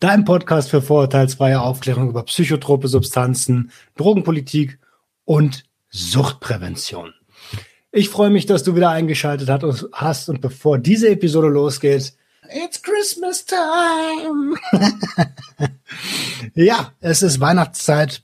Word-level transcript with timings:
Dein 0.00 0.24
Podcast 0.24 0.70
für 0.70 0.82
vorurteilsfreie 0.82 1.60
Aufklärung 1.60 2.08
über 2.08 2.22
psychotrope 2.24 2.88
Substanzen, 2.88 3.70
Drogenpolitik 3.96 4.78
und 5.24 5.64
Suchtprävention. 5.90 7.12
Ich 7.92 8.08
freue 8.10 8.30
mich, 8.30 8.46
dass 8.46 8.62
du 8.62 8.74
wieder 8.74 8.90
eingeschaltet 8.90 9.48
hast 9.92 10.28
und 10.28 10.40
bevor 10.40 10.78
diese 10.78 11.08
Episode 11.08 11.48
losgeht, 11.48 12.14
It's 12.54 12.80
Christmas 12.80 13.44
time. 13.44 14.56
ja, 16.54 16.92
es 17.00 17.22
ist 17.22 17.40
Weihnachtszeit. 17.40 18.22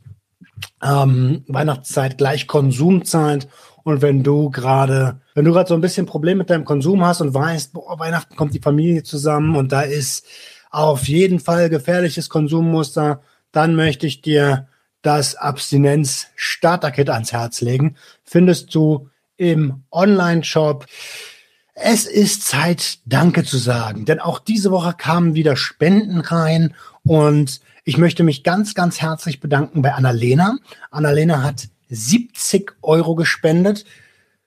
Ähm, 0.82 1.44
Weihnachtszeit 1.48 2.18
gleich 2.18 2.46
Konsumzeit. 2.46 3.48
Und 3.84 4.00
wenn 4.00 4.22
du 4.22 4.50
gerade, 4.50 5.20
wenn 5.34 5.44
du 5.44 5.52
gerade 5.52 5.68
so 5.68 5.74
ein 5.74 5.80
bisschen 5.80 6.06
Problem 6.06 6.38
mit 6.38 6.50
deinem 6.50 6.64
Konsum 6.64 7.04
hast 7.04 7.20
und 7.20 7.34
weißt, 7.34 7.72
boah, 7.72 7.98
Weihnachten 7.98 8.36
kommt 8.36 8.54
die 8.54 8.60
Familie 8.60 9.02
zusammen 9.02 9.56
und 9.56 9.72
da 9.72 9.82
ist 9.82 10.24
auf 10.72 11.06
jeden 11.06 11.38
Fall 11.38 11.68
gefährliches 11.68 12.28
Konsummuster, 12.28 13.22
dann 13.52 13.76
möchte 13.76 14.06
ich 14.06 14.22
dir 14.22 14.66
das 15.02 15.36
Abstinenz 15.36 16.28
Starter 16.34 16.90
Kit 16.90 17.10
ans 17.10 17.32
Herz 17.32 17.60
legen. 17.60 17.96
Findest 18.24 18.74
du 18.74 19.10
im 19.36 19.82
Online-Shop. 19.90 20.86
Es 21.74 22.06
ist 22.06 22.46
Zeit, 22.46 22.98
Danke 23.06 23.44
zu 23.44 23.58
sagen, 23.58 24.04
denn 24.04 24.20
auch 24.20 24.38
diese 24.38 24.70
Woche 24.70 24.94
kamen 24.96 25.34
wieder 25.34 25.56
Spenden 25.56 26.20
rein 26.20 26.74
und 27.04 27.60
ich 27.84 27.98
möchte 27.98 28.22
mich 28.22 28.44
ganz, 28.44 28.74
ganz 28.74 29.00
herzlich 29.00 29.40
bedanken 29.40 29.82
bei 29.82 29.92
Annalena. 29.92 30.58
Annalena 30.90 31.42
hat 31.42 31.68
70 31.88 32.76
Euro 32.82 33.14
gespendet. 33.16 33.84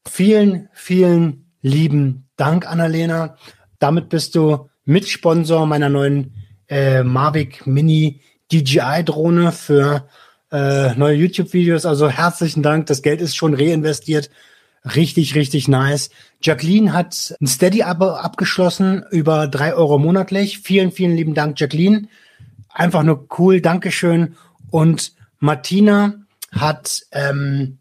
Vielen, 0.07 0.69
vielen 0.71 1.51
lieben 1.61 2.29
Dank, 2.37 2.65
Annalena. 2.65 3.37
Damit 3.79 4.09
bist 4.09 4.35
du 4.35 4.69
Mitsponsor 4.85 5.65
meiner 5.65 5.89
neuen 5.89 6.33
äh, 6.67 7.03
Mavic 7.03 7.67
Mini 7.67 8.21
DJI 8.51 9.03
Drohne 9.03 9.51
für 9.51 10.07
äh, 10.51 10.93
neue 10.95 11.15
YouTube-Videos. 11.15 11.85
Also 11.85 12.09
herzlichen 12.09 12.63
Dank. 12.63 12.85
Das 12.87 13.01
Geld 13.01 13.21
ist 13.21 13.35
schon 13.35 13.53
reinvestiert. 13.53 14.29
Richtig, 14.83 15.33
richtig 15.33 15.67
nice. 15.67 16.11
Jacqueline 16.41 16.93
hat 16.93 17.35
ein 17.41 17.47
Steady-Abo 17.47 18.11
abgeschlossen 18.11 19.03
über 19.09 19.47
drei 19.47 19.73
Euro 19.73 19.97
monatlich. 19.97 20.59
Vielen, 20.59 20.91
vielen 20.91 21.15
lieben 21.15 21.33
Dank, 21.33 21.59
Jacqueline. 21.59 22.07
Einfach 22.69 23.01
nur 23.01 23.27
cool. 23.39 23.61
Dankeschön. 23.61 24.35
Und 24.69 25.13
Martina 25.39 26.13
hat, 26.51 27.01
ähm, 27.11 27.79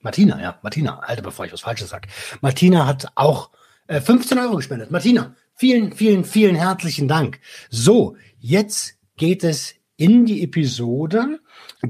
Martina, 0.00 0.40
ja, 0.40 0.58
Martina, 0.62 0.98
Alter, 1.00 1.22
bevor 1.22 1.46
ich 1.46 1.52
was 1.52 1.62
Falsches 1.62 1.88
sag. 1.88 2.06
Martina 2.42 2.86
hat 2.86 3.08
auch 3.14 3.50
äh, 3.86 4.00
15 4.00 4.38
Euro 4.38 4.56
gespendet. 4.56 4.90
Martina, 4.90 5.34
Vielen, 5.60 5.92
vielen, 5.92 6.24
vielen 6.24 6.54
herzlichen 6.54 7.06
Dank. 7.06 7.38
So, 7.68 8.16
jetzt 8.38 8.94
geht 9.18 9.44
es 9.44 9.74
in 9.98 10.24
die 10.24 10.42
Episode. 10.42 11.38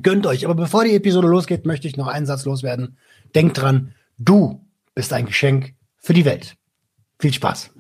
Gönnt 0.03 0.27
euch. 0.27 0.45
Aber 0.45 0.57
bevor 0.57 0.83
die 0.83 0.97
Episode 0.97 1.29
losgeht, 1.29 1.67
möchte 1.67 1.87
ich 1.87 1.97
noch 1.97 2.09
einen 2.09 2.27
Satz 2.27 2.45
loswerden. 2.45 2.98
Denkt 3.33 3.59
dran, 3.59 3.95
du 4.19 4.67
bist 4.97 5.13
ein 5.13 5.27
Geschenk 5.27 5.75
für 5.98 6.14
die 6.14 6.25
Welt. 6.25 6.57
Viel 7.20 7.33
Spaß. 7.33 7.70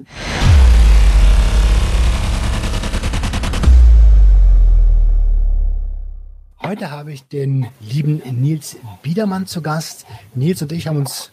Heute 6.62 6.92
habe 6.92 7.12
ich 7.12 7.24
den 7.24 7.66
lieben 7.80 8.22
Nils 8.40 8.76
Biedermann 9.02 9.48
zu 9.48 9.60
Gast. 9.60 10.06
Nils 10.36 10.62
und 10.62 10.70
ich 10.70 10.86
haben 10.86 10.98
uns 10.98 11.32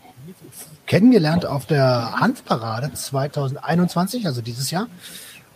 kennengelernt 0.87 1.45
auf 1.45 1.65
der 1.65 2.13
Hanfparade 2.19 2.91
2021, 2.93 4.25
also 4.25 4.41
dieses 4.41 4.71
Jahr. 4.71 4.87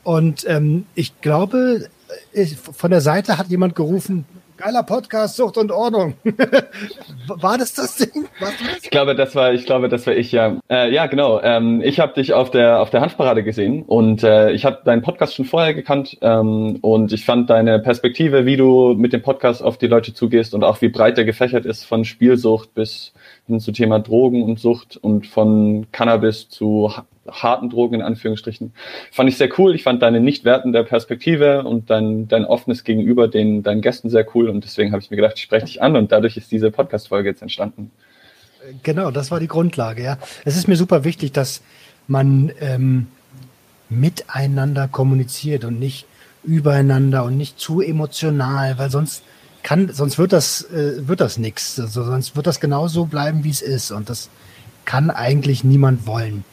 Und 0.03 0.45
ähm, 0.47 0.85
ich 0.93 1.21
glaube, 1.21 1.89
ich, 2.33 2.57
von 2.57 2.91
der 2.91 3.01
Seite 3.01 3.37
hat 3.37 3.47
jemand 3.47 3.75
gerufen, 3.75 4.25
geiler 4.61 4.83
Podcast, 4.83 5.37
Sucht 5.37 5.57
und 5.57 5.71
Ordnung. 5.71 6.13
war 7.27 7.57
das 7.57 7.73
das 7.73 7.95
Ding? 7.95 8.27
Das? 8.39 8.51
Ich 8.83 8.91
glaube, 8.91 9.15
das 9.15 9.35
war, 9.35 9.53
ich 9.53 9.65
glaube, 9.65 9.89
das 9.89 10.05
war 10.05 10.13
ich 10.13 10.31
ja. 10.31 10.57
Äh, 10.69 10.93
ja, 10.93 11.07
genau. 11.07 11.41
Ähm, 11.41 11.81
ich 11.83 11.99
habe 11.99 12.13
dich 12.13 12.33
auf 12.33 12.51
der 12.51 12.79
auf 12.79 12.91
der 12.91 13.01
Hanfparade 13.01 13.43
gesehen 13.43 13.83
und 13.83 14.23
äh, 14.23 14.51
ich 14.51 14.63
habe 14.63 14.81
deinen 14.85 15.01
Podcast 15.01 15.35
schon 15.35 15.45
vorher 15.45 15.73
gekannt 15.73 16.17
ähm, 16.21 16.77
und 16.81 17.11
ich 17.11 17.25
fand 17.25 17.49
deine 17.49 17.79
Perspektive, 17.79 18.45
wie 18.45 18.55
du 18.55 18.93
mit 18.93 19.13
dem 19.13 19.23
Podcast 19.23 19.63
auf 19.63 19.79
die 19.79 19.87
Leute 19.87 20.13
zugehst 20.13 20.53
und 20.53 20.63
auch 20.63 20.79
wie 20.81 20.89
breit 20.89 21.17
der 21.17 21.25
gefächert 21.25 21.65
ist 21.65 21.83
von 21.83 22.05
Spielsucht 22.05 22.75
bis 22.75 23.13
hin 23.47 23.59
zu 23.59 23.71
Thema 23.71 23.99
Drogen 23.99 24.43
und 24.43 24.59
Sucht 24.59 24.97
und 24.97 25.25
von 25.25 25.87
Cannabis 25.91 26.49
zu 26.49 26.93
harten 27.29 27.69
Drogen 27.69 27.95
in 27.95 28.01
Anführungsstrichen. 28.01 28.73
Fand 29.11 29.29
ich 29.29 29.37
sehr 29.37 29.49
cool. 29.59 29.75
Ich 29.75 29.83
fand 29.83 30.01
deine 30.01 30.19
nicht 30.19 30.43
wertende 30.43 30.83
Perspektive 30.83 31.63
und 31.63 31.89
dein, 31.89 32.27
dein 32.27 32.45
offenes 32.45 32.83
Gegenüber 32.83 33.27
den 33.27 33.63
deinen 33.63 33.81
Gästen 33.81 34.09
sehr 34.09 34.25
cool 34.35 34.49
und 34.49 34.63
deswegen 34.63 34.91
habe 34.91 35.01
ich 35.01 35.11
mir 35.11 35.17
gedacht, 35.17 35.33
ich 35.35 35.43
spreche 35.43 35.65
dich 35.65 35.81
an 35.81 35.95
und 35.95 36.11
dadurch 36.11 36.37
ist 36.37 36.51
diese 36.51 36.71
Podcast-Folge 36.71 37.29
jetzt 37.29 37.41
entstanden. 37.41 37.91
Genau, 38.83 39.11
das 39.11 39.31
war 39.31 39.39
die 39.39 39.47
Grundlage, 39.47 40.03
ja. 40.03 40.17
Es 40.45 40.55
ist 40.55 40.67
mir 40.67 40.75
super 40.75 41.03
wichtig, 41.03 41.31
dass 41.31 41.61
man 42.07 42.51
ähm, 42.59 43.07
miteinander 43.89 44.87
kommuniziert 44.87 45.65
und 45.65 45.79
nicht 45.79 46.05
übereinander 46.43 47.23
und 47.23 47.37
nicht 47.37 47.59
zu 47.59 47.81
emotional, 47.81 48.77
weil 48.77 48.89
sonst 48.89 49.23
kann, 49.63 49.89
sonst 49.93 50.17
wird 50.17 50.33
das, 50.33 50.63
äh, 50.71 51.07
wird 51.07 51.21
das 51.21 51.37
nichts. 51.37 51.79
Also 51.79 52.03
sonst 52.03 52.35
wird 52.35 52.47
das 52.47 52.59
genauso 52.59 53.05
bleiben, 53.05 53.43
wie 53.43 53.49
es 53.49 53.61
ist. 53.61 53.91
Und 53.91 54.09
das 54.09 54.29
kann 54.85 55.09
eigentlich 55.09 55.63
niemand 55.63 56.07
wollen. 56.07 56.43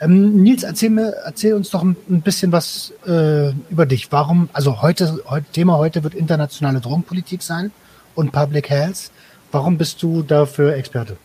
Ähm, 0.00 0.42
Nils, 0.42 0.62
erzähl 0.62 0.90
mir, 0.90 1.14
erzähl 1.24 1.54
uns 1.54 1.70
doch 1.70 1.82
ein, 1.82 1.96
ein 2.08 2.22
bisschen 2.22 2.52
was 2.52 2.92
äh, 3.06 3.50
über 3.70 3.86
dich. 3.86 4.10
Warum, 4.12 4.48
also 4.52 4.82
heute, 4.82 5.20
heute, 5.28 5.46
Thema 5.52 5.78
heute 5.78 6.04
wird 6.04 6.14
internationale 6.14 6.80
Drogenpolitik 6.80 7.42
sein 7.42 7.70
und 8.14 8.32
Public 8.32 8.70
Health. 8.70 9.10
Warum 9.52 9.78
bist 9.78 10.02
du 10.02 10.22
dafür 10.22 10.74
Experte? 10.74 11.16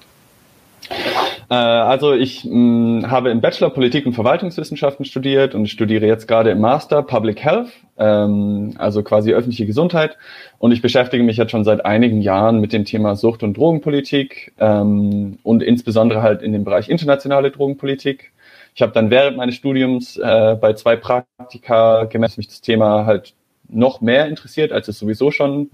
Äh, 1.49 1.55
also 1.55 2.13
ich 2.13 2.45
mh, 2.45 3.09
habe 3.09 3.29
im 3.29 3.41
Bachelor 3.41 3.69
Politik 3.69 4.05
und 4.05 4.13
Verwaltungswissenschaften 4.13 5.05
studiert 5.05 5.55
und 5.55 5.67
studiere 5.67 6.05
jetzt 6.05 6.27
gerade 6.27 6.51
im 6.51 6.61
Master 6.61 7.03
Public 7.03 7.43
Health, 7.43 7.69
ähm, 7.97 8.73
also 8.77 9.03
quasi 9.03 9.33
öffentliche 9.33 9.65
Gesundheit. 9.65 10.17
Und 10.59 10.71
ich 10.71 10.81
beschäftige 10.81 11.23
mich 11.23 11.37
jetzt 11.37 11.51
schon 11.51 11.63
seit 11.63 11.85
einigen 11.85 12.21
Jahren 12.21 12.59
mit 12.59 12.73
dem 12.73 12.85
Thema 12.85 13.15
Sucht- 13.15 13.43
und 13.43 13.57
Drogenpolitik 13.57 14.53
ähm, 14.59 15.37
und 15.43 15.61
insbesondere 15.61 16.21
halt 16.21 16.41
in 16.41 16.53
dem 16.53 16.63
Bereich 16.63 16.89
internationale 16.89 17.51
Drogenpolitik. 17.51 18.31
Ich 18.75 18.81
habe 18.81 18.91
dann 18.91 19.11
während 19.11 19.37
meines 19.37 19.55
Studiums 19.55 20.17
äh, 20.17 20.57
bei 20.59 20.73
zwei 20.73 20.95
Praktika 20.95 22.05
dass 22.05 22.37
mich 22.37 22.47
das 22.47 22.61
Thema 22.61 23.05
halt 23.05 23.33
noch 23.73 24.01
mehr 24.01 24.27
interessiert, 24.27 24.71
als 24.71 24.87
es 24.87 24.99
sowieso 24.99 25.31
schon 25.31 25.71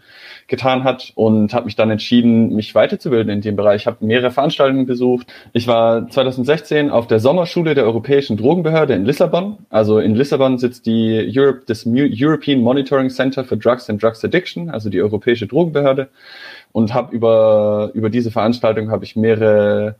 getan 0.47 0.83
hat 0.83 1.11
und 1.15 1.53
habe 1.53 1.65
mich 1.65 1.75
dann 1.75 1.91
entschieden, 1.91 2.55
mich 2.55 2.75
weiterzubilden 2.75 3.31
in 3.31 3.41
dem 3.41 3.55
Bereich. 3.55 3.81
Ich 3.81 3.87
habe 3.87 4.05
mehrere 4.05 4.31
Veranstaltungen 4.31 4.85
besucht. 4.85 5.27
Ich 5.53 5.67
war 5.67 6.07
2016 6.09 6.89
auf 6.89 7.07
der 7.07 7.19
Sommerschule 7.19 7.75
der 7.75 7.85
Europäischen 7.85 8.37
Drogenbehörde 8.37 8.93
in 8.93 9.05
Lissabon. 9.05 9.57
Also 9.69 9.99
in 9.99 10.15
Lissabon 10.15 10.57
sitzt 10.57 10.85
die 10.85 11.31
Europe, 11.35 11.63
das 11.67 11.85
European 11.85 12.61
Monitoring 12.61 13.09
Center 13.09 13.43
for 13.43 13.57
Drugs 13.57 13.89
and 13.89 14.01
Drugs 14.01 14.23
Addiction, 14.23 14.69
also 14.69 14.89
die 14.89 15.01
Europäische 15.01 15.47
Drogenbehörde. 15.47 16.09
Und 16.71 16.93
habe 16.93 17.15
über, 17.15 17.91
über 17.93 18.09
diese 18.09 18.31
Veranstaltung 18.31 18.91
habe 18.91 19.03
ich 19.03 19.15
mehrere 19.15 19.95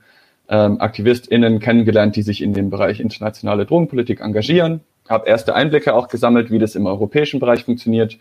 ähm, 0.49 0.79
AktivistInnen 0.79 1.59
kennengelernt, 1.59 2.15
die 2.15 2.21
sich 2.21 2.41
in 2.41 2.53
dem 2.53 2.69
Bereich 2.69 2.99
internationale 2.99 3.65
Drogenpolitik 3.65 4.21
engagieren 4.21 4.81
habe 5.09 5.27
erste 5.27 5.55
Einblicke 5.55 5.93
auch 5.93 6.07
gesammelt, 6.07 6.51
wie 6.51 6.59
das 6.59 6.75
im 6.75 6.85
europäischen 6.85 7.39
Bereich 7.39 7.65
funktioniert 7.65 8.17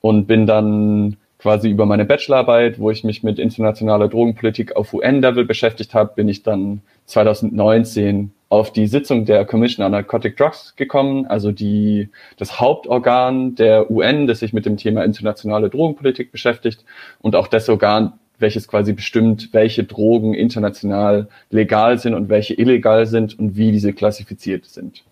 und 0.00 0.26
bin 0.26 0.46
dann 0.46 1.16
quasi 1.38 1.70
über 1.70 1.86
meine 1.86 2.04
Bachelorarbeit, 2.04 2.78
wo 2.78 2.90
ich 2.90 3.02
mich 3.02 3.22
mit 3.22 3.38
internationaler 3.38 4.08
Drogenpolitik 4.08 4.76
auf 4.76 4.92
UN-Level 4.92 5.44
beschäftigt 5.44 5.94
habe, 5.94 6.12
bin 6.14 6.28
ich 6.28 6.42
dann 6.42 6.82
2019 7.06 8.32
auf 8.50 8.72
die 8.72 8.86
Sitzung 8.86 9.24
der 9.24 9.44
Commission 9.44 9.86
on 9.86 9.92
Narcotic 9.92 10.36
Drugs 10.36 10.74
gekommen, 10.76 11.26
also 11.26 11.52
die, 11.52 12.10
das 12.36 12.60
Hauptorgan 12.60 13.54
der 13.54 13.90
UN, 13.90 14.26
das 14.26 14.40
sich 14.40 14.52
mit 14.52 14.66
dem 14.66 14.76
Thema 14.76 15.04
internationale 15.04 15.70
Drogenpolitik 15.70 16.32
beschäftigt 16.32 16.84
und 17.20 17.36
auch 17.36 17.46
das 17.46 17.68
Organ, 17.68 18.14
welches 18.38 18.66
quasi 18.66 18.92
bestimmt, 18.92 19.50
welche 19.52 19.84
Drogen 19.84 20.34
international 20.34 21.28
legal 21.50 21.98
sind 21.98 22.14
und 22.14 22.28
welche 22.28 22.54
illegal 22.54 23.06
sind 23.06 23.38
und 23.38 23.56
wie 23.56 23.70
diese 23.70 23.92
klassifiziert 23.92 24.66
sind. 24.66 25.04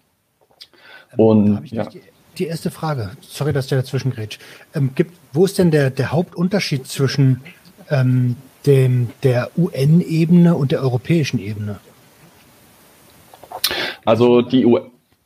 Und, 1.16 1.46
ähm, 1.46 1.60
ich 1.64 1.72
ja. 1.72 1.84
die, 1.84 2.02
die 2.38 2.46
erste 2.46 2.70
Frage. 2.70 3.10
Sorry, 3.20 3.52
dass 3.52 3.66
der 3.66 3.78
dazwischen 3.78 4.12
grätscht. 4.12 4.40
Ähm, 4.74 4.90
gibt, 4.94 5.14
wo 5.32 5.44
ist 5.44 5.58
denn 5.58 5.70
der, 5.70 5.90
der 5.90 6.12
Hauptunterschied 6.12 6.86
zwischen 6.86 7.40
ähm, 7.90 8.36
dem, 8.66 9.10
der 9.22 9.50
UN-Ebene 9.56 10.54
und 10.54 10.72
der 10.72 10.82
europäischen 10.82 11.38
Ebene? 11.38 11.80
Also 14.04 14.42
die 14.42 14.64
U 14.64 14.78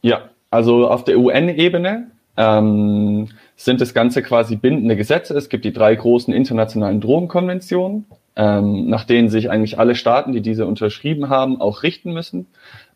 ja, 0.02 0.30
also 0.50 0.88
auf 0.88 1.04
der 1.04 1.18
UN-Ebene 1.18 2.10
ähm, 2.36 3.28
sind 3.56 3.80
das 3.80 3.94
Ganze 3.94 4.22
quasi 4.22 4.56
bindende 4.56 4.96
Gesetze. 4.96 5.36
Es 5.36 5.48
gibt 5.48 5.64
die 5.64 5.72
drei 5.72 5.94
großen 5.94 6.34
internationalen 6.34 7.00
Drogenkonventionen, 7.00 8.06
ähm, 8.34 8.88
nach 8.88 9.04
denen 9.04 9.28
sich 9.28 9.50
eigentlich 9.50 9.78
alle 9.78 9.94
Staaten, 9.94 10.32
die 10.32 10.40
diese 10.40 10.66
unterschrieben 10.66 11.28
haben, 11.28 11.60
auch 11.60 11.82
richten 11.82 12.12
müssen. 12.12 12.46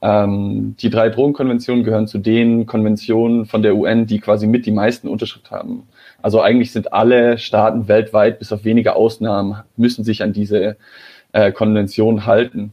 Ähm, 0.00 0.76
die 0.80 0.88
drei 0.88 1.10
Drogenkonventionen 1.10 1.84
gehören 1.84 2.06
zu 2.06 2.18
den 2.18 2.66
Konventionen 2.66 3.44
von 3.44 3.62
der 3.62 3.76
UN, 3.76 4.06
die 4.06 4.18
quasi 4.20 4.46
mit 4.46 4.64
die 4.66 4.72
meisten 4.72 5.08
Unterschrift 5.08 5.50
haben. 5.50 5.88
Also 6.22 6.40
eigentlich 6.40 6.72
sind 6.72 6.92
alle 6.92 7.38
Staaten 7.38 7.88
weltweit, 7.88 8.38
bis 8.38 8.52
auf 8.52 8.64
wenige 8.64 8.96
Ausnahmen, 8.96 9.56
müssen 9.76 10.04
sich 10.04 10.22
an 10.22 10.32
diese 10.32 10.76
äh, 11.32 11.52
Konvention 11.52 12.24
halten. 12.24 12.72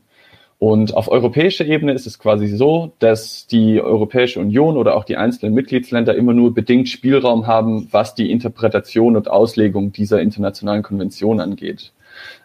Und 0.57 0.95
auf 0.95 1.09
europäischer 1.09 1.65
Ebene 1.65 1.91
ist 1.91 2.07
es 2.07 2.19
quasi 2.19 2.47
so, 2.47 2.93
dass 2.99 3.47
die 3.47 3.81
Europäische 3.81 4.39
Union 4.39 4.77
oder 4.77 4.95
auch 4.95 5.03
die 5.03 5.17
einzelnen 5.17 5.53
Mitgliedsländer 5.53 6.15
immer 6.15 6.33
nur 6.33 6.53
bedingt 6.53 6.87
Spielraum 6.87 7.47
haben, 7.47 7.89
was 7.91 8.15
die 8.15 8.31
Interpretation 8.31 9.17
und 9.17 9.29
Auslegung 9.29 9.91
dieser 9.91 10.21
internationalen 10.21 10.81
Konvention 10.81 11.41
angeht. 11.41 11.91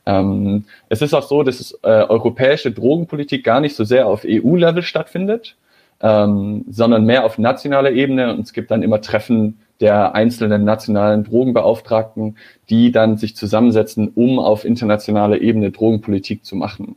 Ähm, 0.06 0.64
es 0.88 1.02
ist 1.02 1.14
auch 1.14 1.22
so, 1.22 1.42
dass 1.42 1.72
äh, 1.82 1.88
europäische 1.88 2.70
Drogenpolitik 2.72 3.44
gar 3.44 3.60
nicht 3.60 3.76
so 3.76 3.84
sehr 3.84 4.06
auf 4.06 4.24
EU-Level 4.26 4.82
stattfindet, 4.82 5.56
ähm, 6.00 6.64
sondern 6.70 7.04
mehr 7.04 7.24
auf 7.24 7.38
nationaler 7.38 7.92
Ebene. 7.92 8.32
Und 8.34 8.40
es 8.40 8.52
gibt 8.52 8.70
dann 8.70 8.82
immer 8.82 9.00
Treffen 9.00 9.60
der 9.80 10.14
einzelnen 10.14 10.64
nationalen 10.64 11.24
Drogenbeauftragten, 11.24 12.36
die 12.68 12.90
dann 12.90 13.16
sich 13.16 13.36
zusammensetzen, 13.36 14.10
um 14.14 14.38
auf 14.38 14.64
internationaler 14.64 15.40
Ebene 15.40 15.70
Drogenpolitik 15.70 16.44
zu 16.44 16.56
machen 16.56 16.96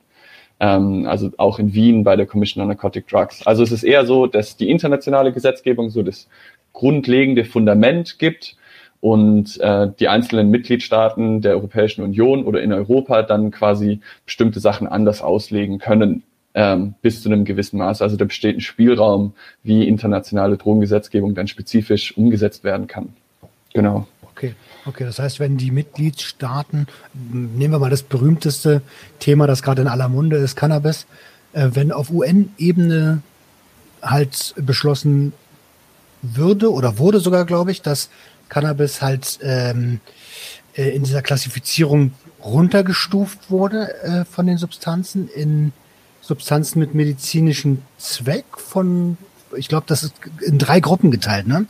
ähm, 0.61 1.07
also 1.07 1.31
auch 1.37 1.59
in 1.59 1.73
Wien 1.73 2.03
bei 2.03 2.15
der 2.15 2.27
Commission 2.27 2.61
on 2.61 2.69
Narcotic 2.69 3.07
Drugs. 3.07 3.45
Also 3.45 3.63
es 3.63 3.71
ist 3.71 3.83
eher 3.83 4.05
so, 4.05 4.27
dass 4.27 4.55
die 4.55 4.69
internationale 4.69 5.33
Gesetzgebung 5.33 5.89
so 5.89 6.03
das 6.03 6.29
grundlegende 6.71 7.43
Fundament 7.43 8.19
gibt 8.19 8.55
und 9.01 9.59
äh, 9.59 9.89
die 9.99 10.07
einzelnen 10.07 10.49
Mitgliedstaaten 10.51 11.41
der 11.41 11.53
Europäischen 11.53 12.03
Union 12.03 12.45
oder 12.45 12.61
in 12.61 12.71
Europa 12.71 13.23
dann 13.23 13.51
quasi 13.51 13.99
bestimmte 14.25 14.59
Sachen 14.59 14.87
anders 14.87 15.21
auslegen 15.21 15.79
können 15.79 16.23
ähm, 16.53 16.93
bis 17.01 17.21
zu 17.21 17.29
einem 17.29 17.43
gewissen 17.45 17.77
Maß. 17.77 18.01
Also 18.01 18.15
da 18.15 18.25
besteht 18.25 18.57
ein 18.57 18.61
Spielraum, 18.61 19.33
wie 19.63 19.87
internationale 19.87 20.57
Drogengesetzgebung 20.57 21.33
dann 21.33 21.47
spezifisch 21.47 22.15
umgesetzt 22.15 22.63
werden 22.63 22.87
kann. 22.87 23.09
Genau. 23.73 24.07
Okay. 24.31 24.53
Okay, 24.85 25.03
das 25.03 25.19
heißt, 25.19 25.39
wenn 25.39 25.57
die 25.57 25.69
Mitgliedstaaten, 25.71 26.87
nehmen 27.13 27.73
wir 27.73 27.79
mal 27.79 27.91
das 27.91 28.01
berühmteste 28.01 28.81
Thema, 29.19 29.45
das 29.45 29.61
gerade 29.61 29.83
in 29.83 29.87
aller 29.87 30.09
Munde 30.09 30.37
ist, 30.37 30.55
Cannabis, 30.55 31.05
äh, 31.53 31.69
wenn 31.73 31.91
auf 31.91 32.09
UN-Ebene 32.09 33.21
halt 34.01 34.55
beschlossen 34.57 35.33
würde 36.23 36.71
oder 36.71 36.97
wurde 36.97 37.19
sogar, 37.19 37.45
glaube 37.45 37.71
ich, 37.71 37.81
dass 37.81 38.09
Cannabis 38.51 39.01
halt 39.01 39.39
ähm, 39.41 40.01
äh, 40.75 40.89
in 40.89 41.03
dieser 41.03 41.21
Klassifizierung 41.21 42.11
runtergestuft 42.43 43.49
wurde 43.49 43.95
äh, 44.03 44.25
von 44.25 44.45
den 44.45 44.57
Substanzen 44.57 45.29
in 45.29 45.71
Substanzen 46.19 46.79
mit 46.79 46.93
medizinischem 46.93 47.81
Zweck 47.97 48.45
von, 48.57 49.17
ich 49.55 49.69
glaube, 49.69 49.85
das 49.87 50.03
ist 50.03 50.13
in 50.45 50.59
drei 50.59 50.81
Gruppen 50.81 51.11
geteilt, 51.11 51.47
ne? 51.47 51.65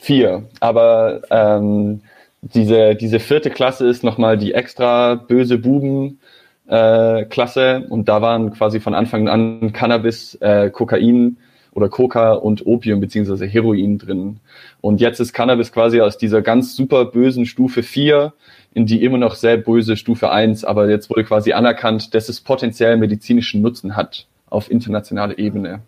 Vier, 0.00 0.44
aber 0.60 1.22
ähm, 1.30 2.00
diese, 2.42 2.94
diese 2.94 3.18
vierte 3.18 3.50
Klasse 3.50 3.88
ist 3.88 4.04
nochmal 4.04 4.38
die 4.38 4.54
extra 4.54 5.16
böse 5.16 5.58
Buben 5.58 6.20
äh, 6.68 7.24
Klasse 7.24 7.86
und 7.88 8.08
da 8.08 8.22
waren 8.22 8.52
quasi 8.52 8.78
von 8.78 8.94
Anfang 8.94 9.28
an 9.28 9.72
Cannabis, 9.72 10.36
äh, 10.36 10.70
Kokain 10.70 11.38
oder 11.78 11.88
Coca 11.88 12.32
und 12.32 12.66
Opium 12.66 12.98
beziehungsweise 12.98 13.46
Heroin 13.46 13.98
drin. 13.98 14.40
Und 14.80 15.00
jetzt 15.00 15.20
ist 15.20 15.32
Cannabis 15.32 15.70
quasi 15.70 16.00
aus 16.00 16.18
dieser 16.18 16.42
ganz 16.42 16.74
super 16.74 17.04
bösen 17.04 17.46
Stufe 17.46 17.84
4 17.84 18.32
in 18.74 18.86
die 18.86 19.04
immer 19.04 19.18
noch 19.18 19.36
sehr 19.36 19.56
böse 19.56 19.96
Stufe 19.96 20.30
1, 20.30 20.64
aber 20.64 20.90
jetzt 20.90 21.08
wurde 21.08 21.24
quasi 21.24 21.52
anerkannt, 21.52 22.14
dass 22.14 22.28
es 22.28 22.40
potenziell 22.40 22.96
medizinischen 22.96 23.62
Nutzen 23.62 23.96
hat 23.96 24.26
auf 24.50 24.70
internationaler 24.70 25.38
Ebene. 25.38 25.80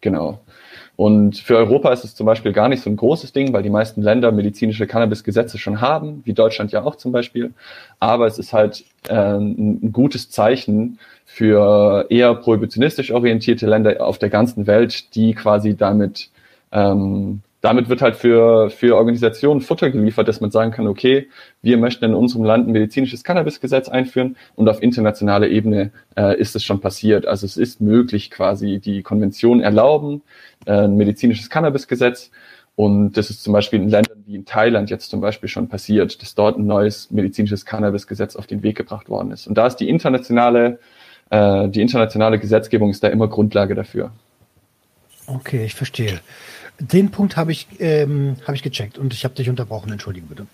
Genau. 0.00 0.40
Und 0.96 1.38
für 1.38 1.56
Europa 1.56 1.92
ist 1.92 2.04
es 2.04 2.14
zum 2.14 2.26
Beispiel 2.26 2.52
gar 2.52 2.68
nicht 2.68 2.82
so 2.82 2.90
ein 2.90 2.96
großes 2.96 3.32
Ding, 3.32 3.52
weil 3.52 3.62
die 3.62 3.70
meisten 3.70 4.02
Länder 4.02 4.30
medizinische 4.30 4.86
Cannabis-Gesetze 4.86 5.58
schon 5.58 5.80
haben, 5.80 6.22
wie 6.24 6.34
Deutschland 6.34 6.70
ja 6.70 6.82
auch 6.84 6.96
zum 6.96 7.10
Beispiel. 7.12 7.52
Aber 7.98 8.26
es 8.26 8.38
ist 8.38 8.52
halt 8.52 8.84
äh, 9.08 9.14
ein 9.14 9.90
gutes 9.92 10.30
Zeichen 10.30 10.98
für 11.34 12.06
eher 12.10 12.34
prohibitionistisch 12.34 13.10
orientierte 13.10 13.66
Länder 13.66 14.04
auf 14.04 14.18
der 14.18 14.28
ganzen 14.28 14.66
Welt, 14.66 15.14
die 15.14 15.34
quasi 15.34 15.74
damit 15.74 16.28
ähm, 16.72 17.40
damit 17.62 17.88
wird 17.88 18.02
halt 18.02 18.16
für, 18.16 18.70
für 18.70 18.96
Organisationen 18.96 19.60
Futter 19.60 19.90
geliefert, 19.90 20.26
dass 20.26 20.40
man 20.40 20.50
sagen 20.50 20.72
kann, 20.72 20.88
okay, 20.88 21.28
wir 21.62 21.78
möchten 21.78 22.04
in 22.04 22.12
unserem 22.12 22.42
Land 22.42 22.66
ein 22.66 22.72
medizinisches 22.72 23.22
Cannabisgesetz 23.22 23.88
einführen 23.88 24.36
und 24.56 24.68
auf 24.68 24.82
internationaler 24.82 25.48
Ebene 25.48 25.92
äh, 26.16 26.36
ist 26.38 26.56
es 26.56 26.64
schon 26.64 26.80
passiert. 26.80 27.24
Also 27.24 27.46
es 27.46 27.56
ist 27.56 27.80
möglich 27.80 28.32
quasi, 28.32 28.80
die 28.80 29.02
Konvention 29.02 29.60
erlauben, 29.60 30.22
äh, 30.66 30.72
ein 30.72 30.96
medizinisches 30.96 31.50
Cannabisgesetz 31.50 32.32
und 32.74 33.12
das 33.16 33.30
ist 33.30 33.44
zum 33.44 33.52
Beispiel 33.52 33.80
in 33.80 33.88
Ländern 33.88 34.24
wie 34.26 34.34
in 34.34 34.44
Thailand 34.44 34.90
jetzt 34.90 35.10
zum 35.10 35.20
Beispiel 35.20 35.48
schon 35.48 35.68
passiert, 35.68 36.20
dass 36.20 36.34
dort 36.34 36.58
ein 36.58 36.66
neues 36.66 37.10
medizinisches 37.10 37.64
Cannabisgesetz 37.66 38.34
auf 38.34 38.46
den 38.46 38.62
Weg 38.62 38.76
gebracht 38.76 39.08
worden 39.08 39.30
ist. 39.30 39.46
Und 39.46 39.56
da 39.56 39.66
ist 39.66 39.76
die 39.76 39.88
internationale, 39.88 40.78
äh, 41.32 41.68
die 41.68 41.80
internationale 41.80 42.38
Gesetzgebung 42.38 42.90
ist 42.90 43.02
da 43.02 43.08
immer 43.08 43.26
Grundlage 43.26 43.74
dafür. 43.74 44.10
Okay, 45.26 45.64
ich 45.64 45.74
verstehe. 45.74 46.20
Den 46.78 47.10
Punkt 47.10 47.36
habe 47.36 47.52
ich, 47.52 47.66
ähm, 47.78 48.36
hab 48.46 48.54
ich 48.54 48.62
gecheckt 48.62 48.98
und 48.98 49.14
ich 49.14 49.24
habe 49.24 49.34
dich 49.34 49.48
unterbrochen. 49.48 49.90
Entschuldige 49.90 50.26
bitte. 50.26 50.46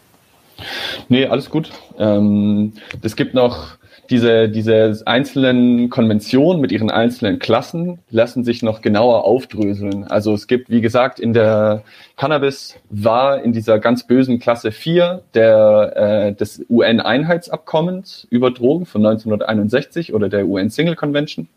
Nee, 1.08 1.26
alles 1.26 1.50
gut. 1.50 1.70
Ähm, 1.98 2.75
es 3.02 3.16
gibt 3.16 3.34
noch 3.34 3.77
diese, 4.11 4.49
diese 4.49 5.03
einzelnen 5.06 5.91
Konventionen 5.91 6.61
mit 6.61 6.73
ihren 6.73 6.91
einzelnen 6.91 7.39
Klassen 7.39 7.99
lassen 8.11 8.45
sich 8.45 8.62
noch 8.62 8.81
genauer 8.81 9.25
aufdröseln. 9.25 10.05
Also 10.05 10.35
es 10.35 10.47
gibt, 10.47 10.71
wie 10.71 10.81
gesagt, 10.81 11.21
in 11.21 11.33
der 11.33 11.83
Cannabis 12.17 12.77
war 12.91 13.43
in 13.43 13.53
dieser 13.53 13.79
ganz 13.79 14.07
bösen 14.07 14.38
Klasse 14.38 14.73
4 14.73 15.23
der, 15.35 15.93
äh, 15.97 16.33
des 16.35 16.64
UN-Einheitsabkommens 16.69 18.26
über 18.31 18.50
Drogen 18.50 18.87
von 18.87 19.05
1961 19.05 20.14
oder 20.14 20.28
der 20.28 20.47
UN 20.47 20.71
Single 20.71 20.97
Convention. 20.97 21.49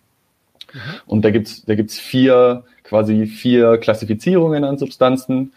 Mhm. 0.74 0.80
Und 1.06 1.26
da 1.26 1.32
gibt's 1.32 1.66
da 1.66 1.76
gibt's 1.76 2.00
vier 2.00 2.64
quasi 2.84 3.26
vier 3.26 3.78
Klassifizierungen 3.78 4.64
an 4.64 4.78
Substanzen 4.78 5.54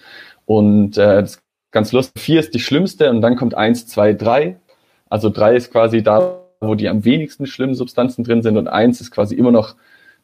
und 0.47 0.97
äh, 0.99 1.21
das 1.23 1.37
ist 1.37 1.43
ganz 1.71 1.93
lustig. 1.93 2.23
Vier 2.23 2.41
ist 2.41 2.55
die 2.55 2.61
schlimmste 2.61 3.11
und 3.11 3.21
dann 3.21 3.37
kommt 3.37 3.55
eins, 3.55 3.87
zwei, 3.87 4.13
drei. 4.13 4.57
Also 5.09 5.31
drei 5.31 5.57
ist 5.57 5.71
quasi 5.71 6.03
da, 6.03 6.41
wo 6.67 6.75
die 6.75 6.89
am 6.89 7.05
wenigsten 7.05 7.47
schlimmen 7.47 7.75
Substanzen 7.75 8.25
drin 8.25 8.43
sind 8.43 8.57
und 8.57 8.69
eins 8.69 9.01
ist 9.01 9.11
quasi 9.11 9.35
immer 9.35 9.53
noch 9.53 9.77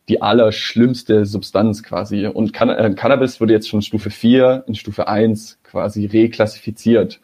die 0.08 0.22
allerschlimmste 0.22 1.24
Substanz 1.24 1.82
quasi. 1.82 2.26
Und 2.26 2.52
Can 2.52 2.68
äh, 2.68 2.94
Cannabis 2.94 3.40
wurde 3.40 3.52
jetzt 3.52 3.68
schon 3.68 3.82
Stufe 3.82 4.10
4 4.10 4.64
in 4.66 4.74
Stufe 4.74 5.08
1 5.08 5.60
quasi 5.62 6.06
reklassifiziert. 6.06 7.20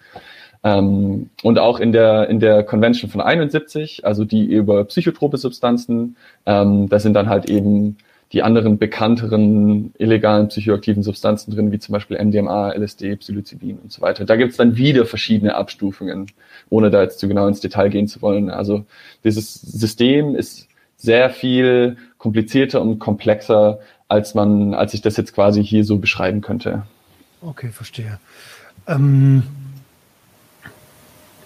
Ähm, 0.63 1.31
und 1.43 1.59
auch 1.59 1.81
in 1.81 1.93
der, 1.93 2.29
in 2.29 2.41
der 2.41 2.63
Convention 2.63 3.11
von 3.11 3.21
71, 3.21 4.05
also 4.05 4.25
die 4.25 4.45
über 4.45 4.85
psychotrope 4.85 5.37
Substanzen, 5.37 6.17
ähm, 6.45 6.89
da 6.89 6.99
sind 6.99 7.15
dann 7.15 7.29
halt 7.29 7.51
eben 7.51 7.97
die 8.33 8.43
anderen 8.43 8.79
bekannteren 8.79 9.95
illegalen 9.99 10.49
psychoaktiven 10.49 11.03
Substanzen 11.03 11.53
drin, 11.53 11.71
wie 11.71 11.79
zum 11.79 11.93
Beispiel 11.93 12.23
MDMA, 12.23 12.73
LSD, 12.73 13.17
Psilocybin 13.17 13.79
und 13.79 13.93
so 13.93 14.03
weiter. 14.03 14.25
Da 14.25 14.37
gibt 14.37 14.51
es 14.51 14.57
dann 14.57 14.77
wieder 14.77 15.07
verschiedene 15.07 15.55
Abstufungen, 15.55 16.27
ohne 16.69 16.91
da 16.91 17.03
jetzt 17.03 17.21
zu 17.21 17.29
genau 17.29 17.47
ins 17.47 17.61
Detail 17.61 17.89
gehen 17.89 18.09
zu 18.09 18.23
wollen. 18.23 18.51
Also 18.51 18.85
dieses 19.23 19.55
System 19.55 20.35
ist 20.35 20.69
sehr 20.97 21.31
viel 21.31 21.97
komplizierter 22.19 22.83
und 22.83 22.99
komplexer, 22.99 23.79
als 24.09 24.35
man, 24.35 24.75
als 24.75 24.95
ich 24.95 25.03
das 25.03 25.17
jetzt 25.17 25.35
quasi 25.35 25.65
hier 25.65 25.85
so 25.85 25.99
beschreiben 25.99 26.41
könnte. 26.41 26.83
Okay, 27.43 27.69
verstehe. 27.69 28.19
Ähm, 28.89 29.45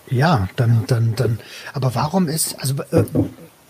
ja, 0.09 0.49
dann, 0.57 0.85
dann, 0.87 1.15
dann. 1.15 1.39
Aber 1.75 1.95
warum 1.95 2.29
ist, 2.29 2.59
also 2.59 2.75
äh, 2.91 3.05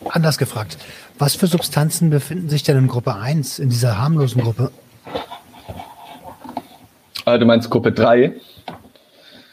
anders 0.09 0.39
gefragt, 0.39 0.79
was 1.19 1.35
für 1.35 1.47
Substanzen 1.47 2.11
befinden 2.11 2.49
sich 2.49 2.63
denn 2.63 2.77
in 2.77 2.89
Gruppe 2.89 3.15
1, 3.15 3.59
in 3.59 3.71
dieser 3.71 3.99
harmlosen 3.99 4.43
Gruppe? 4.43 4.71
Ah, 7.25 7.39
du 7.39 7.47
meinst 7.47 7.71
Gruppe 7.71 7.93
3? 7.93 8.35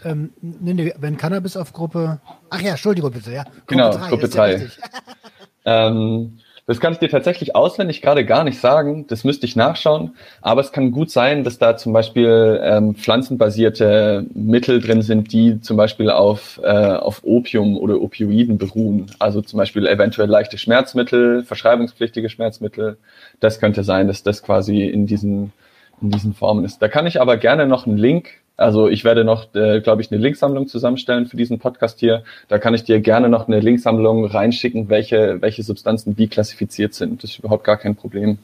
Ähm, 0.05 0.31
nee, 0.41 0.73
nee, 0.73 0.93
wenn 0.97 1.17
Cannabis 1.17 1.57
auf 1.57 1.73
Gruppe. 1.73 2.19
Ach 2.49 2.61
ja, 2.61 2.71
Entschuldigung 2.71 3.11
bitte, 3.11 3.31
ja. 3.31 3.43
Gruppe 3.43 3.63
genau, 3.67 3.91
3 3.91 4.09
Gruppe 4.09 4.29
3. 4.29 4.67
ähm, 5.65 6.39
Das 6.67 6.81
kann 6.81 6.91
ich 6.91 6.99
dir 6.99 7.07
tatsächlich 7.07 7.55
auswendig 7.55 8.01
gerade 8.01 8.25
gar 8.25 8.43
nicht 8.43 8.59
sagen. 8.59 9.07
Das 9.07 9.23
müsste 9.23 9.45
ich 9.45 9.55
nachschauen. 9.55 10.15
Aber 10.41 10.59
es 10.59 10.73
kann 10.73 10.91
gut 10.91 11.09
sein, 11.09 11.45
dass 11.45 11.57
da 11.57 11.77
zum 11.77 11.93
Beispiel 11.93 12.59
ähm, 12.61 12.93
pflanzenbasierte 12.93 14.25
Mittel 14.33 14.81
drin 14.81 15.01
sind, 15.01 15.31
die 15.31 15.61
zum 15.61 15.77
Beispiel 15.77 16.09
auf, 16.09 16.59
äh, 16.61 16.67
auf 16.67 17.21
Opium 17.23 17.77
oder 17.77 18.01
Opioiden 18.01 18.57
beruhen. 18.57 19.05
Also 19.17 19.41
zum 19.41 19.57
Beispiel 19.57 19.87
eventuell 19.87 20.27
leichte 20.27 20.57
Schmerzmittel, 20.57 21.43
verschreibungspflichtige 21.43 22.27
Schmerzmittel. 22.27 22.97
Das 23.39 23.61
könnte 23.61 23.85
sein, 23.85 24.07
dass 24.07 24.23
das 24.23 24.43
quasi 24.43 24.83
in 24.83 25.07
diesen, 25.07 25.53
in 26.01 26.11
diesen 26.11 26.33
Formen 26.33 26.65
ist. 26.65 26.81
Da 26.81 26.89
kann 26.89 27.07
ich 27.07 27.21
aber 27.21 27.37
gerne 27.37 27.65
noch 27.65 27.87
einen 27.87 27.97
Link 27.97 28.41
also 28.57 28.89
ich 28.89 29.03
werde 29.03 29.23
noch, 29.23 29.53
äh, 29.53 29.81
glaube 29.81 30.01
ich, 30.01 30.11
eine 30.11 30.19
Linksammlung 30.19 30.67
zusammenstellen 30.67 31.27
für 31.27 31.37
diesen 31.37 31.59
Podcast 31.59 31.99
hier. 31.99 32.23
Da 32.47 32.57
kann 32.57 32.73
ich 32.73 32.83
dir 32.83 32.99
gerne 32.99 33.29
noch 33.29 33.47
eine 33.47 33.59
Linksammlung 33.59 34.25
reinschicken, 34.25 34.89
welche, 34.89 35.39
welche 35.41 35.61
Substanzen 35.61 36.17
wie 36.17 36.27
klassifiziert 36.27 36.95
sind. 36.95 37.23
Das 37.23 37.31
ist 37.31 37.39
überhaupt 37.39 37.63
gar 37.63 37.77
kein 37.77 37.95
Problem. 37.95 38.39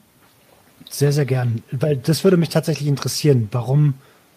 Sehr, 0.88 1.10
sehr 1.10 1.24
gern. 1.24 1.64
Weil 1.72 1.96
das 1.96 2.22
würde 2.22 2.36
mich 2.36 2.48
tatsächlich 2.48 2.86
interessieren, 2.86 3.48
warum, 3.50 3.94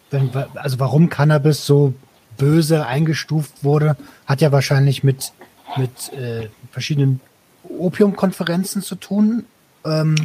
wenn, 0.09 0.31
also 0.55 0.79
warum 0.79 1.09
Cannabis 1.09 1.67
so 1.67 1.93
böse 2.37 2.87
eingestuft 2.87 3.63
wurde, 3.63 3.97
hat 4.25 4.41
ja 4.41 4.51
wahrscheinlich 4.51 5.03
mit, 5.03 5.31
mit 5.77 6.11
äh, 6.13 6.47
verschiedenen 6.71 7.19
Opiumkonferenzen 7.69 8.81
zu 8.81 8.95
tun. 8.95 9.45
Ähm, 9.85 10.15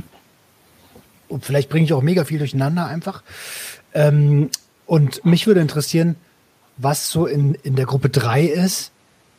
und 1.28 1.44
vielleicht 1.44 1.68
bringe 1.68 1.84
ich 1.84 1.92
auch 1.92 2.02
mega 2.02 2.24
viel 2.24 2.38
durcheinander 2.38 2.86
einfach. 2.86 3.22
Ähm, 3.94 4.48
und 4.86 5.24
mich 5.24 5.46
würde 5.46 5.60
interessieren, 5.60 6.16
was 6.76 7.10
so 7.10 7.26
in, 7.26 7.54
in 7.62 7.76
der 7.76 7.86
Gruppe 7.86 8.08
3 8.08 8.44
ist, 8.44 8.92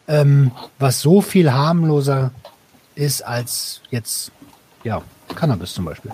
ähm, 0.08 0.52
was 0.80 1.02
so 1.02 1.22
viel 1.22 1.52
harmloser 1.52 2.32
ist 2.96 3.22
als 3.22 3.82
jetzt, 3.90 4.32
ja, 4.84 5.02
Cannabis 5.36 5.74
zum 5.74 5.86
Beispiel. 5.86 6.12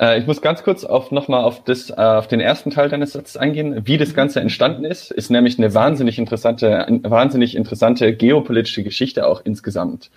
Äh, 0.00 0.20
ich 0.20 0.26
muss 0.26 0.42
ganz 0.42 0.62
kurz 0.62 0.84
auf 0.84 1.10
nochmal 1.10 1.44
auf 1.44 1.62
äh, 1.66 1.92
auf 1.94 2.28
den 2.28 2.40
ersten 2.40 2.70
Teil 2.70 2.88
deines 2.88 3.12
Satzes 3.12 3.36
eingehen. 3.36 3.86
Wie 3.86 3.96
das 3.96 4.14
Ganze 4.14 4.40
entstanden 4.40 4.84
ist, 4.84 5.10
ist 5.10 5.30
nämlich 5.30 5.58
eine 5.58 5.72
wahnsinnig 5.74 6.18
interessante, 6.18 6.86
wahnsinnig 7.02 7.56
interessante 7.56 8.14
geopolitische 8.14 8.82
Geschichte 8.82 9.26
auch 9.26 9.40
insgesamt. 9.44 10.10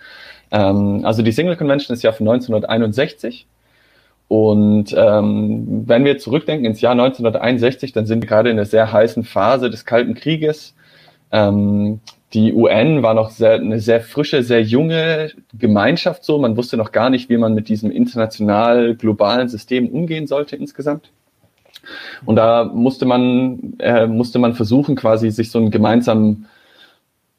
Ähm, 0.52 1.02
also 1.06 1.22
die 1.22 1.32
Single 1.32 1.56
Convention 1.56 1.94
ist 1.94 2.04
ja 2.04 2.12
von 2.12 2.28
1961 2.28 3.46
und 4.30 4.96
ähm, 4.96 5.84
wenn 5.88 6.06
wir 6.06 6.20
zurückdenken 6.20 6.64
ins 6.64 6.82
Jahr 6.82 6.92
1961, 6.92 7.94
dann 7.94 8.06
sind 8.06 8.22
wir 8.22 8.30
gerade 8.30 8.52
in 8.52 8.58
einer 8.58 8.66
sehr 8.68 8.94
heißen 8.94 9.24
Phase 9.24 9.72
des 9.72 9.86
Kalten 9.86 10.14
Krieges. 10.14 10.76
Ähm, 11.32 12.00
die 12.34 12.54
UN 12.54 13.02
war 13.02 13.16
noch 13.16 13.32
sehr, 13.32 13.54
eine 13.54 13.80
sehr 13.80 14.02
frische, 14.02 14.44
sehr 14.44 14.62
junge 14.62 15.32
Gemeinschaft 15.58 16.24
so. 16.24 16.38
Man 16.38 16.56
wusste 16.56 16.78
noch 16.78 16.92
gar 16.92 17.10
nicht, 17.10 17.28
wie 17.30 17.38
man 17.38 17.56
mit 17.56 17.70
diesem 17.70 17.90
international 17.90 18.94
globalen 18.94 19.50
System 19.50 19.90
umgehen 19.90 20.28
sollte 20.28 20.56
insgesamt. 20.56 21.10
Und 22.24 22.36
da 22.36 22.66
musste 22.66 23.08
man, 23.08 23.74
äh, 23.80 24.06
musste 24.06 24.38
man 24.38 24.54
versuchen, 24.54 24.96
quasi 24.96 25.32
sich 25.32 25.50
so 25.50 25.58
einen 25.58 25.72
gemeinsamen 25.72 26.46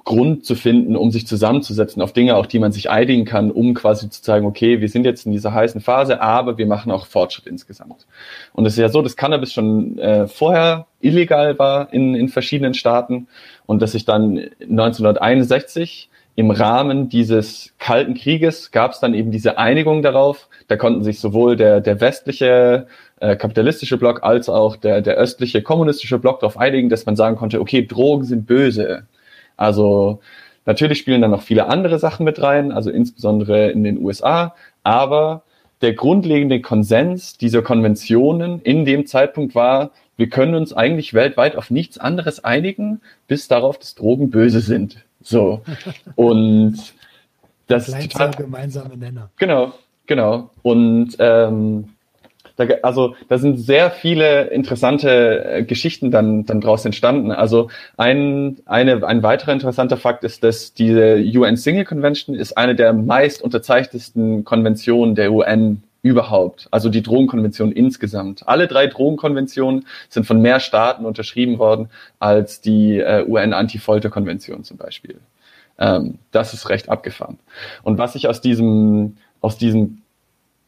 Grund 0.04 0.44
zu 0.44 0.54
finden, 0.54 0.96
um 0.96 1.10
sich 1.10 1.26
zusammenzusetzen 1.26 2.02
auf 2.02 2.12
Dinge, 2.12 2.36
auf 2.36 2.48
die 2.48 2.58
man 2.58 2.72
sich 2.72 2.90
einigen 2.90 3.24
kann, 3.24 3.50
um 3.50 3.74
quasi 3.74 4.08
zu 4.08 4.22
sagen, 4.22 4.46
okay, 4.46 4.80
wir 4.80 4.88
sind 4.88 5.04
jetzt 5.04 5.26
in 5.26 5.32
dieser 5.32 5.52
heißen 5.52 5.80
Phase, 5.80 6.20
aber 6.20 6.58
wir 6.58 6.66
machen 6.66 6.90
auch 6.90 7.06
Fortschritt 7.06 7.46
insgesamt. 7.46 8.06
Und 8.52 8.66
es 8.66 8.74
ist 8.74 8.78
ja 8.78 8.88
so, 8.88 9.02
dass 9.02 9.16
Cannabis 9.16 9.52
schon 9.52 9.98
äh, 9.98 10.26
vorher 10.26 10.86
illegal 11.00 11.58
war 11.58 11.92
in, 11.92 12.14
in 12.14 12.28
verschiedenen 12.28 12.74
Staaten 12.74 13.28
und 13.66 13.82
dass 13.82 13.92
sich 13.92 14.04
dann 14.04 14.38
1961 14.60 16.08
im 16.36 16.50
Rahmen 16.50 17.08
dieses 17.08 17.74
Kalten 17.78 18.14
Krieges 18.14 18.70
gab 18.70 18.92
es 18.92 19.00
dann 19.00 19.14
eben 19.14 19.30
diese 19.30 19.58
Einigung 19.58 20.02
darauf. 20.02 20.48
Da 20.68 20.76
konnten 20.76 21.02
sich 21.02 21.20
sowohl 21.20 21.56
der, 21.56 21.80
der 21.80 22.00
westliche 22.00 22.86
äh, 23.18 23.36
kapitalistische 23.36 23.98
Block 23.98 24.22
als 24.22 24.48
auch 24.48 24.76
der, 24.76 25.02
der 25.02 25.16
östliche 25.16 25.60
kommunistische 25.60 26.18
Block 26.18 26.40
darauf 26.40 26.56
einigen, 26.56 26.88
dass 26.88 27.04
man 27.04 27.16
sagen 27.16 27.36
konnte, 27.36 27.60
okay, 27.60 27.86
Drogen 27.86 28.24
sind 28.24 28.46
böse 28.46 29.04
also 29.60 30.20
natürlich 30.64 30.98
spielen 30.98 31.20
da 31.20 31.28
noch 31.28 31.42
viele 31.42 31.66
andere 31.68 31.98
Sachen 31.98 32.24
mit 32.24 32.40
rein, 32.40 32.72
also 32.72 32.90
insbesondere 32.90 33.70
in 33.70 33.84
den 33.84 33.98
USA, 34.02 34.54
aber 34.82 35.42
der 35.82 35.92
grundlegende 35.92 36.60
Konsens 36.62 37.36
dieser 37.36 37.60
Konventionen 37.60 38.62
in 38.62 38.86
dem 38.86 39.06
Zeitpunkt 39.06 39.54
war, 39.54 39.90
wir 40.16 40.30
können 40.30 40.54
uns 40.54 40.72
eigentlich 40.72 41.12
weltweit 41.12 41.56
auf 41.56 41.70
nichts 41.70 41.98
anderes 41.98 42.42
einigen, 42.42 43.02
bis 43.28 43.48
darauf, 43.48 43.78
dass 43.78 43.94
Drogen 43.94 44.30
böse 44.30 44.60
sind. 44.60 45.04
So. 45.22 45.62
Und 46.16 46.94
das 47.66 47.88
ist 47.88 48.12
total 48.12 48.30
gemeinsame 48.30 48.96
Nenner. 48.96 49.30
Genau, 49.36 49.74
genau. 50.06 50.50
Und 50.62 51.16
ähm, 51.18 51.90
da, 52.60 52.74
also 52.82 53.14
da 53.28 53.38
sind 53.38 53.58
sehr 53.58 53.90
viele 53.90 54.48
interessante 54.48 55.44
äh, 55.44 55.62
Geschichten 55.64 56.10
dann, 56.10 56.44
dann 56.44 56.60
draus 56.60 56.84
entstanden. 56.84 57.32
Also 57.32 57.70
ein, 57.96 58.58
eine, 58.66 59.06
ein 59.06 59.22
weiterer 59.22 59.52
interessanter 59.52 59.96
Fakt 59.96 60.24
ist, 60.24 60.44
dass 60.44 60.74
diese 60.74 61.16
UN 61.16 61.56
Single 61.56 61.84
Convention 61.84 62.36
ist 62.36 62.56
eine 62.56 62.74
der 62.74 62.92
meist 62.92 63.42
unterzeichnetsten 63.42 64.44
Konventionen 64.44 65.14
der 65.14 65.32
UN 65.32 65.82
überhaupt, 66.02 66.68
also 66.70 66.88
die 66.88 67.02
Drogenkonvention 67.02 67.72
insgesamt. 67.72 68.48
Alle 68.48 68.68
drei 68.68 68.86
Drogenkonventionen 68.86 69.86
sind 70.08 70.24
von 70.24 70.40
mehr 70.40 70.60
Staaten 70.60 71.04
unterschrieben 71.04 71.58
worden 71.58 71.90
als 72.18 72.60
die 72.60 72.98
äh, 72.98 73.24
UN-Anti-Folter-Konvention 73.28 74.64
zum 74.64 74.78
Beispiel. 74.78 75.20
Ähm, 75.78 76.18
das 76.30 76.54
ist 76.54 76.70
recht 76.70 76.88
abgefahren. 76.88 77.38
Und 77.82 77.98
was 77.98 78.14
sich 78.14 78.28
aus 78.28 78.40
diesem, 78.40 79.16
aus 79.42 79.58
diesem 79.58 80.02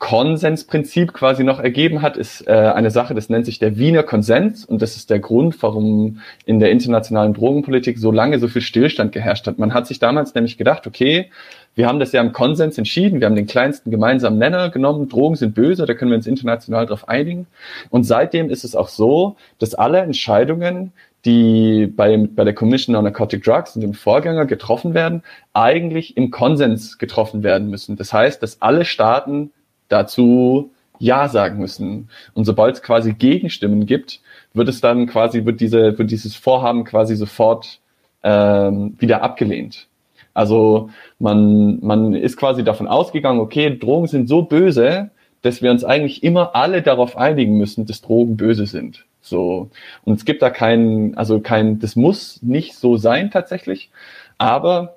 Konsensprinzip 0.03 1.13
quasi 1.13 1.45
noch 1.45 1.61
ergeben 1.61 2.03
hat, 2.03 2.17
ist 2.17 2.49
äh, 2.49 2.51
eine 2.51 2.91
Sache, 2.91 3.15
das 3.15 3.29
nennt 3.29 3.47
sich 3.47 3.61
der 3.61 3.79
Wiener 3.79 4.03
Konsens 4.03 4.65
und 4.65 4.83
das 4.83 4.97
ist 4.97 5.11
der 5.11 5.21
Grund, 5.21 5.63
warum 5.63 6.19
in 6.45 6.59
der 6.59 6.73
internationalen 6.73 7.35
Drogenpolitik 7.35 8.01
so 8.01 8.11
lange 8.11 8.41
so 8.41 8.49
viel 8.49 8.63
Stillstand 8.63 9.13
geherrscht 9.13 9.47
hat. 9.47 9.61
Man 9.61 9.73
hat 9.73 9.87
sich 9.87 10.01
damals 10.01 10.35
nämlich 10.35 10.59
gedacht, 10.59 10.89
okay, 10.89 11.31
wir 11.77 11.87
haben 11.87 12.01
das 12.01 12.11
ja 12.11 12.21
im 12.21 12.33
Konsens 12.33 12.79
entschieden, 12.79 13.21
wir 13.21 13.27
haben 13.27 13.37
den 13.37 13.47
kleinsten 13.47 13.93
gemeinsamen 13.93 14.39
Nenner 14.39 14.71
genommen, 14.71 15.09
Drogen 15.09 15.37
sind 15.37 15.55
böse, 15.55 15.87
da 15.87 15.95
können 15.95 16.11
wir 16.11 16.17
uns 16.17 16.27
international 16.27 16.85
darauf 16.85 17.09
einigen. 17.09 17.47
Und 17.89 18.03
seitdem 18.03 18.51
ist 18.51 18.65
es 18.65 18.75
auch 18.75 18.89
so, 18.89 19.37
dass 19.61 19.77
alle 19.77 19.99
Entscheidungen, 19.99 20.93
die 21.25 21.87
bei, 21.87 22.17
bei 22.17 22.43
der 22.43 22.55
Commission 22.55 22.97
on 22.97 23.05
Narcotic 23.05 23.45
Drugs 23.45 23.77
und 23.77 23.83
dem 23.83 23.95
Vorgänger 23.95 24.47
getroffen 24.47 24.95
werden, 24.95 25.23
eigentlich 25.53 26.17
im 26.17 26.33
Konsens 26.33 26.99
getroffen 26.99 27.45
werden 27.45 27.71
müssen. 27.71 27.95
Das 27.95 28.13
heißt, 28.13 28.43
dass 28.43 28.61
alle 28.61 28.85
Staaten 28.85 29.53
dazu 29.93 30.71
Ja 30.99 31.29
sagen 31.29 31.59
müssen. 31.59 32.09
Und 32.35 32.45
sobald 32.45 32.77
es 32.77 32.83
quasi 32.83 33.13
Gegenstimmen 33.13 33.87
gibt, 33.87 34.21
wird 34.55 34.69
es 34.69 34.81
dann 34.81 35.07
quasi, 35.07 35.45
wird 35.45 35.61
diese, 35.61 35.99
wird 35.99 36.11
dieses 36.11 36.35
Vorhaben 36.35 36.85
quasi 36.85 37.17
sofort 37.17 37.81
ähm, 38.23 38.95
wieder 38.99 39.23
abgelehnt. 39.23 39.89
Also 40.35 40.91
man, 41.19 41.81
man 41.81 42.15
ist 42.15 42.37
quasi 42.37 42.65
davon 42.65 42.87
ausgegangen, 42.87 43.41
okay, 43.41 43.77
Drogen 43.79 44.07
sind 44.07 44.29
so 44.29 44.43
böse, 44.43 45.11
dass 45.43 45.61
wir 45.61 45.71
uns 45.71 45.85
eigentlich 45.85 46.23
immer 46.23 46.55
alle 46.55 46.83
darauf 46.83 47.17
einigen 47.17 47.59
müssen, 47.59 47.85
dass 47.85 48.01
Drogen 48.01 48.37
böse 48.37 48.67
sind. 48.67 49.05
So. 49.21 49.71
Und 50.05 50.15
es 50.15 50.25
gibt 50.25 50.41
da 50.41 50.51
keinen, 50.51 51.17
also 51.17 51.41
kein, 51.41 51.79
das 51.81 51.97
muss 51.97 52.41
nicht 52.43 52.75
so 52.75 52.97
sein 52.97 53.31
tatsächlich. 53.31 53.91
Aber 54.39 54.97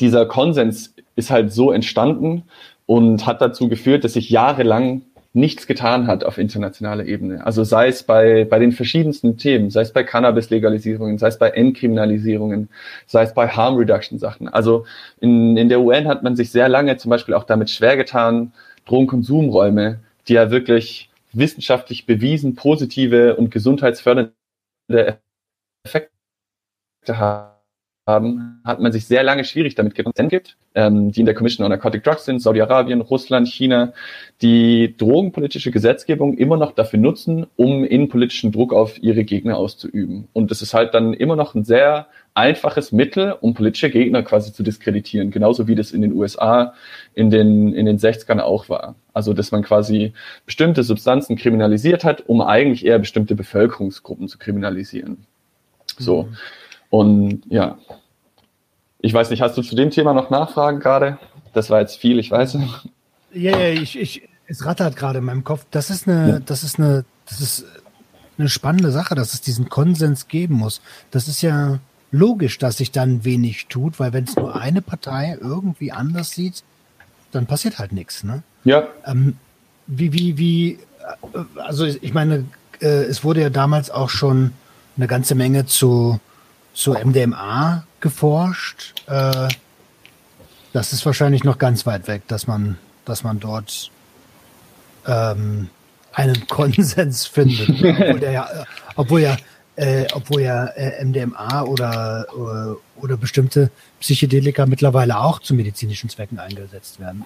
dieser 0.00 0.26
Konsens 0.26 0.94
ist 1.16 1.30
halt 1.30 1.52
so 1.52 1.70
entstanden 1.70 2.44
und 2.86 3.26
hat 3.26 3.40
dazu 3.40 3.68
geführt, 3.68 4.04
dass 4.04 4.14
sich 4.14 4.30
jahrelang 4.30 5.02
nichts 5.34 5.66
getan 5.66 6.06
hat 6.06 6.22
auf 6.22 6.38
internationaler 6.38 7.06
Ebene. 7.06 7.44
Also 7.44 7.64
sei 7.64 7.88
es 7.88 8.04
bei, 8.04 8.44
bei 8.44 8.60
den 8.60 8.70
verschiedensten 8.70 9.36
Themen, 9.36 9.68
sei 9.68 9.80
es 9.80 9.92
bei 9.92 10.04
Cannabis-Legalisierungen, 10.04 11.18
sei 11.18 11.26
es 11.26 11.38
bei 11.38 11.50
Entkriminalisierungen, 11.50 12.68
sei 13.06 13.24
es 13.24 13.34
bei 13.34 13.48
Harm 13.48 13.76
Reduction-Sachen. 13.76 14.48
Also 14.48 14.86
in, 15.20 15.56
in 15.56 15.68
der 15.68 15.80
UN 15.80 16.06
hat 16.06 16.22
man 16.22 16.36
sich 16.36 16.52
sehr 16.52 16.68
lange 16.68 16.96
zum 16.98 17.10
Beispiel 17.10 17.34
auch 17.34 17.44
damit 17.44 17.68
schwer 17.68 17.96
getan, 17.96 18.52
Drogenkonsumräume, 18.86 19.98
die 20.28 20.34
ja 20.34 20.52
wirklich 20.52 21.10
wissenschaftlich 21.32 22.06
bewiesen 22.06 22.54
positive 22.54 23.34
und 23.34 23.50
gesundheitsfördernde 23.50 24.32
Effekte 25.84 26.12
haben 27.08 27.53
haben, 28.06 28.60
hat 28.64 28.80
man 28.80 28.92
sich 28.92 29.06
sehr 29.06 29.22
lange 29.22 29.44
schwierig 29.44 29.74
damit 29.74 29.94
getan 29.94 30.28
gibt, 30.28 30.56
ähm, 30.74 31.10
die 31.10 31.20
in 31.20 31.26
der 31.26 31.34
Commission 31.34 31.64
on 31.64 31.70
Narcotic 31.70 32.04
Drugs 32.04 32.26
sind, 32.26 32.40
Saudi-Arabien, 32.40 33.00
Russland, 33.00 33.48
China, 33.48 33.92
die 34.42 34.94
drogenpolitische 34.96 35.70
Gesetzgebung 35.70 36.36
immer 36.36 36.58
noch 36.58 36.72
dafür 36.72 36.98
nutzen, 36.98 37.46
um 37.56 37.84
innenpolitischen 37.84 38.52
Druck 38.52 38.74
auf 38.74 39.02
ihre 39.02 39.24
Gegner 39.24 39.56
auszuüben. 39.56 40.28
Und 40.34 40.50
das 40.50 40.60
ist 40.60 40.74
halt 40.74 40.92
dann 40.92 41.14
immer 41.14 41.36
noch 41.36 41.54
ein 41.54 41.64
sehr 41.64 42.08
einfaches 42.34 42.92
Mittel, 42.92 43.36
um 43.40 43.54
politische 43.54 43.90
Gegner 43.90 44.22
quasi 44.22 44.52
zu 44.52 44.62
diskreditieren, 44.62 45.30
genauso 45.30 45.66
wie 45.66 45.76
das 45.76 45.92
in 45.92 46.02
den 46.02 46.12
USA 46.12 46.74
in 47.14 47.30
den, 47.30 47.72
in 47.72 47.86
den 47.86 47.98
60ern 47.98 48.40
auch 48.40 48.68
war. 48.68 48.96
Also, 49.14 49.32
dass 49.32 49.52
man 49.52 49.62
quasi 49.62 50.12
bestimmte 50.44 50.82
Substanzen 50.82 51.36
kriminalisiert 51.36 52.04
hat, 52.04 52.28
um 52.28 52.42
eigentlich 52.42 52.84
eher 52.84 52.98
bestimmte 52.98 53.34
Bevölkerungsgruppen 53.34 54.28
zu 54.28 54.36
kriminalisieren. 54.38 55.24
So. 55.96 56.24
Mhm. 56.24 56.36
Und 56.94 57.42
ja, 57.48 57.76
ich 59.00 59.12
weiß 59.12 59.30
nicht, 59.30 59.42
hast 59.42 59.58
du 59.58 59.62
zu 59.62 59.74
dem 59.74 59.90
Thema 59.90 60.14
noch 60.14 60.30
Nachfragen 60.30 60.78
gerade? 60.78 61.18
Das 61.52 61.68
war 61.68 61.80
jetzt 61.80 61.96
viel, 61.96 62.20
ich 62.20 62.30
weiß. 62.30 62.56
Ja, 63.32 63.58
ja, 63.58 63.68
ich, 63.70 63.98
ich, 63.98 64.28
es 64.46 64.64
rattert 64.64 64.94
gerade 64.94 65.18
in 65.18 65.24
meinem 65.24 65.42
Kopf. 65.42 65.66
Das 65.72 65.90
ist 65.90 66.06
eine, 66.06 66.28
ja. 66.28 66.38
das 66.38 66.62
ist 66.62 66.78
eine, 66.78 67.04
das 67.28 67.40
ist 67.40 67.64
eine 68.38 68.48
spannende 68.48 68.92
Sache, 68.92 69.16
dass 69.16 69.34
es 69.34 69.40
diesen 69.40 69.68
Konsens 69.68 70.28
geben 70.28 70.54
muss. 70.54 70.80
Das 71.10 71.26
ist 71.26 71.42
ja 71.42 71.80
logisch, 72.12 72.58
dass 72.58 72.76
sich 72.76 72.92
dann 72.92 73.24
wenig 73.24 73.66
tut, 73.66 73.98
weil 73.98 74.12
wenn 74.12 74.22
es 74.22 74.36
nur 74.36 74.54
eine 74.54 74.80
Partei 74.80 75.36
irgendwie 75.40 75.90
anders 75.90 76.30
sieht, 76.30 76.62
dann 77.32 77.46
passiert 77.46 77.80
halt 77.80 77.90
nichts. 77.90 78.22
Ne? 78.22 78.44
Ja. 78.62 78.86
Ähm, 79.04 79.36
wie, 79.88 80.12
wie, 80.12 80.38
wie, 80.38 80.72
äh, 81.32 81.60
also 81.60 81.86
ich 81.86 82.14
meine, 82.14 82.44
äh, 82.80 82.86
es 82.86 83.24
wurde 83.24 83.40
ja 83.40 83.50
damals 83.50 83.90
auch 83.90 84.10
schon 84.10 84.52
eine 84.96 85.08
ganze 85.08 85.34
Menge 85.34 85.66
zu, 85.66 86.20
zu 86.74 86.92
MDMA 86.92 87.84
geforscht. 88.00 88.94
Äh, 89.06 89.48
das 90.72 90.92
ist 90.92 91.06
wahrscheinlich 91.06 91.44
noch 91.44 91.58
ganz 91.58 91.86
weit 91.86 92.08
weg, 92.08 92.22
dass 92.28 92.46
man, 92.46 92.78
dass 93.04 93.22
man 93.22 93.40
dort 93.40 93.90
ähm, 95.06 95.70
einen 96.12 96.46
Konsens 96.48 97.26
findet. 97.26 97.68
obwohl, 98.00 98.20
der 98.20 98.32
ja, 98.32 98.48
obwohl 98.96 99.20
ja, 99.20 99.36
äh, 99.76 100.06
obwohl 100.12 100.42
ja 100.42 100.66
äh, 100.66 101.04
MDMA 101.04 101.62
oder, 101.62 102.26
oder, 102.36 102.72
äh, 102.72 103.00
oder 103.02 103.16
bestimmte 103.16 103.70
Psychedelika 104.00 104.66
mittlerweile 104.66 105.18
auch 105.18 105.38
zu 105.38 105.54
medizinischen 105.54 106.10
Zwecken 106.10 106.38
eingesetzt 106.38 107.00
werden. 107.00 107.24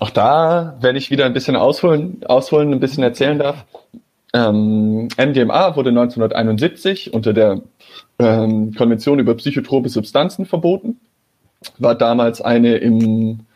Auch 0.00 0.10
da 0.10 0.76
werde 0.80 0.98
ich 0.98 1.10
wieder 1.10 1.24
ein 1.24 1.32
bisschen 1.32 1.54
ausholen, 1.54 2.24
ausholen 2.26 2.72
ein 2.72 2.80
bisschen 2.80 3.04
erzählen 3.04 3.38
darf. 3.38 3.64
Ähm, 4.34 5.08
MDMA 5.16 5.76
wurde 5.76 5.90
1971 5.90 7.14
unter 7.14 7.32
der 7.32 7.62
ähm, 8.18 8.74
Konvention 8.74 9.20
über 9.20 9.34
psychotrope 9.34 9.88
Substanzen 9.88 10.44
verboten. 10.44 10.98
War 11.78 11.94
damals 11.94 12.40
eine 12.42 12.76
im 12.78 13.46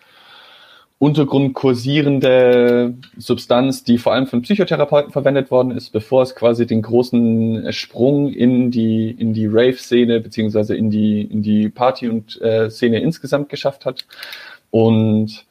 Untergrund 1.01 1.55
kursierende 1.55 2.95
Substanz, 3.17 3.83
die 3.83 3.99
vor 3.99 4.15
allem 4.15 4.29
von 4.29 4.43
Psychotherapeuten 4.43 5.13
verwendet 5.13 5.51
worden 5.51 5.73
ist, 5.73 5.91
bevor 5.91 6.23
es 6.23 6.37
quasi 6.37 6.67
den 6.67 6.83
großen 6.83 7.73
Sprung 7.73 8.33
in 8.33 8.71
die 8.71 9.11
in 9.11 9.33
die 9.35 9.47
Rave-Szene 9.47 10.21
beziehungsweise 10.21 10.77
in 10.77 10.91
die 10.91 11.23
in 11.23 11.43
die 11.43 11.69
Party- 11.69 12.09
und 12.09 12.41
äh, 12.41 12.71
Szene 12.71 13.01
insgesamt 13.01 13.49
geschafft 13.49 13.85
hat. 13.85 14.07
Und 14.71 15.45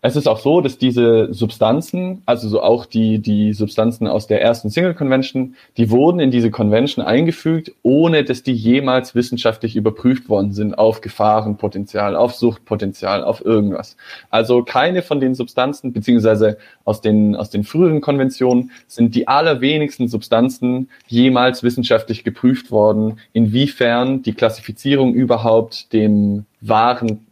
es 0.00 0.16
ist 0.16 0.28
auch 0.28 0.38
so, 0.38 0.60
dass 0.60 0.78
diese 0.78 1.32
Substanzen, 1.32 2.22
also 2.24 2.48
so 2.48 2.62
auch 2.62 2.86
die, 2.86 3.18
die 3.18 3.52
Substanzen 3.52 4.06
aus 4.06 4.26
der 4.26 4.40
ersten 4.40 4.70
Single 4.70 4.94
Convention, 4.94 5.56
die 5.76 5.90
wurden 5.90 6.20
in 6.20 6.30
diese 6.30 6.50
Convention 6.50 7.04
eingefügt, 7.04 7.72
ohne 7.82 8.22
dass 8.22 8.42
die 8.42 8.52
jemals 8.52 9.14
wissenschaftlich 9.14 9.74
überprüft 9.74 10.28
worden 10.28 10.52
sind 10.52 10.78
auf 10.78 11.00
Gefahrenpotenzial, 11.00 12.14
auf 12.14 12.34
Suchtpotenzial, 12.34 13.24
auf 13.24 13.44
irgendwas. 13.44 13.96
Also 14.30 14.62
keine 14.62 15.02
von 15.02 15.20
den 15.20 15.34
Substanzen, 15.34 15.92
beziehungsweise 15.92 16.58
aus 16.84 17.00
den, 17.00 17.34
aus 17.34 17.50
den 17.50 17.64
früheren 17.64 18.00
Konventionen 18.00 18.70
sind 18.86 19.14
die 19.16 19.26
allerwenigsten 19.26 20.06
Substanzen 20.06 20.88
jemals 21.08 21.62
wissenschaftlich 21.62 22.22
geprüft 22.22 22.70
worden, 22.70 23.18
inwiefern 23.32 24.22
die 24.22 24.32
Klassifizierung 24.32 25.14
überhaupt 25.14 25.92
dem 25.92 26.44
wahren 26.60 27.26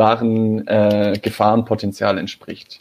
wahren 0.00 0.66
äh, 0.66 1.18
Gefahrenpotenzial 1.20 2.16
entspricht. 2.16 2.80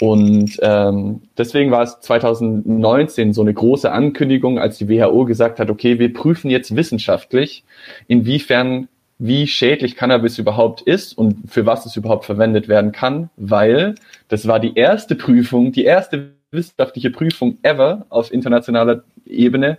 Und 0.00 0.58
ähm, 0.62 1.20
deswegen 1.36 1.70
war 1.70 1.82
es 1.82 2.00
2019 2.00 3.34
so 3.34 3.42
eine 3.42 3.52
große 3.52 3.92
Ankündigung, 3.92 4.58
als 4.58 4.78
die 4.78 4.88
WHO 4.88 5.26
gesagt 5.26 5.60
hat, 5.60 5.68
okay, 5.68 5.98
wir 5.98 6.14
prüfen 6.14 6.50
jetzt 6.50 6.74
wissenschaftlich, 6.74 7.64
inwiefern, 8.08 8.88
wie 9.18 9.46
schädlich 9.46 9.96
Cannabis 9.96 10.38
überhaupt 10.38 10.80
ist 10.80 11.18
und 11.18 11.50
für 11.50 11.66
was 11.66 11.84
es 11.84 11.94
überhaupt 11.96 12.24
verwendet 12.24 12.68
werden 12.68 12.92
kann, 12.92 13.28
weil 13.36 13.94
das 14.28 14.48
war 14.48 14.58
die 14.58 14.74
erste 14.74 15.14
Prüfung, 15.14 15.72
die 15.72 15.84
erste 15.84 16.30
wissenschaftliche 16.50 17.10
Prüfung 17.10 17.58
ever 17.62 18.06
auf 18.08 18.32
internationaler 18.32 19.04
Ebene, 19.26 19.76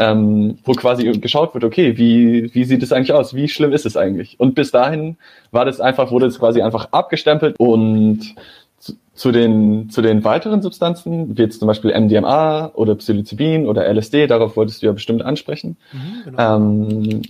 ähm, 0.00 0.56
wo 0.64 0.72
quasi 0.72 1.04
geschaut 1.18 1.52
wird, 1.52 1.62
okay, 1.62 1.98
wie, 1.98 2.54
wie 2.54 2.64
sieht 2.64 2.82
es 2.82 2.90
eigentlich 2.90 3.12
aus? 3.12 3.34
Wie 3.34 3.48
schlimm 3.48 3.72
ist 3.72 3.84
es 3.84 3.98
eigentlich? 3.98 4.40
Und 4.40 4.54
bis 4.54 4.70
dahin 4.70 5.18
war 5.50 5.66
das 5.66 5.78
einfach, 5.78 6.10
wurde 6.10 6.24
es 6.24 6.38
quasi 6.38 6.62
einfach 6.62 6.88
abgestempelt 6.90 7.56
und 7.58 8.34
zu, 8.78 8.94
zu 9.12 9.30
den, 9.30 9.90
zu 9.90 10.00
den 10.00 10.24
weiteren 10.24 10.62
Substanzen, 10.62 11.36
wie 11.36 11.42
jetzt 11.42 11.58
zum 11.58 11.68
Beispiel 11.68 11.92
MDMA 11.92 12.70
oder 12.74 12.94
Psilocybin 12.94 13.66
oder 13.66 13.86
LSD, 13.92 14.26
darauf 14.26 14.56
wolltest 14.56 14.80
du 14.80 14.86
ja 14.86 14.92
bestimmt 14.92 15.20
ansprechen, 15.20 15.76
mhm, 15.92 16.24
genau. 16.24 16.56
ähm, 16.56 17.22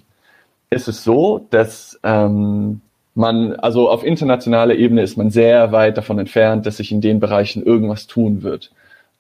ist 0.71 0.87
es 0.87 1.03
so, 1.03 1.49
dass 1.51 1.99
ähm, 2.05 2.83
man, 3.17 3.55
also 3.57 3.91
auf 3.91 4.05
internationaler 4.05 4.77
Ebene 4.77 5.03
ist 5.03 5.17
man 5.17 5.31
sehr 5.31 5.73
weit 5.73 5.99
davon 5.99 6.21
entfernt, 6.21 6.67
dass 6.67 6.77
sich 6.77 6.93
in 6.93 7.01
den 7.01 7.19
Bereichen 7.19 7.65
irgendwas 7.65 8.07
tun 8.07 8.45
wird. 8.45 8.71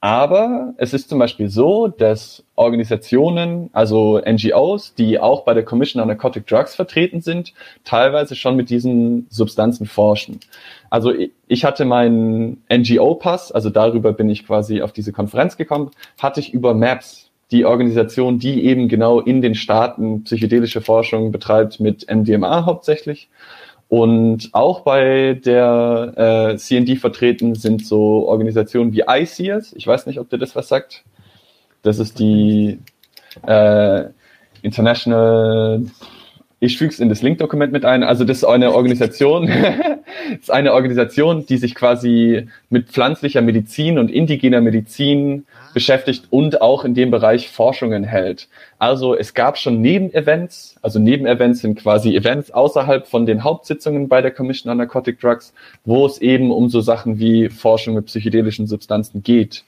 Aber 0.03 0.73
es 0.79 0.95
ist 0.95 1.11
zum 1.11 1.19
Beispiel 1.19 1.51
so, 1.51 1.89
dass 1.89 2.43
Organisationen, 2.55 3.69
also 3.75 4.19
NGOs, 4.19 4.95
die 4.95 5.19
auch 5.19 5.45
bei 5.45 5.53
der 5.53 5.63
Commission 5.63 6.01
on 6.01 6.09
Narcotic 6.09 6.47
Drugs 6.47 6.75
vertreten 6.75 7.21
sind, 7.21 7.53
teilweise 7.85 8.35
schon 8.35 8.57
mit 8.57 8.71
diesen 8.71 9.27
Substanzen 9.29 9.85
forschen. 9.85 10.41
Also 10.89 11.13
ich 11.49 11.65
hatte 11.67 11.85
meinen 11.85 12.63
NGO-Pass, 12.73 13.53
also 13.53 13.69
darüber 13.69 14.15
bin 14.15 14.31
ich 14.31 14.47
quasi 14.47 14.81
auf 14.81 14.93
diese 14.93 15.13
Konferenz 15.13 15.59
gekommen, 15.59 15.91
hatte 16.19 16.41
ich 16.41 16.55
über 16.55 16.73
MAPS, 16.73 17.31
die 17.51 17.67
Organisation, 17.67 18.39
die 18.39 18.65
eben 18.65 18.89
genau 18.89 19.21
in 19.21 19.43
den 19.43 19.55
Staaten 19.55 20.25
psychedelische 20.25 20.81
Forschung 20.81 21.31
betreibt 21.31 21.81
mit 21.81 22.07
MDMA 22.11 22.65
hauptsächlich. 22.65 23.29
Und 23.91 24.51
auch 24.53 24.83
bei 24.83 25.35
der 25.35 26.53
äh, 26.53 26.57
CND 26.57 26.97
vertreten 26.97 27.57
sind 27.57 27.85
so 27.85 28.29
Organisationen 28.29 28.93
wie 28.93 29.03
ICS. 29.07 29.73
Ich 29.73 29.85
weiß 29.85 30.07
nicht, 30.07 30.21
ob 30.21 30.31
dir 30.31 30.39
das 30.39 30.55
was 30.55 30.69
sagt. 30.69 31.03
Das 31.83 31.99
ist 31.99 32.21
die 32.21 32.79
äh, 33.45 34.05
International 34.63 35.83
ich 36.63 36.77
füge 36.77 36.93
es 36.93 37.01
in 37.01 37.09
das 37.09 37.23
Link-Dokument 37.23 37.73
mit 37.73 37.87
ein. 37.87 38.03
Also 38.03 38.25
das 38.25 38.39
ist 38.39 38.45
eine 38.45 38.75
Organisation, 38.75 39.47
das 40.31 40.41
ist 40.41 40.51
eine 40.51 40.75
Organisation, 40.75 41.47
die 41.47 41.57
sich 41.57 41.75
quasi 41.75 42.49
mit 42.69 42.91
pflanzlicher 42.91 43.41
Medizin 43.41 43.99
und 43.99 44.11
indigener 44.11 44.61
Medizin 44.61 45.47
beschäftigt 45.73 46.27
und 46.29 46.61
auch 46.61 46.85
in 46.85 46.93
dem 46.93 47.11
Bereich 47.11 47.49
Forschungen 47.49 48.05
hält. 48.05 48.49
Also 48.79 49.17
es 49.17 49.33
gab 49.33 49.57
schon 49.57 49.81
Nebenevents, 49.81 50.77
also 50.83 50.99
Nebenevents 50.99 51.61
sind 51.61 51.79
quasi 51.79 52.15
Events 52.15 52.51
außerhalb 52.51 53.07
von 53.07 53.25
den 53.25 53.43
Hauptsitzungen 53.43 54.09
bei 54.09 54.21
der 54.21 54.31
Commission 54.31 54.71
on 54.71 54.77
Narcotic 54.77 55.19
Drugs, 55.19 55.55
wo 55.87 56.05
es 56.05 56.19
eben 56.21 56.51
um 56.51 56.69
so 56.69 56.83
Sachen 56.83 57.19
wie 57.19 57.49
Forschung 57.49 57.95
mit 57.95 58.07
psychedelischen 58.07 58.67
Substanzen 58.67 59.23
geht. 59.23 59.65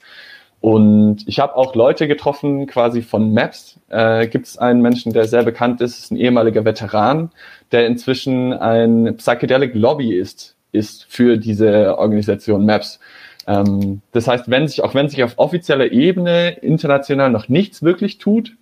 Und 0.63 1.27
ich 1.27 1.41
habe 1.41 1.57
auch 1.57 1.75
Leute 1.75 2.07
getroffen, 2.07 2.67
quasi 2.67 3.01
von 3.01 3.33
MAPS. 3.33 3.81
Äh, 3.89 4.27
Gibt 4.27 4.47
es 4.47 4.57
einen 4.57 4.81
Menschen, 4.81 5.11
der 5.11 5.25
sehr 5.25 5.43
bekannt 5.43 5.81
ist, 5.81 5.99
ist 5.99 6.11
ein 6.11 6.15
ehemaliger 6.15 6.63
Veteran, 6.63 7.31
der 7.73 7.85
inzwischen 7.85 8.53
ein 8.53 9.17
Psychedelic 9.17 9.75
Lobbyist 9.75 10.55
ist 10.71 11.05
für 11.09 11.35
diese 11.35 11.97
Organisation 11.97 12.65
MAPS. 12.65 13.01
Ähm, 13.45 13.99
das 14.13 14.29
heißt, 14.29 14.49
wenn 14.49 14.69
sich, 14.69 14.81
auch 14.85 14.95
wenn 14.95 15.09
sich 15.09 15.21
auf 15.25 15.33
offizieller 15.35 15.91
Ebene 15.91 16.51
international 16.51 17.29
noch 17.29 17.49
nichts 17.49 17.83
wirklich 17.83 18.17
tut, 18.17 18.55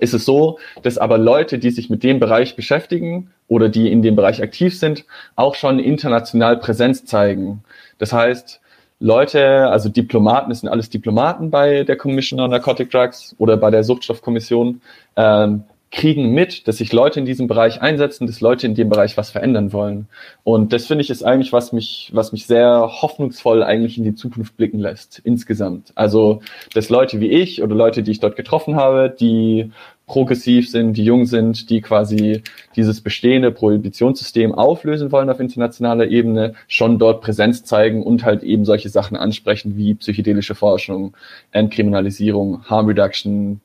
ist 0.00 0.14
es 0.14 0.24
so, 0.24 0.58
dass 0.82 0.96
aber 0.96 1.18
Leute, 1.18 1.58
die 1.58 1.70
sich 1.70 1.90
mit 1.90 2.02
dem 2.02 2.18
Bereich 2.18 2.56
beschäftigen 2.56 3.30
oder 3.46 3.68
die 3.68 3.92
in 3.92 4.00
dem 4.00 4.16
Bereich 4.16 4.42
aktiv 4.42 4.78
sind, 4.78 5.04
auch 5.34 5.54
schon 5.54 5.80
international 5.80 6.56
Präsenz 6.56 7.04
zeigen. 7.04 7.62
Das 7.98 8.14
heißt, 8.14 8.62
Leute, 8.98 9.68
also 9.68 9.88
Diplomaten, 9.88 10.50
das 10.50 10.60
sind 10.60 10.70
alles 10.70 10.88
Diplomaten 10.88 11.50
bei 11.50 11.84
der 11.84 11.96
Commission 11.96 12.40
on 12.40 12.50
Narcotic 12.50 12.90
Drugs 12.90 13.34
oder 13.38 13.56
bei 13.56 13.70
der 13.70 13.84
Suchtstoffkommission, 13.84 14.80
ähm, 15.16 15.64
kriegen 15.92 16.32
mit, 16.32 16.66
dass 16.66 16.78
sich 16.78 16.92
Leute 16.92 17.20
in 17.20 17.26
diesem 17.26 17.46
Bereich 17.46 17.80
einsetzen, 17.80 18.26
dass 18.26 18.40
Leute 18.40 18.66
in 18.66 18.74
dem 18.74 18.88
Bereich 18.88 19.16
was 19.16 19.30
verändern 19.30 19.72
wollen. 19.72 20.08
Und 20.44 20.72
das 20.72 20.86
finde 20.86 21.02
ich 21.02 21.10
ist 21.10 21.22
eigentlich, 21.22 21.52
was 21.52 21.72
mich, 21.72 22.10
was 22.12 22.32
mich 22.32 22.46
sehr 22.46 22.90
hoffnungsvoll 23.00 23.62
eigentlich 23.62 23.96
in 23.96 24.04
die 24.04 24.14
Zukunft 24.14 24.56
blicken 24.56 24.78
lässt, 24.78 25.20
insgesamt. 25.24 25.92
Also, 25.94 26.40
dass 26.74 26.90
Leute 26.90 27.20
wie 27.20 27.30
ich 27.30 27.62
oder 27.62 27.74
Leute, 27.74 28.02
die 28.02 28.10
ich 28.10 28.20
dort 28.20 28.36
getroffen 28.36 28.76
habe, 28.76 29.14
die 29.18 29.70
progressiv 30.06 30.70
sind, 30.70 30.94
die 30.94 31.04
jung 31.04 31.26
sind, 31.26 31.68
die 31.68 31.80
quasi 31.80 32.42
dieses 32.76 33.00
bestehende 33.00 33.50
Prohibitionssystem 33.50 34.54
auflösen 34.54 35.10
wollen 35.10 35.28
auf 35.28 35.40
internationaler 35.40 36.06
Ebene, 36.06 36.54
schon 36.68 36.98
dort 36.98 37.22
Präsenz 37.22 37.64
zeigen 37.64 38.04
und 38.04 38.24
halt 38.24 38.44
eben 38.44 38.64
solche 38.64 38.88
Sachen 38.88 39.16
ansprechen 39.16 39.76
wie 39.76 39.94
psychedelische 39.94 40.54
Forschung, 40.54 41.16
Entkriminalisierung, 41.50 42.64
Harm 42.66 42.86
Reduction, 42.86 43.60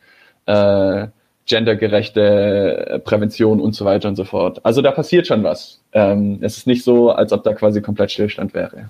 äh, 0.48 1.08
gendergerechte 1.46 3.02
Prävention 3.04 3.60
und 3.60 3.76
so 3.76 3.86
weiter 3.86 4.10
und 4.10 4.16
so 4.16 4.24
fort. 4.24 4.66
Also 4.66 4.82
da 4.82 4.92
passiert 4.92 5.28
schon 5.28 5.44
was. 5.44 5.80
Ähm, 5.94 6.40
es 6.42 6.58
ist 6.58 6.68
nicht 6.68 6.84
so, 6.84 7.12
als 7.12 7.34
ob 7.34 7.44
da 7.44 7.54
quasi 7.54 7.82
komplett 7.82 8.12
Stillstand 8.12 8.54
wäre. 8.54 8.90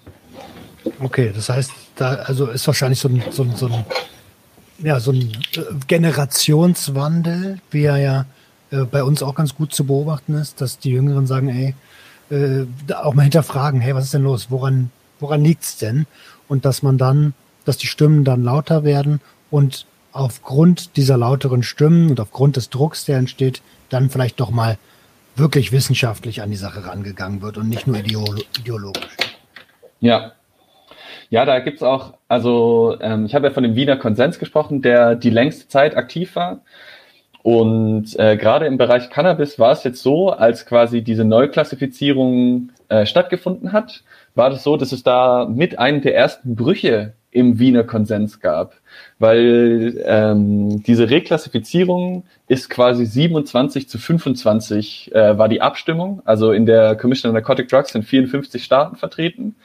Okay, 1.02 1.32
das 1.34 1.50
heißt, 1.50 1.72
da 1.96 2.14
also 2.14 2.48
ist 2.48 2.66
wahrscheinlich 2.66 3.00
so 3.00 3.10
ein, 3.10 3.22
so 3.30 3.44
ein, 3.44 3.56
so 3.56 3.68
ein 3.68 3.86
ja, 4.84 5.00
so 5.00 5.12
ein 5.12 5.32
äh, 5.56 5.62
Generationswandel, 5.88 7.60
wie 7.72 7.84
er 7.84 7.98
ja 7.98 8.26
äh, 8.72 8.84
bei 8.84 9.04
uns 9.04 9.24
auch 9.24 9.36
ganz 9.36 9.56
gut 9.56 9.74
zu 9.74 9.86
beobachten 9.86 10.34
ist, 10.36 10.62
dass 10.62 10.80
die 10.80 10.92
Jüngeren 10.92 11.28
sagen, 11.28 11.50
ey, 11.50 11.76
äh, 12.30 12.66
auch 12.94 13.14
mal 13.14 13.24
hinterfragen, 13.24 13.82
hey, 13.82 13.94
was 13.96 14.06
ist 14.06 14.14
denn 14.14 14.24
los? 14.24 14.48
Woran, 14.50 14.92
woran 15.20 15.44
liegt's 15.44 15.78
denn? 15.78 16.08
Und 16.48 16.66
dass 16.66 16.84
man 16.84 16.98
dann, 16.98 17.34
dass 17.66 17.78
die 17.78 17.88
Stimmen 17.88 18.24
dann 18.24 18.44
lauter 18.44 18.84
werden 18.84 19.22
und 19.50 19.86
aufgrund 20.14 20.98
dieser 20.98 21.18
lauteren 21.18 21.64
Stimmen 21.64 22.10
und 22.10 22.20
aufgrund 22.20 22.58
des 22.58 22.70
Drucks, 22.70 23.06
der 23.06 23.18
entsteht, 23.18 23.62
dann 23.90 24.10
vielleicht 24.10 24.40
doch 24.40 24.50
mal 24.50 24.78
wirklich 25.36 25.72
wissenschaftlich 25.72 26.42
an 26.42 26.52
die 26.52 26.58
Sache 26.58 26.86
rangegangen 26.86 27.42
wird 27.42 27.58
und 27.58 27.70
nicht 27.70 27.88
nur 27.88 27.98
ideologisch. 27.98 29.08
Ja. 30.02 30.34
Ja, 31.32 31.46
da 31.46 31.60
gibt's 31.60 31.82
auch, 31.82 32.16
also 32.28 32.98
ähm, 33.00 33.26
ich 33.26 33.34
habe 33.36 33.48
ja 33.48 33.54
von 33.54 33.64
dem 33.64 33.74
Wiener 33.76 33.96
Konsens 33.96 34.38
gesprochen, 34.38 34.82
der 34.82 35.16
die 35.16 35.30
längste 35.30 35.70
Zeit 35.70 35.96
aktiv 35.96 36.36
war. 36.36 36.60
Und 37.42 38.20
äh, 38.20 38.36
gerade 38.36 38.66
im 38.66 38.78
Bereich 38.78 39.10
Cannabis 39.10 39.58
war 39.58 39.72
es 39.72 39.86
jetzt 39.86 40.04
so, 40.04 40.32
als 40.32 40.66
quasi 40.66 41.02
diese 41.04 41.24
Neuklassifizierung 41.24 42.72
äh, 42.90 43.06
stattgefunden 43.06 43.72
hat, 43.72 44.04
war 44.36 44.50
das 44.50 44.64
so, 44.64 44.76
dass 44.76 44.92
es 44.92 45.04
da 45.04 45.48
mit 45.50 45.80
einem 45.80 46.02
der 46.02 46.16
ersten 46.16 46.56
Brüche 46.56 47.14
im 47.32 47.60
Wiener 47.60 47.86
Konsens 47.86 48.42
gab, 48.42 48.76
weil 49.18 50.04
ähm, 50.06 50.84
diese 50.84 51.10
Reklassifizierung 51.10 52.26
ist 52.50 52.70
quasi 52.70 53.06
27 53.06 53.88
zu 53.88 54.00
25 54.00 55.16
äh, 55.16 55.38
war 55.38 55.48
die 55.48 55.62
Abstimmung. 55.62 56.22
Also 56.26 56.52
in 56.52 56.66
der 56.66 56.98
Commission 56.98 57.30
on 57.30 57.36
Narcotic 57.36 57.70
Drugs 57.70 57.94
sind 57.94 58.04
54 58.04 58.62
Staaten 58.62 58.98
vertreten, 58.98 59.56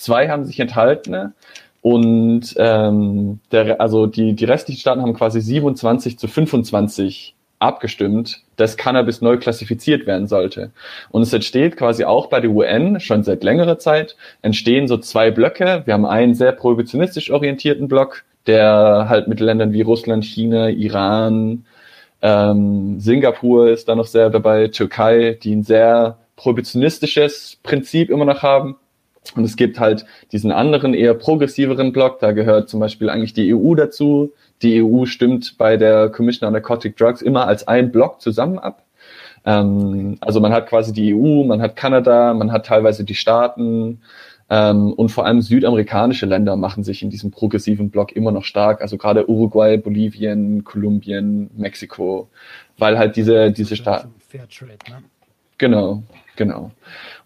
zwei 0.00 0.28
haben 0.28 0.44
sich 0.44 0.60
enthalten 0.60 1.34
und 1.82 2.54
ähm, 2.56 3.40
der, 3.52 3.80
also 3.80 4.06
die, 4.06 4.34
die 4.34 4.44
restlichen 4.44 4.80
Staaten 4.80 5.02
haben 5.02 5.14
quasi 5.14 5.40
27 5.40 6.18
zu 6.18 6.28
25 6.28 7.34
abgestimmt, 7.58 8.42
dass 8.56 8.76
Cannabis 8.76 9.20
neu 9.20 9.36
klassifiziert 9.36 10.06
werden 10.06 10.26
sollte. 10.26 10.72
Und 11.10 11.22
es 11.22 11.32
entsteht 11.32 11.76
quasi 11.76 12.04
auch 12.04 12.26
bei 12.28 12.40
der 12.40 12.50
UN 12.50 13.00
schon 13.00 13.22
seit 13.22 13.44
längerer 13.44 13.78
Zeit, 13.78 14.16
entstehen 14.42 14.88
so 14.88 14.96
zwei 14.96 15.30
Blöcke. 15.30 15.82
Wir 15.84 15.94
haben 15.94 16.06
einen 16.06 16.34
sehr 16.34 16.52
prohibitionistisch 16.52 17.30
orientierten 17.30 17.86
Block, 17.86 18.24
der 18.46 19.06
halt 19.08 19.28
mit 19.28 19.40
Ländern 19.40 19.72
wie 19.72 19.82
Russland, 19.82 20.24
China, 20.24 20.70
Iran, 20.70 21.64
ähm, 22.22 23.00
Singapur 23.00 23.68
ist 23.68 23.88
da 23.88 23.94
noch 23.94 24.06
sehr 24.06 24.30
dabei, 24.30 24.68
Türkei, 24.68 25.38
die 25.42 25.54
ein 25.54 25.62
sehr 25.62 26.18
prohibitionistisches 26.36 27.58
Prinzip 27.62 28.10
immer 28.10 28.24
noch 28.24 28.42
haben. 28.42 28.76
Und 29.36 29.44
es 29.44 29.56
gibt 29.56 29.78
halt 29.78 30.06
diesen 30.32 30.50
anderen, 30.50 30.94
eher 30.94 31.14
progressiveren 31.14 31.92
Block, 31.92 32.20
da 32.20 32.32
gehört 32.32 32.68
zum 32.68 32.80
Beispiel 32.80 33.10
eigentlich 33.10 33.34
die 33.34 33.54
EU 33.54 33.74
dazu, 33.74 34.32
die 34.62 34.82
EU 34.82 35.04
stimmt 35.04 35.56
bei 35.58 35.76
der 35.76 36.08
Commission 36.08 36.46
on 36.46 36.52
Narcotic 36.52 36.96
Drugs 36.96 37.22
immer 37.22 37.46
als 37.46 37.68
ein 37.68 37.92
Block 37.92 38.20
zusammen 38.20 38.58
ab. 38.58 38.84
Ähm, 39.44 40.16
also 40.20 40.40
man 40.40 40.52
hat 40.52 40.68
quasi 40.68 40.92
die 40.92 41.14
EU, 41.14 41.44
man 41.44 41.62
hat 41.62 41.76
Kanada, 41.76 42.34
man 42.34 42.52
hat 42.52 42.66
teilweise 42.66 43.04
die 43.04 43.14
Staaten 43.14 44.00
ähm, 44.50 44.92
und 44.92 45.10
vor 45.10 45.24
allem 45.26 45.40
südamerikanische 45.40 46.26
Länder 46.26 46.56
machen 46.56 46.84
sich 46.84 47.02
in 47.02 47.10
diesem 47.10 47.30
progressiven 47.30 47.90
Block 47.90 48.12
immer 48.12 48.32
noch 48.32 48.44
stark. 48.44 48.82
Also 48.82 48.98
gerade 48.98 49.30
Uruguay, 49.30 49.76
Bolivien, 49.78 50.64
Kolumbien, 50.64 51.50
Mexiko, 51.56 52.28
weil 52.76 52.98
halt 52.98 53.16
diese 53.16 53.52
diese 53.52 53.76
Staaten. 53.76 54.14
Ne? 54.88 55.02
Genau, 55.56 56.02
genau. 56.36 56.70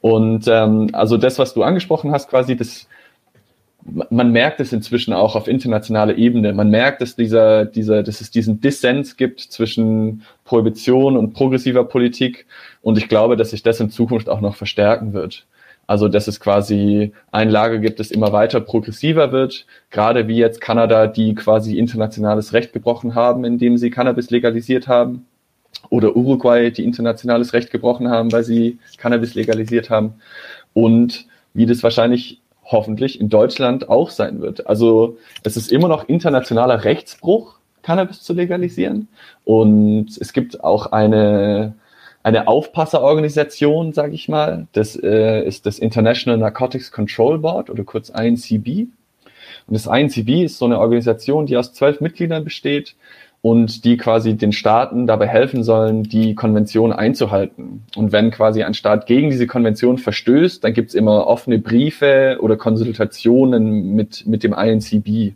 Und 0.05 0.47
ähm, 0.49 0.91
also 0.93 1.17
das, 1.17 1.39
was 1.39 1.55
du 1.55 1.63
angesprochen 1.63 2.13
hast, 2.13 2.29
quasi 2.29 2.59
das 2.59 2.89
man 3.87 4.33
merkt 4.33 4.61
es 4.61 4.73
inzwischen 4.75 5.15
auch 5.15 5.35
auf 5.35 5.49
internationaler 5.49 6.19
Ebene. 6.19 6.53
Man 6.53 6.69
merkt, 6.69 7.01
dass 7.01 7.17
dieser, 7.17 7.65
dieser, 7.65 8.03
dass 8.03 8.21
es 8.21 8.31
diesen 8.31 8.61
Dissens 8.61 9.17
gibt 9.17 9.41
zwischen 9.41 10.23
Prohibition 10.45 11.17
und 11.17 11.33
progressiver 11.33 11.85
Politik. 11.85 12.45
Und 12.83 12.99
ich 12.99 13.09
glaube, 13.09 13.37
dass 13.37 13.51
sich 13.51 13.63
das 13.63 13.81
in 13.81 13.89
Zukunft 13.89 14.29
auch 14.29 14.43
noch 14.43 14.57
verstärken 14.57 15.15
wird. 15.15 15.47
Also, 15.87 16.09
dass 16.09 16.29
es 16.29 16.39
quasi 16.39 17.13
ein 17.33 17.49
Lager 17.49 17.79
gibt, 17.79 17.99
das 17.99 18.11
immer 18.11 18.31
weiter 18.33 18.61
progressiver 18.61 19.33
wird. 19.33 19.65
Gerade 19.91 20.29
wie 20.29 20.37
jetzt 20.37 20.61
Kanada, 20.61 21.07
die 21.07 21.35
quasi 21.35 21.79
internationales 21.79 22.53
Recht 22.53 22.75
gebrochen 22.75 23.15
haben, 23.15 23.45
indem 23.45 23.79
sie 23.79 23.91
Cannabis 23.91 24.31
legalisiert 24.31 24.87
haben. 24.87 25.27
Oder 25.91 26.17
Uruguay, 26.17 26.71
die 26.71 26.85
internationales 26.85 27.53
Recht 27.53 27.71
gebrochen 27.71 28.09
haben, 28.09 28.33
weil 28.33 28.45
sie 28.45 28.79
Cannabis 28.99 29.35
legalisiert 29.35 29.91
haben. 29.91 30.15
Und 30.73 31.27
wie 31.53 31.67
das 31.67 31.83
wahrscheinlich 31.83 32.41
hoffentlich 32.65 33.21
in 33.21 33.29
Deutschland 33.29 33.89
auch 33.89 34.11
sein 34.11 34.41
wird. 34.41 34.67
Also 34.67 35.19
es 35.43 35.57
ist 35.57 35.71
immer 35.71 35.89
noch 35.89 36.09
internationaler 36.09 36.85
Rechtsbruch, 36.85 37.59
Cannabis 37.83 38.23
zu 38.23 38.33
legalisieren. 38.33 39.09
Und 39.45 40.17
es 40.19 40.33
gibt 40.33 40.65
auch 40.65 40.87
eine, 40.87 41.75
eine 42.23 42.49
Aufpasserorganisation, 42.49 43.93
sage 43.93 44.15
ich 44.15 44.29
mal. 44.29 44.67
Das 44.73 44.97
äh, 44.97 45.45
ist 45.47 45.67
das 45.67 45.79
International 45.79 46.39
Narcotics 46.39 46.91
Control 46.91 47.39
Board 47.39 47.71
oder 47.71 47.85
kurz 47.85 48.09
INCB. 48.09 48.89
Und 49.67 49.75
das 49.75 49.87
INCB 49.87 50.45
ist 50.45 50.59
so 50.59 50.65
eine 50.65 50.79
Organisation, 50.79 51.47
die 51.47 51.57
aus 51.57 51.73
zwölf 51.75 52.01
Mitgliedern 52.01 52.45
besteht, 52.45 52.97
und 53.45 53.85
die 53.85 53.99
quasi 53.99 54.39
den 54.39 54.53
Staaten 54.53 55.07
dabei 55.07 55.27
helfen 55.27 55.65
sollen, 55.65 56.03
die 56.03 56.35
Konvention 56.35 56.95
einzuhalten. 56.95 57.83
Und 57.95 58.11
wenn 58.11 58.31
quasi 58.31 58.63
ein 58.63 58.73
Staat 58.73 59.05
gegen 59.05 59.29
diese 59.29 59.47
Konvention 59.47 59.99
verstößt, 59.99 60.65
dann 60.65 60.73
gibt's 60.73 60.95
immer 60.95 61.27
offene 61.27 61.59
Briefe 61.59 62.39
oder 62.41 62.57
Konsultationen 62.57 63.95
mit, 63.95 64.27
mit 64.27 64.45
dem 64.45 64.55
INCB. 64.55 65.35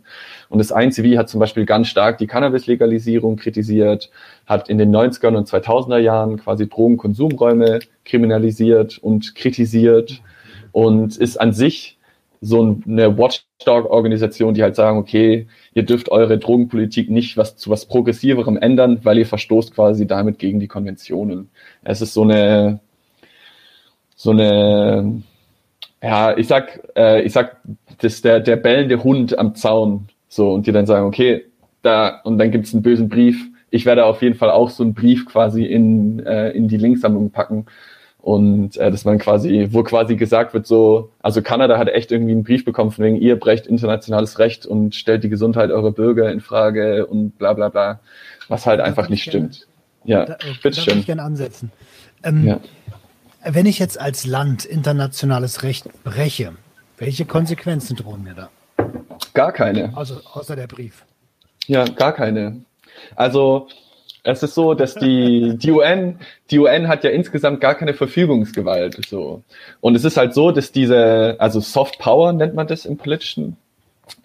Und 0.49 0.57
das 0.57 0.71
INCB 0.71 1.19
hat 1.19 1.29
zum 1.29 1.39
Beispiel 1.39 1.67
ganz 1.67 1.87
stark 1.87 2.17
die 2.17 2.25
Cannabis-Legalisierung 2.25 3.35
kritisiert, 3.35 4.09
hat 4.47 4.69
in 4.69 4.79
den 4.79 4.89
90er 4.91 5.27
und 5.27 5.47
2000er 5.47 5.99
Jahren 5.99 6.37
quasi 6.37 6.67
Drogenkonsumräume 6.67 7.77
kriminalisiert 8.05 8.97
und 8.97 9.35
kritisiert 9.35 10.23
und 10.71 11.15
ist 11.15 11.39
an 11.39 11.53
sich 11.53 11.98
so 12.41 12.77
eine 12.87 13.17
Watchdog-Organisation, 13.17 14.53
die 14.53 14.63
halt 14.63 14.75
sagen, 14.75 14.97
okay, 14.97 15.47
ihr 15.73 15.83
dürft 15.83 16.09
eure 16.09 16.37
Drogenpolitik 16.37 17.09
nicht 17.09 17.37
was 17.37 17.57
zu 17.57 17.69
was 17.69 17.85
Progressiverem 17.85 18.57
ändern, 18.57 18.99
weil 19.03 19.17
ihr 19.17 19.25
verstoßt 19.25 19.73
quasi 19.73 20.07
damit 20.07 20.39
gegen 20.39 20.59
die 20.59 20.67
Konventionen. 20.67 21.49
Es 21.83 22.01
ist 22.01 22.13
so 22.13 22.23
eine, 22.23 22.79
so 24.15 24.31
eine, 24.31 25.21
ja, 26.01 26.37
ich 26.37 26.47
sag, 26.47 26.81
äh, 26.95 27.21
ich 27.23 27.33
sag, 27.33 27.57
das 27.99 28.13
ist 28.15 28.25
der, 28.25 28.39
der 28.39 28.55
bellende 28.55 29.03
Hund 29.03 29.37
am 29.37 29.55
Zaun, 29.55 30.07
so, 30.29 30.53
und 30.53 30.65
die 30.65 30.71
dann 30.71 30.85
sagen, 30.85 31.07
okay, 31.07 31.45
da, 31.81 32.21
und 32.23 32.37
dann 32.37 32.51
gibt's 32.51 32.73
einen 32.73 32.83
bösen 32.83 33.09
Brief. 33.09 33.47
Ich 33.69 33.85
werde 33.85 34.05
auf 34.05 34.21
jeden 34.21 34.35
Fall 34.35 34.49
auch 34.49 34.69
so 34.69 34.83
einen 34.83 34.93
Brief 34.93 35.25
quasi 35.25 35.65
in, 35.65 36.25
äh, 36.25 36.51
in 36.51 36.67
die 36.67 36.77
Linksammlung 36.77 37.31
packen 37.31 37.65
und 38.21 38.75
äh, 38.77 38.91
dass 38.91 39.05
man 39.05 39.17
quasi, 39.17 39.69
wo 39.71 39.83
quasi 39.83 40.15
gesagt 40.15 40.53
wird, 40.53 40.67
so, 40.67 41.11
also 41.21 41.41
Kanada 41.41 41.77
hat 41.77 41.87
echt 41.87 42.11
irgendwie 42.11 42.33
einen 42.33 42.43
Brief 42.43 42.65
bekommen 42.65 42.91
von 42.91 43.05
wegen, 43.05 43.15
ihr 43.15 43.39
brecht 43.39 43.65
internationales 43.65 44.39
Recht 44.39 44.65
und 44.65 44.93
stellt 44.93 45.23
die 45.23 45.29
Gesundheit 45.29 45.71
eurer 45.71 45.91
Bürger 45.91 46.31
in 46.31 46.41
Frage 46.41 47.05
und 47.07 47.37
bla 47.37 47.53
bla 47.53 47.69
bla, 47.69 47.99
was 48.49 48.65
halt 48.65 48.81
einfach 48.81 49.09
nicht 49.09 49.23
gerne, 49.31 49.53
stimmt. 49.53 49.67
Ja, 50.03 50.25
da, 50.25 50.37
bitte 50.61 50.81
schön. 50.81 50.99
ich 50.99 51.05
gerne 51.05 51.23
ansetzen. 51.23 51.71
Ähm, 52.23 52.45
ja. 52.45 52.59
Wenn 53.43 53.65
ich 53.65 53.79
jetzt 53.79 53.99
als 53.99 54.25
Land 54.25 54.65
internationales 54.65 55.63
Recht 55.63 55.87
breche, 56.03 56.51
welche 56.97 57.23
Konsequenzen 57.23 57.95
drohen 57.95 58.23
mir 58.23 58.33
da? 58.33 58.49
Gar 59.33 59.53
keine. 59.53 59.95
Also 59.95 60.19
außer 60.33 60.57
der 60.57 60.67
Brief. 60.67 61.05
Ja, 61.67 61.85
gar 61.85 62.13
keine. 62.13 62.61
Also 63.15 63.69
es 64.23 64.43
ist 64.43 64.53
so, 64.53 64.73
dass 64.73 64.95
die, 64.95 65.55
die 65.57 65.71
UN, 65.71 66.19
die 66.51 66.59
UN 66.59 66.87
hat 66.87 67.03
ja 67.03 67.09
insgesamt 67.09 67.61
gar 67.61 67.75
keine 67.75 67.93
Verfügungsgewalt, 67.93 68.99
so. 69.07 69.43
Und 69.81 69.95
es 69.95 70.03
ist 70.03 70.17
halt 70.17 70.33
so, 70.33 70.51
dass 70.51 70.71
diese, 70.71 71.35
also 71.39 71.59
Soft 71.59 71.99
Power 71.99 72.33
nennt 72.33 72.53
man 72.53 72.67
das 72.67 72.85
im 72.85 72.97
Politischen, 72.97 73.55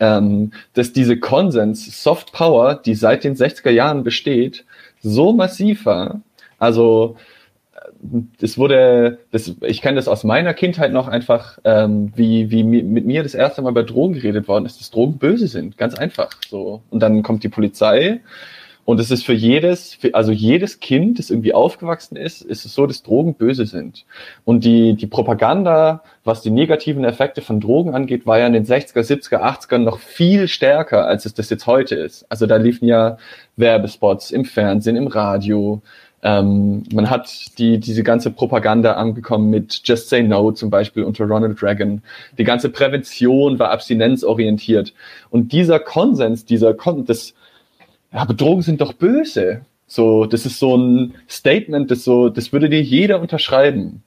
ähm, 0.01 0.53
dass 0.75 0.93
diese 0.93 1.19
Konsens, 1.19 2.03
Soft 2.03 2.33
Power, 2.33 2.75
die 2.75 2.95
seit 2.95 3.25
den 3.25 3.37
60er 3.37 3.71
Jahren 3.71 4.03
besteht, 4.03 4.65
so 5.01 5.33
massiv 5.33 5.87
war. 5.87 6.21
Also, 6.59 7.17
es 8.41 8.59
wurde, 8.59 9.19
das, 9.31 9.55
ich 9.63 9.81
kenne 9.81 9.97
das 9.97 10.09
aus 10.09 10.25
meiner 10.25 10.55
Kindheit 10.55 10.93
noch 10.93 11.09
einfach, 11.09 11.59
ähm, 11.65 12.13
wie, 12.17 12.51
wie 12.51 12.63
mit 12.65 13.07
mir 13.07 13.23
das 13.23 13.35
erste 13.35 13.63
Mal 13.63 13.73
bei 13.73 13.83
Drogen 13.83 14.15
geredet 14.15 14.49
worden 14.49 14.67
ist, 14.67 14.81
dass 14.81 14.91
Drogen 14.91 15.19
böse 15.19 15.49
sind, 15.49 15.79
ganz 15.79 15.95
einfach, 15.95 16.31
so. 16.49 16.83
Und 16.91 17.01
dann 17.01 17.23
kommt 17.23 17.45
die 17.45 17.49
Polizei 17.49 18.21
und 18.85 19.01
es 19.01 19.11
ist 19.11 19.25
für 19.25 19.33
jedes, 19.33 19.95
für, 19.95 20.15
also 20.15 20.31
jedes 20.31 20.81
Kind, 20.81 21.19
das 21.19 21.31
irgendwie 21.31 21.55
aufgewachsen 21.55 22.17
ist, 22.17 22.43
ist 22.43 22.65
es 22.67 22.75
so, 22.75 22.87
dass 22.87 23.03
Drogen 23.03 23.35
böse 23.35 23.65
sind. 23.65 24.05
Und 24.45 24.65
die, 24.65 24.95
die 24.95 25.07
Propaganda, 25.07 26.03
was 26.23 26.43
die 26.43 26.51
negativen 26.51 27.05
Effekte 27.05 27.41
von 27.41 27.61
Drogen 27.61 27.95
angeht, 27.95 28.27
war 28.27 28.39
ja 28.39 28.47
in 28.47 28.53
den 28.53 28.67
60er, 28.67 29.01
70er, 29.01 29.41
80er 29.41 29.79
noch 29.79 29.99
viel 29.99 30.49
stärker, 30.49 31.07
als 31.07 31.25
es 31.25 31.35
das 31.35 31.49
jetzt 31.49 31.67
heute 31.67 31.95
ist. 31.95 32.27
Also 32.29 32.47
da 32.47 32.57
liefen 32.57 32.87
ja 32.87 33.17
Werbespots 33.57 34.31
im 34.31 34.45
Fernsehen, 34.45 34.97
im 34.97 35.07
Radio. 35.07 35.81
Ähm, 36.23 36.85
man 36.93 37.11
hat 37.11 37.59
die, 37.59 37.79
diese 37.79 38.03
ganze 38.03 38.31
Propaganda 38.31 38.95
angekommen 38.95 39.51
mit 39.51 39.83
Just 39.85 40.09
Say 40.09 40.23
No 40.23 40.53
zum 40.53 40.71
Beispiel 40.71 41.05
unter 41.05 41.27
Ronald 41.27 41.63
Reagan. 41.63 42.03
Die 42.39 42.45
ganze 42.45 42.71
Prävention 42.71 43.59
war 43.59 43.71
abstinenzorientiert. 43.71 44.95
Und 45.31 45.53
dieser 45.53 45.79
Konsens, 45.81 46.47
dieser 46.47 46.73
Kon 46.73 47.05
das, 47.05 47.35
ja, 48.15 48.21
aber 48.21 48.35
Drogen 48.35 48.63
sind 48.63 48.81
doch 48.81 48.93
böse. 48.93 49.63
So, 49.87 50.25
das 50.25 50.47
ist 50.47 50.59
so 50.59 50.77
ein 50.77 51.15
Statement, 51.29 51.91
das 51.91 52.05
so, 52.05 52.29
das 52.29 52.53
würde 52.53 52.71
dir 52.71 52.81
jeder 52.81 53.21
unterschreiben. 53.21 54.03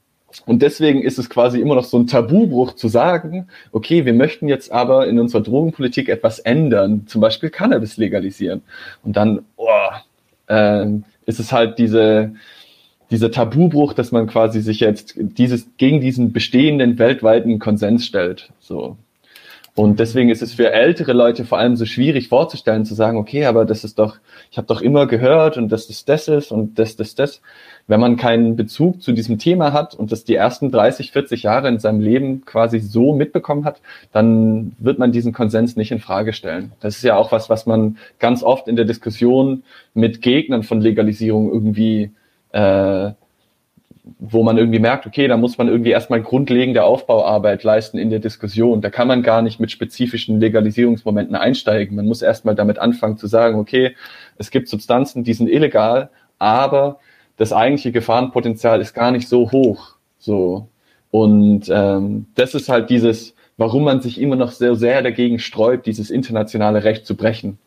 Und 0.45 0.61
deswegen 0.61 1.01
ist 1.01 1.19
es 1.19 1.29
quasi 1.29 1.59
immer 1.59 1.75
noch 1.75 1.83
so 1.83 1.97
ein 1.97 2.07
Tabubruch 2.07 2.73
zu 2.73 2.87
sagen, 2.87 3.47
okay, 3.71 4.05
wir 4.05 4.13
möchten 4.13 4.47
jetzt 4.47 4.71
aber 4.71 5.07
in 5.07 5.19
unserer 5.19 5.41
Drogenpolitik 5.41 6.09
etwas 6.09 6.39
ändern, 6.39 7.05
zum 7.07 7.21
Beispiel 7.21 7.49
Cannabis 7.49 7.97
legalisieren. 7.97 8.61
Und 9.03 9.17
dann, 9.17 9.45
oh, 9.57 9.67
äh, 10.47 10.85
ist 11.25 11.39
es 11.39 11.51
halt 11.51 11.77
diese, 11.79 12.33
dieser 13.11 13.31
Tabubruch, 13.31 13.93
dass 13.93 14.11
man 14.11 14.27
quasi 14.27 14.61
sich 14.61 14.79
jetzt 14.79 15.15
dieses 15.17 15.67
gegen 15.77 16.01
diesen 16.01 16.33
bestehenden 16.33 16.97
weltweiten 16.97 17.59
Konsens 17.59 18.05
stellt. 18.05 18.51
So. 18.59 18.97
Und 19.77 19.99
deswegen 19.99 20.31
ist 20.31 20.41
es 20.41 20.55
für 20.55 20.71
ältere 20.71 21.13
Leute 21.13 21.45
vor 21.45 21.59
allem 21.59 21.75
so 21.75 21.85
schwierig 21.85 22.29
vorzustellen, 22.29 22.83
zu 22.83 22.95
sagen, 22.95 23.15
okay, 23.15 23.45
aber 23.45 23.63
das 23.63 23.83
ist 23.83 23.99
doch, 23.99 24.17
ich 24.49 24.57
habe 24.57 24.65
doch 24.65 24.81
immer 24.81 25.05
gehört 25.05 25.55
und 25.55 25.71
das 25.71 25.87
ist 25.87 26.09
das 26.09 26.27
ist 26.27 26.51
und 26.51 26.79
das, 26.79 26.95
das, 26.95 27.13
das. 27.13 27.43
Wenn 27.85 27.99
man 27.99 28.17
keinen 28.17 28.55
Bezug 28.55 29.03
zu 29.03 29.11
diesem 29.11 29.37
Thema 29.37 29.73
hat 29.73 29.93
und 29.93 30.11
das 30.11 30.23
die 30.23 30.33
ersten 30.33 30.71
30, 30.71 31.11
40 31.11 31.43
Jahre 31.43 31.67
in 31.67 31.77
seinem 31.77 31.99
Leben 31.99 32.43
quasi 32.43 32.79
so 32.79 33.13
mitbekommen 33.13 33.65
hat, 33.65 33.79
dann 34.11 34.75
wird 34.79 34.97
man 34.97 35.11
diesen 35.11 35.31
Konsens 35.31 35.75
nicht 35.75 35.91
in 35.91 35.99
Frage 35.99 36.33
stellen. 36.33 36.71
Das 36.79 36.95
ist 36.95 37.03
ja 37.03 37.15
auch 37.15 37.31
was, 37.31 37.47
was 37.47 37.67
man 37.67 37.99
ganz 38.17 38.41
oft 38.41 38.67
in 38.67 38.77
der 38.77 38.85
Diskussion 38.85 39.61
mit 39.93 40.23
Gegnern 40.23 40.63
von 40.63 40.81
Legalisierung 40.81 41.53
irgendwie 41.53 42.09
äh, 42.51 43.11
wo 44.19 44.43
man 44.43 44.57
irgendwie 44.57 44.79
merkt, 44.79 45.05
okay, 45.05 45.27
da 45.27 45.37
muss 45.37 45.57
man 45.57 45.67
irgendwie 45.67 45.91
erstmal 45.91 46.21
grundlegende 46.21 46.83
Aufbauarbeit 46.83 47.63
leisten 47.63 47.97
in 47.97 48.09
der 48.09 48.19
Diskussion. 48.19 48.81
Da 48.81 48.89
kann 48.89 49.07
man 49.07 49.23
gar 49.23 49.41
nicht 49.41 49.59
mit 49.59 49.71
spezifischen 49.71 50.39
Legalisierungsmomenten 50.39 51.35
einsteigen. 51.35 51.95
Man 51.95 52.05
muss 52.05 52.21
erstmal 52.21 52.55
damit 52.55 52.79
anfangen 52.79 53.17
zu 53.17 53.27
sagen, 53.27 53.59
okay, 53.59 53.95
es 54.37 54.51
gibt 54.51 54.67
Substanzen, 54.69 55.23
die 55.23 55.33
sind 55.33 55.49
illegal, 55.49 56.09
aber 56.39 56.99
das 57.37 57.53
eigentliche 57.53 57.91
Gefahrenpotenzial 57.91 58.81
ist 58.81 58.93
gar 58.93 59.11
nicht 59.11 59.27
so 59.27 59.51
hoch. 59.51 59.95
So. 60.19 60.69
Und 61.11 61.69
ähm, 61.69 62.25
das 62.35 62.53
ist 62.53 62.69
halt 62.69 62.89
dieses, 62.89 63.35
warum 63.57 63.83
man 63.83 64.01
sich 64.01 64.19
immer 64.19 64.35
noch 64.35 64.51
sehr, 64.51 64.75
sehr 64.75 65.01
dagegen 65.01 65.39
sträubt, 65.39 65.85
dieses 65.85 66.09
internationale 66.09 66.83
Recht 66.83 67.05
zu 67.05 67.15
brechen. 67.15 67.57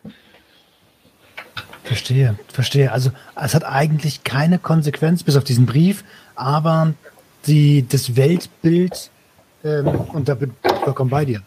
Verstehe, 1.90 2.38
verstehe. 2.46 2.92
Also 2.92 3.11
es 3.35 3.53
hat 3.53 3.64
eigentlich 3.64 4.22
keine 4.22 4.61
Konsequenz, 4.61 5.24
bis 5.24 5.37
auf 5.37 5.42
diesen 5.42 5.66
Brief, 5.66 6.05
aber 6.40 6.94
die, 7.46 7.87
das 7.88 8.16
Weltbild, 8.16 9.11
ähm, 9.64 9.87
und 9.87 10.29
da 10.29 10.35
bin 10.35 10.53
ich 10.64 10.72
vollkommen 10.72 11.11
bei 11.11 11.24
dir. 11.24 11.42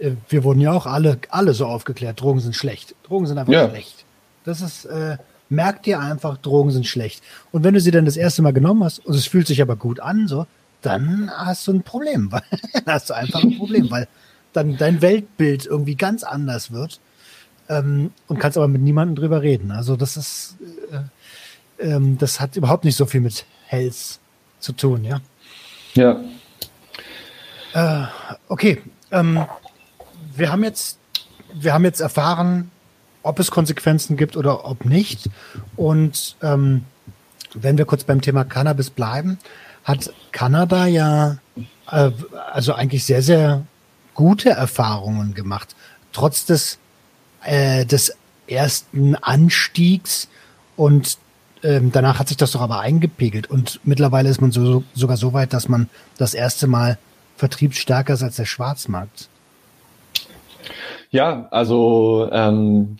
Äh, 0.00 0.12
wir 0.28 0.44
wurden 0.44 0.60
ja 0.60 0.72
auch 0.72 0.86
alle, 0.86 1.18
alle 1.30 1.54
so 1.54 1.66
aufgeklärt, 1.66 2.20
Drogen 2.20 2.40
sind 2.40 2.54
schlecht. 2.54 2.94
Drogen 3.04 3.26
sind 3.26 3.38
einfach 3.38 3.52
ja. 3.52 3.68
schlecht. 3.68 4.04
Das 4.44 4.60
ist, 4.60 4.84
äh, 4.84 5.16
merk 5.48 5.82
dir 5.82 6.00
einfach, 6.00 6.38
Drogen 6.38 6.70
sind 6.70 6.86
schlecht. 6.86 7.22
Und 7.52 7.64
wenn 7.64 7.74
du 7.74 7.80
sie 7.80 7.90
dann 7.90 8.04
das 8.04 8.16
erste 8.16 8.42
Mal 8.42 8.52
genommen 8.52 8.84
hast 8.84 9.04
und 9.04 9.14
es 9.14 9.26
fühlt 9.26 9.46
sich 9.46 9.62
aber 9.62 9.76
gut 9.76 10.00
an, 10.00 10.28
so, 10.28 10.46
dann 10.82 11.30
hast 11.34 11.66
du 11.66 11.72
ein 11.72 11.82
Problem. 11.82 12.30
dann 12.72 12.84
hast 12.86 13.10
du 13.10 13.14
einfach 13.14 13.42
ein 13.42 13.56
Problem, 13.56 13.90
weil 13.90 14.08
dann 14.52 14.76
dein 14.76 15.02
Weltbild 15.02 15.66
irgendwie 15.66 15.96
ganz 15.96 16.22
anders 16.22 16.70
wird 16.72 17.00
ähm, 17.68 18.10
und 18.26 18.38
kannst 18.38 18.56
aber 18.56 18.68
mit 18.68 18.82
niemandem 18.82 19.16
drüber 19.16 19.42
reden. 19.42 19.70
Also 19.70 19.96
das 19.96 20.16
ist, 20.16 20.56
äh, 20.90 21.86
ähm, 21.90 22.18
das 22.18 22.40
hat 22.40 22.56
überhaupt 22.56 22.84
nicht 22.84 22.96
so 22.96 23.06
viel 23.06 23.20
mit 23.20 23.44
Health 23.66 24.18
zu 24.66 24.72
tun, 24.72 25.04
ja? 25.04 25.20
Ja. 25.94 26.20
Äh, 27.72 28.06
okay. 28.48 28.82
Ähm, 29.12 29.46
wir 30.34 30.50
haben 30.50 30.64
jetzt, 30.64 30.98
wir 31.54 31.72
haben 31.72 31.84
jetzt 31.84 32.00
erfahren, 32.00 32.72
ob 33.22 33.38
es 33.38 33.50
Konsequenzen 33.50 34.16
gibt 34.16 34.36
oder 34.36 34.64
ob 34.64 34.84
nicht. 34.84 35.30
Und 35.76 36.36
ähm, 36.42 36.84
wenn 37.54 37.78
wir 37.78 37.84
kurz 37.84 38.02
beim 38.02 38.20
Thema 38.20 38.44
Cannabis 38.44 38.90
bleiben, 38.90 39.38
hat 39.84 40.12
Kanada 40.32 40.86
ja 40.86 41.38
äh, 41.90 42.10
also 42.52 42.74
eigentlich 42.74 43.04
sehr, 43.04 43.22
sehr 43.22 43.64
gute 44.14 44.50
Erfahrungen 44.50 45.32
gemacht. 45.34 45.76
Trotz 46.12 46.44
des, 46.44 46.78
äh, 47.44 47.86
des 47.86 48.16
ersten 48.48 49.14
Anstiegs 49.14 50.28
und 50.76 51.18
ähm, 51.62 51.90
danach 51.92 52.18
hat 52.18 52.28
sich 52.28 52.36
das 52.36 52.52
doch 52.52 52.60
aber 52.60 52.80
eingepegelt 52.80 53.50
und 53.50 53.80
mittlerweile 53.84 54.28
ist 54.28 54.40
man 54.40 54.52
so, 54.52 54.84
sogar 54.94 55.16
so 55.16 55.32
weit, 55.32 55.52
dass 55.52 55.68
man 55.68 55.88
das 56.18 56.34
erste 56.34 56.66
Mal 56.66 56.98
vertriebsstärker 57.36 58.14
ist 58.14 58.22
als 58.22 58.36
der 58.36 58.44
Schwarzmarkt. 58.44 59.28
Ja, 61.10 61.48
also 61.50 62.28
ähm, 62.32 62.98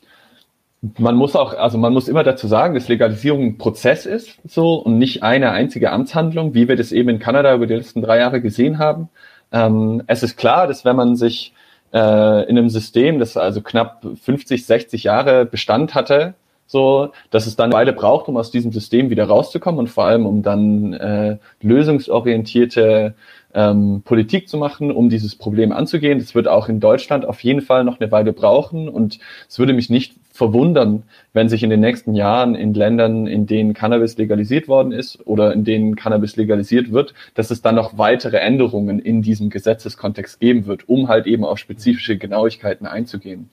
man 0.98 1.16
muss 1.16 1.34
auch, 1.36 1.54
also 1.54 1.78
man 1.78 1.92
muss 1.92 2.08
immer 2.08 2.22
dazu 2.22 2.46
sagen, 2.46 2.74
dass 2.74 2.88
Legalisierung 2.88 3.44
ein 3.44 3.58
Prozess 3.58 4.06
ist, 4.06 4.38
so 4.44 4.74
und 4.74 4.98
nicht 4.98 5.22
eine 5.22 5.50
einzige 5.50 5.90
Amtshandlung, 5.90 6.54
wie 6.54 6.68
wir 6.68 6.76
das 6.76 6.92
eben 6.92 7.08
in 7.08 7.18
Kanada 7.18 7.54
über 7.54 7.66
die 7.66 7.74
letzten 7.74 8.02
drei 8.02 8.18
Jahre 8.18 8.40
gesehen 8.40 8.78
haben. 8.78 9.08
Ähm, 9.52 10.02
es 10.06 10.22
ist 10.22 10.36
klar, 10.36 10.66
dass 10.66 10.84
wenn 10.84 10.96
man 10.96 11.16
sich 11.16 11.52
äh, 11.92 12.48
in 12.48 12.58
einem 12.58 12.68
System, 12.68 13.18
das 13.18 13.36
also 13.36 13.60
knapp 13.62 14.06
50, 14.22 14.66
60 14.66 15.04
Jahre 15.04 15.46
Bestand 15.46 15.94
hatte, 15.94 16.34
so, 16.66 17.10
dass 17.30 17.46
es 17.46 17.56
dann 17.56 17.66
eine 17.70 17.74
Weile 17.74 17.92
braucht, 17.92 18.28
um 18.28 18.36
aus 18.36 18.50
diesem 18.50 18.72
System 18.72 19.10
wieder 19.10 19.26
rauszukommen 19.26 19.78
und 19.78 19.88
vor 19.88 20.04
allem 20.04 20.26
um 20.26 20.42
dann 20.42 20.92
äh, 20.94 21.38
lösungsorientierte 21.62 23.14
ähm, 23.54 24.02
Politik 24.04 24.48
zu 24.48 24.58
machen, 24.58 24.90
um 24.90 25.08
dieses 25.08 25.34
Problem 25.34 25.72
anzugehen. 25.72 26.18
Das 26.18 26.34
wird 26.34 26.46
auch 26.46 26.68
in 26.68 26.78
Deutschland 26.78 27.24
auf 27.24 27.42
jeden 27.42 27.62
Fall 27.62 27.84
noch 27.84 27.98
eine 27.98 28.12
Weile 28.12 28.32
brauchen 28.32 28.88
und 28.88 29.18
es 29.48 29.58
würde 29.58 29.72
mich 29.72 29.88
nicht 29.88 30.14
verwundern, 30.30 31.04
wenn 31.32 31.48
sich 31.48 31.62
in 31.62 31.70
den 31.70 31.80
nächsten 31.80 32.14
Jahren 32.14 32.54
in 32.54 32.74
Ländern, 32.74 33.26
in 33.26 33.46
denen 33.46 33.72
Cannabis 33.72 34.18
legalisiert 34.18 34.68
worden 34.68 34.92
ist 34.92 35.26
oder 35.26 35.54
in 35.54 35.64
denen 35.64 35.96
Cannabis 35.96 36.36
legalisiert 36.36 36.92
wird, 36.92 37.14
dass 37.34 37.50
es 37.50 37.62
dann 37.62 37.74
noch 37.74 37.96
weitere 37.96 38.36
Änderungen 38.36 38.98
in 38.98 39.22
diesem 39.22 39.48
Gesetzeskontext 39.48 40.38
geben 40.38 40.66
wird, 40.66 40.88
um 40.88 41.08
halt 41.08 41.26
eben 41.26 41.44
auf 41.44 41.58
spezifische 41.58 42.18
Genauigkeiten 42.18 42.86
einzugehen. 42.86 43.48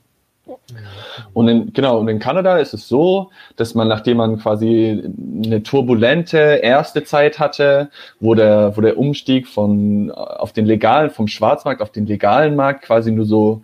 Und 1.34 1.48
in, 1.48 1.74
genau, 1.74 2.00
und 2.00 2.08
in 2.10 2.20
Kanada 2.20 2.58
ist 2.58 2.74
es 2.74 2.88
so, 2.88 3.32
dass 3.56 3.76
man, 3.76 3.88
nachdem 3.88 4.18
man 4.18 4.40
quasi 4.40 5.04
eine 5.46 5.64
turbulente 5.64 6.38
erste 6.38 7.04
Zeit 7.04 7.40
hatte, 7.40 7.90
wo 8.20 8.36
der, 8.36 8.76
wo 8.76 8.82
der 8.82 8.98
Umstieg 8.98 9.48
von, 9.48 10.12
auf 10.12 10.52
den 10.52 10.66
legalen, 10.66 11.12
vom 11.12 11.28
Schwarzmarkt 11.28 11.82
auf 11.82 11.92
den 11.92 12.06
legalen 12.06 12.56
Markt 12.56 12.84
quasi 12.84 13.12
nur 13.12 13.26
so 13.26 13.64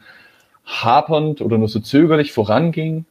hapernd 0.66 1.42
oder 1.42 1.58
nur 1.58 1.68
so 1.68 1.80
zögerlich 1.80 2.32
voranging, 2.32 3.06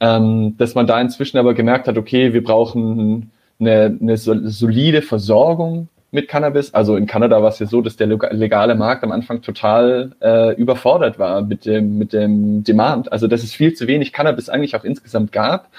ähm, 0.00 0.56
dass 0.58 0.74
man 0.74 0.86
da 0.86 1.00
inzwischen 1.00 1.38
aber 1.38 1.54
gemerkt 1.54 1.86
hat, 1.86 1.98
okay, 1.98 2.32
wir 2.32 2.42
brauchen 2.42 3.30
eine, 3.60 3.96
eine 4.00 4.16
solide 4.16 5.02
Versorgung 5.02 5.88
mit 6.12 6.28
Cannabis. 6.28 6.72
Also 6.72 6.96
in 6.96 7.06
Kanada 7.06 7.42
war 7.42 7.48
es 7.48 7.58
ja 7.58 7.66
so, 7.66 7.80
dass 7.80 7.96
der 7.96 8.06
legale 8.06 8.74
Markt 8.74 9.02
am 9.02 9.10
Anfang 9.10 9.42
total 9.42 10.12
äh, 10.20 10.54
überfordert 10.54 11.18
war 11.18 11.42
mit 11.42 11.64
dem, 11.64 11.98
mit 11.98 12.12
dem 12.12 12.62
Demand. 12.62 13.10
Also 13.10 13.26
dass 13.26 13.42
es 13.42 13.54
viel 13.54 13.74
zu 13.74 13.88
wenig 13.88 14.12
Cannabis 14.12 14.48
eigentlich 14.48 14.76
auch 14.76 14.84
insgesamt 14.84 15.32
gab. 15.32 15.70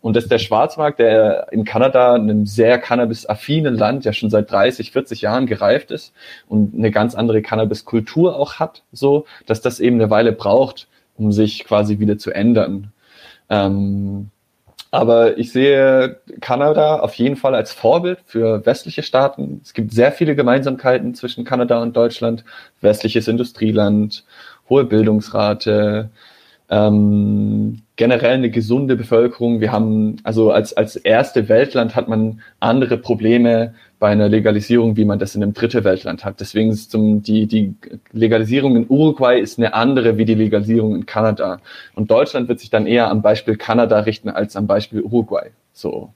Und 0.00 0.14
dass 0.14 0.28
der 0.28 0.38
Schwarzmarkt, 0.38 1.00
der 1.00 1.48
in 1.50 1.64
Kanada, 1.64 2.14
einem 2.14 2.46
sehr 2.46 2.78
Cannabis-affinen 2.78 3.74
Land, 3.74 4.04
ja 4.04 4.12
schon 4.12 4.30
seit 4.30 4.50
30, 4.50 4.92
40 4.92 5.22
Jahren 5.22 5.46
gereift 5.46 5.90
ist 5.90 6.12
und 6.48 6.74
eine 6.74 6.92
ganz 6.92 7.16
andere 7.16 7.42
Cannabis-Kultur 7.42 8.36
auch 8.36 8.60
hat, 8.60 8.84
so, 8.92 9.26
dass 9.46 9.60
das 9.60 9.80
eben 9.80 9.96
eine 9.96 10.08
Weile 10.10 10.32
braucht, 10.32 10.86
um 11.16 11.32
sich 11.32 11.64
quasi 11.64 11.98
wieder 11.98 12.16
zu 12.16 12.30
ändern. 12.30 12.92
Ähm, 13.50 14.30
aber 14.90 15.38
ich 15.38 15.52
sehe 15.52 16.20
Kanada 16.40 17.00
auf 17.00 17.14
jeden 17.14 17.36
Fall 17.36 17.54
als 17.54 17.72
Vorbild 17.72 18.20
für 18.24 18.64
westliche 18.64 19.02
Staaten. 19.02 19.60
Es 19.62 19.74
gibt 19.74 19.92
sehr 19.92 20.12
viele 20.12 20.34
Gemeinsamkeiten 20.34 21.14
zwischen 21.14 21.44
Kanada 21.44 21.82
und 21.82 21.96
Deutschland. 21.96 22.44
Westliches 22.80 23.28
Industrieland, 23.28 24.24
hohe 24.68 24.84
Bildungsrate, 24.84 26.10
ähm, 26.70 27.82
generell 27.98 28.34
eine 28.34 28.50
gesunde 28.50 28.96
Bevölkerung. 28.96 29.60
Wir 29.60 29.72
haben, 29.72 30.16
also 30.22 30.52
als, 30.52 30.72
als 30.72 30.94
erste 30.94 31.48
Weltland 31.48 31.96
hat 31.96 32.08
man 32.08 32.40
andere 32.60 32.96
Probleme 32.96 33.74
bei 33.98 34.08
einer 34.08 34.28
Legalisierung, 34.28 34.96
wie 34.96 35.04
man 35.04 35.18
das 35.18 35.34
in 35.34 35.42
einem 35.42 35.52
dritte 35.52 35.82
Weltland 35.82 36.24
hat. 36.24 36.38
Deswegen 36.38 36.70
ist 36.70 36.92
zum, 36.92 37.22
die, 37.22 37.46
die 37.46 37.74
Legalisierung 38.12 38.76
in 38.76 38.86
Uruguay 38.88 39.40
ist 39.40 39.58
eine 39.58 39.74
andere 39.74 40.16
wie 40.16 40.24
die 40.24 40.36
Legalisierung 40.36 40.94
in 40.94 41.06
Kanada. 41.06 41.60
Und 41.96 42.10
Deutschland 42.10 42.48
wird 42.48 42.60
sich 42.60 42.70
dann 42.70 42.86
eher 42.86 43.10
am 43.10 43.20
Beispiel 43.20 43.56
Kanada 43.56 43.98
richten 43.98 44.30
als 44.30 44.54
am 44.54 44.68
Beispiel 44.68 45.02
Uruguay. 45.02 45.50
So. 45.72 46.12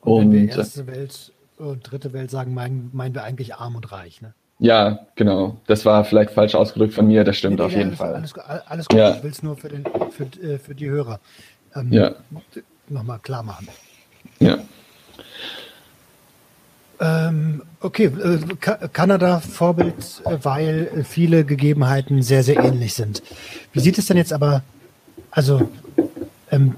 Und, 0.00 0.12
und 0.12 0.32
wenn 0.32 0.48
wir 0.48 0.56
erste 0.56 0.86
Welt 0.86 1.32
und 1.58 1.90
dritte 1.90 2.14
Welt 2.14 2.30
sagen, 2.30 2.54
meinen, 2.54 2.90
meinen 2.94 3.14
wir 3.14 3.24
eigentlich 3.24 3.56
arm 3.56 3.76
und 3.76 3.92
reich, 3.92 4.22
ne? 4.22 4.32
Ja, 4.58 5.06
genau. 5.14 5.56
Das 5.66 5.84
war 5.84 6.04
vielleicht 6.04 6.30
falsch 6.30 6.54
ausgedrückt 6.54 6.94
von 6.94 7.06
mir, 7.06 7.24
das 7.24 7.36
stimmt 7.36 7.58
nee, 7.58 7.62
nee, 7.62 7.66
auf 7.66 7.72
jeden 7.72 7.88
alles, 7.90 7.98
Fall. 7.98 8.14
Alles, 8.14 8.66
alles 8.66 8.88
gut, 8.88 8.98
ja. 8.98 9.14
ich 9.14 9.22
will 9.22 9.30
es 9.30 9.42
nur 9.42 9.56
für, 9.56 9.68
den, 9.68 9.84
für, 10.10 10.24
äh, 10.42 10.58
für 10.58 10.74
die 10.74 10.88
Hörer 10.88 11.20
ähm, 11.76 11.92
ja. 11.92 12.10
nochmal 12.88 13.20
klar 13.20 13.42
machen. 13.42 13.68
Ja. 14.40 14.58
Ähm, 17.00 17.62
okay, 17.80 18.06
äh, 18.06 18.38
Kanada 18.92 19.38
Vorbild, 19.38 19.94
äh, 20.24 20.38
weil 20.42 21.04
viele 21.04 21.44
Gegebenheiten 21.44 22.22
sehr, 22.22 22.42
sehr 22.42 22.56
ähnlich 22.58 22.94
sind. 22.94 23.22
Wie 23.72 23.78
sieht 23.78 23.98
es 23.98 24.06
denn 24.06 24.16
jetzt 24.16 24.32
aber, 24.32 24.62
also 25.30 25.70
ähm, 26.50 26.74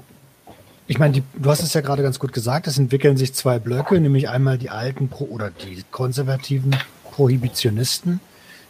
ich 0.85 0.99
meine, 0.99 1.23
du 1.33 1.49
hast 1.49 1.63
es 1.63 1.73
ja 1.73 1.81
gerade 1.81 2.03
ganz 2.03 2.19
gut 2.19 2.33
gesagt, 2.33 2.67
es 2.67 2.77
entwickeln 2.77 3.17
sich 3.17 3.33
zwei 3.33 3.57
Blöcke, 3.57 3.99
nämlich 3.99 4.29
einmal 4.29 4.59
die 4.59 4.69
alten 4.69 5.07
Pro 5.07 5.25
oder 5.25 5.49
die 5.49 5.83
konservativen 5.89 6.75
Prohibitionisten. 7.11 8.19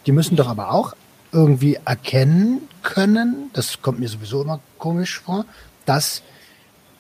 Die 0.05 0.11
müssen 0.11 0.35
doch 0.35 0.49
aber 0.49 0.71
auch 0.71 0.95
irgendwie 1.31 1.77
erkennen 1.85 2.67
können, 2.83 3.49
das 3.53 3.81
kommt 3.81 3.99
mir 3.99 4.09
sowieso 4.09 4.41
immer 4.41 4.59
komisch 4.77 5.19
vor, 5.19 5.45
dass 5.85 6.23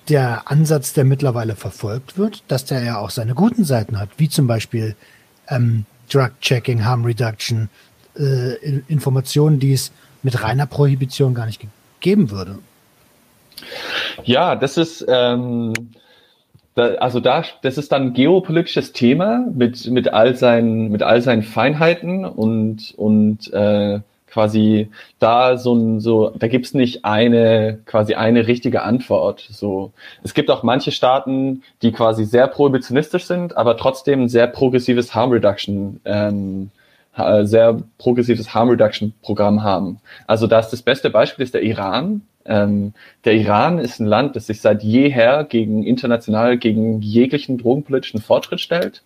der 0.09 0.49
Ansatz, 0.49 0.93
der 0.93 1.03
mittlerweile 1.03 1.55
verfolgt 1.55 2.17
wird, 2.17 2.43
dass 2.47 2.65
der 2.65 2.83
ja 2.83 2.97
auch 2.97 3.09
seine 3.09 3.33
guten 3.33 3.65
Seiten 3.65 3.99
hat, 3.99 4.09
wie 4.17 4.29
zum 4.29 4.47
Beispiel 4.47 4.95
ähm, 5.47 5.85
Drug-Checking, 6.11 6.85
Harm 6.85 7.05
Reduction, 7.05 7.69
äh, 8.17 8.55
Informationen, 8.87 9.59
die 9.59 9.73
es 9.73 9.91
mit 10.23 10.41
reiner 10.43 10.65
Prohibition 10.65 11.33
gar 11.33 11.45
nicht 11.45 11.61
geben 11.99 12.31
würde. 12.31 12.59
Ja, 14.23 14.55
das 14.55 14.77
ist 14.77 15.05
ähm, 15.07 15.73
da, 16.75 16.95
also 16.95 17.19
da, 17.19 17.43
das 17.61 17.77
ist 17.77 17.91
dann 17.91 18.07
ein 18.07 18.13
geopolitisches 18.13 18.93
Thema 18.93 19.45
mit 19.53 19.87
mit 19.87 20.13
all 20.13 20.35
seinen 20.35 20.89
mit 20.89 21.03
all 21.03 21.21
seinen 21.21 21.43
Feinheiten 21.43 22.25
und 22.25 22.93
und 22.95 23.51
äh, 23.53 23.99
quasi 24.27 24.89
da 25.19 25.57
so 25.57 25.73
ein 25.73 25.99
so 25.99 26.29
da 26.29 26.47
gibt's 26.47 26.73
nicht 26.73 27.03
eine 27.03 27.79
quasi 27.85 28.15
eine 28.15 28.47
richtige 28.47 28.83
Antwort 28.83 29.47
so. 29.51 29.91
Es 30.23 30.33
gibt 30.33 30.49
auch 30.49 30.63
manche 30.63 30.91
Staaten 30.91 31.63
die 31.81 31.91
quasi 31.91 32.23
sehr 32.23 32.47
prohibitionistisch 32.47 33.25
sind 33.25 33.57
aber 33.57 33.75
trotzdem 33.75 34.29
sehr 34.29 34.47
progressives 34.47 35.13
Harm 35.13 35.31
Reduction 35.31 35.99
ähm, 36.05 36.71
sehr 37.41 37.77
progressives 37.97 38.53
Harm 38.53 38.69
Reduction 38.69 39.13
Programm 39.21 39.63
haben. 39.63 39.99
Also 40.27 40.47
das 40.47 40.69
das 40.69 40.81
beste 40.81 41.09
Beispiel 41.09 41.43
ist 41.43 41.53
der 41.53 41.63
Iran 41.63 42.21
ähm, 42.45 42.93
der 43.25 43.33
Iran 43.33 43.79
ist 43.79 43.99
ein 43.99 44.05
Land, 44.05 44.35
das 44.35 44.47
sich 44.47 44.61
seit 44.61 44.83
jeher 44.83 45.43
gegen 45.43 45.83
international 45.83 46.57
gegen 46.57 47.01
jeglichen 47.01 47.57
drogenpolitischen 47.57 48.21
Fortschritt 48.21 48.61
stellt. 48.61 49.03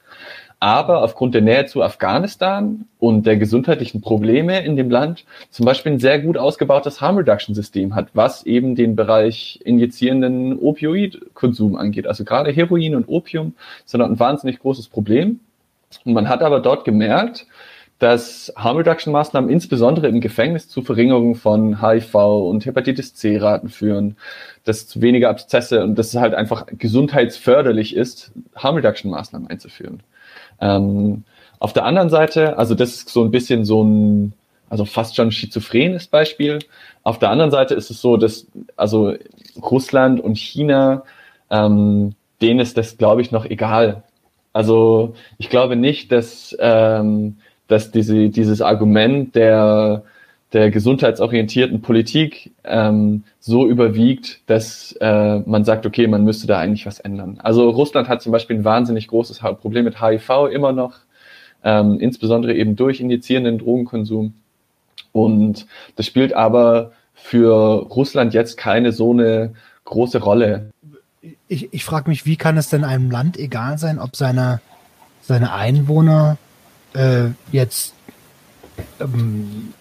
Aber 0.60 1.04
aufgrund 1.04 1.36
der 1.36 1.42
Nähe 1.42 1.66
zu 1.66 1.84
Afghanistan 1.84 2.86
und 2.98 3.26
der 3.26 3.38
gesundheitlichen 3.38 4.02
Probleme 4.02 4.64
in 4.64 4.78
dem 4.78 4.90
Land 4.90 5.26
zum 5.50 5.66
Beispiel 5.66 5.94
ein 5.94 6.00
sehr 6.00 6.20
gut 6.20 6.38
ausgebautes 6.38 7.02
Harm 7.02 7.18
Reduction 7.18 7.54
System 7.54 7.94
hat, 7.94 8.08
was 8.14 8.46
eben 8.46 8.76
den 8.76 8.96
Bereich 8.96 9.60
injizierenden 9.66 10.58
Opioidkonsum 10.58 11.76
angeht. 11.76 12.08
Also 12.08 12.24
gerade 12.24 12.52
Heroin 12.52 12.96
und 12.96 13.10
Opium 13.10 13.54
sind 13.86 14.02
ein 14.02 14.20
wahnsinnig 14.20 14.60
großes 14.60 14.88
Problem. 14.88 15.40
Und 16.04 16.14
man 16.14 16.30
hat 16.30 16.42
aber 16.42 16.62
dort 16.62 16.86
gemerkt, 16.86 17.46
dass 18.00 18.52
Harm 18.58 18.78
Reduction 18.78 19.14
Maßnahmen 19.14 19.50
insbesondere 19.50 20.08
im 20.08 20.20
Gefängnis 20.20 20.68
zu 20.68 20.82
Verringerung 20.82 21.36
von 21.36 21.82
HIV 21.82 22.16
und 22.16 22.66
Hepatitis 22.66 23.14
C 23.14 23.38
Raten 23.38 23.70
führen, 23.70 24.18
dass 24.66 24.88
zu 24.88 25.02
weniger 25.02 25.30
Abszesse 25.30 25.84
und 25.84 25.96
dass 25.96 26.10
es 26.10 26.16
halt 26.16 26.34
einfach 26.34 26.66
gesundheitsförderlich 26.68 27.96
ist, 27.96 28.32
Harm 28.56 28.76
Reduction 28.76 29.12
Maßnahmen 29.12 29.50
einzuführen. 29.50 30.04
Ähm, 30.60 31.24
auf 31.60 31.72
der 31.72 31.86
anderen 31.86 32.10
Seite, 32.10 32.58
also 32.58 32.76
das 32.76 32.90
ist 32.96 33.10
so 33.10 33.24
ein 33.24 33.32
bisschen 33.32 33.64
so 33.64 33.84
ein, 33.84 34.34
also 34.70 34.84
fast 34.84 35.16
schon 35.16 35.32
schizophrenes 35.32 36.08
Beispiel. 36.08 36.60
Auf 37.04 37.18
der 37.20 37.30
anderen 37.30 37.52
Seite 37.52 37.76
ist 37.76 37.90
es 37.90 38.02
so, 38.02 38.18
dass 38.18 38.48
also 38.76 39.14
Russland 39.62 40.20
und 40.20 40.38
China, 40.38 41.04
ähm, 41.50 42.14
denen 42.42 42.60
ist 42.60 42.78
das, 42.78 42.98
glaube 42.98 43.22
ich, 43.22 43.32
noch 43.32 43.46
egal. 43.46 44.04
Also 44.52 45.16
ich 45.38 45.50
glaube 45.50 45.76
nicht, 45.76 46.12
dass 46.12 46.56
ähm, 46.60 47.38
dass 47.68 47.92
diese, 47.92 48.30
dieses 48.30 48.62
Argument 48.62 49.36
der, 49.36 50.04
der 50.54 50.72
gesundheitsorientierten 50.72 51.82
Politik 51.82 52.52
ähm, 52.64 53.24
so 53.40 53.68
überwiegt, 53.68 54.42
dass 54.48 54.96
äh, 55.02 55.40
man 55.40 55.66
sagt, 55.66 55.86
okay, 55.86 56.08
man 56.08 56.24
müsste 56.24 56.48
da 56.48 56.60
eigentlich 56.60 56.86
was 56.86 57.00
ändern. 57.00 57.40
Also 57.42 57.70
Russland 57.70 58.08
hat 58.08 58.22
zum 58.22 58.32
Beispiel 58.32 58.58
ein 58.58 58.64
wahnsinnig 58.64 59.08
großes 59.08 59.40
Problem 59.40 59.86
mit 59.86 60.02
HIV 60.02 60.50
immer 60.52 60.72
noch, 60.72 61.00
ähm, 61.64 62.00
insbesondere 62.00 62.54
eben 62.54 62.76
durch 62.76 63.00
injizierenden 63.00 63.58
Drogenkonsum. 63.58 64.34
Und 65.12 65.66
das 65.96 66.06
spielt 66.06 66.34
aber 66.34 66.92
für 67.14 67.88
Russland 67.90 68.34
jetzt 68.34 68.58
keine 68.58 68.92
so 68.92 69.14
eine 69.14 69.54
große 69.86 70.20
Rolle. 70.20 70.70
Ich, 71.48 71.74
ich 71.74 71.86
frage 71.86 72.10
mich, 72.10 72.26
wie 72.26 72.36
kann 72.36 72.58
es 72.58 72.70
denn 72.70 72.84
einem 72.84 73.10
Land 73.10 73.38
egal 73.38 73.78
sein, 73.78 74.00
ob 74.00 74.16
seine, 74.16 74.62
seine 75.22 75.54
Einwohner 75.54 76.38
äh, 76.96 77.30
jetzt 77.52 77.94
ähm, 79.00 79.74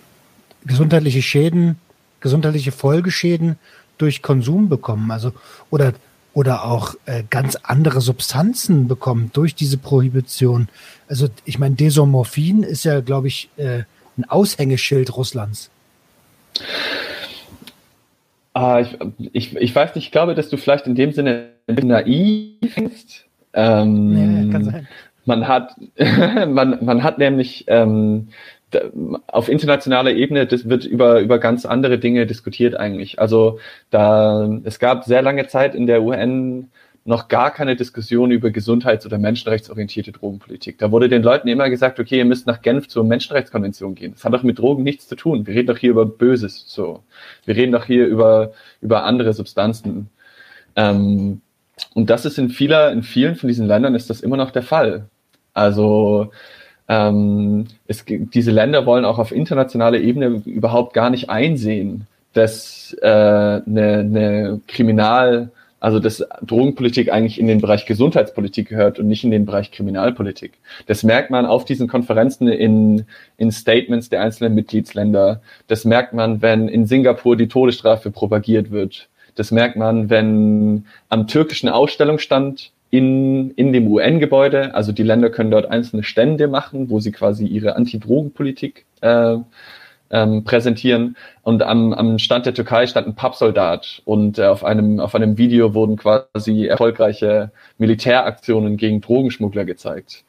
gesundheitliche 0.64 1.22
Schäden, 1.22 1.76
gesundheitliche 2.20 2.72
Folgeschäden 2.72 3.56
durch 3.98 4.22
Konsum 4.22 4.68
bekommen, 4.68 5.10
also 5.10 5.32
oder 5.70 5.94
oder 6.32 6.64
auch 6.64 6.96
äh, 7.06 7.22
ganz 7.30 7.54
andere 7.62 8.00
Substanzen 8.00 8.88
bekommen 8.88 9.30
durch 9.32 9.54
diese 9.54 9.78
Prohibition. 9.78 10.68
Also 11.08 11.28
ich 11.44 11.60
meine, 11.60 11.76
Desomorphin 11.76 12.64
ist 12.64 12.84
ja, 12.84 13.00
glaube 13.00 13.28
ich, 13.28 13.48
äh, 13.56 13.84
ein 14.18 14.24
Aushängeschild 14.28 15.16
Russlands. 15.16 15.70
Ah, 18.52 18.80
ich, 18.80 18.98
ich, 19.32 19.56
ich 19.56 19.74
weiß 19.74 19.94
nicht, 19.94 20.06
ich 20.06 20.12
glaube, 20.12 20.34
dass 20.34 20.48
du 20.48 20.56
vielleicht 20.56 20.88
in 20.88 20.96
dem 20.96 21.12
Sinne 21.12 21.50
naiv 21.68 22.74
denkst. 22.74 23.26
Ähm, 23.52 24.46
ja, 24.46 24.52
kann 24.52 24.64
sein 24.64 24.88
man 25.24 25.48
hat, 25.48 25.76
man, 26.46 26.78
man 26.84 27.02
hat 27.02 27.18
nämlich 27.18 27.64
ähm, 27.68 28.28
auf 29.26 29.48
internationaler 29.48 30.12
Ebene, 30.12 30.46
das 30.46 30.68
wird 30.68 30.84
über, 30.84 31.20
über 31.20 31.38
ganz 31.38 31.64
andere 31.64 31.98
Dinge 31.98 32.26
diskutiert 32.26 32.74
eigentlich. 32.74 33.18
Also 33.18 33.58
da, 33.90 34.48
es 34.64 34.78
gab 34.78 35.04
sehr 35.04 35.22
lange 35.22 35.46
Zeit 35.46 35.74
in 35.74 35.86
der 35.86 36.02
UN 36.02 36.70
noch 37.06 37.28
gar 37.28 37.50
keine 37.50 37.76
Diskussion 37.76 38.30
über 38.30 38.50
gesundheits- 38.50 39.04
oder 39.04 39.18
menschenrechtsorientierte 39.18 40.12
Drogenpolitik. 40.12 40.78
Da 40.78 40.90
wurde 40.90 41.08
den 41.08 41.22
Leuten 41.22 41.48
immer 41.48 41.68
gesagt, 41.68 42.00
okay, 42.00 42.18
ihr 42.18 42.24
müsst 42.24 42.46
nach 42.46 42.62
Genf 42.62 42.88
zur 42.88 43.04
Menschenrechtskonvention 43.04 43.94
gehen. 43.94 44.12
Das 44.14 44.24
hat 44.24 44.32
doch 44.32 44.42
mit 44.42 44.58
Drogen 44.58 44.82
nichts 44.82 45.06
zu 45.06 45.14
tun. 45.14 45.46
Wir 45.46 45.54
reden 45.54 45.66
doch 45.66 45.76
hier 45.76 45.90
über 45.90 46.06
Böses, 46.06 46.64
so. 46.66 47.02
Wir 47.44 47.56
reden 47.56 47.72
doch 47.72 47.84
hier 47.84 48.06
über, 48.06 48.52
über 48.80 49.04
andere 49.04 49.34
Substanzen. 49.34 50.08
Ähm, 50.76 51.42
und 51.92 52.08
das 52.08 52.24
ist 52.24 52.38
in 52.38 52.48
vieler, 52.48 52.90
in 52.92 53.02
vielen 53.02 53.36
von 53.36 53.48
diesen 53.48 53.66
Ländern 53.66 53.94
ist 53.94 54.08
das 54.08 54.20
immer 54.22 54.38
noch 54.38 54.50
der 54.50 54.62
Fall. 54.62 55.08
Also 55.54 56.30
ähm, 56.88 57.66
es, 57.86 58.04
diese 58.06 58.50
Länder 58.50 58.84
wollen 58.84 59.04
auch 59.04 59.18
auf 59.18 59.32
internationaler 59.32 59.98
Ebene 60.00 60.42
überhaupt 60.44 60.92
gar 60.92 61.10
nicht 61.10 61.30
einsehen, 61.30 62.06
dass 62.34 62.94
äh, 63.00 63.06
eine, 63.06 63.62
eine 63.66 64.60
Kriminal, 64.66 65.50
also 65.80 66.00
dass 66.00 66.26
Drogenpolitik 66.42 67.12
eigentlich 67.12 67.38
in 67.38 67.46
den 67.46 67.60
Bereich 67.60 67.86
Gesundheitspolitik 67.86 68.68
gehört 68.68 68.98
und 68.98 69.06
nicht 69.06 69.24
in 69.24 69.30
den 69.30 69.46
Bereich 69.46 69.70
Kriminalpolitik. 69.70 70.54
Das 70.86 71.04
merkt 71.04 71.30
man 71.30 71.46
auf 71.46 71.64
diesen 71.64 71.88
Konferenzen 71.88 72.48
in, 72.48 73.06
in 73.38 73.50
Statements 73.52 74.10
der 74.10 74.22
einzelnen 74.22 74.54
Mitgliedsländer. 74.54 75.40
Das 75.68 75.84
merkt 75.84 76.12
man, 76.12 76.42
wenn 76.42 76.68
in 76.68 76.86
Singapur 76.86 77.36
die 77.36 77.48
Todesstrafe 77.48 78.10
propagiert 78.10 78.70
wird. 78.70 79.08
Das 79.36 79.50
merkt 79.50 79.76
man, 79.76 80.10
wenn 80.10 80.86
am 81.08 81.26
türkischen 81.26 81.68
Ausstellungsstand 81.68 82.70
in, 82.94 83.50
in 83.52 83.72
dem 83.72 83.90
UN-Gebäude. 83.90 84.72
Also 84.74 84.92
die 84.92 85.02
Länder 85.02 85.28
können 85.28 85.50
dort 85.50 85.66
einzelne 85.66 86.04
Stände 86.04 86.46
machen, 86.46 86.90
wo 86.90 87.00
sie 87.00 87.10
quasi 87.10 87.44
ihre 87.44 87.74
Anti-Drogen-Politik 87.74 88.86
äh, 89.00 89.36
ähm, 90.10 90.44
präsentieren. 90.44 91.16
Und 91.42 91.64
am, 91.64 91.92
am 91.92 92.20
Stand 92.20 92.46
der 92.46 92.54
Türkei 92.54 92.86
stand 92.86 93.08
ein 93.08 93.16
Pappsoldat 93.16 94.00
und 94.04 94.38
äh, 94.38 94.44
auf 94.44 94.62
einem 94.62 95.00
auf 95.00 95.16
einem 95.16 95.38
Video 95.38 95.74
wurden 95.74 95.96
quasi 95.96 96.66
erfolgreiche 96.66 97.50
Militäraktionen 97.78 98.76
gegen 98.76 99.00
Drogenschmuggler 99.00 99.64
gezeigt. 99.64 100.24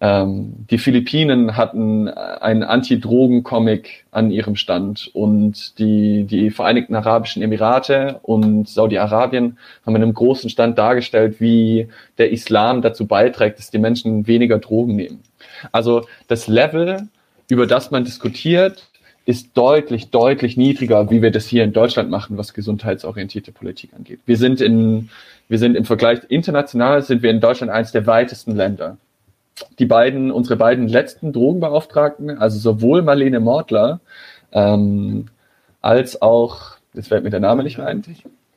Ähm, 0.00 0.66
die 0.70 0.78
Philippinen 0.78 1.56
hatten 1.56 2.08
einen 2.08 2.62
Anti-Drogen-Comic 2.62 4.04
an 4.10 4.30
ihrem 4.30 4.56
Stand 4.56 5.10
und 5.14 5.78
die, 5.78 6.24
die 6.24 6.50
Vereinigten 6.50 6.94
Arabischen 6.94 7.42
Emirate 7.42 8.20
und 8.22 8.68
Saudi-Arabien 8.68 9.56
haben 9.86 9.96
in 9.96 10.02
einem 10.02 10.14
großen 10.14 10.50
Stand 10.50 10.76
dargestellt, 10.76 11.40
wie 11.40 11.88
der 12.18 12.30
Islam 12.30 12.82
dazu 12.82 13.06
beiträgt, 13.06 13.58
dass 13.58 13.70
die 13.70 13.78
Menschen 13.78 14.26
weniger 14.26 14.58
Drogen 14.58 14.96
nehmen. 14.96 15.20
Also 15.72 16.06
das 16.28 16.46
Level, 16.46 17.08
über 17.48 17.66
das 17.66 17.90
man 17.90 18.04
diskutiert, 18.04 18.88
ist 19.24 19.56
deutlich, 19.56 20.10
deutlich 20.10 20.56
niedriger, 20.56 21.10
wie 21.10 21.22
wir 21.22 21.30
das 21.30 21.46
hier 21.46 21.64
in 21.64 21.72
Deutschland 21.72 22.10
machen, 22.10 22.36
was 22.36 22.54
gesundheitsorientierte 22.54 23.50
Politik 23.50 23.90
angeht. 23.96 24.20
Wir 24.26 24.36
sind 24.36 24.60
in, 24.60 25.08
wir 25.48 25.58
sind 25.58 25.74
im 25.74 25.84
Vergleich 25.84 26.20
international 26.28 27.02
sind 27.02 27.22
wir 27.22 27.30
in 27.30 27.40
Deutschland 27.40 27.72
eines 27.72 27.92
der 27.92 28.06
weitesten 28.06 28.54
Länder 28.54 28.98
die 29.78 29.86
beiden, 29.86 30.30
unsere 30.30 30.56
beiden 30.56 30.88
letzten 30.88 31.32
Drogenbeauftragten, 31.32 32.38
also 32.38 32.58
sowohl 32.58 33.02
Marlene 33.02 33.40
Mortler 33.40 34.00
ähm, 34.52 35.26
als 35.80 36.20
auch, 36.22 36.76
das 36.94 37.08
fällt 37.08 37.24
mir 37.24 37.30
der 37.30 37.40
Name 37.40 37.62
nicht 37.62 37.78
mehr 37.78 37.86
ein, 37.86 38.02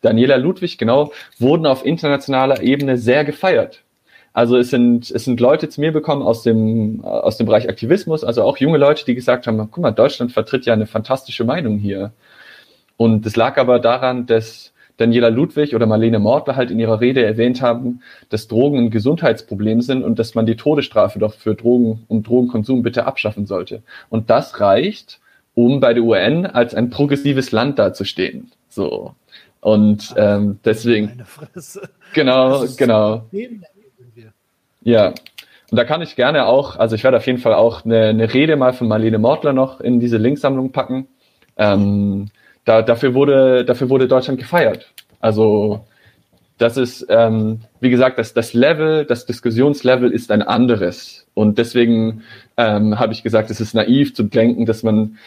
Daniela 0.02 0.38
Ludwig, 0.38 0.78
genau, 0.78 1.12
wurden 1.38 1.66
auf 1.66 1.86
internationaler 1.86 2.62
Ebene 2.62 2.97
sehr 2.97 3.26
gefeiert. 3.26 3.84
Also 4.32 4.58
es 4.58 4.70
sind, 4.70 5.10
es 5.10 5.26
sind 5.26 5.39
Leute 5.39 5.70
zu 5.70 5.82
mir 5.82 5.91
bekommen 5.91 6.22
aus 6.22 6.43
dem, 6.43 7.04
aus 7.04 7.38
dem 7.38 7.47
Bereich 7.47 7.68
Aktivismus, 7.68 8.24
also 8.24 8.43
auch 8.43 8.58
junge 8.58 8.78
Leute, 8.78 9.04
die 9.04 9.16
gesagt 9.16 9.47
haben, 9.47 9.58
guck 9.72 9.82
mal, 9.82 9.91
Deutschland 9.91 10.32
vertritt 10.32 10.66
ja 10.66 10.74
eine 10.74 10.86
fantastische 10.86 11.43
Meinung 11.43 11.80
hier. 11.80 12.12
Und 12.95 13.26
es 13.26 13.36
lag 13.36 13.58
aber 13.58 13.80
daran, 13.80 14.26
dass 14.28 14.72
Daniela 15.00 15.30
Ludwig 15.30 15.76
oder 15.76 15.86
Marlene 15.86 16.20
Mortler 16.20 16.56
halt 16.56 16.72
in 16.72 16.80
ihrer 16.80 17.00
Rede 17.00 17.24
erwähnt 17.24 17.62
haben, 17.62 18.02
dass 18.30 18.47
Drogen 18.47 18.78
ein 18.78 18.89
Gesundheitsproblem 18.89 19.82
sind 19.82 20.04
und 20.04 20.20
dass 20.20 20.36
man 20.36 20.45
die 20.45 20.58
Todesstrafe 20.58 21.20
doch 21.20 21.34
für 21.34 21.56
Drogen 21.56 22.04
und 22.10 22.28
Drogenkonsum 22.28 22.84
bitte 22.84 23.06
abschaffen 23.06 23.45
sollte. 23.45 23.82
Und 24.10 24.30
das 24.30 24.60
reicht, 24.60 25.20
um 25.56 25.80
bei 25.80 25.93
der 25.93 26.04
UN 26.04 26.45
als 26.45 26.76
ein 26.76 26.89
progressives 26.89 27.52
Land 27.52 27.80
dazustehen. 27.80 28.52
So. 28.68 29.16
Und 29.62 30.14
ähm, 30.18 30.60
deswegen. 30.66 31.24
Genau, 32.14 32.66
genau. 32.78 33.26
Ja. 34.82 35.14
Und 35.72 35.78
da 35.78 35.84
kann 35.84 36.02
ich 36.02 36.16
gerne 36.16 36.45
auch, 36.45 36.76
also 36.76 36.95
ich 36.95 37.04
werde 37.04 37.18
auf 37.18 37.28
jeden 37.28 37.38
Fall 37.38 37.54
auch 37.54 37.86
eine, 37.86 38.08
eine 38.08 38.34
Rede 38.34 38.56
mal 38.56 38.74
von 38.74 38.88
Marlene 38.88 39.20
Mortler 39.20 39.54
noch 39.54 39.80
in 39.80 40.00
diese 40.00 40.18
Linksammlung 40.18 40.72
packen. 40.72 41.08
Ähm, 41.58 42.32
da, 42.70 42.84
dafür, 42.84 43.15
wurde, 43.15 43.65
dafür 43.65 43.89
wurde 43.89 44.07
Deutschland 44.07 44.39
gefeiert. 44.39 44.93
Also 45.20 45.88
das 46.59 46.78
ist, 46.78 47.03
ähm, 47.09 47.61
wie 47.80 47.89
gesagt, 47.89 48.20
das, 48.20 48.36
das 48.36 48.53
Level, 48.53 49.05
das 49.05 49.26
Diskussionslevel 49.26 50.11
ist 50.11 50.30
ein 50.30 50.43
anderes. 50.43 51.26
Und 51.34 51.57
deswegen 51.57 52.22
ähm, 52.57 52.99
habe 52.99 53.13
ich 53.13 53.24
gesagt, 53.24 53.49
es 53.49 53.59
ist 53.59 53.74
naiv 53.74 54.13
zu 54.13 54.22
denken, 54.22 54.67
dass 54.67 54.84
man 54.84 55.17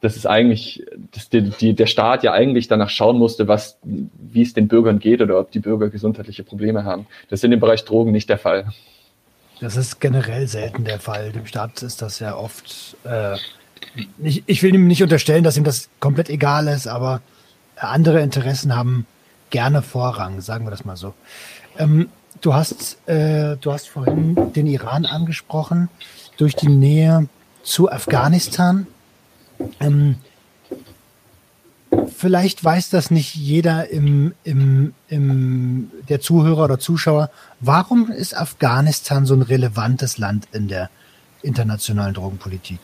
das 0.00 0.16
ist 0.16 0.24
eigentlich, 0.24 0.82
dass 1.14 1.28
die, 1.28 1.50
die, 1.50 1.74
der 1.74 1.84
Staat 1.84 2.22
ja 2.22 2.32
eigentlich 2.32 2.68
danach 2.68 2.88
schauen 2.88 3.18
musste, 3.18 3.46
was, 3.46 3.78
wie 3.82 4.40
es 4.40 4.54
den 4.54 4.66
Bürgern 4.66 4.98
geht 4.98 5.20
oder 5.20 5.38
ob 5.38 5.50
die 5.50 5.58
Bürger 5.58 5.90
gesundheitliche 5.90 6.42
Probleme 6.42 6.84
haben. 6.84 7.06
Das 7.28 7.40
ist 7.40 7.44
in 7.44 7.50
dem 7.50 7.60
Bereich 7.60 7.84
Drogen 7.84 8.10
nicht 8.10 8.30
der 8.30 8.38
Fall. 8.38 8.72
Das 9.60 9.76
ist 9.76 10.00
generell 10.00 10.46
selten 10.46 10.84
der 10.84 10.98
Fall. 10.98 11.32
Dem 11.32 11.44
Staat 11.44 11.82
ist 11.82 12.00
das 12.00 12.18
ja 12.20 12.34
oft. 12.34 12.96
Äh, 13.04 13.36
nicht, 14.18 14.44
ich 14.46 14.62
will 14.62 14.74
ihm 14.74 14.86
nicht 14.86 15.02
unterstellen, 15.02 15.44
dass 15.44 15.56
ihm 15.56 15.64
das 15.64 15.88
komplett 16.00 16.28
egal 16.30 16.68
ist, 16.68 16.86
aber 16.86 17.22
andere 17.76 18.20
Interessen 18.20 18.76
haben 18.76 19.06
gerne 19.50 19.82
Vorrang, 19.82 20.40
sagen 20.40 20.66
wir 20.66 20.70
das 20.70 20.84
mal 20.84 20.96
so. 20.96 21.14
Ähm, 21.78 22.08
du 22.40 22.54
hast, 22.54 22.98
äh, 23.08 23.56
du 23.56 23.72
hast 23.72 23.88
vorhin 23.88 24.52
den 24.54 24.66
Iran 24.66 25.06
angesprochen 25.06 25.88
durch 26.36 26.54
die 26.54 26.68
Nähe 26.68 27.28
zu 27.62 27.90
Afghanistan. 27.90 28.86
Ähm, 29.80 30.16
vielleicht 32.16 32.62
weiß 32.62 32.90
das 32.90 33.10
nicht 33.10 33.34
jeder 33.34 33.90
im, 33.90 34.34
im, 34.44 34.94
im, 35.08 35.90
der 36.08 36.20
Zuhörer 36.20 36.64
oder 36.64 36.78
Zuschauer. 36.78 37.30
Warum 37.60 38.10
ist 38.10 38.36
Afghanistan 38.36 39.26
so 39.26 39.34
ein 39.34 39.42
relevantes 39.42 40.18
Land 40.18 40.48
in 40.52 40.68
der 40.68 40.90
internationalen 41.42 42.14
Drogenpolitik? 42.14 42.78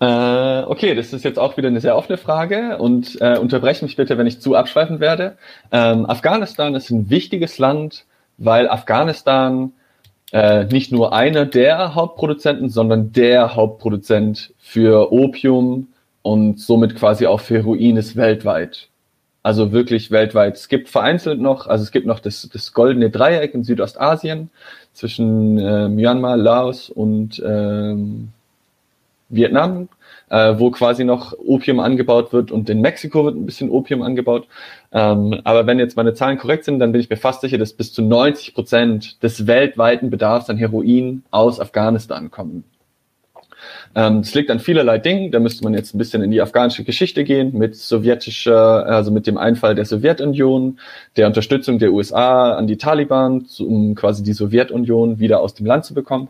Äh, 0.00 0.62
okay, 0.66 0.94
das 0.94 1.12
ist 1.12 1.24
jetzt 1.24 1.38
auch 1.38 1.56
wieder 1.56 1.68
eine 1.68 1.80
sehr 1.80 1.96
offene 1.96 2.18
Frage 2.18 2.78
und 2.78 3.20
äh, 3.20 3.36
unterbreche 3.36 3.84
mich 3.84 3.96
bitte, 3.96 4.16
wenn 4.16 4.28
ich 4.28 4.40
zu 4.40 4.54
abschweifen 4.54 5.00
werde. 5.00 5.36
Ähm, 5.72 6.06
Afghanistan 6.06 6.74
ist 6.74 6.90
ein 6.90 7.10
wichtiges 7.10 7.58
Land, 7.58 8.04
weil 8.36 8.68
Afghanistan 8.68 9.72
äh, 10.30 10.64
nicht 10.66 10.92
nur 10.92 11.12
einer 11.12 11.46
der 11.46 11.96
Hauptproduzenten, 11.96 12.68
sondern 12.68 13.12
der 13.12 13.56
Hauptproduzent 13.56 14.54
für 14.58 15.12
Opium 15.12 15.88
und 16.22 16.60
somit 16.60 16.94
quasi 16.94 17.26
auch 17.26 17.40
für 17.40 17.56
Heroin 17.56 17.96
ist 17.96 18.14
weltweit. 18.14 18.88
Also 19.42 19.72
wirklich 19.72 20.10
weltweit. 20.10 20.56
Es 20.56 20.68
gibt 20.68 20.88
vereinzelt 20.90 21.40
noch, 21.40 21.66
also 21.66 21.82
es 21.82 21.90
gibt 21.90 22.06
noch 22.06 22.20
das, 22.20 22.48
das 22.52 22.72
goldene 22.72 23.10
Dreieck 23.10 23.54
in 23.54 23.64
Südostasien 23.64 24.50
zwischen 24.92 25.58
äh, 25.58 25.88
Myanmar, 25.88 26.36
Laos 26.36 26.90
und 26.90 27.42
ähm, 27.44 28.28
Vietnam, 29.28 29.88
äh, 30.30 30.54
wo 30.58 30.70
quasi 30.70 31.04
noch 31.04 31.32
Opium 31.38 31.80
angebaut 31.80 32.32
wird 32.32 32.50
und 32.50 32.68
in 32.70 32.80
Mexiko 32.80 33.24
wird 33.24 33.36
ein 33.36 33.46
bisschen 33.46 33.70
Opium 33.70 34.02
angebaut. 34.02 34.46
Ähm, 34.92 35.40
aber 35.44 35.66
wenn 35.66 35.78
jetzt 35.78 35.96
meine 35.96 36.14
Zahlen 36.14 36.38
korrekt 36.38 36.64
sind, 36.64 36.78
dann 36.78 36.92
bin 36.92 37.00
ich 37.00 37.10
mir 37.10 37.16
fast 37.16 37.40
sicher, 37.40 37.58
dass 37.58 37.72
bis 37.72 37.92
zu 37.92 38.02
90 38.02 38.54
Prozent 38.54 39.22
des 39.22 39.46
weltweiten 39.46 40.10
Bedarfs 40.10 40.48
an 40.50 40.56
Heroin 40.56 41.24
aus 41.30 41.60
Afghanistan 41.60 42.30
kommen. 42.30 42.64
Ähm, 43.94 44.22
das 44.22 44.34
liegt 44.34 44.50
an 44.50 44.60
vielerlei 44.60 44.98
Dingen. 44.98 45.30
Da 45.30 45.40
müsste 45.40 45.64
man 45.64 45.74
jetzt 45.74 45.94
ein 45.94 45.98
bisschen 45.98 46.22
in 46.22 46.30
die 46.30 46.40
afghanische 46.40 46.84
Geschichte 46.84 47.24
gehen 47.24 47.56
mit 47.56 47.76
sowjetischer, 47.76 48.86
also 48.86 49.10
mit 49.10 49.26
dem 49.26 49.36
Einfall 49.36 49.74
der 49.74 49.84
Sowjetunion, 49.84 50.78
der 51.16 51.26
Unterstützung 51.26 51.78
der 51.78 51.92
USA 51.92 52.54
an 52.54 52.66
die 52.66 52.76
Taliban, 52.76 53.46
um 53.58 53.94
quasi 53.94 54.22
die 54.22 54.32
Sowjetunion 54.32 55.18
wieder 55.18 55.40
aus 55.40 55.54
dem 55.54 55.66
Land 55.66 55.84
zu 55.84 55.94
bekommen. 55.94 56.28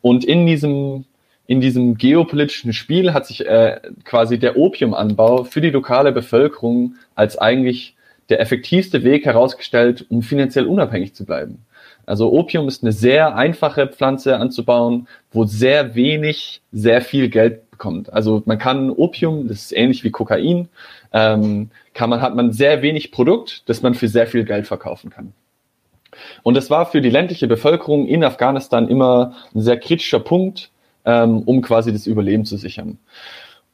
Und 0.00 0.24
in 0.24 0.46
diesem 0.46 1.04
in 1.46 1.60
diesem 1.60 1.96
geopolitischen 1.96 2.72
Spiel 2.72 3.12
hat 3.12 3.26
sich 3.26 3.46
äh, 3.46 3.80
quasi 4.04 4.38
der 4.38 4.56
Opiumanbau 4.56 5.44
für 5.44 5.60
die 5.60 5.70
lokale 5.70 6.12
Bevölkerung 6.12 6.94
als 7.14 7.36
eigentlich 7.36 7.96
der 8.28 8.40
effektivste 8.40 9.02
Weg 9.02 9.26
herausgestellt, 9.26 10.06
um 10.08 10.22
finanziell 10.22 10.66
unabhängig 10.66 11.14
zu 11.14 11.24
bleiben. 11.26 11.64
Also 12.06 12.32
Opium 12.32 12.68
ist 12.68 12.82
eine 12.82 12.92
sehr 12.92 13.36
einfache 13.36 13.86
Pflanze 13.86 14.36
anzubauen, 14.38 15.06
wo 15.30 15.44
sehr 15.44 15.94
wenig 15.94 16.60
sehr 16.72 17.00
viel 17.00 17.28
Geld 17.28 17.70
bekommt. 17.70 18.12
Also 18.12 18.42
man 18.44 18.58
kann 18.58 18.90
Opium, 18.90 19.48
das 19.48 19.62
ist 19.62 19.72
ähnlich 19.72 20.02
wie 20.04 20.10
Kokain, 20.10 20.68
ähm, 21.12 21.70
kann 21.94 22.10
man, 22.10 22.20
hat 22.20 22.34
man 22.34 22.52
sehr 22.52 22.82
wenig 22.82 23.12
Produkt, 23.12 23.68
das 23.68 23.82
man 23.82 23.94
für 23.94 24.08
sehr 24.08 24.26
viel 24.26 24.44
Geld 24.44 24.66
verkaufen 24.66 25.10
kann. 25.10 25.32
Und 26.42 26.56
das 26.56 26.70
war 26.70 26.86
für 26.86 27.00
die 27.00 27.10
ländliche 27.10 27.46
Bevölkerung 27.46 28.06
in 28.06 28.24
Afghanistan 28.24 28.88
immer 28.88 29.34
ein 29.54 29.60
sehr 29.60 29.78
kritischer 29.78 30.20
Punkt, 30.20 30.70
ähm, 31.04 31.42
um 31.42 31.62
quasi 31.62 31.92
das 31.92 32.06
Überleben 32.06 32.44
zu 32.44 32.56
sichern. 32.56 32.98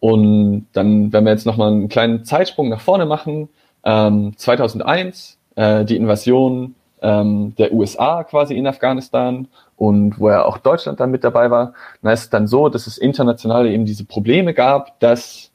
Und 0.00 0.66
dann, 0.72 1.12
wenn 1.12 1.24
wir 1.24 1.32
jetzt 1.32 1.46
nochmal 1.46 1.72
einen 1.72 1.88
kleinen 1.88 2.24
Zeitsprung 2.24 2.68
nach 2.68 2.80
vorne 2.80 3.06
machen, 3.06 3.48
ähm, 3.84 4.32
2001, 4.36 5.38
äh, 5.56 5.84
die 5.84 5.96
Invasion 5.96 6.74
ähm, 7.02 7.54
der 7.56 7.72
USA 7.72 8.24
quasi 8.24 8.54
in 8.56 8.66
Afghanistan 8.66 9.48
und 9.76 10.18
wo 10.18 10.30
ja 10.30 10.44
auch 10.44 10.58
Deutschland 10.58 11.00
dann 11.00 11.10
mit 11.10 11.24
dabei 11.24 11.50
war, 11.50 11.74
dann 12.02 12.12
ist 12.12 12.22
es 12.22 12.30
dann 12.30 12.46
so, 12.46 12.68
dass 12.68 12.86
es 12.86 12.98
international 12.98 13.66
eben 13.66 13.84
diese 13.84 14.04
Probleme 14.04 14.54
gab, 14.54 14.98
dass 15.00 15.50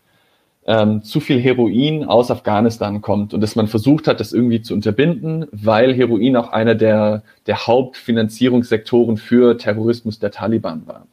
ähm, 0.66 1.04
zu 1.04 1.20
viel 1.20 1.42
Heroin 1.42 2.06
aus 2.06 2.32
Afghanistan 2.32 3.02
kommt 3.02 3.34
und 3.34 3.42
dass 3.42 3.56
man 3.56 3.68
versucht 3.68 4.08
hat, 4.08 4.20
das 4.20 4.32
irgendwie 4.32 4.62
zu 4.62 4.74
unterbinden, 4.74 5.46
weil 5.52 5.94
Heroin 5.94 6.38
auch 6.38 6.50
einer 6.50 6.76
der, 6.76 7.24
der 7.48 7.68
Hauptfinanzierungssektoren 7.68 9.18
für 9.18 9.58
Terrorismus 9.58 10.20
der 10.20 10.32
Taliban 10.32 10.88
war. 10.88 11.06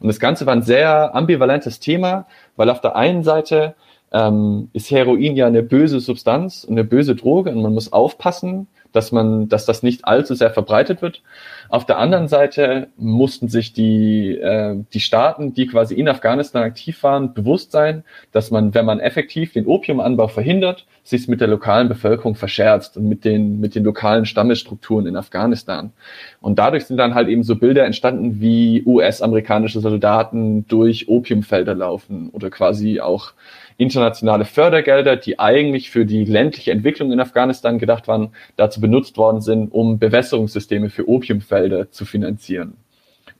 Und 0.00 0.08
das 0.08 0.18
Ganze 0.18 0.46
war 0.46 0.54
ein 0.54 0.62
sehr 0.62 1.14
ambivalentes 1.14 1.78
Thema, 1.78 2.26
weil 2.56 2.70
auf 2.70 2.80
der 2.80 2.96
einen 2.96 3.22
Seite 3.22 3.74
ähm, 4.12 4.70
ist 4.72 4.90
Heroin 4.90 5.36
ja 5.36 5.46
eine 5.46 5.62
böse 5.62 6.00
Substanz, 6.00 6.66
eine 6.68 6.84
böse 6.84 7.14
Droge 7.14 7.50
und 7.50 7.62
man 7.62 7.74
muss 7.74 7.92
aufpassen, 7.92 8.66
dass 8.92 9.12
man, 9.12 9.48
dass 9.48 9.66
das 9.66 9.82
nicht 9.82 10.04
allzu 10.04 10.34
sehr 10.34 10.50
verbreitet 10.50 11.02
wird. 11.02 11.22
Auf 11.70 11.86
der 11.86 11.98
anderen 11.98 12.26
Seite 12.26 12.88
mussten 12.96 13.48
sich 13.48 13.72
die, 13.72 14.36
äh, 14.36 14.76
die 14.92 14.98
Staaten, 14.98 15.54
die 15.54 15.68
quasi 15.68 15.94
in 15.94 16.08
Afghanistan 16.08 16.64
aktiv 16.64 17.00
waren, 17.04 17.32
bewusst 17.32 17.70
sein, 17.70 18.02
dass 18.32 18.50
man, 18.50 18.74
wenn 18.74 18.84
man 18.84 18.98
effektiv 18.98 19.52
den 19.52 19.66
Opiumanbau 19.66 20.26
verhindert, 20.26 20.86
sich 21.04 21.28
mit 21.28 21.40
der 21.40 21.46
lokalen 21.46 21.88
Bevölkerung 21.88 22.34
verscherzt 22.34 22.96
und 22.96 23.08
mit 23.08 23.24
den, 23.24 23.60
mit 23.60 23.76
den 23.76 23.84
lokalen 23.84 24.26
Stammesstrukturen 24.26 25.06
in 25.06 25.16
Afghanistan. 25.16 25.92
Und 26.40 26.58
dadurch 26.58 26.86
sind 26.86 26.96
dann 26.96 27.14
halt 27.14 27.28
eben 27.28 27.44
so 27.44 27.54
Bilder 27.54 27.84
entstanden, 27.84 28.40
wie 28.40 28.82
US-amerikanische 28.84 29.80
Soldaten 29.80 30.66
durch 30.66 31.08
Opiumfelder 31.08 31.76
laufen 31.76 32.30
oder 32.30 32.50
quasi 32.50 33.00
auch 33.00 33.32
internationale 33.80 34.44
Fördergelder, 34.44 35.16
die 35.16 35.38
eigentlich 35.38 35.90
für 35.90 36.04
die 36.04 36.24
ländliche 36.24 36.70
Entwicklung 36.70 37.12
in 37.12 37.20
Afghanistan 37.20 37.78
gedacht 37.78 38.08
waren, 38.08 38.28
dazu 38.56 38.80
benutzt 38.80 39.16
worden 39.16 39.40
sind, 39.40 39.72
um 39.72 39.98
Bewässerungssysteme 39.98 40.90
für 40.90 41.08
Opiumfelder 41.08 41.59
zu 41.90 42.04
finanzieren. 42.04 42.74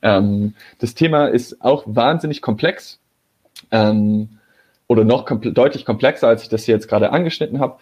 Ähm, 0.01 0.55
das 0.79 0.95
Thema 0.95 1.27
ist 1.27 1.61
auch 1.61 1.83
wahnsinnig 1.85 2.41
komplex 2.41 2.99
ähm, 3.71 4.29
oder 4.87 5.03
noch 5.03 5.25
kompl 5.25 5.53
deutlich 5.53 5.85
komplexer, 5.85 6.27
als 6.27 6.43
ich 6.43 6.49
das 6.49 6.63
hier 6.63 6.75
jetzt 6.75 6.87
gerade 6.87 7.11
angeschnitten 7.11 7.59
habe. 7.59 7.77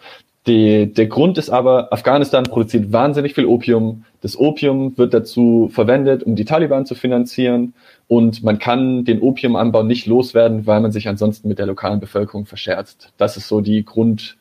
Die, 0.46 0.90
der 0.92 1.06
Grund 1.06 1.36
ist 1.36 1.50
aber, 1.50 1.92
Afghanistan 1.92 2.44
produziert 2.44 2.92
wahnsinnig 2.92 3.34
viel 3.34 3.44
Opium. 3.44 4.04
Das 4.22 4.38
Opium 4.38 4.96
wird 4.96 5.12
dazu 5.12 5.70
verwendet, 5.72 6.22
um 6.22 6.34
die 6.34 6.46
Taliban 6.46 6.86
zu 6.86 6.94
finanzieren. 6.94 7.74
Und 8.08 8.42
man 8.42 8.58
kann 8.58 9.04
den 9.04 9.20
Opiumanbau 9.20 9.82
nicht 9.82 10.06
loswerden, 10.06 10.66
weil 10.66 10.80
man 10.80 10.92
sich 10.92 11.08
ansonsten 11.08 11.48
mit 11.48 11.58
der 11.58 11.66
lokalen 11.66 12.00
Bevölkerung 12.00 12.46
verscherzt. 12.46 13.12
Das 13.18 13.36
ist 13.36 13.48
so 13.48 13.60
die 13.60 13.84
Grund, 13.84 14.38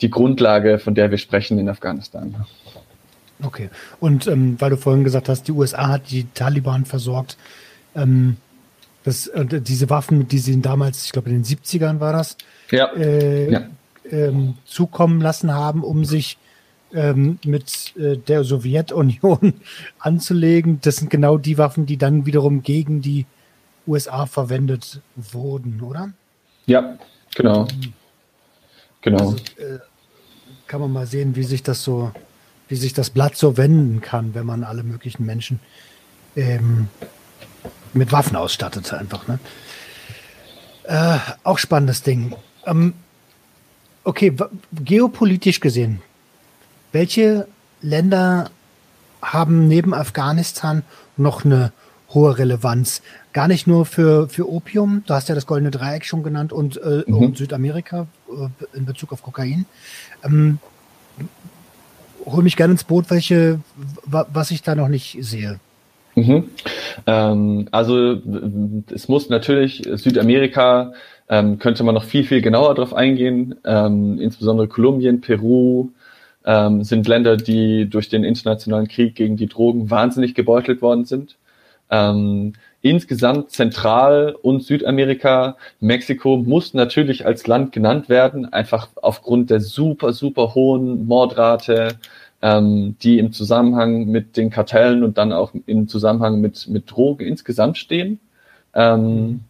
die 0.00 0.10
Grundlage, 0.10 0.78
von 0.78 0.94
der 0.94 1.10
wir 1.10 1.18
sprechen 1.18 1.58
in 1.58 1.68
Afghanistan. 1.68 2.34
Okay. 3.42 3.70
Und 4.00 4.26
ähm, 4.26 4.56
weil 4.60 4.70
du 4.70 4.76
vorhin 4.76 5.04
gesagt 5.04 5.28
hast, 5.28 5.48
die 5.48 5.52
USA 5.52 5.88
hat 5.88 6.10
die 6.10 6.26
Taliban 6.34 6.84
versorgt. 6.84 7.36
Ähm, 7.94 8.36
das, 9.04 9.26
äh, 9.28 9.60
diese 9.60 9.90
Waffen, 9.90 10.28
die 10.28 10.38
sie 10.38 10.60
damals, 10.60 11.04
ich 11.04 11.12
glaube 11.12 11.30
in 11.30 11.42
den 11.42 11.44
70ern 11.44 12.00
war 12.00 12.12
das, 12.12 12.36
ja. 12.70 12.92
Äh, 12.94 13.52
ja. 13.52 13.68
Ähm, 14.10 14.54
zukommen 14.66 15.20
lassen 15.20 15.52
haben, 15.52 15.82
um 15.82 16.04
sich 16.04 16.38
ähm, 16.92 17.38
mit 17.44 17.94
äh, 17.96 18.16
der 18.16 18.44
Sowjetunion 18.44 19.54
anzulegen. 19.98 20.80
Das 20.82 20.96
sind 20.96 21.10
genau 21.10 21.38
die 21.38 21.58
Waffen, 21.58 21.86
die 21.86 21.96
dann 21.96 22.26
wiederum 22.26 22.62
gegen 22.62 23.00
die 23.02 23.26
USA 23.86 24.26
verwendet 24.26 25.00
wurden, 25.16 25.80
oder? 25.82 26.12
Ja, 26.66 26.98
genau. 27.34 27.66
Genau. 29.02 29.18
Also, 29.18 29.36
äh, 29.58 29.80
kann 30.66 30.80
man 30.80 30.92
mal 30.92 31.06
sehen, 31.06 31.36
wie 31.36 31.42
sich 31.42 31.62
das 31.62 31.84
so, 31.84 32.10
wie 32.74 32.78
sich 32.78 32.92
das 32.92 33.10
Blatt 33.10 33.36
so 33.36 33.56
wenden 33.56 34.00
kann, 34.00 34.34
wenn 34.34 34.44
man 34.46 34.64
alle 34.64 34.82
möglichen 34.82 35.24
Menschen 35.24 35.60
ähm, 36.34 36.88
mit 37.92 38.10
Waffen 38.10 38.34
ausstattet, 38.34 38.92
einfach. 38.92 39.28
Ne? 39.28 39.38
Äh, 40.82 41.18
auch 41.44 41.58
spannendes 41.58 42.02
Ding. 42.02 42.34
Ähm, 42.66 42.94
okay, 44.02 44.34
geopolitisch 44.72 45.60
gesehen, 45.60 46.02
welche 46.90 47.46
Länder 47.80 48.50
haben 49.22 49.68
neben 49.68 49.94
Afghanistan 49.94 50.82
noch 51.16 51.44
eine 51.44 51.70
hohe 52.08 52.36
Relevanz? 52.38 53.02
Gar 53.32 53.46
nicht 53.46 53.68
nur 53.68 53.86
für, 53.86 54.28
für 54.28 54.50
Opium, 54.50 55.04
du 55.06 55.14
hast 55.14 55.28
ja 55.28 55.36
das 55.36 55.46
Goldene 55.46 55.70
Dreieck 55.70 56.04
schon 56.06 56.24
genannt, 56.24 56.52
und, 56.52 56.76
äh, 56.78 57.04
mhm. 57.06 57.18
und 57.18 57.38
Südamerika 57.38 58.08
äh, 58.28 58.76
in 58.76 58.84
Bezug 58.84 59.12
auf 59.12 59.22
Kokain. 59.22 59.64
Ähm, 60.24 60.58
hol 62.26 62.42
mich 62.42 62.56
gerne 62.56 62.72
ins 62.72 62.84
Boot, 62.84 63.10
welche, 63.10 63.60
was 64.06 64.50
ich 64.50 64.62
da 64.62 64.74
noch 64.74 64.88
nicht 64.88 65.18
sehe. 65.20 65.60
Mhm. 66.14 66.44
Ähm, 67.06 67.68
also 67.72 68.16
es 68.92 69.08
muss 69.08 69.28
natürlich 69.28 69.82
Südamerika 69.94 70.92
ähm, 71.28 71.58
könnte 71.58 71.82
man 71.82 71.94
noch 71.94 72.04
viel 72.04 72.24
viel 72.24 72.40
genauer 72.40 72.74
darauf 72.74 72.94
eingehen. 72.94 73.56
Ähm, 73.64 74.20
insbesondere 74.20 74.68
Kolumbien, 74.68 75.20
Peru 75.20 75.90
ähm, 76.44 76.84
sind 76.84 77.08
Länder, 77.08 77.36
die 77.36 77.88
durch 77.88 78.08
den 78.08 78.24
internationalen 78.24 78.88
Krieg 78.88 79.14
gegen 79.14 79.36
die 79.36 79.46
Drogen 79.46 79.90
wahnsinnig 79.90 80.34
gebeutelt 80.34 80.82
worden 80.82 81.04
sind. 81.04 81.36
Insgesamt 82.84 83.50
Zentral- 83.50 84.36
und 84.42 84.62
Südamerika, 84.62 85.56
Mexiko 85.80 86.36
muss 86.36 86.74
natürlich 86.74 87.24
als 87.24 87.46
Land 87.46 87.72
genannt 87.72 88.10
werden, 88.10 88.52
einfach 88.52 88.88
aufgrund 89.00 89.48
der 89.48 89.60
super 89.60 90.12
super 90.12 90.54
hohen 90.54 91.06
Mordrate 91.06 91.98
ähm, 92.44 92.96
die 93.02 93.18
im 93.18 93.32
Zusammenhang 93.32 94.04
mit 94.04 94.36
den 94.36 94.50
Kartellen 94.50 95.02
und 95.02 95.16
dann 95.16 95.32
auch 95.32 95.52
im 95.64 95.88
Zusammenhang 95.88 96.42
mit, 96.42 96.68
mit 96.68 96.90
Drogen 96.90 97.26
insgesamt 97.26 97.78
stehen. 97.78 98.20
Ähm, 98.74 99.40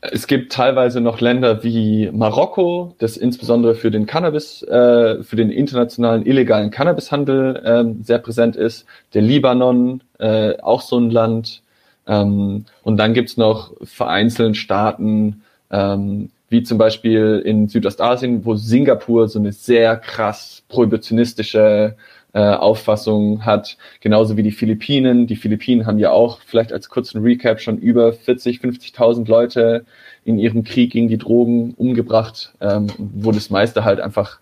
es 0.00 0.26
gibt 0.26 0.52
teilweise 0.52 1.00
noch 1.00 1.20
Länder 1.20 1.62
wie 1.62 2.10
Marokko, 2.12 2.96
das 2.98 3.16
insbesondere 3.16 3.76
für 3.76 3.92
den 3.92 4.06
Cannabis, 4.06 4.62
äh, 4.64 5.22
für 5.22 5.36
den 5.36 5.50
internationalen 5.50 6.26
illegalen 6.26 6.72
Cannabishandel 6.72 7.56
äh, 7.56 8.04
sehr 8.04 8.18
präsent 8.18 8.56
ist. 8.56 8.84
Der 9.14 9.22
Libanon, 9.22 10.02
äh, 10.18 10.58
auch 10.60 10.80
so 10.80 10.98
ein 10.98 11.10
Land. 11.10 11.62
Ähm, 12.08 12.64
und 12.82 12.96
dann 12.96 13.14
gibt's 13.14 13.36
noch 13.36 13.72
vereinzelt 13.84 14.56
Staaten, 14.56 15.42
ähm, 15.70 16.30
wie 16.48 16.62
zum 16.62 16.78
Beispiel 16.78 17.42
in 17.44 17.68
Südostasien, 17.68 18.44
wo 18.44 18.54
Singapur 18.54 19.28
so 19.28 19.38
eine 19.38 19.52
sehr 19.52 19.96
krass 19.96 20.62
prohibitionistische 20.68 21.94
äh, 22.32 22.40
Auffassung 22.40 23.44
hat, 23.44 23.76
genauso 24.00 24.36
wie 24.36 24.42
die 24.42 24.52
Philippinen. 24.52 25.26
Die 25.26 25.36
Philippinen 25.36 25.86
haben 25.86 25.98
ja 25.98 26.10
auch 26.10 26.40
vielleicht 26.44 26.72
als 26.72 26.88
kurzen 26.88 27.22
Recap 27.22 27.60
schon 27.60 27.78
über 27.78 28.12
40, 28.12 28.60
50.000 28.60 29.28
Leute 29.28 29.84
in 30.24 30.38
ihrem 30.38 30.64
Krieg 30.64 30.92
gegen 30.92 31.08
die 31.08 31.18
Drogen 31.18 31.74
umgebracht, 31.74 32.52
ähm, 32.60 32.88
wo 32.98 33.32
das 33.32 33.50
meiste 33.50 33.84
halt 33.84 34.00
einfach 34.00 34.38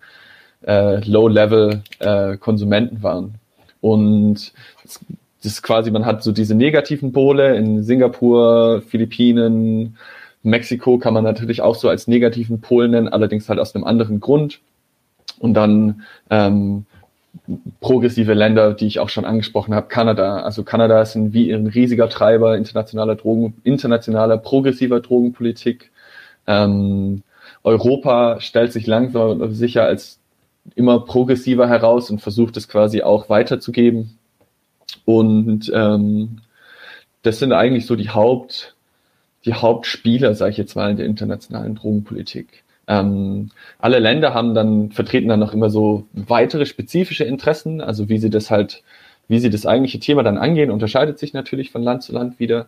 äh, 0.65 0.99
Low-Level 1.09 1.81
äh, 1.99 2.37
Konsumenten 2.37 3.03
waren. 3.03 3.35
Und 3.81 4.53
das, 4.83 4.99
das 5.43 5.53
ist 5.53 5.61
quasi, 5.61 5.91
man 5.91 6.05
hat 6.05 6.23
so 6.23 6.31
diese 6.31 6.55
negativen 6.55 7.11
Pole 7.11 7.55
in 7.55 7.83
Singapur, 7.83 8.81
Philippinen, 8.87 9.97
Mexiko 10.43 10.97
kann 10.97 11.13
man 11.13 11.23
natürlich 11.23 11.61
auch 11.61 11.75
so 11.75 11.89
als 11.89 12.07
negativen 12.07 12.61
Pol 12.61 12.87
nennen, 12.87 13.07
allerdings 13.07 13.49
halt 13.49 13.59
aus 13.59 13.75
einem 13.75 13.83
anderen 13.83 14.19
Grund. 14.19 14.59
Und 15.39 15.53
dann 15.53 16.03
ähm, 16.29 16.85
progressive 17.79 18.33
Länder, 18.33 18.73
die 18.73 18.87
ich 18.87 18.99
auch 18.99 19.09
schon 19.09 19.25
angesprochen 19.25 19.75
habe, 19.75 19.87
Kanada. 19.87 20.39
Also 20.39 20.63
Kanada 20.63 21.01
ist 21.01 21.15
ein, 21.15 21.33
wie 21.33 21.51
ein 21.51 21.67
riesiger 21.67 22.09
Treiber 22.09 22.57
internationaler 22.57 23.15
Drogen, 23.15 23.55
internationaler 23.63 24.37
progressiver 24.37 24.99
Drogenpolitik. 24.99 25.91
Ähm, 26.47 27.23
Europa 27.63 28.39
stellt 28.39 28.71
sich 28.71 28.87
langsam 28.87 29.53
sicher 29.53 29.83
als 29.83 30.19
immer 30.75 31.01
progressiver 31.01 31.67
heraus 31.67 32.09
und 32.09 32.19
versucht 32.19 32.57
es 32.57 32.67
quasi 32.67 33.01
auch 33.01 33.29
weiterzugeben. 33.29 34.16
Und 35.05 35.71
ähm, 35.73 36.41
das 37.23 37.39
sind 37.39 37.53
eigentlich 37.53 37.85
so 37.85 37.95
die 37.95 38.09
Haupt, 38.09 38.75
die 39.45 39.53
Hauptspieler, 39.53 40.33
sage 40.35 40.51
ich 40.51 40.57
jetzt 40.57 40.75
mal, 40.75 40.91
in 40.91 40.97
der 40.97 41.05
internationalen 41.05 41.75
Drogenpolitik. 41.75 42.63
Ähm, 42.87 43.49
alle 43.79 43.99
Länder 43.99 44.33
haben 44.33 44.53
dann, 44.53 44.91
vertreten 44.91 45.27
dann 45.27 45.39
noch 45.39 45.53
immer 45.53 45.69
so 45.69 46.05
weitere 46.13 46.65
spezifische 46.65 47.25
Interessen, 47.25 47.81
also 47.81 48.09
wie 48.09 48.17
sie 48.17 48.29
das 48.29 48.49
halt, 48.49 48.83
wie 49.27 49.39
sie 49.39 49.49
das 49.49 49.65
eigentliche 49.65 49.99
Thema 49.99 50.23
dann 50.23 50.37
angehen, 50.37 50.71
unterscheidet 50.71 51.19
sich 51.19 51.33
natürlich 51.33 51.71
von 51.71 51.83
Land 51.83 52.03
zu 52.03 52.13
Land 52.13 52.39
wieder. 52.39 52.67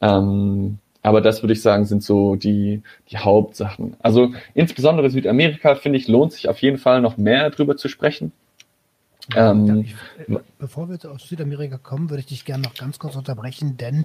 Ähm, 0.00 0.78
aber 1.02 1.20
das 1.20 1.42
würde 1.42 1.52
ich 1.52 1.62
sagen, 1.62 1.84
sind 1.84 2.02
so 2.02 2.36
die, 2.36 2.82
die 3.10 3.18
Hauptsachen. 3.18 3.96
Also 4.00 4.32
insbesondere 4.54 5.10
Südamerika, 5.10 5.74
finde 5.74 5.98
ich, 5.98 6.08
lohnt 6.08 6.32
sich 6.32 6.48
auf 6.48 6.58
jeden 6.58 6.78
Fall 6.78 7.00
noch 7.00 7.16
mehr 7.16 7.50
drüber 7.50 7.76
zu 7.76 7.88
sprechen. 7.88 8.32
Ähm, 9.36 9.82
ich, 9.82 9.94
bevor 10.58 10.88
wir 10.88 10.98
aus 11.10 11.28
Südamerika 11.28 11.78
kommen, 11.78 12.10
würde 12.10 12.20
ich 12.20 12.26
dich 12.26 12.44
gerne 12.44 12.64
noch 12.64 12.74
ganz 12.74 12.98
kurz 12.98 13.16
unterbrechen, 13.16 13.76
denn 13.76 14.04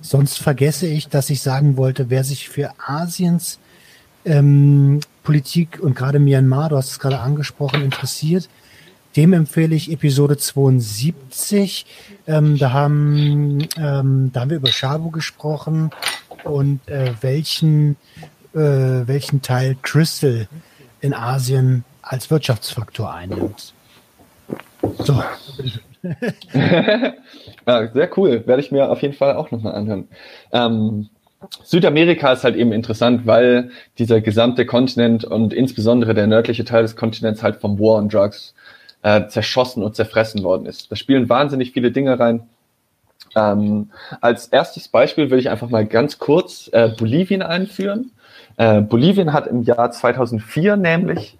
sonst 0.00 0.38
vergesse 0.38 0.86
ich, 0.86 1.08
dass 1.08 1.30
ich 1.30 1.40
sagen 1.40 1.76
wollte, 1.76 2.10
wer 2.10 2.24
sich 2.24 2.48
für 2.48 2.72
Asiens 2.84 3.58
ähm, 4.24 5.00
Politik 5.22 5.78
und 5.80 5.94
gerade 5.94 6.18
Myanmar, 6.18 6.68
du 6.68 6.76
hast 6.76 6.90
es 6.90 6.98
gerade 6.98 7.20
angesprochen, 7.20 7.82
interessiert, 7.82 8.48
dem 9.16 9.32
empfehle 9.32 9.74
ich 9.74 9.90
Episode 9.90 10.36
72. 10.36 11.86
Ähm, 12.26 12.58
da, 12.58 12.72
haben, 12.72 13.66
ähm, 13.76 14.30
da 14.32 14.40
haben 14.40 14.50
wir 14.50 14.58
über 14.58 14.68
Shabu 14.70 15.10
gesprochen 15.10 15.90
und 16.44 16.86
äh, 16.88 17.14
welchen, 17.22 17.96
äh, 18.52 18.58
welchen 18.58 19.40
Teil 19.40 19.76
Crystal 19.80 20.48
in 21.00 21.14
Asien 21.14 21.84
als 22.02 22.30
Wirtschaftsfaktor 22.30 23.12
einnimmt. 23.12 23.72
So. 24.98 25.22
ja, 27.66 27.88
sehr 27.92 28.18
cool. 28.18 28.46
Werde 28.46 28.62
ich 28.62 28.72
mir 28.72 28.90
auf 28.90 29.02
jeden 29.02 29.14
Fall 29.14 29.36
auch 29.36 29.50
nochmal 29.50 29.74
anhören. 29.74 30.08
Ähm, 30.52 31.08
Südamerika 31.62 32.32
ist 32.32 32.44
halt 32.44 32.56
eben 32.56 32.72
interessant, 32.72 33.26
weil 33.26 33.70
dieser 33.98 34.20
gesamte 34.20 34.66
Kontinent 34.66 35.24
und 35.24 35.52
insbesondere 35.52 36.14
der 36.14 36.26
nördliche 36.26 36.64
Teil 36.64 36.82
des 36.82 36.96
Kontinents 36.96 37.42
halt 37.42 37.56
vom 37.56 37.78
War 37.78 37.96
on 37.96 38.08
Drugs 38.08 38.54
äh, 39.02 39.28
zerschossen 39.28 39.82
und 39.82 39.94
zerfressen 39.94 40.42
worden 40.42 40.66
ist. 40.66 40.90
Da 40.90 40.96
spielen 40.96 41.28
wahnsinnig 41.28 41.72
viele 41.72 41.92
Dinge 41.92 42.18
rein. 42.18 42.48
Ähm, 43.34 43.90
als 44.20 44.48
erstes 44.48 44.88
Beispiel 44.88 45.30
will 45.30 45.38
ich 45.38 45.50
einfach 45.50 45.68
mal 45.68 45.86
ganz 45.86 46.18
kurz 46.18 46.70
äh, 46.72 46.88
Bolivien 46.88 47.42
einführen. 47.42 48.12
Äh, 48.56 48.80
Bolivien 48.80 49.32
hat 49.32 49.46
im 49.46 49.62
Jahr 49.62 49.90
2004 49.90 50.76
nämlich 50.76 51.36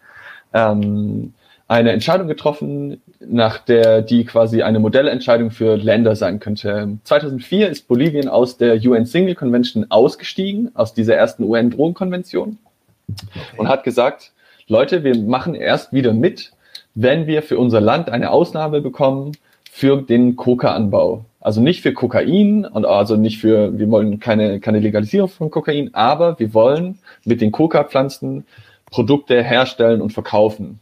ähm, 0.53 1.32
eine 1.68 1.90
Entscheidung 1.90 2.28
getroffen, 2.28 3.02
nach 3.20 3.58
der 3.58 4.02
die 4.02 4.24
quasi 4.24 4.62
eine 4.62 4.78
Modellentscheidung 4.78 5.50
für 5.50 5.76
Länder 5.76 6.14
sein 6.14 6.38
könnte. 6.38 6.98
2004 7.04 7.68
ist 7.68 7.88
Bolivien 7.88 8.28
aus 8.28 8.56
der 8.56 8.76
UN 8.76 9.04
Single 9.04 9.34
Convention 9.34 9.86
ausgestiegen, 9.88 10.70
aus 10.74 10.94
dieser 10.94 11.16
ersten 11.16 11.42
UN-Drogenkonvention 11.42 12.58
okay. 13.08 13.40
und 13.56 13.68
hat 13.68 13.82
gesagt, 13.82 14.32
Leute, 14.68 15.02
wir 15.02 15.16
machen 15.18 15.54
erst 15.54 15.92
wieder 15.92 16.12
mit, 16.12 16.52
wenn 16.94 17.26
wir 17.26 17.42
für 17.42 17.58
unser 17.58 17.80
Land 17.80 18.10
eine 18.10 18.30
Ausnahme 18.30 18.80
bekommen 18.80 19.32
für 19.70 20.02
den 20.02 20.36
Coca-Anbau. 20.36 21.24
Also 21.40 21.60
nicht 21.60 21.82
für 21.82 21.92
Kokain 21.92 22.64
und 22.64 22.86
also 22.86 23.16
nicht 23.16 23.38
für, 23.38 23.78
wir 23.78 23.90
wollen 23.90 24.18
keine, 24.18 24.58
keine 24.58 24.80
Legalisierung 24.80 25.28
von 25.28 25.50
Kokain, 25.50 25.94
aber 25.94 26.38
wir 26.38 26.54
wollen 26.54 26.98
mit 27.24 27.40
den 27.40 27.52
Coca-Pflanzen 27.52 28.44
Produkte 28.90 29.42
herstellen 29.42 30.00
und 30.00 30.12
verkaufen. 30.12 30.80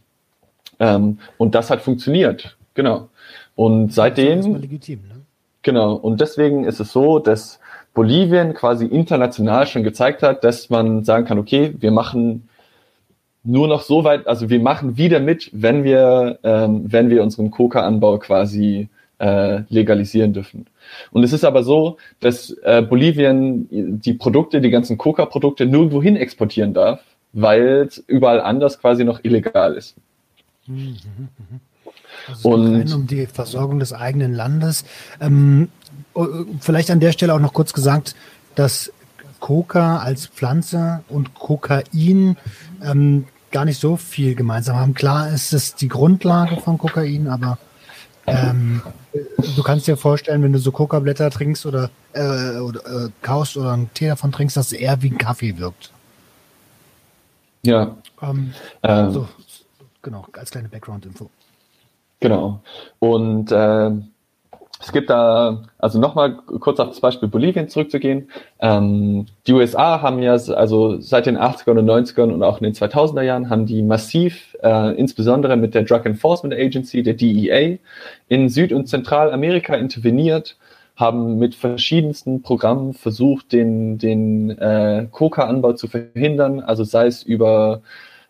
Ähm, 0.79 1.19
und 1.37 1.55
das 1.55 1.69
hat 1.69 1.81
funktioniert. 1.81 2.57
Genau. 2.73 3.09
Und 3.55 3.93
seitdem. 3.93 4.37
Das 4.37 4.47
ist 4.47 4.61
legitim, 4.61 4.99
ne? 5.07 5.21
Genau. 5.61 5.93
Und 5.93 6.21
deswegen 6.21 6.63
ist 6.63 6.79
es 6.79 6.91
so, 6.91 7.19
dass 7.19 7.59
Bolivien 7.93 8.53
quasi 8.53 8.85
international 8.85 9.65
schon 9.65 9.83
gezeigt 9.83 10.21
hat, 10.21 10.43
dass 10.43 10.69
man 10.69 11.03
sagen 11.03 11.25
kann, 11.25 11.39
okay, 11.39 11.73
wir 11.79 11.91
machen 11.91 12.49
nur 13.43 13.67
noch 13.67 13.81
so 13.81 14.03
weit, 14.03 14.27
also 14.27 14.49
wir 14.49 14.59
machen 14.59 14.97
wieder 14.97 15.19
mit, 15.19 15.49
wenn 15.53 15.83
wir, 15.83 16.39
ähm, 16.43 16.83
wenn 16.85 17.09
wir 17.09 17.23
unseren 17.23 17.51
Coca-Anbau 17.51 18.17
quasi 18.17 18.89
äh, 19.19 19.61
legalisieren 19.69 20.33
dürfen. 20.33 20.65
Und 21.11 21.23
es 21.23 21.31
ist 21.31 21.45
aber 21.45 21.63
so, 21.63 21.97
dass 22.19 22.51
äh, 22.63 22.81
Bolivien 22.81 23.67
die 24.01 24.13
Produkte, 24.13 24.61
die 24.61 24.71
ganzen 24.71 24.97
Coca-Produkte 24.97 25.65
nirgendwo 25.65 26.01
hin 26.01 26.15
exportieren 26.15 26.73
darf, 26.73 27.01
weil 27.33 27.85
es 27.87 28.03
überall 28.07 28.41
anders 28.41 28.79
quasi 28.79 29.03
noch 29.03 29.23
illegal 29.23 29.75
ist. 29.75 29.95
Also 32.27 32.49
und 32.49 32.93
um 32.93 33.07
die 33.07 33.27
Versorgung 33.27 33.79
des 33.79 33.93
eigenen 33.93 34.33
Landes. 34.33 34.85
Ähm, 35.19 35.69
oh, 36.13 36.27
vielleicht 36.59 36.91
an 36.91 36.99
der 36.99 37.11
Stelle 37.11 37.33
auch 37.33 37.39
noch 37.39 37.53
kurz 37.53 37.73
gesagt, 37.73 38.15
dass 38.55 38.91
Coca 39.39 39.99
als 39.99 40.27
Pflanze 40.27 41.03
und 41.07 41.35
Kokain 41.35 42.37
ähm, 42.83 43.25
gar 43.51 43.65
nicht 43.65 43.79
so 43.79 43.95
viel 43.95 44.35
gemeinsam 44.35 44.77
haben. 44.77 44.93
Klar 44.93 45.29
ist 45.29 45.53
es 45.53 45.75
die 45.75 45.87
Grundlage 45.87 46.59
von 46.59 46.77
Kokain, 46.77 47.27
aber 47.27 47.57
ähm, 48.27 48.81
du 49.55 49.63
kannst 49.63 49.87
dir 49.87 49.97
vorstellen, 49.97 50.41
wenn 50.41 50.51
du 50.51 50.59
so 50.59 50.71
Coca-Blätter 50.71 51.29
trinkst 51.29 51.65
oder, 51.65 51.89
äh, 52.13 52.57
oder 52.57 53.05
äh, 53.05 53.09
kaust 53.21 53.55
oder 53.55 53.73
einen 53.73 53.93
Tee 53.93 54.07
davon 54.07 54.31
trinkst, 54.31 54.57
dass 54.57 54.67
es 54.67 54.73
eher 54.73 55.01
wie 55.03 55.11
ein 55.11 55.17
Kaffee 55.17 55.57
wirkt. 55.57 55.91
Ja. 57.61 57.95
Ähm, 58.21 58.53
ähm, 58.83 59.11
so, 59.11 59.27
genau, 60.05 60.25
als 60.31 60.51
kleine 60.51 60.69
Background-Info. 60.69 61.29
Genau. 62.21 62.61
Und 62.99 63.51
äh, 63.51 63.91
es 64.79 64.91
gibt 64.91 65.09
da, 65.09 65.63
also 65.79 65.99
nochmal 65.99 66.35
kurz 66.35 66.79
auf 66.79 66.89
das 66.89 66.99
Beispiel 66.99 67.27
Bolivien 67.27 67.67
zurückzugehen. 67.67 68.29
Ähm, 68.59 69.25
die 69.47 69.53
USA 69.53 70.01
haben 70.01 70.21
ja, 70.21 70.33
also 70.33 70.99
seit 71.01 71.25
den 71.25 71.37
80ern 71.37 71.79
und 71.79 71.89
90ern 71.89 72.31
und 72.31 72.43
auch 72.43 72.59
in 72.59 72.65
den 72.65 72.73
2000er 72.73 73.23
Jahren, 73.23 73.49
haben 73.49 73.65
die 73.65 73.81
massiv, 73.81 74.55
äh, 74.63 74.95
insbesondere 74.95 75.57
mit 75.57 75.73
der 75.73 75.83
Drug 75.83 76.05
Enforcement 76.05 76.53
Agency, 76.53 77.03
der 77.03 77.15
DEA, 77.15 77.77
in 78.27 78.49
Süd- 78.49 78.73
und 78.73 78.87
Zentralamerika 78.87 79.75
interveniert, 79.75 80.55
haben 80.95 81.39
mit 81.39 81.55
verschiedensten 81.55 82.41
Programmen 82.41 82.93
versucht, 82.93 83.51
den, 83.53 83.97
den 83.97 84.51
äh, 84.51 85.07
Coca-Anbau 85.11 85.73
zu 85.73 85.87
verhindern, 85.87 86.59
also 86.61 86.83
sei 86.83 87.07
es 87.07 87.23
über 87.23 87.81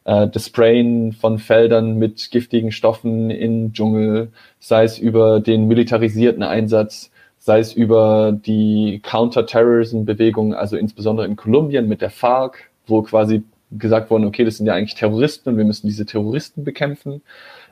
äh, 0.05 0.27
das 0.27 0.47
Sprayen 0.47 1.11
von 1.11 1.39
Feldern 1.39 1.97
mit 1.97 2.31
giftigen 2.31 2.71
Stoffen 2.71 3.29
im 3.29 3.73
Dschungel, 3.73 4.31
sei 4.59 4.83
es 4.83 4.97
über 4.97 5.39
den 5.39 5.67
militarisierten 5.67 6.43
Einsatz, 6.43 7.11
sei 7.39 7.59
es 7.59 7.73
über 7.73 8.31
die 8.31 9.01
Counter-Terrorism-Bewegung, 9.03 10.55
also 10.55 10.77
insbesondere 10.77 11.27
in 11.27 11.35
Kolumbien 11.35 11.87
mit 11.87 12.01
der 12.01 12.09
FARC, 12.09 12.71
wo 12.87 13.01
quasi 13.01 13.43
gesagt 13.71 14.09
worden, 14.09 14.25
okay, 14.25 14.45
das 14.45 14.57
sind 14.57 14.65
ja 14.67 14.73
eigentlich 14.73 14.95
Terroristen 14.95 15.49
und 15.49 15.57
wir 15.57 15.65
müssen 15.65 15.87
diese 15.87 16.05
Terroristen 16.05 16.63
bekämpfen. 16.63 17.21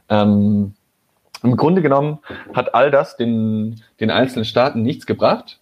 Ähm, 0.09 0.73
Im 1.43 1.55
Grunde 1.55 1.81
genommen 1.81 2.19
hat 2.53 2.75
all 2.75 2.91
das 2.91 3.15
den, 3.15 3.81
den 3.99 4.11
einzelnen 4.11 4.45
Staaten 4.45 4.81
nichts 4.81 5.05
gebracht. 5.05 5.59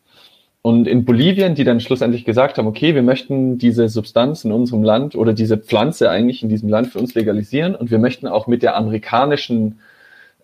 Und 0.63 0.87
in 0.87 1.05
Bolivien, 1.05 1.55
die 1.55 1.63
dann 1.63 1.79
schlussendlich 1.79 2.23
gesagt 2.23 2.57
haben, 2.57 2.67
okay, 2.67 2.93
wir 2.93 3.01
möchten 3.01 3.57
diese 3.57 3.89
Substanz 3.89 4.45
in 4.45 4.51
unserem 4.51 4.83
Land 4.83 5.15
oder 5.15 5.33
diese 5.33 5.57
Pflanze 5.57 6.09
eigentlich 6.09 6.43
in 6.43 6.49
diesem 6.49 6.69
Land 6.69 6.89
für 6.89 6.99
uns 6.99 7.15
legalisieren 7.15 7.73
und 7.73 7.89
wir 7.89 7.97
möchten 7.97 8.27
auch 8.27 8.45
mit 8.45 8.61
der 8.61 8.75
amerikanischen 8.75 9.79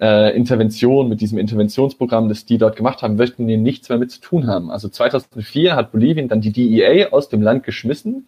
äh, 0.02 0.36
Intervention, 0.36 1.08
mit 1.08 1.22
diesem 1.22 1.38
Interventionsprogramm, 1.38 2.30
das 2.30 2.46
die 2.46 2.58
dort 2.58 2.76
gemacht 2.76 3.04
haben, 3.04 3.16
möchten 3.16 3.48
wir 3.48 3.60
nichts 3.60 3.90
mehr 3.90 4.00
mit 4.00 4.10
zu 4.10 4.20
tun 4.20 4.48
haben. 4.48 4.72
Also 4.72 4.90
2004 4.90 5.76
hat 5.76 5.92
Bolivien 5.92 6.28
dann 6.28 6.42
die 6.42 6.52
DEA 6.52 7.10
aus 7.12 7.30
dem 7.30 7.44
Land 7.44 7.64
geschmissen 7.64 8.28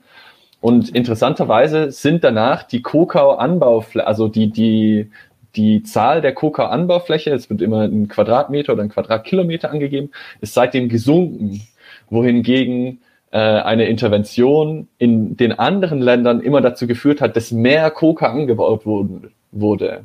und 0.62 0.90
interessanterweise 0.90 1.92
sind 1.92 2.24
danach 2.24 2.64
die 2.64 2.84
Kokao-Anbau, 2.84 3.84
also 4.06 4.28
die, 4.28 4.52
die, 4.52 5.10
die 5.56 5.82
Zahl 5.82 6.22
der 6.22 6.34
Kokao-Anbaufläche, 6.34 7.32
es 7.32 7.50
wird 7.50 7.62
immer 7.62 7.82
ein 7.82 8.10
Quadratmeter 8.10 8.74
oder 8.74 8.84
ein 8.84 8.90
Quadratkilometer 8.90 9.72
angegeben, 9.72 10.12
ist 10.42 10.54
seitdem 10.54 10.88
gesunken 10.90 11.62
wohingegen 12.10 13.00
äh, 13.32 13.38
eine 13.38 13.86
Intervention 13.86 14.88
in 14.98 15.38
den 15.38 15.58
anderen 15.58 16.02
Ländern 16.02 16.42
immer 16.42 16.62
dazu 16.62 16.88
geführt 16.88 17.22
hat, 17.22 17.36
dass 17.36 17.52
mehr 17.52 17.92
Coca 17.92 18.28
angebaut 18.28 18.86
wurden, 18.86 19.32
wurde. 19.52 20.04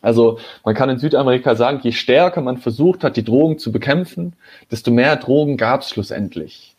Also 0.00 0.38
man 0.64 0.74
kann 0.74 0.90
in 0.90 0.98
Südamerika 0.98 1.54
sagen, 1.54 1.80
je 1.82 1.92
stärker 1.92 2.40
man 2.40 2.58
versucht 2.58 3.04
hat, 3.04 3.16
die 3.16 3.24
Drogen 3.24 3.58
zu 3.58 3.72
bekämpfen, 3.72 4.34
desto 4.70 4.90
mehr 4.90 5.16
Drogen 5.16 5.56
gab 5.56 5.80
es 5.80 5.90
schlussendlich. 5.90 6.74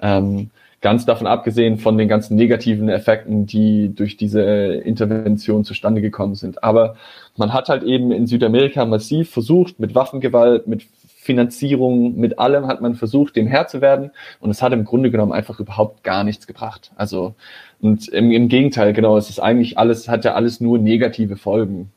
Ähm, 0.00 0.50
ganz 0.80 1.06
davon 1.06 1.26
abgesehen 1.26 1.78
von 1.78 1.96
den 1.96 2.08
ganzen 2.08 2.36
negativen 2.36 2.90
Effekten, 2.90 3.46
die 3.46 3.94
durch 3.94 4.18
diese 4.18 4.42
Intervention 4.42 5.64
zustande 5.64 6.02
gekommen 6.02 6.34
sind. 6.34 6.62
Aber 6.62 6.96
man 7.36 7.54
hat 7.54 7.70
halt 7.70 7.84
eben 7.84 8.12
in 8.12 8.26
Südamerika 8.26 8.84
massiv 8.84 9.30
versucht, 9.30 9.80
mit 9.80 9.94
Waffengewalt, 9.94 10.66
mit 10.66 10.82
Finanzierung, 11.24 12.16
mit 12.16 12.38
allem 12.38 12.66
hat 12.66 12.82
man 12.82 12.94
versucht, 12.94 13.34
dem 13.34 13.46
Herr 13.46 13.66
zu 13.66 13.80
werden 13.80 14.10
und 14.40 14.50
es 14.50 14.60
hat 14.60 14.74
im 14.74 14.84
Grunde 14.84 15.10
genommen 15.10 15.32
einfach 15.32 15.58
überhaupt 15.58 16.04
gar 16.04 16.22
nichts 16.22 16.46
gebracht. 16.46 16.92
Also 16.96 17.34
und 17.80 18.08
im, 18.08 18.30
im 18.30 18.48
Gegenteil, 18.48 18.92
genau, 18.92 19.16
es 19.16 19.30
ist 19.30 19.40
eigentlich 19.40 19.78
alles, 19.78 20.06
hat 20.08 20.24
ja 20.24 20.34
alles 20.34 20.60
nur 20.60 20.78
negative 20.78 21.36
Folgen. 21.36 21.90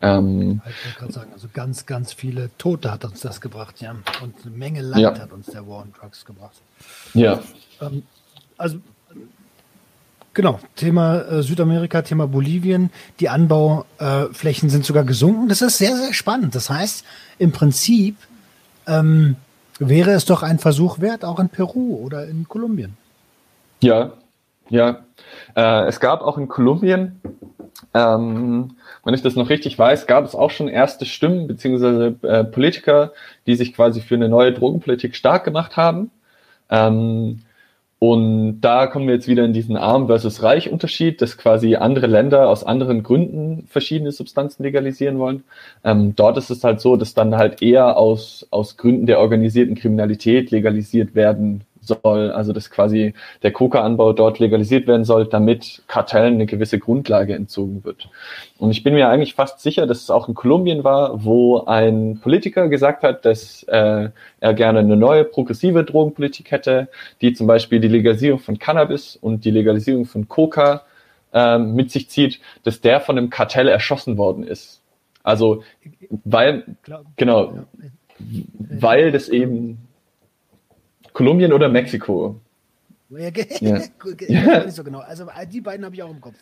Ähm, 0.00 0.62
ich 0.68 0.84
wollte 0.84 0.98
gerade 0.98 1.12
sagen, 1.12 1.30
also 1.32 1.48
ganz, 1.52 1.86
ganz 1.86 2.12
viele 2.12 2.50
Tote 2.56 2.92
hat 2.92 3.04
uns 3.04 3.20
das 3.20 3.40
gebracht, 3.40 3.80
ja. 3.80 3.96
Und 4.22 4.34
eine 4.44 4.56
Menge 4.56 4.80
Leid 4.80 5.00
ja. 5.00 5.18
hat 5.18 5.32
uns 5.32 5.46
der 5.46 5.66
War 5.66 5.82
on 5.82 5.92
Drugs 5.92 6.24
gebracht. 6.24 6.56
Ja. 7.14 7.40
Ähm, 7.80 8.04
also 8.56 8.78
Genau, 10.38 10.60
Thema 10.76 11.22
äh, 11.22 11.42
Südamerika, 11.42 12.02
Thema 12.02 12.28
Bolivien. 12.28 12.90
Die 13.18 13.28
Anbauflächen 13.28 14.68
äh, 14.68 14.70
sind 14.70 14.84
sogar 14.84 15.02
gesunken. 15.02 15.48
Das 15.48 15.62
ist 15.62 15.78
sehr, 15.78 15.96
sehr 15.96 16.14
spannend. 16.14 16.54
Das 16.54 16.70
heißt, 16.70 17.04
im 17.40 17.50
Prinzip 17.50 18.14
ähm, 18.88 19.36
wäre 19.78 20.12
es 20.12 20.24
doch 20.24 20.42
ein 20.42 20.58
Versuch 20.58 21.00
wert, 21.00 21.24
auch 21.24 21.38
in 21.38 21.48
Peru 21.48 21.96
oder 22.04 22.26
in 22.26 22.48
Kolumbien. 22.48 22.96
Ja, 23.80 24.12
ja. 24.68 25.04
Äh, 25.54 25.86
es 25.86 26.00
gab 26.00 26.20
auch 26.22 26.38
in 26.38 26.48
Kolumbien, 26.48 27.20
ähm, 27.94 28.76
wenn 29.04 29.14
ich 29.14 29.22
das 29.22 29.36
noch 29.36 29.48
richtig 29.48 29.78
weiß, 29.78 30.06
gab 30.06 30.24
es 30.24 30.34
auch 30.34 30.50
schon 30.50 30.68
erste 30.68 31.06
Stimmen 31.06 31.46
beziehungsweise 31.46 32.16
äh, 32.22 32.44
Politiker, 32.44 33.12
die 33.46 33.54
sich 33.54 33.72
quasi 33.74 34.00
für 34.00 34.16
eine 34.16 34.28
neue 34.28 34.52
Drogenpolitik 34.52 35.14
stark 35.14 35.44
gemacht 35.44 35.76
haben. 35.76 36.10
Ähm, 36.70 37.42
und 38.00 38.60
da 38.60 38.86
kommen 38.86 39.08
wir 39.08 39.14
jetzt 39.14 39.26
wieder 39.26 39.44
in 39.44 39.52
diesen 39.52 39.76
Arm 39.76 40.06
versus 40.06 40.42
Reich 40.44 40.70
Unterschied, 40.70 41.20
dass 41.20 41.36
quasi 41.36 41.74
andere 41.74 42.06
Länder 42.06 42.48
aus 42.48 42.62
anderen 42.62 43.02
Gründen 43.02 43.66
verschiedene 43.66 44.12
Substanzen 44.12 44.62
legalisieren 44.62 45.18
wollen. 45.18 45.42
Ähm, 45.82 46.14
dort 46.14 46.36
ist 46.38 46.50
es 46.50 46.62
halt 46.62 46.80
so, 46.80 46.96
dass 46.96 47.14
dann 47.14 47.36
halt 47.36 47.60
eher 47.60 47.96
aus, 47.96 48.46
aus 48.50 48.76
Gründen 48.76 49.06
der 49.06 49.18
organisierten 49.18 49.74
Kriminalität 49.74 50.52
legalisiert 50.52 51.16
werden 51.16 51.64
soll, 51.88 52.30
also 52.30 52.52
dass 52.52 52.70
quasi 52.70 53.14
der 53.42 53.52
Coca-Anbau 53.52 54.12
dort 54.12 54.38
legalisiert 54.38 54.86
werden 54.86 55.04
soll, 55.04 55.26
damit 55.26 55.82
Kartellen 55.88 56.34
eine 56.34 56.46
gewisse 56.46 56.78
Grundlage 56.78 57.34
entzogen 57.34 57.82
wird. 57.84 58.08
Und 58.58 58.70
ich 58.70 58.84
bin 58.84 58.94
mir 58.94 59.08
eigentlich 59.08 59.34
fast 59.34 59.60
sicher, 59.60 59.86
dass 59.86 60.02
es 60.02 60.10
auch 60.10 60.28
in 60.28 60.34
Kolumbien 60.34 60.84
war, 60.84 61.24
wo 61.24 61.64
ein 61.64 62.20
Politiker 62.22 62.68
gesagt 62.68 63.02
hat, 63.02 63.24
dass 63.24 63.64
äh, 63.64 64.10
er 64.40 64.54
gerne 64.54 64.78
eine 64.80 64.96
neue 64.96 65.24
progressive 65.24 65.82
Drogenpolitik 65.82 66.50
hätte, 66.50 66.88
die 67.20 67.32
zum 67.32 67.46
Beispiel 67.46 67.80
die 67.80 67.88
Legalisierung 67.88 68.38
von 68.38 68.58
Cannabis 68.58 69.16
und 69.16 69.44
die 69.44 69.50
Legalisierung 69.50 70.04
von 70.04 70.28
Coca 70.28 70.82
äh, 71.32 71.58
mit 71.58 71.90
sich 71.90 72.08
zieht, 72.08 72.40
dass 72.62 72.80
der 72.80 73.00
von 73.00 73.18
einem 73.18 73.30
Kartell 73.30 73.68
erschossen 73.68 74.16
worden 74.16 74.44
ist. 74.44 74.80
Also 75.22 75.62
weil 76.24 76.64
genau, 77.16 77.66
weil 78.58 79.12
das 79.12 79.28
eben 79.28 79.87
Kolumbien 81.18 81.52
oder 81.52 81.68
Mexiko? 81.68 82.36
Ja, 83.10 83.18
ja. 83.58 83.80
ja. 84.28 84.64
nicht 84.64 84.76
so 84.76 84.84
genau. 84.84 85.00
Also 85.00 85.26
die 85.52 85.60
beiden 85.60 85.84
habe 85.84 85.92
ich 85.96 86.02
auch 86.04 86.10
im 86.10 86.20
Kopf. 86.20 86.36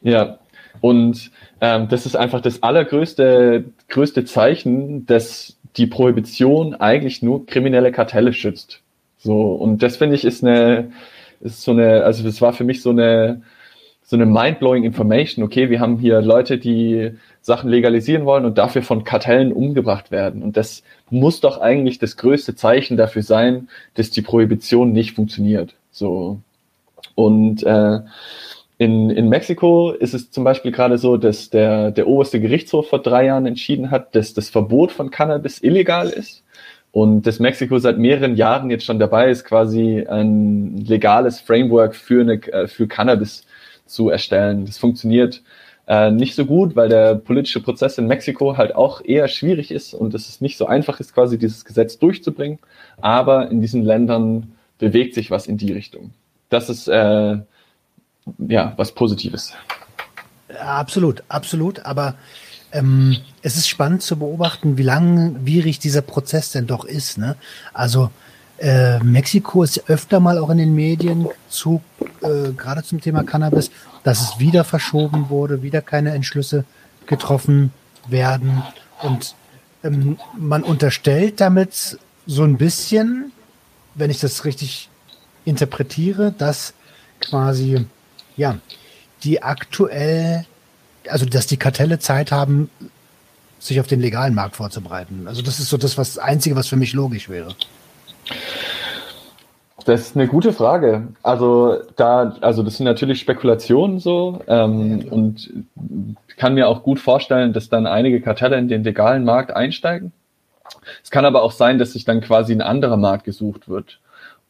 Ja, 0.00 0.38
und 0.80 1.30
ähm, 1.60 1.88
das 1.88 2.06
ist 2.06 2.16
einfach 2.16 2.40
das 2.40 2.62
allergrößte 2.62 3.64
größte 3.90 4.24
Zeichen, 4.24 5.04
dass 5.04 5.58
die 5.76 5.86
Prohibition 5.86 6.74
eigentlich 6.74 7.20
nur 7.20 7.44
kriminelle 7.44 7.92
Kartelle 7.92 8.32
schützt. 8.32 8.80
So, 9.18 9.52
und 9.52 9.82
das 9.82 9.98
finde 9.98 10.16
ich 10.16 10.24
ist 10.24 10.42
eine, 10.42 10.90
ist 11.40 11.60
so 11.60 11.72
eine, 11.72 12.04
also 12.04 12.24
das 12.24 12.40
war 12.40 12.54
für 12.54 12.64
mich 12.64 12.80
so 12.80 12.90
eine, 12.90 13.42
so 14.04 14.16
eine 14.16 14.24
mind-blowing 14.24 14.84
Information. 14.84 15.44
Okay, 15.44 15.68
wir 15.68 15.80
haben 15.80 15.98
hier 15.98 16.22
Leute, 16.22 16.56
die 16.56 17.10
Sachen 17.44 17.68
legalisieren 17.68 18.24
wollen 18.24 18.46
und 18.46 18.56
dafür 18.56 18.82
von 18.82 19.04
Kartellen 19.04 19.52
umgebracht 19.52 20.10
werden. 20.10 20.42
Und 20.42 20.56
das 20.56 20.82
muss 21.10 21.42
doch 21.42 21.58
eigentlich 21.58 21.98
das 21.98 22.16
größte 22.16 22.56
Zeichen 22.56 22.96
dafür 22.96 23.22
sein, 23.22 23.68
dass 23.92 24.10
die 24.10 24.22
Prohibition 24.22 24.92
nicht 24.92 25.14
funktioniert. 25.14 25.74
So. 25.90 26.40
Und 27.14 27.62
äh, 27.62 28.00
in, 28.78 29.10
in 29.10 29.28
Mexiko 29.28 29.90
ist 29.90 30.14
es 30.14 30.30
zum 30.30 30.42
Beispiel 30.42 30.72
gerade 30.72 30.96
so, 30.96 31.18
dass 31.18 31.50
der, 31.50 31.90
der 31.90 32.08
oberste 32.08 32.40
Gerichtshof 32.40 32.88
vor 32.88 33.02
drei 33.02 33.26
Jahren 33.26 33.44
entschieden 33.44 33.90
hat, 33.90 34.14
dass 34.16 34.32
das 34.32 34.48
Verbot 34.48 34.90
von 34.90 35.10
Cannabis 35.10 35.62
illegal 35.62 36.08
ist. 36.08 36.42
Und 36.92 37.26
dass 37.26 37.40
Mexiko 37.40 37.78
seit 37.78 37.98
mehreren 37.98 38.36
Jahren 38.36 38.70
jetzt 38.70 38.86
schon 38.86 38.98
dabei 38.98 39.28
ist, 39.28 39.44
quasi 39.44 40.06
ein 40.08 40.78
legales 40.78 41.40
Framework 41.40 41.94
für, 41.94 42.22
eine, 42.22 42.42
äh, 42.50 42.68
für 42.68 42.88
Cannabis 42.88 43.44
zu 43.84 44.08
erstellen. 44.08 44.64
Das 44.64 44.78
funktioniert 44.78 45.42
äh, 45.86 46.10
nicht 46.10 46.34
so 46.34 46.46
gut, 46.46 46.76
weil 46.76 46.88
der 46.88 47.14
politische 47.14 47.60
Prozess 47.60 47.98
in 47.98 48.06
Mexiko 48.06 48.56
halt 48.56 48.74
auch 48.74 49.02
eher 49.04 49.28
schwierig 49.28 49.70
ist 49.70 49.94
und 49.94 50.14
es 50.14 50.28
ist 50.28 50.40
nicht 50.40 50.56
so 50.56 50.66
einfach 50.66 51.00
ist, 51.00 51.14
quasi 51.14 51.38
dieses 51.38 51.64
Gesetz 51.64 51.98
durchzubringen. 51.98 52.58
Aber 53.00 53.50
in 53.50 53.60
diesen 53.60 53.82
Ländern 53.82 54.52
bewegt 54.78 55.14
sich 55.14 55.30
was 55.30 55.46
in 55.46 55.58
die 55.58 55.72
Richtung. 55.72 56.12
Das 56.48 56.70
ist 56.70 56.88
äh, 56.88 57.38
ja 58.48 58.72
was 58.76 58.92
Positives. 58.92 59.52
Absolut, 60.58 61.22
absolut. 61.28 61.84
Aber 61.84 62.14
ähm, 62.72 63.16
es 63.42 63.56
ist 63.56 63.68
spannend 63.68 64.02
zu 64.02 64.18
beobachten, 64.18 64.78
wie 64.78 64.82
langwierig 64.82 65.78
dieser 65.78 66.02
Prozess 66.02 66.50
denn 66.52 66.66
doch 66.66 66.84
ist. 66.84 67.18
Ne? 67.18 67.36
Also 67.72 68.10
äh, 68.58 68.98
Mexiko 69.00 69.62
ist 69.62 69.88
öfter 69.90 70.20
mal 70.20 70.38
auch 70.38 70.50
in 70.50 70.58
den 70.58 70.74
Medien 70.74 71.28
zu 71.48 71.82
äh, 72.22 72.52
gerade 72.52 72.82
zum 72.82 73.00
Thema 73.00 73.24
Cannabis, 73.24 73.70
dass 74.02 74.20
es 74.20 74.38
wieder 74.38 74.64
verschoben 74.64 75.28
wurde, 75.28 75.62
wieder 75.62 75.82
keine 75.82 76.12
Entschlüsse 76.12 76.64
getroffen 77.06 77.72
werden. 78.08 78.62
Und 79.02 79.34
ähm, 79.82 80.18
man 80.38 80.62
unterstellt 80.62 81.40
damit 81.40 81.98
so 82.26 82.44
ein 82.44 82.56
bisschen, 82.56 83.32
wenn 83.94 84.10
ich 84.10 84.20
das 84.20 84.44
richtig 84.44 84.88
interpretiere, 85.44 86.32
dass 86.32 86.74
quasi, 87.20 87.86
ja, 88.36 88.58
die 89.24 89.42
aktuell, 89.42 90.46
also 91.08 91.26
dass 91.26 91.46
die 91.46 91.56
Kartelle 91.56 91.98
Zeit 91.98 92.32
haben, 92.32 92.70
sich 93.58 93.80
auf 93.80 93.86
den 93.86 94.00
legalen 94.00 94.34
Markt 94.34 94.56
vorzubereiten. 94.56 95.26
Also 95.26 95.42
das 95.42 95.58
ist 95.58 95.70
so 95.70 95.76
das, 95.76 95.96
was 95.96 96.14
das 96.14 96.18
Einzige, 96.22 96.54
was 96.56 96.68
für 96.68 96.76
mich 96.76 96.92
logisch 96.92 97.28
wäre. 97.28 97.54
Das 99.84 100.00
ist 100.00 100.16
eine 100.16 100.28
gute 100.28 100.52
Frage. 100.52 101.08
Also 101.22 101.76
da, 101.96 102.36
also 102.40 102.62
das 102.62 102.76
sind 102.76 102.86
natürlich 102.86 103.20
Spekulationen 103.20 103.98
so 103.98 104.40
ähm, 104.46 105.06
und 105.10 105.52
kann 106.36 106.54
mir 106.54 106.68
auch 106.68 106.82
gut 106.82 106.98
vorstellen, 106.98 107.52
dass 107.52 107.68
dann 107.68 107.86
einige 107.86 108.20
Kartelle 108.20 108.58
in 108.58 108.68
den 108.68 108.82
legalen 108.82 109.24
Markt 109.24 109.54
einsteigen. 109.54 110.12
Es 111.02 111.10
kann 111.10 111.24
aber 111.24 111.42
auch 111.42 111.52
sein, 111.52 111.78
dass 111.78 111.92
sich 111.92 112.04
dann 112.04 112.20
quasi 112.20 112.52
ein 112.52 112.62
anderer 112.62 112.96
Markt 112.96 113.24
gesucht 113.24 113.68
wird. 113.68 114.00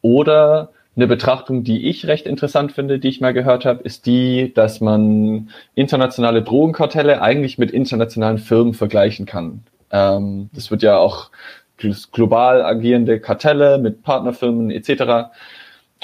Oder 0.03 0.71
eine 0.97 1.07
Betrachtung, 1.09 1.65
die 1.65 1.89
ich 1.89 2.07
recht 2.07 2.27
interessant 2.27 2.73
finde, 2.73 3.01
die 3.01 3.09
ich 3.09 3.21
mal 3.21 3.35
gehört 3.35 3.65
habe, 3.65 3.83
ist 3.83 4.07
die, 4.07 4.53
dass 4.55 4.81
man 4.81 5.51
internationale 5.75 6.43
Drogenkartelle 6.43 7.21
eigentlich 7.21 7.59
mit 7.59 7.73
internationalen 7.73 8.39
Firmen 8.39 8.75
vergleichen 8.75 9.27
kann. 9.27 9.65
Ähm, 9.91 10.51
das 10.53 10.71
wird 10.71 10.83
ja 10.83 10.99
auch 10.99 11.31
global 12.13 12.63
agierende 12.63 13.21
Kartelle 13.21 13.79
mit 13.79 14.03
Partnerfirmen 14.03 14.71
etc. 14.71 15.31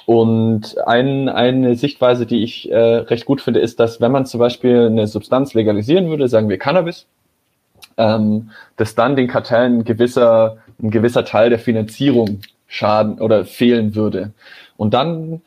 Und 0.07 0.77
ein, 0.87 1.29
eine 1.29 1.77
Sichtweise, 1.77 2.27
die 2.27 2.43
ich 2.43 2.71
äh, 2.71 2.77
recht 2.77 3.27
gut 3.27 3.41
finde, 3.41 3.61
ist, 3.61 3.81
dass 3.81 4.01
wenn 4.01 4.13
man 4.13 4.27
zum 4.27 4.41
Beispiel 4.41 4.87
eine 4.87 5.07
Substanz 5.07 5.55
legalisieren 5.55 6.09
würde, 6.09 6.29
sagen 6.29 6.49
wir 6.49 6.59
Cannabis, 6.59 7.07
ähm, 7.97 8.51
dass 8.77 8.95
dann 8.95 9.17
den 9.17 9.29
Kartellen 9.29 9.79
ein 9.79 9.85
gewisser, 9.85 10.59
ein 10.83 10.91
gewisser 10.91 11.25
Teil 11.25 11.51
der 11.51 11.59
Finanzierung 11.59 12.41
schaden 12.67 13.21
oder 13.21 13.45
fehlen 13.45 13.95
würde. 13.95 14.33
Und 14.77 14.95
dann, 14.95 15.43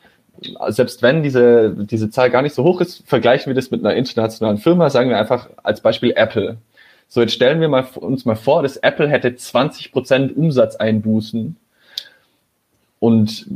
selbst 0.68 1.02
wenn 1.02 1.22
diese, 1.22 1.74
diese 1.74 2.10
Zahl 2.10 2.30
gar 2.30 2.42
nicht 2.42 2.54
so 2.54 2.64
hoch 2.64 2.80
ist, 2.80 3.02
vergleichen 3.08 3.46
wir 3.46 3.54
das 3.54 3.70
mit 3.70 3.84
einer 3.84 3.96
internationalen 3.96 4.58
Firma, 4.58 4.90
sagen 4.90 5.10
wir 5.10 5.18
einfach 5.18 5.48
als 5.62 5.80
Beispiel 5.80 6.12
Apple. 6.16 6.58
So, 7.08 7.20
jetzt 7.20 7.34
stellen 7.34 7.60
wir 7.60 7.68
mal, 7.68 7.86
uns 7.96 8.24
mal 8.24 8.34
vor, 8.34 8.62
dass 8.62 8.76
Apple 8.76 9.08
hätte 9.08 9.28
20% 9.28 10.34
Umsatzeinbußen 10.34 11.56
und 13.04 13.46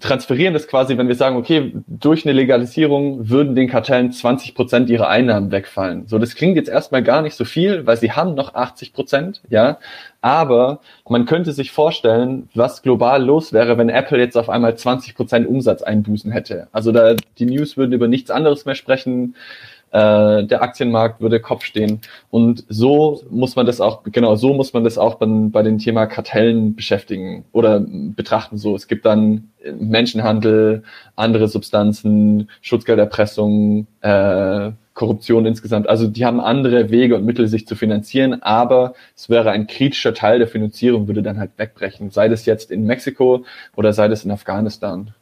transferieren 0.00 0.52
das 0.52 0.68
quasi, 0.68 0.98
wenn 0.98 1.08
wir 1.08 1.14
sagen, 1.14 1.36
okay, 1.36 1.72
durch 1.86 2.26
eine 2.26 2.34
Legalisierung 2.34 3.30
würden 3.30 3.54
den 3.54 3.66
Kartellen 3.66 4.12
20 4.12 4.54
Prozent 4.54 4.90
ihrer 4.90 5.08
Einnahmen 5.08 5.50
wegfallen. 5.50 6.06
So, 6.06 6.18
das 6.18 6.34
klingt 6.34 6.56
jetzt 6.56 6.68
erstmal 6.68 7.02
gar 7.02 7.22
nicht 7.22 7.34
so 7.34 7.46
viel, 7.46 7.86
weil 7.86 7.96
sie 7.96 8.12
haben 8.12 8.34
noch 8.34 8.54
80 8.54 8.92
Prozent, 8.92 9.40
ja. 9.48 9.78
Aber 10.20 10.80
man 11.08 11.24
könnte 11.24 11.52
sich 11.52 11.72
vorstellen, 11.72 12.50
was 12.52 12.82
global 12.82 13.24
los 13.24 13.54
wäre, 13.54 13.78
wenn 13.78 13.88
Apple 13.88 14.18
jetzt 14.18 14.36
auf 14.36 14.50
einmal 14.50 14.76
20 14.76 15.14
Prozent 15.14 15.48
Umsatzeinbußen 15.48 16.30
hätte. 16.30 16.68
Also 16.72 16.92
da, 16.92 17.14
die 17.38 17.46
News 17.46 17.78
würden 17.78 17.94
über 17.94 18.08
nichts 18.08 18.30
anderes 18.30 18.66
mehr 18.66 18.74
sprechen 18.74 19.34
äh, 19.90 20.44
der 20.44 20.62
Aktienmarkt 20.62 21.20
würde 21.20 21.40
Kopf 21.40 21.64
stehen. 21.64 22.00
Und 22.30 22.64
so 22.68 23.22
muss 23.30 23.56
man 23.56 23.66
das 23.66 23.80
auch, 23.80 24.02
genau, 24.04 24.36
so 24.36 24.54
muss 24.54 24.72
man 24.72 24.84
das 24.84 24.98
auch 24.98 25.16
bei, 25.16 25.26
bei 25.26 25.62
dem 25.62 25.78
Thema 25.78 26.06
Kartellen 26.06 26.74
beschäftigen 26.74 27.44
oder 27.52 27.80
betrachten. 27.80 28.58
So, 28.58 28.74
es 28.76 28.88
gibt 28.88 29.06
dann 29.06 29.50
Menschenhandel, 29.78 30.82
andere 31.16 31.48
Substanzen, 31.48 32.48
Schutzgelderpressung, 32.60 33.86
äh, 34.00 34.72
Korruption 34.98 35.46
insgesamt. 35.46 35.88
Also 35.88 36.08
die 36.08 36.24
haben 36.24 36.40
andere 36.40 36.90
Wege 36.90 37.14
und 37.14 37.24
Mittel, 37.24 37.46
sich 37.46 37.68
zu 37.68 37.76
finanzieren, 37.76 38.42
aber 38.42 38.94
es 39.14 39.30
wäre 39.30 39.52
ein 39.52 39.68
kritischer 39.68 40.12
Teil 40.12 40.40
der 40.40 40.48
Finanzierung, 40.48 41.06
würde 41.06 41.22
dann 41.22 41.38
halt 41.38 41.52
wegbrechen. 41.56 42.10
Sei 42.10 42.28
das 42.28 42.46
jetzt 42.46 42.72
in 42.72 42.84
Mexiko 42.84 43.44
oder 43.76 43.92
sei 43.92 44.08
das 44.08 44.24
in 44.24 44.32
Afghanistan. 44.32 45.14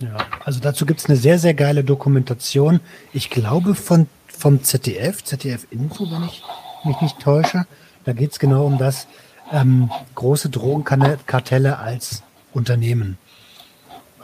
Ja, 0.00 0.16
also 0.44 0.60
dazu 0.60 0.86
gibt 0.86 1.00
es 1.00 1.06
eine 1.06 1.16
sehr, 1.16 1.38
sehr 1.38 1.54
geile 1.54 1.84
Dokumentation. 1.84 2.80
Ich 3.12 3.30
glaube 3.30 3.74
von, 3.74 4.06
vom 4.26 4.62
ZDF, 4.62 5.22
ZDF 5.24 5.66
Info, 5.70 6.10
wenn 6.10 6.24
ich 6.24 6.42
mich 6.84 7.00
nicht 7.00 7.20
täusche. 7.20 7.66
Da 8.04 8.12
geht 8.12 8.32
es 8.32 8.38
genau 8.38 8.66
um 8.66 8.78
das 8.78 9.06
ähm, 9.52 9.90
große 10.14 10.50
Drogenkartelle 10.50 11.78
als 11.78 12.22
Unternehmen. 12.52 13.18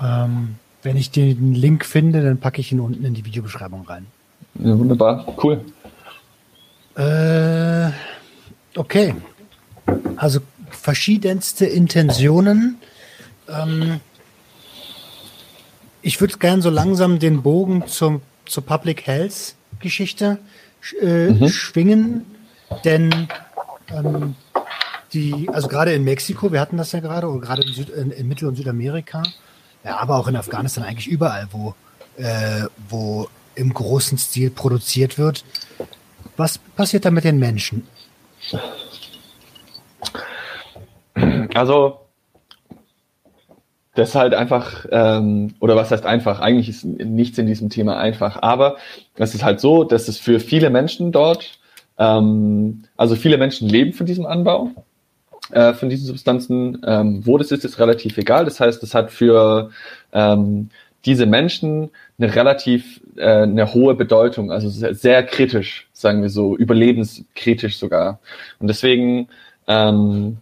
Ähm, 0.00 0.56
wenn 0.82 0.96
ich 0.96 1.10
den 1.10 1.54
Link 1.54 1.84
finde, 1.84 2.22
dann 2.22 2.38
packe 2.38 2.60
ich 2.60 2.72
ihn 2.72 2.80
unten 2.80 3.04
in 3.04 3.14
die 3.14 3.24
Videobeschreibung 3.24 3.86
rein. 3.86 4.06
Ja, 4.58 4.78
wunderbar, 4.78 5.26
cool. 5.42 5.64
Äh, 6.96 7.90
okay. 8.76 9.14
Also 10.16 10.40
verschiedenste 10.70 11.66
Intentionen. 11.66 12.78
Ähm, 13.48 14.00
ich 16.02 16.20
würde 16.20 16.38
gern 16.38 16.62
so 16.62 16.70
langsam 16.70 17.18
den 17.18 17.42
Bogen 17.42 17.86
zum, 17.86 18.22
zur 18.46 18.64
Public 18.64 19.06
Health 19.06 19.54
Geschichte 19.78 20.38
äh, 21.00 21.30
mhm. 21.30 21.48
schwingen, 21.48 22.26
denn 22.84 23.28
ähm, 23.92 24.34
die, 25.12 25.48
also 25.52 25.68
gerade 25.68 25.92
in 25.92 26.04
Mexiko, 26.04 26.52
wir 26.52 26.60
hatten 26.60 26.76
das 26.76 26.92
ja 26.92 27.00
gerade, 27.00 27.28
oder 27.28 27.40
gerade 27.40 27.62
in, 27.62 27.72
Süd, 27.72 27.88
in, 27.90 28.10
in, 28.10 28.28
Mittel- 28.28 28.48
und 28.48 28.56
Südamerika, 28.56 29.22
ja, 29.84 29.98
aber 29.98 30.16
auch 30.16 30.28
in 30.28 30.36
Afghanistan 30.36 30.84
eigentlich 30.84 31.08
überall, 31.08 31.48
wo, 31.52 31.74
äh, 32.16 32.64
wo 32.88 33.28
im 33.54 33.74
großen 33.74 34.18
Stil 34.18 34.50
produziert 34.50 35.18
wird. 35.18 35.44
Was 36.36 36.58
passiert 36.58 37.04
da 37.04 37.10
mit 37.10 37.24
den 37.24 37.38
Menschen? 37.38 37.86
Also 41.54 42.00
das 43.94 44.14
halt 44.14 44.34
einfach, 44.34 44.86
ähm, 44.90 45.54
oder 45.60 45.76
was 45.76 45.90
heißt 45.90 46.06
einfach, 46.06 46.40
eigentlich 46.40 46.68
ist 46.68 46.84
nichts 46.84 47.38
in 47.38 47.46
diesem 47.46 47.70
Thema 47.70 47.96
einfach, 47.98 48.40
aber 48.40 48.76
es 49.16 49.34
ist 49.34 49.44
halt 49.44 49.60
so, 49.60 49.84
dass 49.84 50.08
es 50.08 50.18
für 50.18 50.38
viele 50.38 50.70
Menschen 50.70 51.12
dort, 51.12 51.58
ähm, 51.98 52.84
also 52.96 53.16
viele 53.16 53.36
Menschen 53.36 53.68
leben 53.68 53.92
von 53.92 54.06
diesem 54.06 54.26
Anbau, 54.26 54.70
äh, 55.50 55.72
von 55.72 55.88
diesen 55.88 56.06
Substanzen, 56.06 56.80
ähm, 56.86 57.26
wo 57.26 57.36
das 57.36 57.50
ist, 57.50 57.64
ist 57.64 57.78
relativ 57.80 58.16
egal. 58.16 58.44
Das 58.44 58.60
heißt, 58.60 58.82
es 58.82 58.94
hat 58.94 59.10
für 59.10 59.70
ähm, 60.12 60.70
diese 61.04 61.26
Menschen 61.26 61.90
eine 62.18 62.34
relativ 62.34 63.00
äh, 63.16 63.42
eine 63.42 63.74
hohe 63.74 63.94
Bedeutung, 63.94 64.52
also 64.52 64.68
sehr, 64.68 64.94
sehr 64.94 65.22
kritisch, 65.24 65.88
sagen 65.92 66.22
wir 66.22 66.30
so, 66.30 66.56
überlebenskritisch 66.56 67.78
sogar. 67.78 68.20
Und 68.60 68.68
deswegen 68.68 69.28
ähm, 69.66 70.38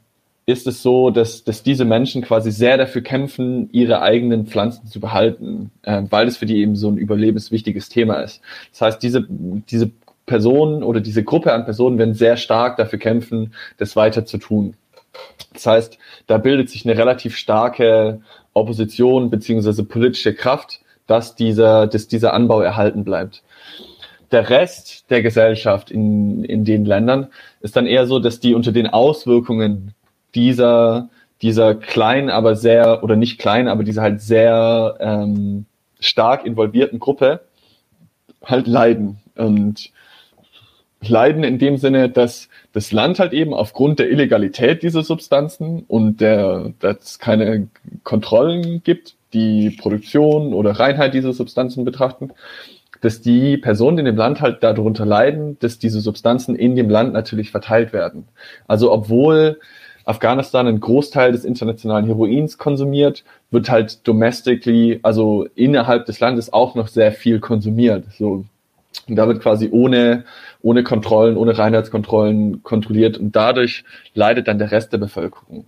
ist 0.48 0.66
es 0.66 0.82
so, 0.82 1.10
dass, 1.10 1.44
dass 1.44 1.62
diese 1.62 1.84
Menschen 1.84 2.22
quasi 2.22 2.50
sehr 2.50 2.78
dafür 2.78 3.02
kämpfen, 3.02 3.68
ihre 3.70 4.00
eigenen 4.00 4.46
Pflanzen 4.46 4.86
zu 4.86 4.98
behalten, 4.98 5.70
äh, 5.82 6.04
weil 6.08 6.26
es 6.26 6.38
für 6.38 6.46
die 6.46 6.56
eben 6.56 6.74
so 6.74 6.88
ein 6.88 6.96
überlebenswichtiges 6.96 7.90
Thema 7.90 8.22
ist. 8.22 8.40
Das 8.70 8.80
heißt, 8.80 9.02
diese, 9.02 9.26
diese 9.28 9.90
Personen 10.24 10.82
oder 10.82 11.00
diese 11.00 11.22
Gruppe 11.22 11.52
an 11.52 11.66
Personen 11.66 11.98
werden 11.98 12.14
sehr 12.14 12.38
stark 12.38 12.78
dafür 12.78 12.98
kämpfen, 12.98 13.52
das 13.76 13.94
weiter 13.94 14.24
zu 14.24 14.38
tun. 14.38 14.74
Das 15.52 15.66
heißt, 15.66 15.98
da 16.26 16.38
bildet 16.38 16.70
sich 16.70 16.86
eine 16.86 16.96
relativ 16.96 17.36
starke 17.36 18.22
Opposition 18.54 19.28
beziehungsweise 19.28 19.84
politische 19.84 20.32
Kraft, 20.32 20.80
dass 21.06 21.34
dieser, 21.34 21.86
dass 21.86 22.08
dieser 22.08 22.32
Anbau 22.32 22.62
erhalten 22.62 23.04
bleibt. 23.04 23.42
Der 24.32 24.48
Rest 24.48 25.10
der 25.10 25.20
Gesellschaft 25.20 25.90
in, 25.90 26.42
in 26.44 26.64
den 26.64 26.86
Ländern 26.86 27.28
ist 27.60 27.76
dann 27.76 27.86
eher 27.86 28.06
so, 28.06 28.18
dass 28.18 28.40
die 28.40 28.54
unter 28.54 28.72
den 28.72 28.86
Auswirkungen 28.86 29.92
dieser, 30.34 31.08
dieser 31.42 31.74
kleinen, 31.74 32.30
aber 32.30 32.56
sehr, 32.56 33.02
oder 33.02 33.16
nicht 33.16 33.38
klein, 33.38 33.68
aber 33.68 33.84
dieser 33.84 34.02
halt 34.02 34.20
sehr 34.20 34.96
ähm, 35.00 35.66
stark 36.00 36.44
involvierten 36.44 36.98
Gruppe 36.98 37.40
halt 38.44 38.66
leiden. 38.66 39.18
Und 39.36 39.92
leiden 41.00 41.44
in 41.44 41.58
dem 41.58 41.76
Sinne, 41.76 42.08
dass 42.08 42.48
das 42.72 42.92
Land 42.92 43.18
halt 43.18 43.32
eben 43.32 43.54
aufgrund 43.54 43.98
der 43.98 44.10
Illegalität 44.10 44.82
dieser 44.82 45.02
Substanzen 45.02 45.84
und 45.86 46.20
der, 46.20 46.72
dass 46.80 46.96
es 47.02 47.18
keine 47.18 47.68
Kontrollen 48.02 48.82
gibt, 48.82 49.14
die 49.32 49.70
Produktion 49.70 50.54
oder 50.54 50.72
Reinheit 50.72 51.14
dieser 51.14 51.32
Substanzen 51.32 51.84
betrachten, 51.84 52.30
dass 53.00 53.20
die 53.20 53.56
Personen 53.58 53.98
in 53.98 54.04
dem 54.06 54.16
Land 54.16 54.40
halt 54.40 54.62
darunter 54.62 55.06
leiden, 55.06 55.56
dass 55.60 55.78
diese 55.78 56.00
Substanzen 56.00 56.56
in 56.56 56.74
dem 56.74 56.90
Land 56.90 57.12
natürlich 57.12 57.50
verteilt 57.50 57.92
werden. 57.92 58.26
Also 58.66 58.90
obwohl 58.90 59.60
Afghanistan 60.08 60.66
einen 60.66 60.80
Großteil 60.80 61.32
des 61.32 61.44
internationalen 61.44 62.06
Heroins 62.06 62.56
konsumiert, 62.56 63.24
wird 63.50 63.68
halt 63.68 64.06
domestically, 64.08 65.00
also 65.02 65.46
innerhalb 65.54 66.06
des 66.06 66.18
Landes 66.20 66.52
auch 66.52 66.74
noch 66.74 66.88
sehr 66.88 67.12
viel 67.12 67.40
konsumiert. 67.40 68.04
So, 68.18 68.44
und 69.06 69.16
da 69.16 69.28
wird 69.28 69.40
quasi 69.40 69.68
ohne, 69.70 70.24
ohne 70.62 70.82
Kontrollen, 70.82 71.36
ohne 71.36 71.58
Reinheitskontrollen 71.58 72.62
kontrolliert 72.62 73.18
und 73.18 73.36
dadurch 73.36 73.84
leidet 74.14 74.48
dann 74.48 74.58
der 74.58 74.70
Rest 74.70 74.92
der 74.92 74.98
Bevölkerung. 74.98 75.66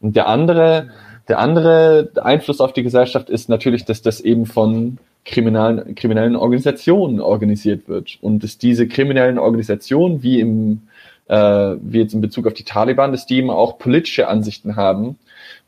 Und 0.00 0.14
der 0.14 0.28
andere, 0.28 0.90
der 1.28 1.40
andere 1.40 2.10
Einfluss 2.22 2.60
auf 2.60 2.72
die 2.72 2.84
Gesellschaft 2.84 3.28
ist 3.28 3.48
natürlich, 3.48 3.84
dass 3.84 4.02
das 4.02 4.20
eben 4.20 4.46
von, 4.46 4.98
kriminellen, 5.24 5.94
kriminellen 5.94 6.36
Organisationen 6.36 7.20
organisiert 7.20 7.88
wird 7.88 8.18
und 8.20 8.42
dass 8.42 8.58
diese 8.58 8.88
kriminellen 8.88 9.38
Organisationen, 9.38 10.22
wie 10.22 10.40
im 10.40 10.82
äh, 11.30 11.76
wie 11.80 12.00
jetzt 12.00 12.12
in 12.12 12.20
Bezug 12.20 12.46
auf 12.46 12.54
die 12.54 12.64
Taliban, 12.64 13.12
dass 13.12 13.24
die 13.24 13.36
eben 13.36 13.50
auch 13.50 13.78
politische 13.78 14.28
Ansichten 14.28 14.76
haben 14.76 15.16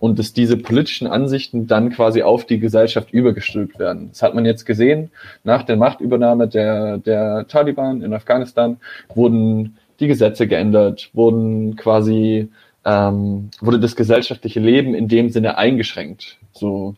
und 0.01 0.19
dass 0.19 0.33
diese 0.33 0.57
politischen 0.57 1.07
Ansichten 1.07 1.69
dann 1.69 1.91
quasi 1.91 2.23
auf 2.23 2.45
die 2.45 2.59
Gesellschaft 2.59 3.13
übergestülpt 3.13 3.79
werden. 3.79 4.09
Das 4.11 4.23
hat 4.23 4.35
man 4.35 4.45
jetzt 4.45 4.67
gesehen. 4.67 5.11
Nach 5.45 5.63
der 5.63 5.77
Machtübernahme 5.77 6.49
der, 6.49 6.99
der 6.99 7.47
Taliban 7.47 8.03
in 8.03 8.13
Afghanistan 8.13 8.79
wurden 9.15 9.79
die 10.01 10.09
Gesetze 10.09 10.49
geändert, 10.49 11.11
wurden 11.13 11.77
quasi 11.77 12.49
ähm, 12.85 13.51
wurde 13.61 13.79
das 13.79 13.95
gesellschaftliche 13.95 14.59
Leben 14.59 14.95
in 14.95 15.07
dem 15.07 15.31
Sinne 15.31 15.57
eingeschränkt. 15.57 16.39
So 16.53 16.97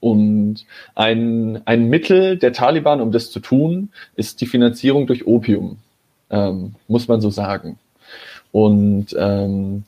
und 0.00 0.64
ein, 0.94 1.60
ein 1.66 1.88
Mittel 1.90 2.38
der 2.38 2.54
Taliban, 2.54 3.02
um 3.02 3.12
das 3.12 3.30
zu 3.30 3.40
tun, 3.40 3.90
ist 4.16 4.40
die 4.40 4.46
Finanzierung 4.46 5.06
durch 5.06 5.26
Opium, 5.26 5.76
ähm, 6.30 6.74
muss 6.88 7.06
man 7.06 7.20
so 7.20 7.30
sagen. 7.30 7.78
Und 8.52 9.16
ähm, 9.18 9.84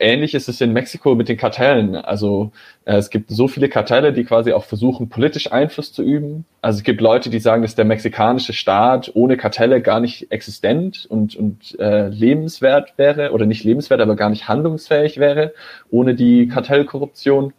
ähnlich 0.00 0.34
ist 0.34 0.48
es 0.48 0.60
in 0.60 0.72
Mexiko 0.72 1.14
mit 1.14 1.28
den 1.28 1.36
Kartellen. 1.36 1.96
Also 1.96 2.52
äh, 2.84 2.96
es 2.96 3.10
gibt 3.10 3.30
so 3.30 3.48
viele 3.48 3.68
Kartelle, 3.68 4.12
die 4.12 4.24
quasi 4.24 4.52
auch 4.52 4.64
versuchen, 4.64 5.08
politisch 5.08 5.52
Einfluss 5.52 5.92
zu 5.92 6.02
üben. 6.02 6.44
Also 6.60 6.78
es 6.78 6.84
gibt 6.84 7.00
Leute, 7.00 7.30
die 7.30 7.38
sagen, 7.38 7.62
dass 7.62 7.74
der 7.74 7.84
mexikanische 7.84 8.52
Staat 8.52 9.10
ohne 9.14 9.36
Kartelle 9.36 9.80
gar 9.80 10.00
nicht 10.00 10.30
existent 10.30 11.06
und, 11.08 11.36
und 11.36 11.78
äh, 11.78 12.08
lebenswert 12.08 12.94
wäre 12.96 13.32
oder 13.32 13.46
nicht 13.46 13.64
lebenswert, 13.64 14.00
aber 14.00 14.16
gar 14.16 14.30
nicht 14.30 14.48
handlungsfähig 14.48 15.18
wäre 15.18 15.52
ohne 15.90 16.14
die 16.14 16.48
Kartellkorruption. 16.48 17.52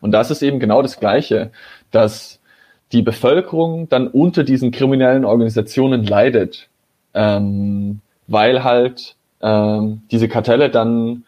Und 0.00 0.12
das 0.12 0.30
ist 0.30 0.42
eben 0.42 0.58
genau 0.58 0.82
das 0.82 0.98
Gleiche, 0.98 1.50
dass 1.90 2.40
die 2.92 3.02
Bevölkerung 3.02 3.88
dann 3.88 4.08
unter 4.08 4.44
diesen 4.44 4.70
kriminellen 4.70 5.24
Organisationen 5.24 6.04
leidet, 6.04 6.68
ähm, 7.14 8.00
weil 8.28 8.62
halt 8.62 9.16
ähm, 9.40 10.02
diese 10.10 10.28
Kartelle 10.28 10.70
dann 10.70 11.24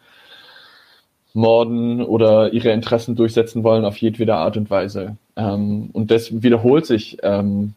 morden 1.33 2.01
oder 2.01 2.53
ihre 2.53 2.71
Interessen 2.71 3.15
durchsetzen 3.15 3.63
wollen 3.63 3.85
auf 3.85 3.97
jedwede 3.97 4.35
Art 4.35 4.57
und 4.57 4.69
Weise. 4.69 5.17
Ähm, 5.35 5.89
und 5.93 6.11
das 6.11 6.43
wiederholt 6.43 6.85
sich, 6.85 7.17
ähm, 7.23 7.73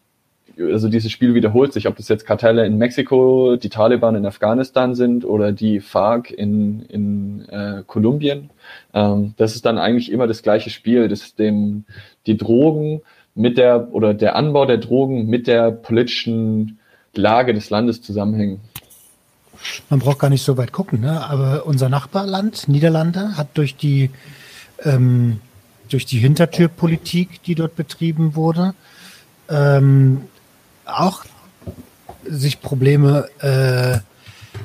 also 0.57 0.89
dieses 0.89 1.11
Spiel 1.11 1.33
wiederholt 1.35 1.73
sich, 1.73 1.87
ob 1.87 1.97
das 1.97 2.07
jetzt 2.07 2.25
Kartelle 2.25 2.65
in 2.65 2.77
Mexiko, 2.77 3.57
die 3.57 3.69
Taliban 3.69 4.15
in 4.15 4.25
Afghanistan 4.25 4.95
sind 4.95 5.25
oder 5.25 5.51
die 5.51 5.79
FARC 5.79 6.31
in, 6.31 6.81
in 6.83 7.45
äh, 7.49 7.83
Kolumbien. 7.85 8.49
Ähm, 8.93 9.33
das 9.37 9.55
ist 9.55 9.65
dann 9.65 9.77
eigentlich 9.77 10.11
immer 10.11 10.27
das 10.27 10.43
gleiche 10.43 10.69
Spiel, 10.69 11.07
dass 11.07 11.35
dem 11.35 11.85
die 12.25 12.37
Drogen 12.37 13.01
mit 13.35 13.57
der 13.57 13.93
oder 13.93 14.13
der 14.13 14.35
Anbau 14.35 14.65
der 14.65 14.77
Drogen 14.77 15.27
mit 15.27 15.47
der 15.47 15.71
politischen 15.71 16.79
Lage 17.13 17.53
des 17.53 17.69
Landes 17.69 18.01
zusammenhängen. 18.01 18.59
Man 19.89 19.99
braucht 19.99 20.19
gar 20.19 20.29
nicht 20.29 20.43
so 20.43 20.57
weit 20.57 20.71
gucken, 20.71 21.01
ne? 21.01 21.25
aber 21.25 21.65
unser 21.65 21.89
Nachbarland, 21.89 22.67
Niederlande, 22.67 23.37
hat 23.37 23.49
durch 23.55 23.75
die, 23.75 24.11
ähm, 24.83 25.39
durch 25.89 26.05
die 26.05 26.19
Hintertürpolitik, 26.19 27.43
die 27.43 27.55
dort 27.55 27.75
betrieben 27.75 28.35
wurde, 28.35 28.73
ähm, 29.49 30.21
auch 30.85 31.25
sich 32.27 32.61
Probleme 32.61 33.27
äh, 33.39 33.99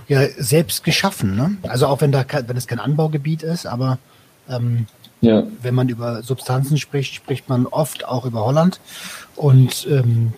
ja, 0.09 0.29
selbst 0.39 0.85
geschaffen. 0.85 1.37
Ne? 1.37 1.57
Also 1.63 1.87
auch 1.87 2.01
wenn 2.01 2.13
da 2.13 2.25
wenn 2.47 2.57
es 2.57 2.67
kein 2.67 2.81
Anbaugebiet 2.81 3.43
ist, 3.43 3.67
aber 3.67 3.99
ähm, 4.49 4.87
ja. 5.21 5.43
wenn 5.63 5.75
man 5.75 5.89
über 5.89 6.23
Substanzen 6.23 6.79
spricht, 6.79 7.15
spricht 7.15 7.49
man 7.49 7.67
oft 7.67 8.05
auch 8.05 8.25
über 8.25 8.45
Holland. 8.45 8.81
Und 9.37 9.87
ähm, 9.91 10.33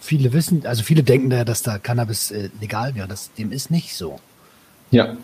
viele 0.00 0.32
wissen, 0.32 0.66
also 0.66 0.82
viele 0.82 1.02
denken 1.02 1.30
da, 1.30 1.44
dass 1.44 1.62
da 1.62 1.78
Cannabis 1.78 2.30
äh, 2.30 2.50
legal 2.60 2.94
wäre. 2.94 3.08
Das, 3.08 3.32
dem 3.34 3.52
ist 3.52 3.70
nicht 3.70 3.94
so. 3.94 4.18
Ja. 4.90 5.16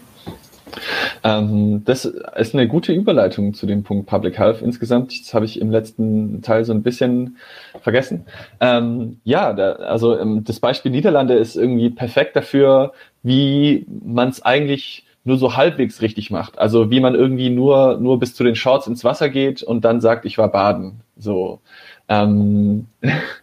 Ähm, 1.23 1.83
das 1.85 2.05
ist 2.05 2.55
eine 2.55 2.67
gute 2.67 2.93
Überleitung 2.93 3.55
zu 3.55 3.67
dem 3.67 3.83
Punkt 3.83 4.07
Public 4.07 4.39
Health 4.39 4.63
insgesamt. 4.63 5.13
Das 5.21 5.35
habe 5.35 5.45
ich 5.45 5.61
im 5.61 5.71
letzten 5.71 6.43
Teil 6.43 6.65
so 6.65 6.73
ein 6.73 6.83
bisschen 6.83 7.37
vergessen. 7.83 8.27
Ähm, 8.61 9.21
ja, 9.25 9.53
da, 9.53 9.73
also 9.73 10.19
ähm, 10.19 10.45
das 10.45 10.61
Beispiel 10.61 10.91
Niederlande 10.91 11.35
ist 11.35 11.57
irgendwie 11.57 11.91
perfekt 11.91 12.37
dafür, 12.37 12.93
wie 13.23 13.87
man 13.89 14.29
es 14.29 14.43
eigentlich 14.43 15.05
nur 15.25 15.39
so 15.39 15.57
halbwegs 15.57 16.03
richtig 16.03 16.31
macht. 16.31 16.59
Also 16.59 16.91
wie 16.91 17.01
man 17.01 17.15
irgendwie 17.15 17.51
nur 17.51 17.99
nur 17.99 18.19
bis 18.19 18.35
zu 18.35 18.43
den 18.43 18.57
Shorts 18.57 18.87
ins 18.87 19.05
Wasser 19.05 19.29
geht 19.29 19.63
und 19.63 19.85
dann 19.85 20.01
sagt, 20.01 20.25
ich 20.25 20.39
war 20.39 20.51
baden. 20.51 21.01
So. 21.17 21.61
Ähm, 22.09 22.87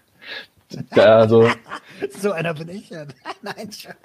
also, 0.91 1.49
so 2.09 2.31
einer 2.31 2.53
bin 2.53 2.69
ich 2.69 2.89
ja. 2.89 3.05
Nein, 3.41 3.71
Spaß. 3.71 3.95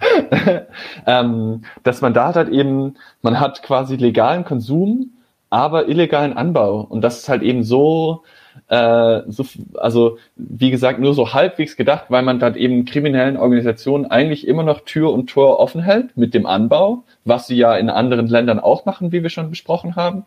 ähm, 1.06 1.62
dass 1.82 2.00
man 2.00 2.14
da 2.14 2.34
halt 2.34 2.48
eben, 2.48 2.96
man 3.22 3.40
hat 3.40 3.62
quasi 3.62 3.96
legalen 3.96 4.44
Konsum, 4.44 5.12
aber 5.50 5.88
illegalen 5.88 6.36
Anbau. 6.36 6.80
Und 6.80 7.00
das 7.00 7.18
ist 7.18 7.28
halt 7.28 7.42
eben 7.42 7.62
so, 7.62 8.24
äh, 8.68 9.22
so, 9.28 9.44
also 9.76 10.18
wie 10.36 10.70
gesagt, 10.70 10.98
nur 10.98 11.14
so 11.14 11.32
halbwegs 11.32 11.76
gedacht, 11.76 12.06
weil 12.08 12.22
man 12.22 12.38
dann 12.38 12.56
eben 12.56 12.84
kriminellen 12.84 13.36
Organisationen 13.36 14.06
eigentlich 14.06 14.46
immer 14.46 14.62
noch 14.62 14.80
Tür 14.80 15.12
und 15.12 15.30
Tor 15.30 15.58
offen 15.58 15.82
hält 15.82 16.16
mit 16.16 16.34
dem 16.34 16.44
Anbau, 16.44 17.04
was 17.24 17.46
sie 17.46 17.56
ja 17.56 17.76
in 17.76 17.88
anderen 17.88 18.26
Ländern 18.26 18.60
auch 18.60 18.84
machen, 18.84 19.12
wie 19.12 19.22
wir 19.22 19.30
schon 19.30 19.50
besprochen 19.50 19.96
haben 19.96 20.24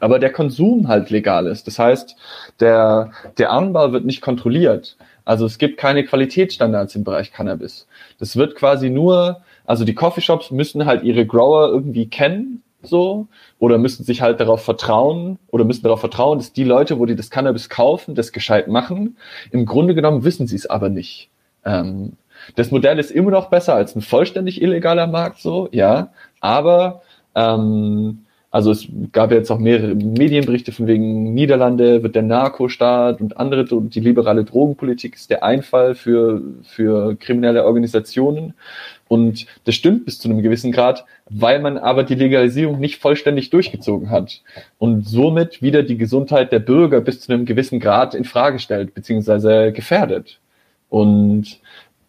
aber 0.00 0.18
der 0.18 0.32
Konsum 0.32 0.88
halt 0.88 1.10
legal 1.10 1.46
ist. 1.46 1.66
Das 1.66 1.78
heißt, 1.78 2.16
der, 2.60 3.10
der 3.38 3.52
Anbau 3.52 3.92
wird 3.92 4.04
nicht 4.04 4.20
kontrolliert. 4.20 4.96
Also 5.24 5.44
es 5.44 5.58
gibt 5.58 5.76
keine 5.76 6.04
Qualitätsstandards 6.04 6.94
im 6.94 7.04
Bereich 7.04 7.32
Cannabis. 7.32 7.86
Das 8.18 8.36
wird 8.36 8.54
quasi 8.54 8.88
nur, 8.88 9.42
also 9.66 9.84
die 9.84 9.94
Coffeeshops 9.94 10.50
müssen 10.50 10.86
halt 10.86 11.02
ihre 11.02 11.26
Grower 11.26 11.68
irgendwie 11.68 12.08
kennen, 12.08 12.62
so, 12.82 13.26
oder 13.58 13.76
müssen 13.76 14.04
sich 14.04 14.22
halt 14.22 14.40
darauf 14.40 14.62
vertrauen, 14.64 15.38
oder 15.50 15.64
müssen 15.64 15.82
darauf 15.82 16.00
vertrauen, 16.00 16.38
dass 16.38 16.52
die 16.52 16.64
Leute, 16.64 16.98
wo 16.98 17.06
die 17.06 17.16
das 17.16 17.30
Cannabis 17.30 17.68
kaufen, 17.68 18.14
das 18.14 18.32
gescheit 18.32 18.68
machen. 18.68 19.16
Im 19.50 19.66
Grunde 19.66 19.94
genommen 19.94 20.24
wissen 20.24 20.46
sie 20.46 20.56
es 20.56 20.66
aber 20.66 20.88
nicht. 20.88 21.28
Ähm, 21.64 22.12
das 22.54 22.70
Modell 22.70 22.98
ist 22.98 23.10
immer 23.10 23.30
noch 23.30 23.50
besser 23.50 23.74
als 23.74 23.94
ein 23.96 24.00
vollständig 24.00 24.62
illegaler 24.62 25.06
Markt, 25.06 25.40
so, 25.40 25.68
ja, 25.72 26.12
aber 26.40 27.02
ähm, 27.34 28.24
also 28.50 28.70
es 28.70 28.88
gab 29.12 29.30
jetzt 29.30 29.50
auch 29.50 29.58
mehrere 29.58 29.94
Medienberichte 29.94 30.72
von 30.72 30.86
wegen 30.86 31.34
Niederlande 31.34 32.02
wird 32.02 32.14
der 32.14 32.22
Narkostaat 32.22 33.20
und 33.20 33.36
andere, 33.36 33.64
die 33.66 34.00
liberale 34.00 34.44
Drogenpolitik 34.44 35.16
ist 35.16 35.28
der 35.28 35.42
Einfall 35.44 35.94
für, 35.94 36.40
für 36.62 37.14
kriminelle 37.16 37.66
Organisationen. 37.66 38.54
Und 39.06 39.46
das 39.64 39.74
stimmt 39.74 40.06
bis 40.06 40.18
zu 40.18 40.30
einem 40.30 40.42
gewissen 40.42 40.72
Grad, 40.72 41.04
weil 41.28 41.60
man 41.60 41.76
aber 41.76 42.04
die 42.04 42.14
Legalisierung 42.14 42.80
nicht 42.80 43.00
vollständig 43.00 43.50
durchgezogen 43.50 44.10
hat 44.10 44.42
und 44.78 45.06
somit 45.06 45.60
wieder 45.60 45.82
die 45.82 45.98
Gesundheit 45.98 46.50
der 46.50 46.58
Bürger 46.60 47.02
bis 47.02 47.20
zu 47.20 47.32
einem 47.32 47.44
gewissen 47.44 47.80
Grad 47.80 48.14
in 48.14 48.24
Frage 48.24 48.58
stellt, 48.58 48.94
beziehungsweise 48.94 49.72
gefährdet. 49.72 50.40
Und 50.88 51.60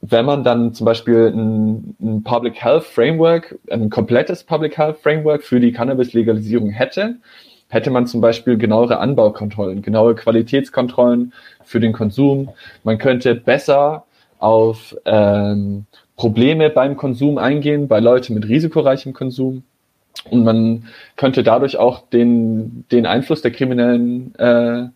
wenn 0.01 0.25
man 0.25 0.43
dann 0.43 0.73
zum 0.73 0.85
Beispiel 0.85 1.31
ein, 1.33 1.95
ein, 2.01 2.23
Public 2.23 2.63
Health 2.63 2.83
Framework, 2.83 3.57
ein 3.69 3.89
komplettes 3.89 4.43
Public 4.43 4.77
Health 4.77 4.97
Framework 4.99 5.43
für 5.43 5.59
die 5.59 5.71
Cannabis-Legalisierung 5.71 6.69
hätte, 6.69 7.17
hätte 7.67 7.91
man 7.91 8.07
zum 8.07 8.21
Beispiel 8.21 8.57
genauere 8.57 8.99
Anbaukontrollen, 8.99 9.81
genaue 9.81 10.15
Qualitätskontrollen 10.15 11.33
für 11.63 11.79
den 11.79 11.93
Konsum. 11.93 12.49
Man 12.83 12.97
könnte 12.97 13.35
besser 13.35 14.05
auf 14.39 14.95
ähm, 15.05 15.85
Probleme 16.15 16.69
beim 16.69 16.97
Konsum 16.97 17.37
eingehen, 17.37 17.87
bei 17.87 17.99
Leuten 17.99 18.33
mit 18.33 18.47
risikoreichem 18.47 19.13
Konsum. 19.13 19.63
Und 20.29 20.43
man 20.43 20.85
könnte 21.15 21.43
dadurch 21.43 21.77
auch 21.77 22.09
den, 22.09 22.85
den 22.91 23.05
Einfluss 23.05 23.41
der 23.41 23.51
kriminellen 23.51 24.33
äh, 24.35 24.87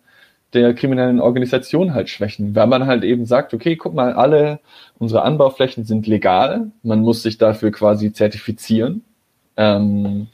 der 0.54 0.74
kriminellen 0.74 1.20
Organisation 1.20 1.93
halt 1.93 2.10
schwächen, 2.10 2.56
weil 2.56 2.68
man 2.68 2.86
halt 2.86 3.04
eben 3.04 3.26
sagt, 3.26 3.54
okay, 3.54 3.76
guck 3.76 3.93
mal, 3.93 4.14
alle 4.14 4.60
unsere 4.99 5.24
Anbauflächen 5.24 5.84
sind 5.84 6.08
legal, 6.08 6.72
man 6.84 7.01
muss 7.01 7.24
sich 7.24 7.38
dafür 7.38 7.72
quasi 7.72 8.14
zertifizieren. 8.14 9.04
Ähm, 9.58 10.28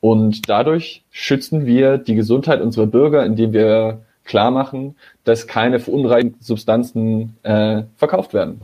und 0.00 0.48
dadurch 0.48 1.02
schützen 1.10 1.66
wir 1.66 1.98
die 1.98 2.14
Gesundheit 2.14 2.60
unserer 2.60 2.86
Bürger, 2.86 3.24
indem 3.24 3.52
wir 3.52 4.00
klar 4.24 4.50
machen, 4.50 4.96
dass 5.24 5.46
keine 5.46 5.80
verunreinigten 5.80 6.42
Substanzen 6.42 7.36
äh, 7.42 7.82
verkauft 7.96 8.32
werden. 8.32 8.62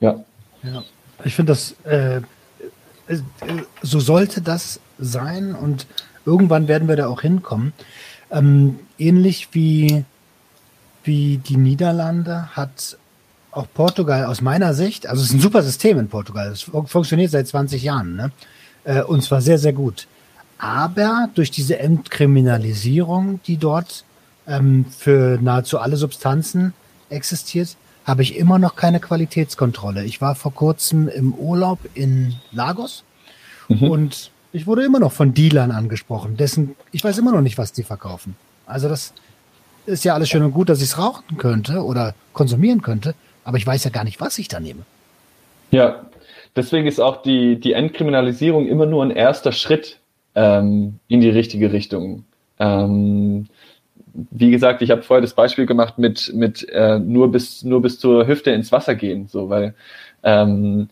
Ja. 0.00 0.24
ja. 0.62 0.82
Ich 1.24 1.34
finde 1.34 1.52
das, 1.52 1.74
äh, 1.84 2.18
äh, 3.08 3.18
so 3.82 4.00
sollte 4.00 4.42
das 4.42 4.80
sein 4.98 5.54
und 5.54 5.86
irgendwann 6.24 6.68
werden 6.68 6.88
wir 6.88 6.96
da 6.96 7.06
auch 7.06 7.22
hinkommen. 7.22 7.72
Ähm, 8.30 8.80
ähnlich 8.98 9.48
wie 9.52 10.04
wie 11.06 11.38
die 11.38 11.56
Niederlande 11.56 12.48
hat 12.52 12.98
auch 13.52 13.66
Portugal 13.72 14.26
aus 14.26 14.42
meiner 14.42 14.74
Sicht, 14.74 15.06
also 15.06 15.22
es 15.22 15.28
ist 15.28 15.34
ein 15.34 15.40
super 15.40 15.62
System 15.62 15.98
in 15.98 16.08
Portugal, 16.08 16.48
es 16.48 16.62
funktioniert 16.62 17.30
seit 17.30 17.48
20 17.48 17.82
Jahren, 17.82 18.16
ne? 18.16 18.30
Äh, 18.84 19.02
und 19.02 19.22
zwar 19.22 19.40
sehr, 19.40 19.58
sehr 19.58 19.72
gut. 19.72 20.06
Aber 20.58 21.28
durch 21.34 21.50
diese 21.50 21.78
Entkriminalisierung, 21.78 23.40
die 23.46 23.56
dort 23.56 24.04
ähm, 24.46 24.86
für 24.96 25.38
nahezu 25.40 25.78
alle 25.78 25.96
Substanzen 25.96 26.72
existiert, 27.08 27.76
habe 28.04 28.22
ich 28.22 28.36
immer 28.36 28.58
noch 28.58 28.76
keine 28.76 29.00
Qualitätskontrolle. 29.00 30.04
Ich 30.04 30.20
war 30.20 30.34
vor 30.34 30.54
kurzem 30.54 31.08
im 31.08 31.34
Urlaub 31.34 31.80
in 31.94 32.36
Lagos 32.52 33.04
mhm. 33.68 33.82
und 33.82 34.30
ich 34.52 34.66
wurde 34.66 34.84
immer 34.84 35.00
noch 35.00 35.12
von 35.12 35.34
Dealern 35.34 35.72
angesprochen. 35.72 36.36
Dessen, 36.36 36.76
ich 36.92 37.02
weiß 37.02 37.18
immer 37.18 37.32
noch 37.32 37.42
nicht, 37.42 37.58
was 37.58 37.72
die 37.72 37.82
verkaufen. 37.82 38.36
Also 38.66 38.88
das 38.88 39.12
ist 39.86 40.04
ja 40.04 40.14
alles 40.14 40.28
schön 40.28 40.42
und 40.42 40.52
gut, 40.52 40.68
dass 40.68 40.78
ich 40.78 40.88
es 40.88 40.98
rauchen 40.98 41.36
könnte 41.38 41.84
oder 41.84 42.14
konsumieren 42.32 42.82
könnte, 42.82 43.14
aber 43.44 43.56
ich 43.56 43.66
weiß 43.66 43.84
ja 43.84 43.90
gar 43.90 44.04
nicht, 44.04 44.20
was 44.20 44.38
ich 44.38 44.48
da 44.48 44.60
nehme. 44.60 44.82
Ja, 45.70 46.06
deswegen 46.54 46.86
ist 46.86 47.00
auch 47.00 47.22
die, 47.22 47.58
die 47.58 47.72
Entkriminalisierung 47.72 48.66
immer 48.66 48.86
nur 48.86 49.04
ein 49.04 49.10
erster 49.10 49.52
Schritt 49.52 49.98
ähm, 50.34 50.98
in 51.08 51.20
die 51.20 51.30
richtige 51.30 51.72
Richtung. 51.72 52.24
Ähm, 52.58 53.46
wie 54.12 54.50
gesagt, 54.50 54.82
ich 54.82 54.90
habe 54.90 55.02
vorher 55.02 55.20
das 55.20 55.34
Beispiel 55.34 55.66
gemacht 55.66 55.98
mit, 55.98 56.32
mit 56.34 56.66
äh, 56.70 56.98
nur, 56.98 57.30
bis, 57.30 57.64
nur 57.64 57.82
bis 57.82 57.98
zur 57.98 58.26
Hüfte 58.26 58.50
ins 58.50 58.72
Wasser 58.72 58.94
gehen, 58.94 59.28
so, 59.28 59.50
weil 59.50 59.74
ähm, 60.22 60.88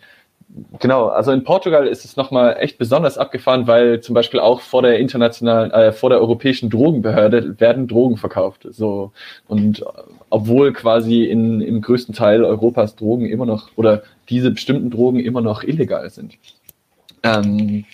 genau, 0.78 1.08
also 1.08 1.32
in 1.32 1.44
Portugal 1.44 1.86
ist 1.86 2.04
es 2.04 2.16
nochmal 2.16 2.56
echt 2.58 2.78
besonders 2.78 3.18
abgefahren, 3.18 3.66
weil 3.66 4.00
zum 4.00 4.14
Beispiel 4.14 4.40
auch 4.40 4.60
vor 4.60 4.82
der 4.82 4.98
internationalen, 4.98 5.70
äh, 5.70 5.92
vor 5.92 6.10
der 6.10 6.20
europäischen 6.20 6.70
Drogenbehörde 6.70 7.58
werden 7.60 7.88
Drogen 7.88 8.16
verkauft. 8.16 8.66
So 8.70 9.12
und 9.48 9.84
obwohl 10.30 10.72
quasi 10.72 11.24
in, 11.24 11.60
im 11.60 11.80
größten 11.80 12.14
Teil 12.14 12.44
Europas 12.44 12.96
Drogen 12.96 13.26
immer 13.26 13.46
noch 13.46 13.70
oder 13.76 14.02
diese 14.28 14.50
bestimmten 14.50 14.90
Drogen 14.90 15.20
immer 15.20 15.40
noch 15.40 15.62
illegal 15.62 16.08
sind. 16.10 16.34
Ähm, 17.22 17.84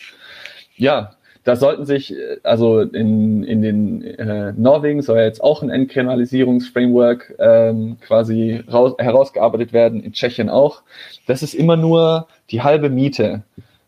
ja, 0.76 1.12
da 1.50 1.56
sollten 1.56 1.84
sich, 1.84 2.14
also 2.44 2.78
in, 2.78 3.42
in 3.42 3.60
den 3.60 4.04
äh, 4.04 4.52
Norwegen 4.56 5.02
soll 5.02 5.18
jetzt 5.18 5.42
auch 5.42 5.64
ein 5.64 5.68
Entkriminalisierungsframework 5.68 7.34
ähm, 7.40 7.96
quasi 8.00 8.62
raus, 8.72 8.94
herausgearbeitet 8.98 9.72
werden, 9.72 10.00
in 10.00 10.12
Tschechien 10.12 10.48
auch. 10.48 10.82
Das 11.26 11.42
ist 11.42 11.54
immer 11.54 11.76
nur 11.76 12.28
die 12.52 12.62
halbe 12.62 12.88
Miete, 12.88 13.42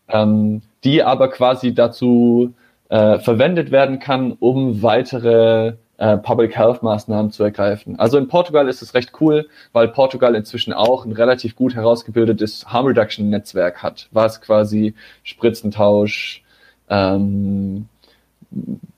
ähm, 0.09 0.61
die 0.83 1.03
aber 1.03 1.29
quasi 1.29 1.73
dazu 1.73 2.53
äh, 2.89 3.19
verwendet 3.19 3.71
werden 3.71 3.99
kann, 3.99 4.33
um 4.37 4.83
weitere 4.83 5.75
äh, 5.95 6.17
Public 6.17 6.57
Health 6.57 6.83
Maßnahmen 6.83 7.31
zu 7.31 7.45
ergreifen. 7.45 7.97
Also 7.97 8.17
in 8.17 8.27
Portugal 8.27 8.67
ist 8.67 8.81
es 8.81 8.93
recht 8.93 9.13
cool, 9.21 9.47
weil 9.71 9.87
Portugal 9.87 10.35
inzwischen 10.35 10.73
auch 10.73 11.05
ein 11.05 11.13
relativ 11.13 11.55
gut 11.55 11.75
herausgebildetes 11.75 12.65
Harm 12.65 12.87
Reduction 12.87 13.29
Netzwerk 13.29 13.81
hat, 13.81 14.09
was 14.11 14.41
quasi 14.41 14.95
Spritzentausch, 15.23 16.42
ähm, 16.89 17.87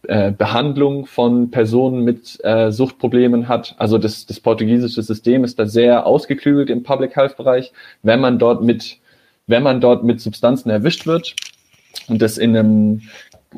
äh, 0.07 0.31
Behandlung 0.31 1.05
von 1.05 1.49
Personen 1.49 2.03
mit 2.03 2.43
äh, 2.43 2.71
Suchtproblemen 2.71 3.47
hat. 3.47 3.75
Also 3.77 3.97
das, 3.97 4.25
das 4.25 4.39
portugiesische 4.39 5.01
System 5.01 5.43
ist 5.43 5.57
da 5.57 5.65
sehr 5.65 6.05
ausgeklügelt 6.05 6.69
im 6.69 6.83
Public 6.83 7.15
Health 7.15 7.37
Bereich. 7.37 7.71
Wenn 8.03 8.19
man 8.19 8.37
dort 8.37 8.63
mit, 8.63 8.97
wenn 9.47 9.63
man 9.63 9.81
dort 9.81 10.03
mit 10.03 10.21
Substanzen 10.21 10.69
erwischt 10.69 11.07
wird 11.07 11.35
und 12.07 12.21
das 12.21 12.37
in 12.37 12.55
einem, 12.55 13.01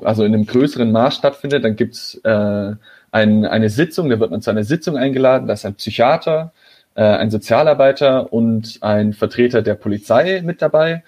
also 0.01 0.23
in 0.23 0.33
einem 0.33 0.45
größeren 0.45 0.91
Maß 0.91 1.15
stattfindet, 1.15 1.65
dann 1.65 1.75
gibt's 1.75 2.15
äh, 2.23 2.73
ein, 3.11 3.45
eine 3.45 3.69
Sitzung, 3.69 4.09
da 4.09 4.19
wird 4.19 4.31
man 4.31 4.41
zu 4.41 4.51
einer 4.51 4.63
Sitzung 4.63 4.97
eingeladen, 4.97 5.47
da 5.47 5.53
ist 5.53 5.65
ein 5.65 5.75
Psychiater, 5.75 6.53
äh, 6.95 7.03
ein 7.03 7.29
Sozialarbeiter 7.29 8.31
und 8.31 8.79
ein 8.81 9.13
Vertreter 9.13 9.61
der 9.61 9.75
Polizei 9.75 10.41
mit 10.45 10.61
dabei. 10.61 11.03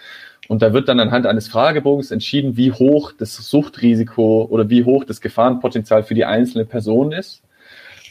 Und 0.50 0.64
da 0.64 0.74
wird 0.74 0.90
dann 0.90 1.00
anhand 1.00 1.28
eines 1.28 1.48
Fragebogens 1.48 2.10
entschieden, 2.10 2.58
wie 2.58 2.72
hoch 2.72 3.12
das 3.16 3.36
Suchtrisiko 3.36 4.48
oder 4.50 4.68
wie 4.68 4.84
hoch 4.84 5.04
das 5.04 5.22
Gefahrenpotenzial 5.22 6.02
für 6.02 6.16
die 6.16 6.26
einzelne 6.26 6.66
Person 6.66 7.12
ist. 7.12 7.44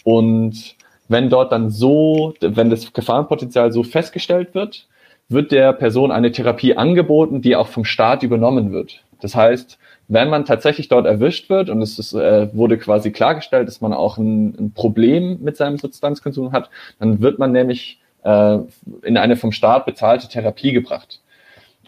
Und 0.04 0.76
wenn 1.08 1.30
dort 1.30 1.50
dann 1.50 1.70
so, 1.70 2.34
wenn 2.40 2.70
das 2.70 2.92
Gefahrenpotenzial 2.92 3.72
so 3.72 3.82
festgestellt 3.82 4.54
wird, 4.54 4.86
wird 5.28 5.50
der 5.50 5.72
Person 5.72 6.12
eine 6.12 6.30
Therapie 6.30 6.76
angeboten, 6.76 7.42
die 7.42 7.56
auch 7.56 7.66
vom 7.66 7.84
Staat 7.84 8.22
übernommen 8.22 8.70
wird. 8.70 9.02
Das 9.20 9.34
heißt, 9.34 9.76
wenn 10.06 10.30
man 10.30 10.44
tatsächlich 10.44 10.88
dort 10.88 11.06
erwischt 11.06 11.50
wird 11.50 11.68
und 11.68 11.82
es 11.82 11.98
ist, 11.98 12.14
äh, 12.14 12.54
wurde 12.54 12.78
quasi 12.78 13.10
klargestellt, 13.10 13.66
dass 13.66 13.80
man 13.80 13.92
auch 13.92 14.16
ein, 14.16 14.54
ein, 14.58 14.72
Problem 14.72 15.38
mit 15.42 15.56
seinem 15.56 15.76
Substanzkonsum 15.76 16.52
hat, 16.52 16.70
dann 17.00 17.20
wird 17.20 17.40
man 17.40 17.50
nämlich 17.50 17.98
äh, 18.22 18.58
in 19.02 19.16
eine 19.16 19.34
vom 19.34 19.50
Staat 19.50 19.86
bezahlte 19.86 20.28
Therapie 20.28 20.70
gebracht. 20.70 21.20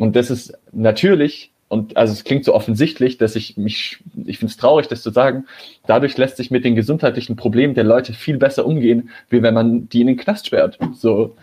Und 0.00 0.16
das 0.16 0.30
ist 0.30 0.54
natürlich, 0.72 1.52
und 1.68 1.98
also 1.98 2.14
es 2.14 2.24
klingt 2.24 2.46
so 2.46 2.54
offensichtlich, 2.54 3.18
dass 3.18 3.36
ich 3.36 3.58
mich, 3.58 3.98
ich 4.24 4.38
finde 4.38 4.50
es 4.50 4.56
traurig, 4.56 4.88
das 4.88 5.02
zu 5.02 5.10
sagen, 5.10 5.44
dadurch 5.86 6.16
lässt 6.16 6.38
sich 6.38 6.50
mit 6.50 6.64
den 6.64 6.74
gesundheitlichen 6.74 7.36
Problemen 7.36 7.74
der 7.74 7.84
Leute 7.84 8.14
viel 8.14 8.38
besser 8.38 8.64
umgehen, 8.64 9.10
wie 9.28 9.42
wenn 9.42 9.52
man 9.52 9.90
die 9.90 10.00
in 10.00 10.06
den 10.06 10.16
Knast 10.16 10.46
sperrt. 10.46 10.78
So, 10.96 11.36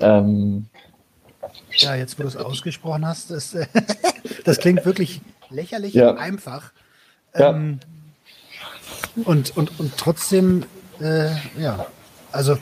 ähm, 0.00 0.66
ja, 1.72 1.94
jetzt 1.94 2.18
wo 2.18 2.24
du 2.24 2.28
es 2.28 2.36
ausgesprochen 2.36 3.06
hast, 3.06 3.30
das, 3.30 3.56
das 4.44 4.58
klingt 4.58 4.84
wirklich 4.84 5.22
lächerlich 5.48 5.94
ja. 5.94 6.14
einfach. 6.14 6.72
Ähm, 7.32 7.80
ja. 9.16 9.22
und, 9.24 9.56
und, 9.56 9.80
und 9.80 9.96
trotzdem, 9.96 10.64
äh, 11.00 11.30
ja, 11.58 11.86
also 12.32 12.58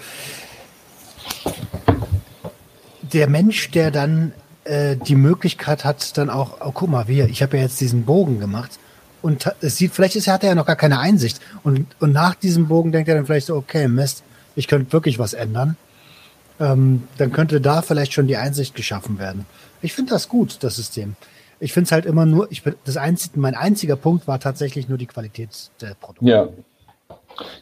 der 3.01 3.29
Mensch, 3.29 3.73
der 3.73 3.91
dann 3.91 4.33
äh, 4.65 4.97
die 4.97 5.17
Möglichkeit 5.17 5.85
hat, 5.85 6.17
dann 6.17 6.31
auch, 6.31 6.59
oh 6.61 6.73
guck 6.73 6.89
mal, 6.89 7.09
wir, 7.09 7.29
ich 7.29 7.43
habe 7.43 7.57
ja 7.57 7.65
jetzt 7.65 7.81
diesen 7.81 8.05
Bogen 8.05 8.41
gemacht 8.41 8.79
und 9.23 9.53
es 9.61 9.77
sieht, 9.77 9.93
vielleicht 9.93 10.17
ist, 10.17 10.29
hat 10.29 10.43
er 10.43 10.51
ja 10.51 10.55
noch 10.55 10.67
gar 10.67 10.77
keine 10.77 10.99
Einsicht 10.99 11.41
und, 11.63 11.87
und 12.01 12.13
nach 12.13 12.35
diesem 12.35 12.69
Bogen 12.69 12.93
denkt 12.93 13.09
er 13.09 13.15
dann 13.15 13.27
vielleicht 13.27 13.47
so, 13.47 13.57
okay, 13.57 13.89
Mist, 13.89 14.23
ich 14.55 14.69
könnte 14.69 14.93
wirklich 14.93 15.19
was 15.19 15.35
ändern. 15.35 15.77
Ähm, 16.61 17.05
dann 17.19 17.33
könnte 17.33 17.61
da 17.61 17.83
vielleicht 17.83 18.13
schon 18.13 18.27
die 18.27 18.37
Einsicht 18.37 18.75
geschaffen 18.75 19.19
werden. 19.19 19.47
Ich 19.81 19.95
finde 19.95 20.13
das 20.13 20.29
gut, 20.29 20.59
das 20.63 20.77
System. 20.77 21.17
Ich 21.59 21.73
finde 21.73 21.87
es 21.87 21.93
halt 21.93 22.07
immer 22.07 22.27
nur, 22.27 22.51
ich 22.51 22.63
das 22.85 22.97
einzige, 22.97 23.39
mein 23.41 23.55
einziger 23.55 23.97
Punkt 23.97 24.29
war 24.29 24.39
tatsächlich 24.39 24.89
nur 24.89 24.99
die 24.99 25.07
Qualität 25.07 25.71
der 25.81 25.95
Produkte. 25.95 26.31
Ja. 26.31 26.49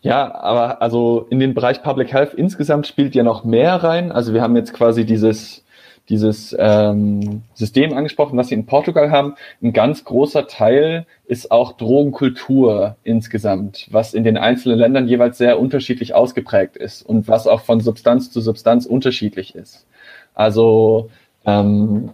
Ja, 0.03 0.35
aber 0.35 0.83
also 0.83 1.27
in 1.31 1.39
den 1.39 1.55
Bereich 1.55 1.83
Public 1.83 2.13
Health 2.13 2.35
insgesamt 2.35 2.89
spielt 2.89 3.15
ja 3.15 3.23
noch 3.23 3.45
mehr 3.45 3.77
rein. 3.77 4.11
Also 4.11 4.35
wir 4.35 4.43
haben 4.43 4.57
jetzt 4.57 4.73
quasi 4.75 5.05
dieses 5.05 5.63
dieses 6.11 6.55
ähm, 6.59 7.43
System 7.55 7.97
angesprochen, 7.97 8.37
was 8.37 8.49
sie 8.49 8.55
in 8.55 8.67
Portugal 8.67 9.11
haben. 9.11 9.37
Ein 9.63 9.73
ganz 9.73 10.05
großer 10.05 10.49
Teil 10.49 11.07
ist 11.27 11.51
auch 11.51 11.73
Drogenkultur 11.73 12.97
insgesamt, 13.05 13.87
was 13.91 14.13
in 14.13 14.25
den 14.25 14.37
einzelnen 14.37 14.79
Ländern 14.79 15.09
jeweils 15.09 15.39
sehr 15.39 15.61
unterschiedlich 15.61 16.15
ausgeprägt 16.15 16.77
ist 16.77 17.03
und 17.03 17.29
was 17.29 17.47
auch 17.47 17.63
von 17.63 17.81
Substanz 17.81 18.31
zu 18.31 18.41
Substanz 18.41 18.85
unterschiedlich 18.85 19.55
ist. 19.55 19.87
Also 20.35 21.11
ähm, 21.47 22.11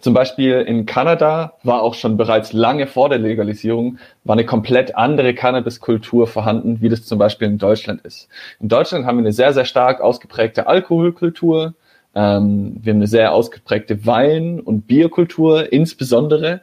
zum 0.00 0.12
Beispiel 0.12 0.60
in 0.60 0.84
Kanada 0.84 1.54
war 1.62 1.82
auch 1.82 1.94
schon 1.94 2.16
bereits 2.16 2.52
lange 2.52 2.86
vor 2.86 3.08
der 3.08 3.18
Legalisierung 3.18 3.98
war 4.24 4.34
eine 4.34 4.44
komplett 4.44 4.94
andere 4.96 5.34
Cannabiskultur 5.34 6.26
vorhanden, 6.26 6.82
wie 6.82 6.88
das 6.88 7.06
zum 7.06 7.18
Beispiel 7.18 7.48
in 7.48 7.58
Deutschland 7.58 8.02
ist. 8.02 8.28
In 8.60 8.68
Deutschland 8.68 9.06
haben 9.06 9.16
wir 9.16 9.22
eine 9.22 9.32
sehr, 9.32 9.54
sehr 9.54 9.64
stark 9.64 10.00
ausgeprägte 10.00 10.66
Alkoholkultur, 10.66 11.74
ähm, 12.16 12.78
wir 12.80 12.94
haben 12.94 13.00
eine 13.00 13.06
sehr 13.06 13.34
ausgeprägte 13.34 14.06
Wein- 14.06 14.58
und 14.58 14.86
Bierkultur 14.86 15.70
insbesondere. 15.70 16.62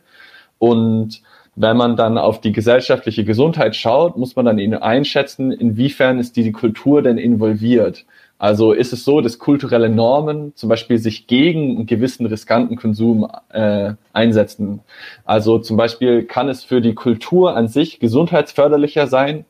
Und 0.57 1.21
wenn 1.55 1.77
man 1.77 1.95
dann 1.95 2.17
auf 2.17 2.41
die 2.41 2.51
gesellschaftliche 2.51 3.23
Gesundheit 3.23 3.75
schaut, 3.75 4.17
muss 4.17 4.35
man 4.35 4.45
dann 4.45 4.57
eben 4.57 4.73
einschätzen, 4.73 5.51
inwiefern 5.51 6.17
ist 6.17 6.35
die, 6.35 6.43
die 6.43 6.51
Kultur 6.51 7.03
denn 7.03 7.19
involviert. 7.19 8.05
Also 8.39 8.73
ist 8.73 8.93
es 8.93 9.05
so, 9.05 9.21
dass 9.21 9.37
kulturelle 9.37 9.89
Normen 9.89 10.55
zum 10.55 10.69
Beispiel 10.69 10.97
sich 10.97 11.27
gegen 11.27 11.77
einen 11.77 11.85
gewissen 11.85 12.25
riskanten 12.25 12.75
Konsum 12.75 13.29
äh, 13.49 13.93
einsetzen. 14.11 14.79
Also 15.23 15.59
zum 15.59 15.77
Beispiel 15.77 16.23
kann 16.23 16.49
es 16.49 16.63
für 16.63 16.81
die 16.81 16.95
Kultur 16.95 17.55
an 17.55 17.67
sich 17.67 17.99
gesundheitsförderlicher 17.99 19.05
sein, 19.05 19.45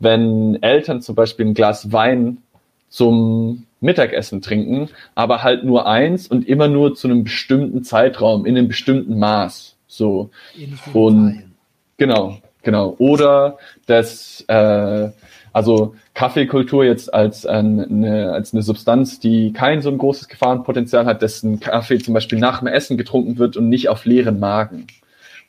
wenn 0.00 0.60
Eltern 0.62 1.00
zum 1.00 1.14
Beispiel 1.14 1.46
ein 1.46 1.54
Glas 1.54 1.92
Wein 1.92 2.38
zum 2.88 3.66
Mittagessen 3.84 4.40
trinken, 4.40 4.88
aber 5.14 5.42
halt 5.42 5.64
nur 5.64 5.86
eins 5.86 6.26
und 6.26 6.48
immer 6.48 6.68
nur 6.68 6.94
zu 6.94 7.08
einem 7.08 7.24
bestimmten 7.24 7.84
Zeitraum, 7.84 8.46
in 8.46 8.56
einem 8.56 8.68
bestimmten 8.68 9.18
Maß. 9.18 9.76
So. 9.86 10.30
Und 10.92 11.44
genau, 11.96 12.38
genau. 12.62 12.96
Oder 12.98 13.58
das, 13.86 14.44
äh, 14.48 15.10
also 15.52 15.94
Kaffeekultur 16.14 16.84
jetzt 16.84 17.12
als 17.12 17.46
eine, 17.46 18.32
als 18.32 18.52
eine 18.52 18.62
Substanz, 18.62 19.20
die 19.20 19.52
kein 19.52 19.82
so 19.82 19.90
ein 19.90 19.98
großes 19.98 20.28
Gefahrenpotenzial 20.28 21.06
hat, 21.06 21.22
dass 21.22 21.42
ein 21.42 21.60
Kaffee 21.60 21.98
zum 21.98 22.14
Beispiel 22.14 22.38
nach 22.38 22.58
dem 22.58 22.68
Essen 22.68 22.96
getrunken 22.96 23.38
wird 23.38 23.56
und 23.56 23.68
nicht 23.68 23.88
auf 23.88 24.04
leeren 24.04 24.40
Magen. 24.40 24.86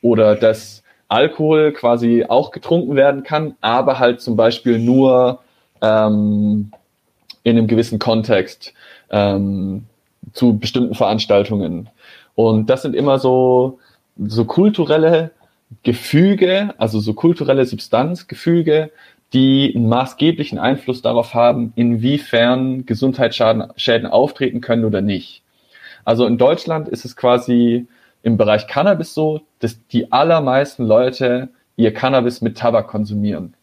Oder 0.01 0.35
dass 0.35 0.83
Alkohol 1.07 1.71
quasi 1.71 2.25
auch 2.27 2.51
getrunken 2.51 2.95
werden 2.95 3.23
kann, 3.23 3.55
aber 3.61 3.99
halt 3.99 4.21
zum 4.21 4.35
Beispiel 4.35 4.79
nur 4.79 5.39
ähm, 5.81 6.71
in 7.45 7.57
einem 7.57 7.67
gewissen 7.67 7.99
Kontext 7.99 8.73
ähm, 9.09 9.85
zu 10.33 10.57
bestimmten 10.57 10.95
Veranstaltungen. 10.95 11.89
Und 12.33 12.69
das 12.69 12.81
sind 12.81 12.95
immer 12.95 13.19
so, 13.19 13.79
so 14.17 14.43
kulturelle 14.43 15.31
Gefüge, 15.83 16.73
also 16.77 16.99
so 16.99 17.13
kulturelle 17.13 17.65
Substanzgefüge, 17.65 18.91
die 19.31 19.71
einen 19.75 19.87
maßgeblichen 19.87 20.57
Einfluss 20.57 21.01
darauf 21.01 21.33
haben, 21.33 21.71
inwiefern 21.75 22.85
Gesundheitsschäden 22.85 24.05
auftreten 24.07 24.59
können 24.59 24.83
oder 24.85 25.01
nicht. 25.01 25.41
Also 26.03 26.25
in 26.25 26.37
Deutschland 26.37 26.89
ist 26.89 27.05
es 27.05 27.15
quasi 27.15 27.87
im 28.23 28.37
Bereich 28.37 28.67
Cannabis 28.67 29.13
so, 29.13 29.41
dass 29.59 29.85
die 29.87 30.11
allermeisten 30.11 30.85
Leute 30.85 31.49
ihr 31.75 31.93
Cannabis 31.93 32.41
mit 32.41 32.57
Tabak 32.57 32.87
konsumieren, 32.87 33.53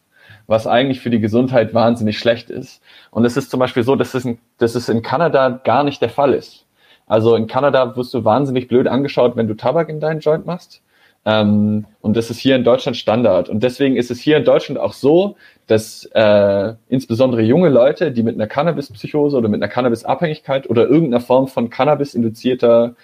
was 0.47 0.67
eigentlich 0.67 0.99
für 0.99 1.09
die 1.09 1.19
Gesundheit 1.19 1.73
wahnsinnig 1.73 2.19
schlecht 2.19 2.49
ist. 2.49 2.81
Und 3.11 3.25
es 3.25 3.37
ist 3.37 3.49
zum 3.49 3.59
Beispiel 3.59 3.83
so, 3.83 3.95
dass 3.95 4.13
es, 4.13 4.25
in, 4.25 4.39
dass 4.57 4.75
es 4.75 4.89
in 4.89 5.01
Kanada 5.01 5.61
gar 5.63 5.83
nicht 5.83 6.01
der 6.01 6.09
Fall 6.09 6.33
ist. 6.33 6.65
Also 7.07 7.35
in 7.35 7.47
Kanada 7.47 7.95
wirst 7.95 8.13
du 8.13 8.23
wahnsinnig 8.23 8.67
blöd 8.67 8.87
angeschaut, 8.87 9.35
wenn 9.35 9.47
du 9.47 9.55
Tabak 9.55 9.89
in 9.89 9.99
deinen 9.99 10.19
Joint 10.19 10.45
machst. 10.45 10.81
Ähm, 11.25 11.85
und 12.01 12.17
das 12.17 12.29
ist 12.29 12.39
hier 12.39 12.55
in 12.55 12.63
Deutschland 12.63 12.97
Standard. 12.97 13.49
Und 13.49 13.63
deswegen 13.63 13.95
ist 13.95 14.11
es 14.11 14.19
hier 14.19 14.37
in 14.37 14.43
Deutschland 14.43 14.79
auch 14.79 14.93
so, 14.93 15.35
dass 15.67 16.05
äh, 16.13 16.73
insbesondere 16.89 17.41
junge 17.41 17.69
Leute, 17.69 18.11
die 18.11 18.23
mit 18.23 18.35
einer 18.35 18.47
Cannabis-Psychose 18.47 19.37
oder 19.37 19.47
mit 19.47 19.61
einer 19.61 19.71
Cannabis-Abhängigkeit 19.71 20.69
oder 20.69 20.83
irgendeiner 20.83 21.21
Form 21.21 21.47
von 21.47 21.69
Cannabis-induzierter 21.69 22.95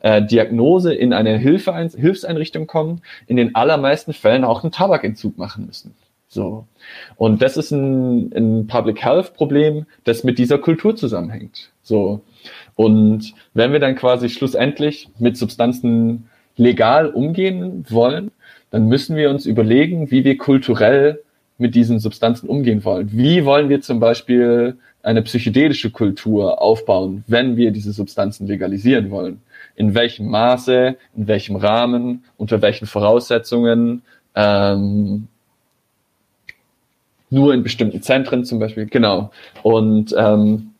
äh, 0.00 0.22
Diagnose 0.22 0.94
in 0.94 1.12
eine 1.12 1.38
Hilfe 1.38 1.74
Hilfseinrichtung 1.74 2.66
kommen, 2.66 3.02
in 3.26 3.36
den 3.36 3.54
allermeisten 3.54 4.12
Fällen 4.12 4.44
auch 4.44 4.62
einen 4.62 4.72
Tabakentzug 4.72 5.38
machen 5.38 5.66
müssen. 5.66 5.94
So. 6.38 6.68
Und 7.16 7.42
das 7.42 7.56
ist 7.56 7.72
ein, 7.72 8.32
ein 8.32 8.68
Public 8.68 9.04
Health 9.04 9.34
Problem, 9.34 9.86
das 10.04 10.22
mit 10.22 10.38
dieser 10.38 10.58
Kultur 10.58 10.94
zusammenhängt. 10.94 11.72
So. 11.82 12.20
Und 12.76 13.34
wenn 13.54 13.72
wir 13.72 13.80
dann 13.80 13.96
quasi 13.96 14.28
schlussendlich 14.28 15.08
mit 15.18 15.36
Substanzen 15.36 16.28
legal 16.56 17.08
umgehen 17.08 17.84
wollen, 17.88 18.30
dann 18.70 18.86
müssen 18.86 19.16
wir 19.16 19.30
uns 19.30 19.46
überlegen, 19.46 20.12
wie 20.12 20.22
wir 20.22 20.38
kulturell 20.38 21.20
mit 21.56 21.74
diesen 21.74 21.98
Substanzen 21.98 22.48
umgehen 22.48 22.84
wollen. 22.84 23.10
Wie 23.10 23.44
wollen 23.44 23.68
wir 23.68 23.80
zum 23.80 23.98
Beispiel 23.98 24.76
eine 25.02 25.22
psychedelische 25.22 25.90
Kultur 25.90 26.62
aufbauen, 26.62 27.24
wenn 27.26 27.56
wir 27.56 27.72
diese 27.72 27.90
Substanzen 27.90 28.46
legalisieren 28.46 29.10
wollen? 29.10 29.40
In 29.74 29.96
welchem 29.96 30.28
Maße, 30.28 30.96
in 31.16 31.26
welchem 31.26 31.56
Rahmen, 31.56 32.22
unter 32.36 32.62
welchen 32.62 32.86
Voraussetzungen, 32.86 34.02
ähm, 34.36 35.26
nur 37.30 37.54
in 37.54 37.62
bestimmten 37.62 38.02
Zentren 38.02 38.44
zum 38.44 38.58
Beispiel, 38.58 38.86
genau. 38.86 39.30
Und 39.62 40.14
ähm, 40.16 40.70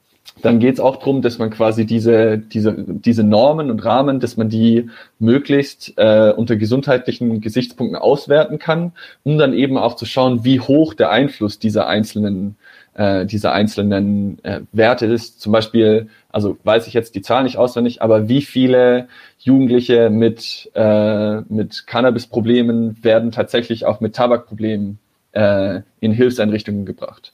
dann 0.43 0.61
geht 0.61 0.75
es 0.75 0.81
auch 0.81 0.97
darum, 0.97 1.23
dass 1.23 1.39
man 1.39 1.51
quasi 1.51 1.85
diese, 1.85 2.39
diese, 2.39 2.75
diese 2.77 3.25
Normen 3.25 3.71
und 3.71 3.85
Rahmen, 3.85 4.21
dass 4.21 4.37
man 4.37 4.49
die 4.49 4.89
möglichst 5.19 5.95
äh, 5.97 6.33
unter 6.37 6.57
gesundheitlichen 6.57 7.41
Gesichtspunkten 7.41 7.97
auswerten 7.97 8.59
kann, 8.59 8.93
um 9.25 9.39
dann 9.39 9.53
eben 9.53 9.77
auch 9.77 9.97
zu 9.97 10.07
schauen, 10.07 10.45
wie 10.45 10.61
hoch 10.61 10.95
der 10.95 11.11
Einfluss 11.11 11.59
dieser 11.59 11.89
einzelnen 11.89 12.57
äh, 12.95 13.27
dieser 13.27 13.53
einzelnen 13.53 14.43
äh, 14.45 14.61
Werte 14.73 15.07
ist. 15.07 15.41
Zum 15.41 15.53
Beispiel, 15.53 16.09
also 16.31 16.59
weiß 16.65 16.87
ich 16.89 16.95
jetzt 16.95 17.15
die 17.15 17.23
Zahl 17.23 17.45
nicht 17.45 17.57
auswendig, 17.57 18.03
aber 18.03 18.29
wie 18.29 18.43
viele 18.43 19.09
Jugendliche 19.39 20.11
mit, 20.11 20.71
äh, 20.75 21.41
mit 21.43 21.87
Cannabis-Problemen 21.87 23.03
werden 23.03 23.31
tatsächlich 23.31 23.87
auch 23.87 24.01
mit 24.01 24.17
Tabakproblemen 24.17 24.99
äh, 25.39 25.83
in 26.01 26.13
Hilfseinrichtungen 26.13 26.85
gebracht? 26.85 27.33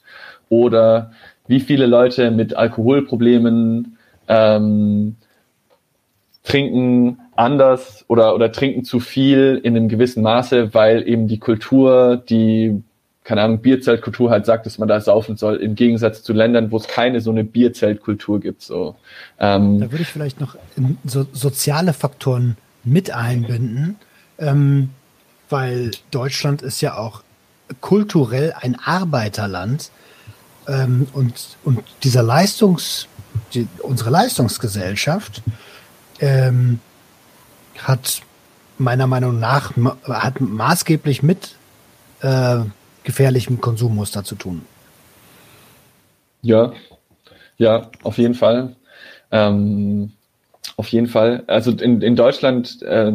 Oder 0.49 1.11
wie 1.47 1.59
viele 1.59 1.87
Leute 1.87 2.31
mit 2.31 2.55
Alkoholproblemen 2.55 3.97
ähm, 4.27 5.15
trinken 6.43 7.17
anders 7.35 8.05
oder, 8.07 8.35
oder 8.35 8.51
trinken 8.51 8.83
zu 8.83 8.99
viel 8.99 9.59
in 9.63 9.75
einem 9.75 9.89
gewissen 9.89 10.21
Maße, 10.21 10.73
weil 10.73 11.07
eben 11.07 11.27
die 11.27 11.39
Kultur, 11.39 12.17
die, 12.17 12.83
keine 13.23 13.41
Ahnung, 13.41 13.61
Bierzeltkultur 13.61 14.29
halt 14.29 14.45
sagt, 14.45 14.67
dass 14.67 14.77
man 14.77 14.87
da 14.87 15.01
saufen 15.01 15.35
soll, 15.35 15.57
im 15.57 15.73
Gegensatz 15.73 16.21
zu 16.21 16.33
Ländern, 16.33 16.71
wo 16.71 16.77
es 16.77 16.87
keine 16.87 17.21
so 17.21 17.31
eine 17.31 17.43
Bierzeltkultur 17.43 18.39
gibt. 18.39 18.61
So. 18.61 18.95
Ähm, 19.39 19.79
da 19.79 19.91
würde 19.91 20.03
ich 20.03 20.09
vielleicht 20.09 20.39
noch 20.39 20.55
so 21.03 21.25
soziale 21.33 21.93
Faktoren 21.93 22.57
mit 22.83 23.11
einbinden, 23.11 23.95
ähm, 24.37 24.89
weil 25.49 25.91
Deutschland 26.11 26.61
ist 26.61 26.81
ja 26.81 26.97
auch 26.97 27.24
kulturell 27.81 28.53
ein 28.59 28.77
Arbeiterland 28.83 29.91
ähm, 30.67 31.07
und, 31.13 31.57
und 31.63 31.83
dieser 32.03 32.23
Leistungs, 32.23 33.07
die, 33.53 33.67
unsere 33.81 34.09
Leistungsgesellschaft 34.09 35.41
ähm, 36.19 36.79
hat 37.79 38.21
meiner 38.77 39.07
Meinung 39.07 39.39
nach 39.39 39.73
hat 40.07 40.41
maßgeblich 40.41 41.23
mit 41.23 41.55
äh, 42.21 42.57
gefährlichem 43.03 43.61
Konsummuster 43.61 44.23
zu 44.23 44.35
tun. 44.35 44.63
Ja, 46.41 46.73
ja, 47.57 47.89
auf 48.03 48.17
jeden 48.17 48.35
Fall. 48.35 48.75
Ähm, 49.31 50.11
auf 50.77 50.87
jeden 50.89 51.07
Fall. 51.07 51.43
Also 51.47 51.71
in, 51.71 52.01
in 52.01 52.15
Deutschland, 52.15 52.81
äh, 52.81 53.11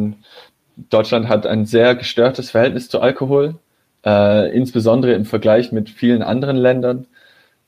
Deutschland 0.89 1.27
hat 1.27 1.45
ein 1.45 1.65
sehr 1.65 1.95
gestörtes 1.95 2.49
Verhältnis 2.49 2.89
zu 2.89 2.99
Alkohol, 3.01 3.55
äh, 4.05 4.55
insbesondere 4.55 5.13
im 5.13 5.25
Vergleich 5.25 5.71
mit 5.71 5.89
vielen 5.89 6.21
anderen 6.23 6.57
Ländern. 6.57 7.07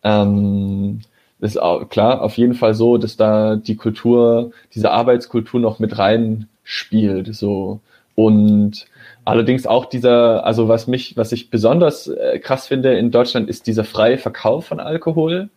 Ähm, 0.03 1.01
ist 1.39 1.61
auch, 1.61 1.89
klar 1.89 2.21
auf 2.21 2.37
jeden 2.37 2.53
Fall 2.53 2.73
so, 2.73 2.97
dass 2.97 3.17
da 3.17 3.57
die 3.57 3.75
Kultur, 3.75 4.51
diese 4.73 4.91
Arbeitskultur 4.91 5.59
noch 5.59 5.79
mit 5.79 5.97
rein 5.97 6.47
spielt. 6.63 7.35
So. 7.35 7.81
Und 8.15 8.85
allerdings 9.25 9.67
auch 9.67 9.85
dieser, 9.85 10.45
also 10.45 10.69
was 10.69 10.87
mich, 10.87 11.17
was 11.17 11.31
ich 11.31 11.49
besonders 11.49 12.07
äh, 12.07 12.39
krass 12.39 12.67
finde 12.67 12.93
in 12.97 13.11
Deutschland, 13.11 13.49
ist 13.49 13.67
dieser 13.67 13.83
freie 13.83 14.17
Verkauf 14.17 14.65
von 14.67 14.79
Alkohol 14.79 15.49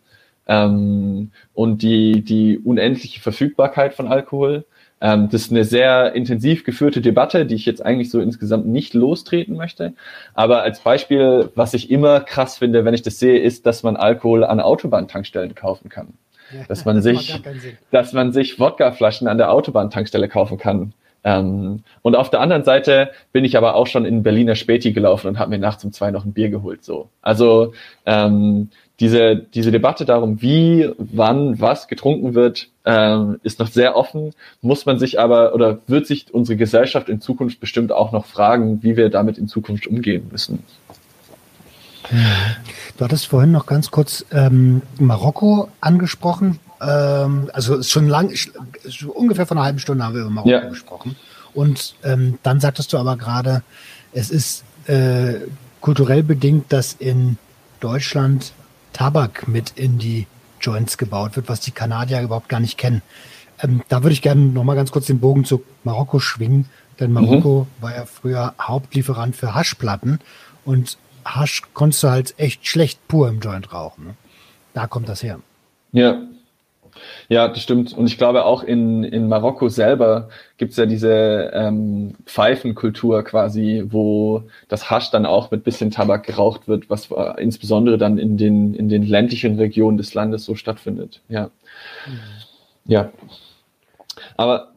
ähm, 0.47 1.31
und 1.53 1.81
die, 1.81 2.21
die 2.23 2.57
unendliche 2.57 3.21
Verfügbarkeit 3.21 3.93
von 3.93 4.07
Alkohol. 4.07 4.65
Ähm, 4.99 5.29
das 5.29 5.43
ist 5.43 5.51
eine 5.51 5.63
sehr 5.63 6.13
intensiv 6.13 6.63
geführte 6.63 7.01
Debatte, 7.01 7.45
die 7.45 7.55
ich 7.55 7.65
jetzt 7.65 7.85
eigentlich 7.85 8.09
so 8.09 8.19
insgesamt 8.19 8.67
nicht 8.67 8.93
lostreten 8.93 9.55
möchte. 9.55 9.93
Aber 10.33 10.63
als 10.63 10.79
Beispiel, 10.79 11.49
was 11.55 11.73
ich 11.73 11.91
immer 11.91 12.21
krass 12.21 12.57
finde, 12.57 12.85
wenn 12.85 12.93
ich 12.93 13.03
das 13.03 13.19
sehe, 13.19 13.39
ist, 13.39 13.65
dass 13.65 13.83
man 13.83 13.95
Alkohol 13.95 14.43
an 14.43 14.59
Autobahntankstellen 14.59 15.55
kaufen 15.55 15.89
kann. 15.89 16.13
Ja, 16.51 16.63
dass 16.67 16.85
man 16.85 16.95
das 16.95 17.03
sich, 17.05 17.41
dass 17.91 18.13
man 18.13 18.31
sich 18.31 18.59
Wodkaflaschen 18.59 19.27
an 19.27 19.37
der 19.37 19.51
Autobahntankstelle 19.51 20.29
kaufen 20.29 20.57
kann. 20.57 20.93
Ähm, 21.23 21.83
und 22.03 22.15
auf 22.15 22.29
der 22.29 22.39
anderen 22.39 22.63
Seite 22.63 23.11
bin 23.33 23.43
ich 23.43 23.57
aber 23.57 23.75
auch 23.75 23.87
schon 23.87 24.05
in 24.05 24.23
Berliner 24.23 24.55
Späti 24.55 24.93
gelaufen 24.93 25.27
und 25.27 25.39
habe 25.39 25.49
mir 25.49 25.59
nachts 25.59 25.83
um 25.83 25.91
zwei 25.91 26.09
noch 26.09 26.23
ein 26.23 26.31
Bier 26.31 26.49
geholt. 26.49 26.85
So, 26.85 27.09
also 27.21 27.73
ähm, 28.05 28.69
diese, 28.99 29.35
diese 29.35 29.71
Debatte 29.71 30.05
darum, 30.05 30.41
wie, 30.41 30.89
wann, 30.97 31.59
was 31.61 31.87
getrunken 31.87 32.33
wird, 32.33 32.69
ähm, 32.85 33.39
ist 33.43 33.59
noch 33.59 33.67
sehr 33.67 33.95
offen, 33.95 34.33
muss 34.61 34.85
man 34.85 34.97
sich 34.97 35.19
aber 35.19 35.53
oder 35.53 35.79
wird 35.87 36.07
sich 36.07 36.33
unsere 36.33 36.57
Gesellschaft 36.57 37.07
in 37.09 37.21
Zukunft 37.21 37.59
bestimmt 37.59 37.91
auch 37.91 38.11
noch 38.11 38.25
fragen, 38.25 38.81
wie 38.81 38.97
wir 38.97 39.09
damit 39.09 39.37
in 39.37 39.47
Zukunft 39.47 39.87
umgehen 39.87 40.27
müssen. 40.31 40.63
Du 42.97 43.03
hattest 43.03 43.27
vorhin 43.27 43.51
noch 43.51 43.65
ganz 43.65 43.91
kurz 43.91 44.25
ähm, 44.31 44.81
Marokko 44.97 45.69
angesprochen. 45.81 46.59
Ähm, 46.81 47.49
also 47.53 47.83
schon 47.83 48.07
lang, 48.07 48.33
ungefähr 49.13 49.45
vor 49.45 49.57
einer 49.57 49.65
halben 49.65 49.79
Stunde 49.79 50.03
haben 50.03 50.13
wir 50.13 50.21
über 50.21 50.29
Marokko 50.29 50.51
ja. 50.51 50.69
gesprochen. 50.69 51.15
Und 51.53 51.95
ähm, 52.03 52.39
dann 52.43 52.59
sagtest 52.59 52.93
du 52.93 52.97
aber 52.97 53.17
gerade, 53.17 53.61
es 54.13 54.29
ist 54.29 54.63
äh, 54.87 55.35
kulturell 55.81 56.23
bedingt, 56.23 56.71
dass 56.71 56.93
in 56.93 57.37
Deutschland 57.79 58.53
Tabak 58.93 59.47
mit 59.47 59.71
in 59.75 59.97
die 59.97 60.27
Joints 60.61 60.97
gebaut 60.97 61.35
wird, 61.35 61.49
was 61.49 61.59
die 61.59 61.71
Kanadier 61.71 62.21
überhaupt 62.21 62.49
gar 62.49 62.59
nicht 62.59 62.77
kennen. 62.77 63.01
Ähm, 63.61 63.81
da 63.89 64.03
würde 64.03 64.13
ich 64.13 64.21
gerne 64.21 64.41
noch 64.41 64.63
mal 64.63 64.75
ganz 64.75 64.91
kurz 64.91 65.07
den 65.07 65.19
Bogen 65.19 65.45
zu 65.45 65.63
Marokko 65.83 66.19
schwingen, 66.19 66.65
denn 66.99 67.11
Marokko 67.11 67.67
mhm. 67.69 67.83
war 67.83 67.95
ja 67.95 68.05
früher 68.05 68.55
Hauptlieferant 68.59 69.35
für 69.35 69.53
Haschplatten 69.53 70.19
und 70.65 70.97
Hasch 71.25 71.63
konntest 71.73 72.03
du 72.03 72.09
halt 72.09 72.35
echt 72.37 72.65
schlecht 72.67 73.05
pur 73.07 73.29
im 73.29 73.39
Joint 73.39 73.73
rauchen. 73.73 74.07
Ne? 74.07 74.15
Da 74.73 74.87
kommt 74.87 75.09
das 75.09 75.23
her. 75.23 75.39
Ja, 75.91 76.21
ja, 77.29 77.47
das 77.47 77.61
stimmt. 77.61 77.93
Und 77.97 78.07
ich 78.07 78.17
glaube 78.17 78.45
auch 78.45 78.63
in, 78.63 79.03
in 79.03 79.27
Marokko 79.27 79.69
selber 79.69 80.29
gibt's 80.57 80.77
ja 80.77 80.85
diese 80.85 81.51
ähm, 81.53 82.15
Pfeifenkultur 82.25 83.23
quasi, 83.23 83.83
wo 83.87 84.43
das 84.67 84.89
Hasch 84.89 85.11
dann 85.11 85.25
auch 85.25 85.51
mit 85.51 85.63
bisschen 85.63 85.91
Tabak 85.91 86.25
geraucht 86.25 86.67
wird, 86.67 86.89
was 86.89 87.09
insbesondere 87.37 87.97
dann 87.97 88.17
in 88.17 88.37
den, 88.37 88.73
in 88.73 88.89
den 88.89 89.03
ländlichen 89.03 89.57
Regionen 89.57 89.97
des 89.97 90.13
Landes 90.13 90.45
so 90.45 90.55
stattfindet. 90.55 91.21
Ja. 91.29 91.51
Mhm. 92.05 92.19
Ja. 92.85 93.11
Aber 94.35 94.71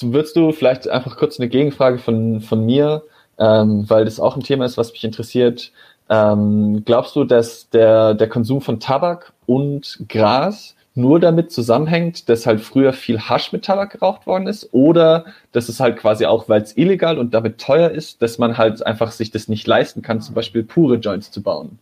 würdest 0.00 0.36
du 0.36 0.52
vielleicht 0.52 0.88
einfach 0.88 1.16
kurz 1.16 1.38
eine 1.38 1.48
Gegenfrage 1.48 1.98
von, 1.98 2.40
von 2.40 2.64
mir, 2.64 3.02
ähm, 3.38 3.88
weil 3.88 4.04
das 4.04 4.20
auch 4.20 4.36
ein 4.36 4.42
Thema 4.42 4.64
ist, 4.64 4.76
was 4.76 4.92
mich 4.92 5.04
interessiert. 5.04 5.72
Ähm, 6.08 6.82
glaubst 6.84 7.16
du, 7.16 7.24
dass 7.24 7.70
der, 7.70 8.14
der 8.14 8.28
Konsum 8.28 8.60
von 8.60 8.80
Tabak 8.80 9.32
und 9.46 10.00
Gras 10.08 10.74
nur 10.94 11.20
damit 11.20 11.50
zusammenhängt, 11.50 12.28
dass 12.28 12.46
halt 12.46 12.60
früher 12.60 12.92
viel 12.92 13.18
Hasch 13.20 13.52
mit 13.52 13.64
Tabak 13.64 13.92
geraucht 13.92 14.26
worden 14.26 14.46
ist 14.46 14.68
oder 14.72 15.24
dass 15.52 15.68
es 15.68 15.80
halt 15.80 15.96
quasi 15.96 16.26
auch, 16.26 16.48
weil 16.48 16.62
es 16.62 16.76
illegal 16.76 17.18
und 17.18 17.32
damit 17.32 17.58
teuer 17.58 17.90
ist, 17.90 18.20
dass 18.20 18.38
man 18.38 18.58
halt 18.58 18.84
einfach 18.84 19.10
sich 19.10 19.30
das 19.30 19.48
nicht 19.48 19.66
leisten 19.66 20.02
kann, 20.02 20.20
zum 20.20 20.34
Beispiel 20.34 20.62
pure 20.62 20.96
Joints 20.96 21.30
zu 21.30 21.42
bauen. 21.42 21.78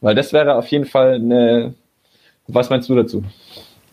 Weil 0.00 0.14
das 0.14 0.32
wäre 0.32 0.56
auf 0.56 0.66
jeden 0.68 0.86
Fall 0.86 1.14
eine, 1.14 1.74
was 2.48 2.70
meinst 2.70 2.88
du 2.88 2.96
dazu? 2.96 3.22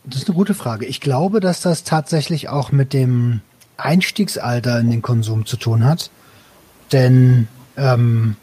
Das 0.04 0.22
ist 0.22 0.30
eine 0.30 0.36
gute 0.36 0.54
Frage. 0.54 0.86
Ich 0.86 1.02
glaube, 1.02 1.40
dass 1.40 1.62
das 1.62 1.84
tatsächlich 1.84 2.50
auch 2.50 2.72
mit 2.72 2.94
dem 2.94 3.42
Einstiegsalter 3.78 4.80
in 4.80 4.90
den 4.90 5.02
Konsum 5.02 5.46
zu 5.46 5.58
tun 5.58 5.84
hat. 5.84 6.10
Denn 6.92 7.48
ähm, 7.78 8.36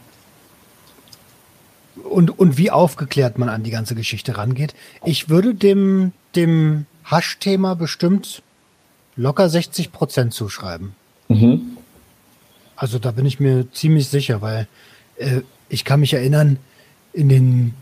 und, 2.05 2.39
und 2.39 2.59
wie 2.59 2.71
aufgeklärt 2.71 3.39
man 3.39 3.49
an 3.49 3.63
die 3.63 3.71
ganze 3.71 3.95
Geschichte 3.95 4.37
rangeht. 4.37 4.75
Ich 5.05 5.29
würde 5.29 5.55
dem, 5.55 6.13
dem 6.35 6.87
Hasch-Thema 7.05 7.75
bestimmt 7.75 8.43
locker 9.17 9.49
60 9.49 9.93
Prozent 9.93 10.35
zuschreiben. 10.35 10.95
Mhm. 11.29 11.77
Also 12.77 12.99
da 12.99 13.11
bin 13.11 13.27
ich 13.27 13.41
mir 13.41 13.71
ziemlich 13.73 14.09
sicher, 14.09 14.43
weil 14.43 14.67
äh, 15.17 15.43
ich 15.69 15.85
kann 15.85 16.01
mich 16.01 16.15
erinnern, 16.15 16.59
in 17.13 17.29
den, 17.29 17.75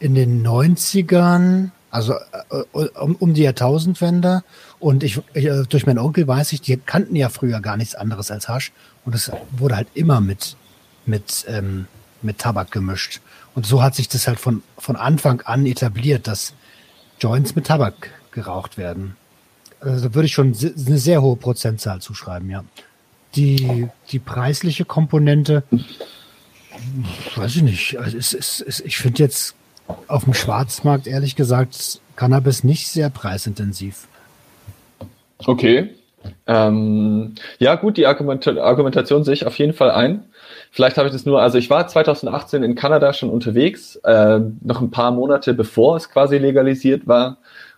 in 0.00 0.14
den 0.14 0.46
90ern, 0.46 1.70
also 1.90 2.14
äh, 2.14 2.88
um, 2.94 3.14
um 3.16 3.34
die 3.34 3.42
Jahrtausendwende, 3.42 4.42
und 4.80 5.02
ich, 5.02 5.20
ich, 5.32 5.46
äh, 5.46 5.62
durch 5.68 5.86
meinen 5.86 5.98
Onkel 5.98 6.28
weiß 6.28 6.52
ich, 6.52 6.60
die 6.60 6.76
kannten 6.76 7.16
ja 7.16 7.30
früher 7.30 7.60
gar 7.60 7.76
nichts 7.76 7.94
anderes 7.94 8.30
als 8.30 8.48
Hasch. 8.48 8.72
Und 9.06 9.14
es 9.14 9.30
wurde 9.52 9.76
halt 9.76 9.88
immer 9.94 10.20
mit, 10.20 10.56
mit, 11.06 11.46
ähm, 11.48 11.86
mit 12.20 12.38
Tabak 12.38 12.70
gemischt. 12.70 13.20
Und 13.54 13.66
so 13.66 13.82
hat 13.82 13.94
sich 13.94 14.08
das 14.08 14.26
halt 14.26 14.40
von, 14.40 14.62
von 14.78 14.96
Anfang 14.96 15.40
an 15.42 15.66
etabliert, 15.66 16.26
dass 16.26 16.54
Joints 17.20 17.54
mit 17.54 17.66
Tabak 17.66 18.10
geraucht 18.32 18.76
werden. 18.76 19.16
Also 19.80 20.08
da 20.08 20.14
würde 20.14 20.26
ich 20.26 20.32
schon 20.32 20.56
eine 20.56 20.98
sehr 20.98 21.22
hohe 21.22 21.36
Prozentzahl 21.36 22.00
zuschreiben, 22.00 22.50
ja. 22.50 22.64
Die, 23.36 23.88
die 24.10 24.20
preisliche 24.20 24.84
Komponente, 24.84 25.64
weiß 27.34 27.56
ich 27.56 27.62
nicht. 27.62 27.98
Also 27.98 28.16
es, 28.16 28.32
es, 28.32 28.60
es, 28.60 28.80
ich 28.80 28.96
finde 28.96 29.22
jetzt 29.22 29.54
auf 30.06 30.24
dem 30.24 30.34
Schwarzmarkt 30.34 31.06
ehrlich 31.06 31.34
gesagt 31.34 32.00
Cannabis 32.16 32.64
nicht 32.64 32.88
sehr 32.88 33.10
preisintensiv. 33.10 34.06
Okay. 35.38 35.90
Ähm, 36.46 37.34
ja, 37.58 37.74
gut, 37.74 37.96
die 37.96 38.06
Argumentation 38.06 39.24
sehe 39.24 39.34
ich 39.34 39.46
auf 39.46 39.58
jeden 39.58 39.74
Fall 39.74 39.90
ein. 39.90 40.24
Vielleicht 40.74 40.98
habe 40.98 41.06
ich 41.06 41.12
das 41.12 41.24
nur, 41.24 41.40
also 41.40 41.56
ich 41.56 41.70
war 41.70 41.86
2018 41.86 42.64
in 42.64 42.74
Kanada 42.74 43.12
schon 43.12 43.30
unterwegs, 43.30 43.94
äh, 44.02 44.40
noch 44.60 44.80
ein 44.80 44.90
paar 44.90 45.12
Monate 45.12 45.54
bevor 45.54 45.96
es 45.96 46.10
quasi 46.10 46.36
legalisiert 46.36 47.06
war. 47.06 47.36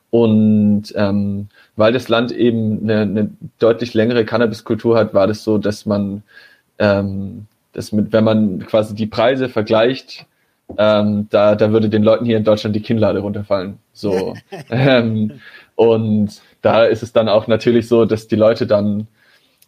Und 0.08 0.94
ähm, 0.96 1.48
weil 1.76 1.92
das 1.92 2.08
Land 2.08 2.32
eben 2.32 2.80
eine, 2.84 3.02
eine 3.02 3.30
deutlich 3.58 3.92
längere 3.92 4.24
Cannabiskultur 4.24 4.96
hat, 4.96 5.12
war 5.12 5.26
das 5.26 5.44
so, 5.44 5.58
dass 5.58 5.84
man, 5.84 6.22
ähm, 6.78 7.44
das 7.74 7.92
mit, 7.92 8.14
wenn 8.14 8.24
man 8.24 8.66
quasi 8.66 8.94
die 8.94 9.06
Preise 9.06 9.50
vergleicht, 9.50 10.24
ähm, 10.78 11.26
da, 11.28 11.54
da 11.54 11.72
würde 11.72 11.90
den 11.90 12.02
Leuten 12.02 12.24
hier 12.24 12.38
in 12.38 12.44
Deutschland 12.44 12.74
die 12.74 12.80
Kinnlade 12.80 13.18
runterfallen. 13.18 13.78
So. 13.92 14.32
ähm, 14.70 15.32
und 15.74 16.40
da 16.62 16.84
ist 16.84 17.02
es 17.02 17.12
dann 17.12 17.28
auch 17.28 17.46
natürlich 17.46 17.88
so, 17.88 18.06
dass 18.06 18.26
die 18.26 18.36
Leute 18.36 18.66
dann 18.66 19.06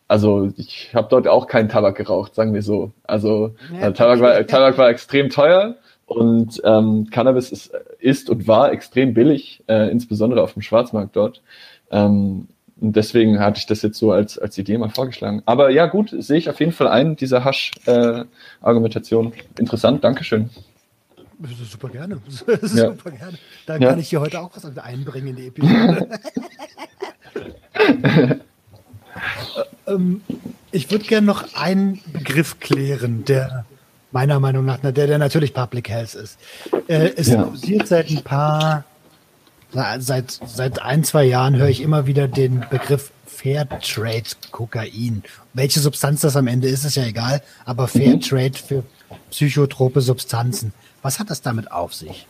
also 0.09 0.51
ich 0.57 0.91
habe 0.95 1.09
dort 1.11 1.29
auch 1.29 1.47
keinen 1.47 1.69
Tabak 1.69 1.97
geraucht, 1.97 2.35
sagen 2.35 2.55
wir 2.55 2.63
so. 2.63 2.93
Also 3.05 3.55
ja, 3.79 3.91
Tabak, 3.91 4.21
war, 4.21 4.47
Tabak 4.47 4.79
war 4.79 4.89
extrem 4.89 5.29
teuer 5.29 5.77
und 6.07 6.61
ähm, 6.65 7.09
Cannabis 7.11 7.53
ist, 7.53 7.73
ist 7.99 8.31
und 8.31 8.49
war 8.49 8.73
extrem 8.73 9.13
billig, 9.13 9.63
äh, 9.69 9.91
insbesondere 9.91 10.43
auf 10.43 10.55
dem 10.55 10.63
Schwarzmarkt 10.63 11.15
dort. 11.15 11.43
Ähm, 11.91 12.49
und 12.81 12.97
deswegen 12.97 13.39
hatte 13.41 13.59
ich 13.59 13.67
das 13.67 13.83
jetzt 13.83 13.99
so 13.99 14.13
als, 14.13 14.39
als 14.39 14.57
Idee 14.57 14.79
mal 14.79 14.89
vorgeschlagen. 14.89 15.43
Aber 15.45 15.69
ja, 15.71 15.87
gut, 15.87 16.15
sehe 16.17 16.39
ich 16.39 16.49
auf 16.49 16.61
jeden 16.61 16.73
Fall 16.73 16.89
ein, 16.89 17.17
diese 17.17 17.45
Hasch-Argumentation. 17.45 19.33
Äh, 19.33 19.61
Interessant, 19.61 20.05
Dankeschön. 20.05 20.49
Super 21.71 21.89
gerne. 21.91 22.19
Super 22.63 23.11
ja. 23.11 23.17
gerne. 23.17 23.39
Da 23.67 23.77
ja. 23.77 23.91
kann 23.91 23.99
ich 23.99 24.09
hier 24.09 24.21
heute 24.21 24.41
auch 24.41 24.51
was 24.55 24.65
einbringen 24.79 25.29
in 25.29 25.37
die 25.37 25.47
Episode. 25.49 26.09
ähm, 29.89 30.23
ich 30.71 30.91
würde 30.91 31.05
gerne 31.05 31.27
noch 31.27 31.55
einen 31.55 32.01
Begriff 32.13 32.61
klären, 32.61 33.25
der 33.25 33.65
meiner 34.11 34.41
Meinung 34.41 34.65
nach, 34.65 34.79
der, 34.79 34.93
der 34.93 35.19
natürlich 35.19 35.55
Public 35.55 35.89
Health 35.89 36.15
ist. 36.15 36.39
Äh, 36.89 37.13
es 37.17 37.29
ja. 37.29 37.43
kursiert 37.43 37.89
seit 37.89 38.11
ein 38.11 38.23
paar, 38.23 38.85
seit, 39.99 40.39
seit 40.47 40.81
ein, 40.83 41.05
zwei 41.05 41.25
Jahren 41.25 41.57
höre 41.57 41.69
ich 41.69 41.83
immer 41.83 42.07
wieder 42.07 42.29
den 42.29 42.65
Begriff 42.71 43.13
Fairtrade 43.27 44.31
Kokain. 44.51 45.23
Welche 45.53 45.81
Substanz 45.81 46.23
das 46.23 46.37
am 46.37 46.47
Ende 46.47 46.69
ist, 46.69 46.85
ist 46.85 46.97
ja 46.97 47.05
egal, 47.05 47.43
aber 47.65 47.87
Fairtrade 47.87 48.51
mhm. 48.51 48.67
für 48.67 48.85
psychotrope 49.31 50.01
Substanzen. 50.01 50.73
Was 51.03 51.19
hat 51.19 51.31
das 51.31 51.43
damit 51.43 51.71
auf 51.71 51.95
sich? 51.95 52.27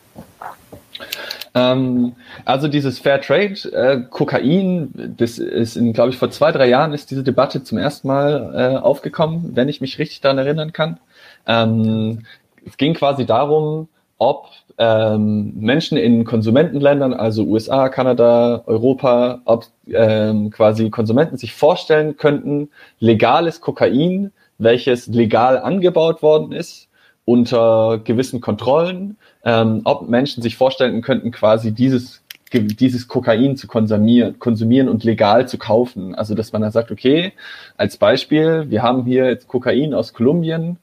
Ähm, 1.58 2.14
also 2.44 2.68
dieses 2.68 2.98
Fair 2.98 3.20
Trade, 3.20 3.54
äh, 3.72 4.02
Kokain, 4.10 5.14
das 5.16 5.38
ist, 5.38 5.78
glaube 5.94 6.10
ich, 6.10 6.18
vor 6.18 6.30
zwei, 6.30 6.52
drei 6.52 6.68
Jahren 6.68 6.92
ist 6.92 7.10
diese 7.10 7.22
Debatte 7.22 7.62
zum 7.62 7.78
ersten 7.78 8.08
Mal 8.08 8.52
äh, 8.54 8.76
aufgekommen, 8.78 9.52
wenn 9.54 9.68
ich 9.68 9.80
mich 9.80 9.98
richtig 9.98 10.20
daran 10.20 10.38
erinnern 10.38 10.72
kann. 10.72 10.98
Ähm, 11.46 12.24
es 12.66 12.76
ging 12.76 12.94
quasi 12.94 13.26
darum, 13.26 13.88
ob 14.18 14.48
ähm, 14.78 15.54
Menschen 15.58 15.96
in 15.98 16.24
Konsumentenländern, 16.24 17.14
also 17.14 17.44
USA, 17.44 17.88
Kanada, 17.88 18.62
Europa, 18.66 19.40
ob 19.44 19.66
ähm, 19.86 20.50
quasi 20.50 20.90
Konsumenten 20.90 21.36
sich 21.36 21.54
vorstellen 21.54 22.16
könnten, 22.16 22.70
legales 23.00 23.60
Kokain, 23.60 24.32
welches 24.58 25.06
legal 25.06 25.58
angebaut 25.58 26.22
worden 26.22 26.52
ist, 26.52 26.87
unter 27.28 28.00
gewissen 28.02 28.40
Kontrollen, 28.40 29.18
ähm, 29.44 29.82
ob 29.84 30.08
Menschen 30.08 30.42
sich 30.42 30.56
vorstellen 30.56 31.02
könnten, 31.02 31.30
quasi 31.30 31.72
dieses 31.72 32.22
dieses 32.50 33.08
Kokain 33.08 33.58
zu 33.58 33.66
konsumieren, 33.66 34.38
konsumieren 34.38 34.88
und 34.88 35.04
legal 35.04 35.46
zu 35.46 35.58
kaufen. 35.58 36.14
Also 36.14 36.34
dass 36.34 36.52
man 36.52 36.62
dann 36.62 36.72
sagt, 36.72 36.90
okay, 36.90 37.32
als 37.76 37.98
Beispiel, 37.98 38.70
wir 38.70 38.82
haben 38.82 39.04
hier 39.04 39.26
jetzt 39.26 39.48
Kokain 39.48 39.92
aus 39.92 40.14
Kolumbien, 40.14 40.78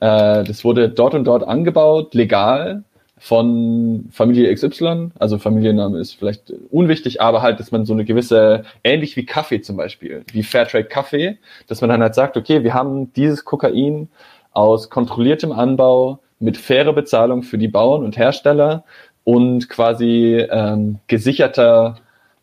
äh, 0.00 0.44
das 0.44 0.62
wurde 0.62 0.90
dort 0.90 1.14
und 1.14 1.24
dort 1.24 1.48
angebaut, 1.48 2.12
legal 2.12 2.84
von 3.16 4.10
Familie 4.12 4.54
XY, 4.54 5.12
also 5.18 5.38
Familienname 5.38 5.98
ist 5.98 6.12
vielleicht 6.12 6.52
unwichtig, 6.70 7.22
aber 7.22 7.40
halt, 7.40 7.58
dass 7.58 7.72
man 7.72 7.86
so 7.86 7.94
eine 7.94 8.04
gewisse, 8.04 8.64
ähnlich 8.84 9.16
wie 9.16 9.24
Kaffee 9.24 9.62
zum 9.62 9.78
Beispiel, 9.78 10.22
wie 10.30 10.42
Fairtrade 10.42 10.84
Kaffee, 10.84 11.38
dass 11.66 11.80
man 11.80 11.88
dann 11.88 12.02
halt 12.02 12.14
sagt, 12.14 12.36
okay, 12.36 12.62
wir 12.62 12.74
haben 12.74 13.14
dieses 13.14 13.46
Kokain 13.46 14.08
aus 14.56 14.88
kontrolliertem 14.90 15.52
Anbau 15.52 16.20
mit 16.38 16.56
fairer 16.56 16.92
Bezahlung 16.92 17.42
für 17.42 17.58
die 17.58 17.68
Bauern 17.68 18.04
und 18.04 18.16
Hersteller 18.16 18.84
und 19.24 19.68
quasi 19.68 20.46
ähm, 20.50 20.98
gesicherter, 21.08 21.96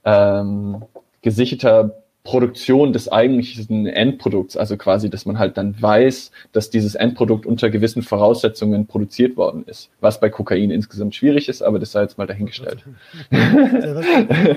ähm, 0.05 0.83
gesicherter 1.21 2.03
Produktion 2.23 2.93
des 2.93 3.11
eigentlichen 3.11 3.85
Endprodukts, 3.85 4.55
also 4.55 4.77
quasi, 4.77 5.09
dass 5.09 5.25
man 5.25 5.39
halt 5.39 5.57
dann 5.57 5.75
weiß, 5.81 6.31
dass 6.53 6.69
dieses 6.69 6.95
Endprodukt 6.95 7.45
unter 7.45 7.69
gewissen 7.69 8.01
Voraussetzungen 8.01 8.87
produziert 8.87 9.35
worden 9.35 9.65
ist, 9.65 9.89
was 9.99 10.21
bei 10.21 10.29
Kokain 10.29 10.71
insgesamt 10.71 11.15
schwierig 11.15 11.49
ist, 11.49 11.61
aber 11.61 11.79
das 11.79 11.91
sei 11.91 12.03
jetzt 12.03 12.17
mal 12.17 12.27
dahingestellt. 12.27 12.85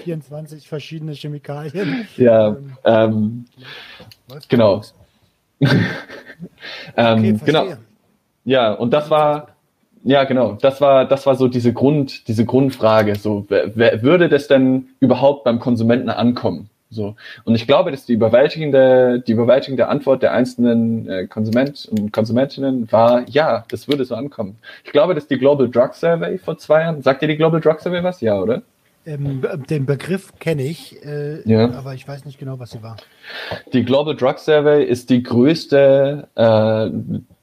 24 0.04 0.68
verschiedene 0.68 1.12
Chemikalien. 1.12 2.06
Ja, 2.16 2.56
ähm, 2.84 3.46
genau. 4.48 4.82
ähm, 6.96 7.18
okay, 7.18 7.38
genau. 7.44 7.66
Ja, 8.44 8.72
und 8.72 8.92
das 8.92 9.10
war, 9.10 9.48
ja, 10.04 10.24
genau, 10.24 10.52
das 10.52 10.80
war, 10.80 11.04
das 11.04 11.26
war 11.26 11.34
so 11.34 11.48
diese 11.48 11.72
Grund, 11.72 12.28
diese 12.28 12.44
Grundfrage. 12.44 13.16
So, 13.16 13.44
wer, 13.48 13.74
wer 13.74 14.02
würde 14.02 14.28
das 14.28 14.46
denn 14.46 14.88
überhaupt 15.00 15.44
beim 15.44 15.58
Konsumenten 15.58 16.10
ankommen? 16.10 16.70
So. 16.90 17.16
Und 17.44 17.56
ich 17.56 17.66
glaube, 17.66 17.90
dass 17.90 18.06
die 18.06 18.12
überwältigende, 18.12 19.20
die 19.26 19.32
überwältigende 19.32 19.88
Antwort 19.88 20.22
der 20.22 20.32
einzelnen 20.32 21.08
äh, 21.08 21.26
Konsument 21.26 21.88
und 21.90 22.12
Konsumentinnen 22.12 22.90
war, 22.92 23.28
ja, 23.28 23.64
das 23.68 23.88
würde 23.88 24.04
so 24.04 24.14
ankommen. 24.14 24.58
Ich 24.84 24.92
glaube, 24.92 25.14
dass 25.14 25.26
die 25.26 25.38
Global 25.38 25.68
Drug 25.68 25.94
Survey 25.94 26.38
vor 26.38 26.58
zwei 26.58 26.82
Jahren, 26.82 27.02
sagt 27.02 27.22
dir 27.22 27.28
die 27.28 27.36
Global 27.36 27.60
Drug 27.60 27.80
Survey 27.80 28.04
was? 28.04 28.20
Ja, 28.20 28.40
oder? 28.40 28.62
Ähm, 29.06 29.42
den 29.70 29.86
Begriff 29.86 30.32
kenne 30.40 30.64
ich, 30.64 31.04
äh, 31.04 31.40
ja. 31.48 31.70
aber 31.70 31.94
ich 31.94 32.06
weiß 32.06 32.24
nicht 32.24 32.40
genau, 32.40 32.58
was 32.58 32.72
sie 32.72 32.82
war. 32.82 32.96
Die 33.72 33.84
Global 33.84 34.16
Drug 34.16 34.38
Survey 34.38 34.84
ist 34.84 35.10
die 35.10 35.22
größte 35.22 36.26
äh, 36.34 36.90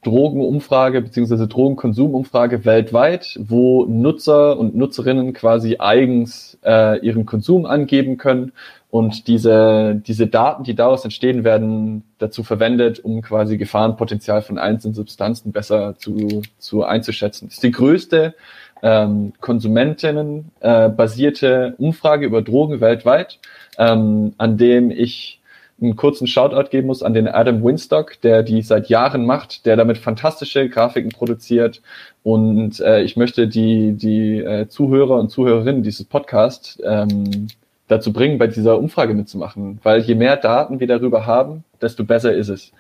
Drogenumfrage 0.04 1.02
beziehungsweise 1.02 1.48
Drogenkonsumumfrage 1.48 2.66
weltweit, 2.66 3.40
wo 3.42 3.86
Nutzer 3.86 4.60
und 4.60 4.76
Nutzerinnen 4.76 5.32
quasi 5.32 5.78
eigens 5.80 6.58
äh, 6.66 7.00
ihren 7.00 7.26
Konsum 7.26 7.66
angeben 7.66 8.18
können 8.18 8.52
und 8.94 9.28
diese, 9.28 9.96
diese 10.06 10.28
Daten, 10.28 10.66
die 10.66 10.76
daraus 10.76 11.04
entstehen, 11.04 11.44
werden 11.44 12.04
dazu 12.20 12.44
verwendet, 12.44 13.00
um 13.00 13.24
quasi 13.24 13.58
Gefahrenpotenzial 13.58 14.44
von 14.44 14.60
einzelnen 14.60 14.94
Substanzen 14.94 15.52
besser 15.52 15.96
zu, 15.98 16.44
zu 16.60 16.84
einzuschätzen. 16.84 17.48
Das 17.48 17.56
ist 17.56 17.64
die 17.64 17.72
größte 17.72 18.36
ähm, 18.84 19.34
Konsumentinnen 19.40 20.52
äh, 20.60 20.90
basierte 20.90 21.74
Umfrage 21.78 22.26
über 22.26 22.42
Drogen 22.42 22.82
weltweit, 22.82 23.40
ähm, 23.80 24.34
an 24.38 24.58
dem 24.58 24.92
ich 24.92 25.40
einen 25.82 25.96
kurzen 25.96 26.28
Shoutout 26.28 26.70
geben 26.70 26.88
muss 26.88 27.02
an 27.02 27.14
den 27.14 27.28
Adam 27.28 27.64
Winstock, 27.64 28.22
der 28.22 28.44
die 28.44 28.62
seit 28.62 28.90
Jahren 28.90 29.26
macht, 29.26 29.66
der 29.66 29.76
damit 29.76 29.98
fantastische 29.98 30.70
Grafiken 30.70 31.12
produziert. 31.12 31.82
Und 32.24 32.80
äh, 32.80 33.02
ich 33.02 33.18
möchte 33.18 33.48
die, 33.48 33.94
die 33.94 34.38
äh, 34.38 34.68
Zuhörer 34.68 35.20
und 35.20 35.30
Zuhörerinnen 35.30 35.84
dieses 35.84 36.06
Podcasts 36.06 36.80
ähm, 36.84 37.48
dazu 37.88 38.14
bringen, 38.14 38.38
bei 38.38 38.48
dieser 38.48 38.78
Umfrage 38.78 39.14
mitzumachen. 39.14 39.80
Weil 39.84 40.02
je 40.02 40.16
mehr 40.16 40.38
Daten 40.38 40.80
wir 40.80 40.88
darüber 40.88 41.26
haben, 41.26 41.64
desto 41.82 42.04
besser 42.04 42.34
ist 42.34 42.50
es. 42.50 42.72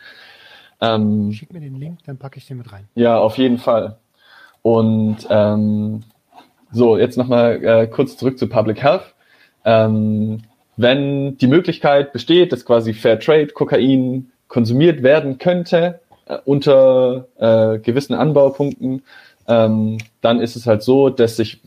Ähm, 0.79 1.31
Schick 1.31 1.53
mir 1.53 1.61
den 1.61 1.79
Link, 1.79 1.99
dann 2.05 2.17
packe 2.17 2.37
ich 2.37 2.47
den 2.47 2.57
mit 2.57 2.71
rein. 2.71 2.87
Ja, 2.95 3.17
auf 3.17 3.37
jeden 3.37 3.57
Fall. 3.57 3.97
Und 4.63 5.17
ähm, 5.29 6.01
so, 6.71 6.97
jetzt 6.97 7.17
nochmal 7.17 7.63
äh, 7.63 7.87
kurz 7.87 8.17
zurück 8.17 8.39
zu 8.39 8.47
Public 8.47 8.81
Health. 8.81 9.13
Ähm, 9.63 10.39
wenn 10.75 11.37
die 11.37 11.47
Möglichkeit 11.47 12.13
besteht, 12.13 12.51
dass 12.51 12.65
quasi 12.65 12.93
Fair 12.93 13.19
Trade 13.19 13.47
Kokain 13.47 14.31
konsumiert 14.47 15.03
werden 15.03 15.37
könnte 15.37 15.99
äh, 16.25 16.37
unter 16.45 17.27
äh, 17.37 17.77
gewissen 17.79 18.15
Anbaupunkten, 18.15 19.03
ähm, 19.47 19.97
dann 20.21 20.39
ist 20.39 20.55
es 20.55 20.65
halt 20.65 20.81
so, 20.81 21.09
dass 21.09 21.37
sich 21.37 21.59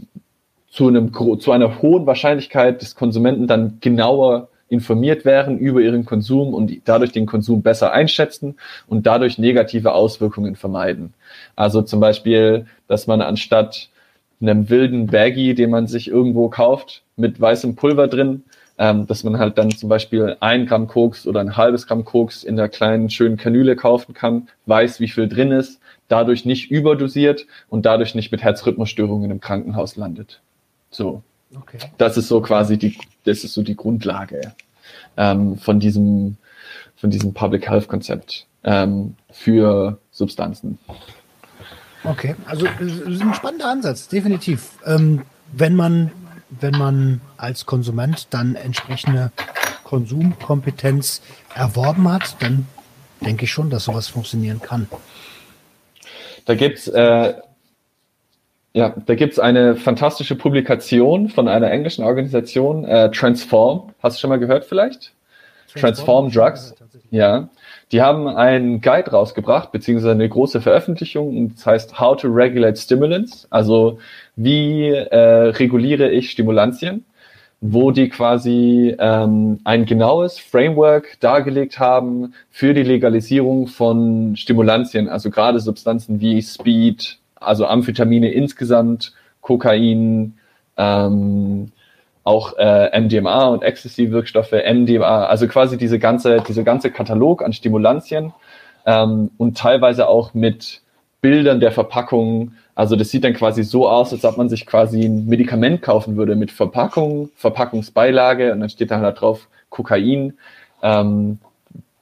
zu 0.68 0.89
einem 0.89 1.12
zu 1.40 1.52
einer 1.52 1.81
hohen 1.81 2.06
Wahrscheinlichkeit 2.06 2.82
des 2.82 2.97
Konsumenten 2.97 3.47
dann 3.47 3.78
genauer 3.81 4.48
informiert 4.68 5.24
werden 5.24 5.59
über 5.59 5.80
ihren 5.80 6.05
Konsum 6.05 6.55
und 6.55 6.72
dadurch 6.84 7.12
den 7.12 7.26
Konsum 7.26 7.62
besser 7.62 7.93
einschätzen 7.93 8.56
und 8.86 9.06
dadurch 9.06 9.38
negative 9.38 9.93
Auswirkungen 9.93 10.56
vermeiden. 10.56 11.14
Also 11.55 11.82
zum 11.82 12.01
Beispiel, 12.01 12.66
dass 12.88 13.06
man 13.06 13.20
anstatt 13.20 13.88
einem 14.40 14.68
wilden 14.68 15.06
Baggy, 15.06 15.55
den 15.55 15.70
man 15.70 15.86
sich 15.86 16.09
irgendwo 16.09 16.48
kauft, 16.48 17.02
mit 17.16 17.40
weißem 17.40 17.76
Pulver 17.76 18.09
drin, 18.09 18.44
ähm, 18.78 19.06
dass 19.06 19.24
man 19.24 19.38
halt 19.38 19.56
dann 19.56 19.70
zum 19.70 19.88
Beispiel 19.88 20.36
ein 20.40 20.66
Gramm 20.66 20.86
Koks 20.86 21.26
oder 21.26 21.40
ein 21.40 21.56
halbes 21.56 21.86
Gramm 21.86 22.05
Koks 22.05 22.44
in 22.44 22.56
der 22.56 22.68
kleinen 22.68 23.09
schönen 23.09 23.36
Kanüle 23.36 23.76
kaufen 23.76 24.12
kann, 24.14 24.48
weiß, 24.66 25.01
wie 25.01 25.09
viel 25.09 25.28
drin 25.28 25.52
ist, 25.52 25.80
dadurch 26.09 26.44
nicht 26.44 26.70
überdosiert 26.70 27.47
und 27.68 27.86
dadurch 27.86 28.14
nicht 28.14 28.32
mit 28.32 28.43
Herzrhythmusstörungen 28.43 29.30
im 29.30 29.40
Krankenhaus 29.40 29.97
landet. 29.97 30.40
So. 30.90 31.22
Okay. 31.55 31.78
Das 31.98 32.16
ist 32.16 32.28
so 32.28 32.40
quasi 32.40 32.78
die, 32.78 32.98
das 33.24 33.44
ist 33.44 33.55
so 33.55 33.62
die 33.62 33.77
Grundlage 33.77 34.52
ähm, 35.16 35.56
von 35.56 35.81
diesem, 35.81 36.36
von 36.97 37.10
diesem 37.10 37.35
Public 37.35 37.68
Health 37.68 37.89
Konzept 37.89 38.47
ähm, 38.64 39.14
für 39.31 39.98
Substanzen. 40.10 40.78
Okay, 42.05 42.36
also 42.47 42.66
es 42.81 42.98
ist 43.01 43.23
ein 43.23 43.35
spannender 43.35 43.68
Ansatz, 43.68 44.09
definitiv. 44.09 44.70
Ähm, 44.85 45.23
wenn 45.52 45.74
man 45.74 46.12
wenn 46.60 46.77
man 46.77 47.20
als 47.36 47.66
Konsument 47.66 48.28
dann 48.31 48.55
entsprechende 48.55 49.32
Konsumkompetenz 49.85 51.23
erworben 51.55 52.10
hat, 52.10 52.36
dann 52.40 52.66
denke 53.20 53.44
ich 53.44 53.52
schon, 53.52 53.70
dass 53.70 53.85
sowas 53.85 54.09
funktionieren 54.09 54.60
kann. 54.60 54.89
Da 56.44 56.55
gibt's 56.55 56.86
äh, 56.89 57.35
ja, 58.77 58.94
da 59.07 59.15
gibt's 59.15 59.39
eine 59.39 59.74
fantastische 59.74 60.35
Publikation 60.35 61.31
von 61.31 61.48
einer 61.48 61.70
englischen 61.70 62.05
Organisation, 62.05 62.85
äh, 62.85 63.11
Transform. 63.11 63.94
Hast 64.03 64.19
du 64.19 64.20
schon 64.20 64.28
mal 64.28 64.39
gehört 64.39 64.66
vielleicht? 64.66 65.15
Transform, 65.73 66.28
Transform 66.28 66.31
Drugs. 66.31 66.74
Ja, 67.11 67.48
die 67.90 68.03
haben 68.03 68.28
einen 68.28 68.82
Guide 68.82 69.12
rausgebracht, 69.12 69.73
beziehungsweise 69.73 70.11
eine 70.11 70.28
große 70.28 70.61
Veröffentlichung, 70.61 71.39
und 71.39 71.57
das 71.57 71.65
heißt 71.65 71.98
How 71.98 72.20
to 72.20 72.28
Regulate 72.28 72.77
Stimulants, 72.77 73.47
also 73.48 73.98
wie 74.35 74.89
äh, 74.89 75.16
reguliere 75.16 76.11
ich 76.11 76.31
Stimulantien, 76.31 77.07
wo 77.62 77.93
die 77.93 78.11
quasi 78.11 78.94
ähm, 78.98 79.59
ein 79.65 79.86
genaues 79.86 80.39
Framework 80.39 81.19
dargelegt 81.20 81.78
haben 81.78 82.35
für 82.51 82.74
die 82.74 82.82
Legalisierung 82.82 83.69
von 83.69 84.36
Stimulantien, 84.36 85.09
also 85.09 85.31
gerade 85.31 85.61
Substanzen 85.61 86.20
wie 86.20 86.43
Speed, 86.43 87.19
also 87.40 87.66
Amphetamine 87.66 88.30
insgesamt, 88.30 89.12
Kokain, 89.40 90.38
ähm, 90.76 91.72
auch 92.24 92.54
äh, 92.58 93.00
MDMA 93.00 93.46
und 93.46 93.62
Ecstasy-Wirkstoffe, 93.62 94.52
MDMA, 94.52 95.26
also 95.26 95.46
quasi 95.46 95.78
diese 95.78 95.98
ganze, 95.98 96.42
diese 96.46 96.64
ganze 96.64 96.90
Katalog 96.90 97.42
an 97.42 97.52
Stimulantien 97.52 98.32
ähm, 98.84 99.30
und 99.36 99.56
teilweise 99.56 100.08
auch 100.08 100.34
mit 100.34 100.82
Bildern 101.20 101.60
der 101.60 101.70
Verpackung. 101.70 102.52
Also 102.74 102.96
das 102.96 103.10
sieht 103.10 103.22
dann 103.22 103.34
quasi 103.34 103.62
so 103.62 103.88
aus, 103.88 104.12
als 104.12 104.24
ob 104.24 104.36
man 104.36 104.48
sich 104.48 104.66
quasi 104.66 105.04
ein 105.04 105.26
Medikament 105.26 105.82
kaufen 105.82 106.16
würde 106.16 106.34
mit 106.34 106.50
Verpackung, 106.50 107.30
Verpackungsbeilage 107.36 108.52
und 108.52 108.60
dann 108.60 108.70
steht 108.70 108.90
da 108.90 109.00
halt 109.00 109.20
drauf 109.20 109.48
Kokain. 109.70 110.34
Ähm, 110.82 111.38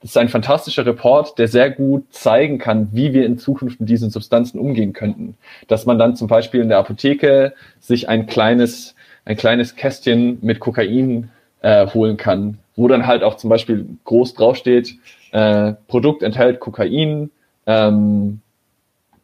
das 0.05 0.11
ist 0.11 0.19
ein 0.19 0.29
fantastischer 0.29 0.85
Report, 0.85 1.39
der 1.39 1.49
sehr 1.49 1.71
gut 1.71 2.05
zeigen 2.13 2.59
kann, 2.59 2.91
wie 2.93 3.15
wir 3.15 3.25
in 3.25 3.39
Zukunft 3.39 3.81
mit 3.81 3.89
diesen 3.89 4.11
Substanzen 4.11 4.59
umgehen 4.59 4.93
könnten. 4.93 5.35
Dass 5.67 5.87
man 5.87 5.99
dann 5.99 6.15
zum 6.15 6.29
Beispiel 6.29 6.61
in 6.61 6.69
der 6.69 6.77
Apotheke 6.77 7.55
sich 7.81 8.07
ein 8.07 8.27
kleines 8.27 8.95
ein 9.25 9.39
kleines 9.39 9.77
Kästchen 9.77 10.37
mit 10.43 10.61
Kokain 10.61 11.31
äh, 11.63 11.87
holen 11.87 12.19
kann, 12.19 12.59
wo 12.77 12.87
dann 12.87 13.07
halt 13.07 13.23
auch 13.23 13.39
zum 13.39 13.49
Beispiel 13.49 13.87
groß 14.05 14.35
draufsteht, 14.35 14.95
äh, 15.33 15.73
Produkt 15.89 16.23
enthält 16.23 16.61
Kokain, 16.61 17.31
ähm, 17.67 18.43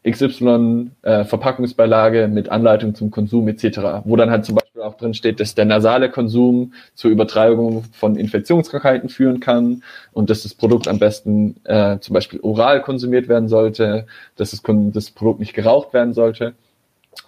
XY 0.09 0.91
äh, 1.03 1.25
Verpackungsbeilage 1.25 2.29
mit 2.29 2.49
Anleitung 2.49 2.95
zum 2.95 3.11
Konsum 3.11 3.49
etc., 3.49 4.03
wo 4.05 4.17
dann 4.17 4.31
halt 4.31 4.45
zum 4.47 4.55
Beispiel 4.55 4.81
auch 4.83 4.97
drin 4.97 5.13
steht, 5.13 5.41
dass 5.41 5.55
der 5.55 5.67
nasale 5.67 6.11
Konsum 6.11 6.73
zur 6.95 7.11
Übertragung 7.11 7.85
von 7.93 8.17
Infektionskrankheiten 8.17 9.11
führen 9.11 9.41
kann 9.41 9.83
und 10.13 10.31
dass 10.31 10.43
das 10.43 10.55
Produkt 10.55 10.89
am 10.89 10.99
besten 10.99 11.57
äh, 11.65 11.99
zum 12.01 12.15
Beispiel 12.15 12.41
oral 12.41 12.81
konsumiert 12.81 13.29
werden 13.29 13.49
sollte, 13.49 14.07
dass 14.37 14.53
das, 14.53 14.63
das 14.65 15.11
Produkt 15.11 15.41
nicht 15.41 15.53
geraucht 15.55 15.93
werden 15.93 16.15
sollte. 16.15 16.55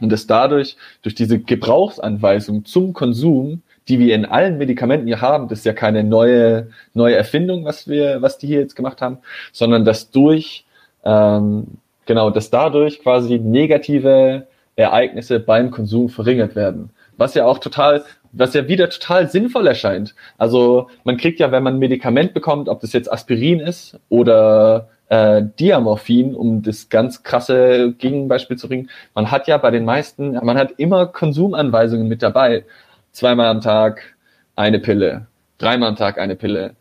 Und 0.01 0.11
dass 0.11 0.27
dadurch, 0.27 0.77
durch 1.03 1.15
diese 1.15 1.39
Gebrauchsanweisung 1.39 2.65
zum 2.65 2.93
Konsum, 2.95 3.63
die 3.89 3.99
wir 3.99 4.15
in 4.15 4.25
allen 4.25 4.59
Medikamenten 4.59 5.07
hier 5.07 5.21
haben, 5.21 5.49
das 5.49 5.61
ist 5.61 5.65
ja 5.65 5.73
keine 5.73 6.05
neue, 6.05 6.69
neue 6.95 7.17
Erfindung, 7.17 7.65
was 7.65 7.89
wir, 7.89 8.23
was 8.23 8.39
die 8.39 8.47
hier 8.47 8.61
jetzt 8.61 8.77
gemacht 8.77 9.03
haben, 9.03 9.19
sondern 9.53 9.85
dass 9.85 10.11
durch, 10.11 10.65
ähm, 11.05 11.67
genau, 12.07 12.31
dass 12.31 12.51
dadurch 12.51 13.01
quasi 13.01 13.39
negative 13.39 14.47
Ereignisse 14.77 15.41
beim 15.41 15.71
Konsum 15.71 16.09
verringert 16.09 16.57
werden. 16.57 16.91
Was 17.17 17.35
ja 17.35 17.45
auch 17.45 17.59
total, 17.59 18.05
was 18.33 18.55
ja 18.55 18.69
wieder 18.69 18.89
total 18.89 19.29
sinnvoll 19.29 19.67
erscheint. 19.67 20.15
Also 20.39 20.89
man 21.05 21.19
kriegt 21.19 21.41
ja, 21.41 21.53
wenn 21.53 21.63
man 21.63 21.75
ein 21.75 21.79
Medikament 21.79 22.33
bekommt, 22.35 22.69
ob 22.69 22.81
das 22.81 22.93
jetzt 22.93 23.13
Aspirin 23.13 23.61
ist 23.61 23.99
oder 24.09 24.89
äh, 25.13 25.43
Diamorphin, 25.61 26.35
um 26.35 26.63
das 26.63 26.89
ganz 26.89 27.23
krasse 27.23 27.93
Gegenbeispiel 27.93 28.57
zu 28.57 28.67
bringen. 28.67 28.89
Man 29.15 29.31
hat 29.31 29.47
ja 29.47 29.59
bei 29.59 29.71
den 29.71 29.85
meisten, 29.85 30.33
man 30.43 30.57
hat 30.57 30.73
immer 30.79 31.07
Konsumanweisungen 31.07 32.09
mit 32.09 32.23
dabei. 32.23 32.65
Zweimal 33.13 33.49
am 33.49 33.61
Tag 33.61 34.17
eine 34.57 34.79
Pille, 34.79 35.27
dreimal 35.59 35.91
am 35.91 35.97
Tag 35.97 36.19
eine 36.19 36.35
Pille, 36.35 36.77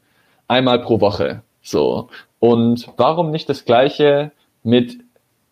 einmal 0.48 0.80
pro 0.80 1.02
Woche. 1.02 1.42
So. 1.62 2.08
Und 2.40 2.88
warum 2.96 3.32
nicht 3.32 3.50
das 3.50 3.66
Gleiche 3.66 4.32
mit 4.64 5.01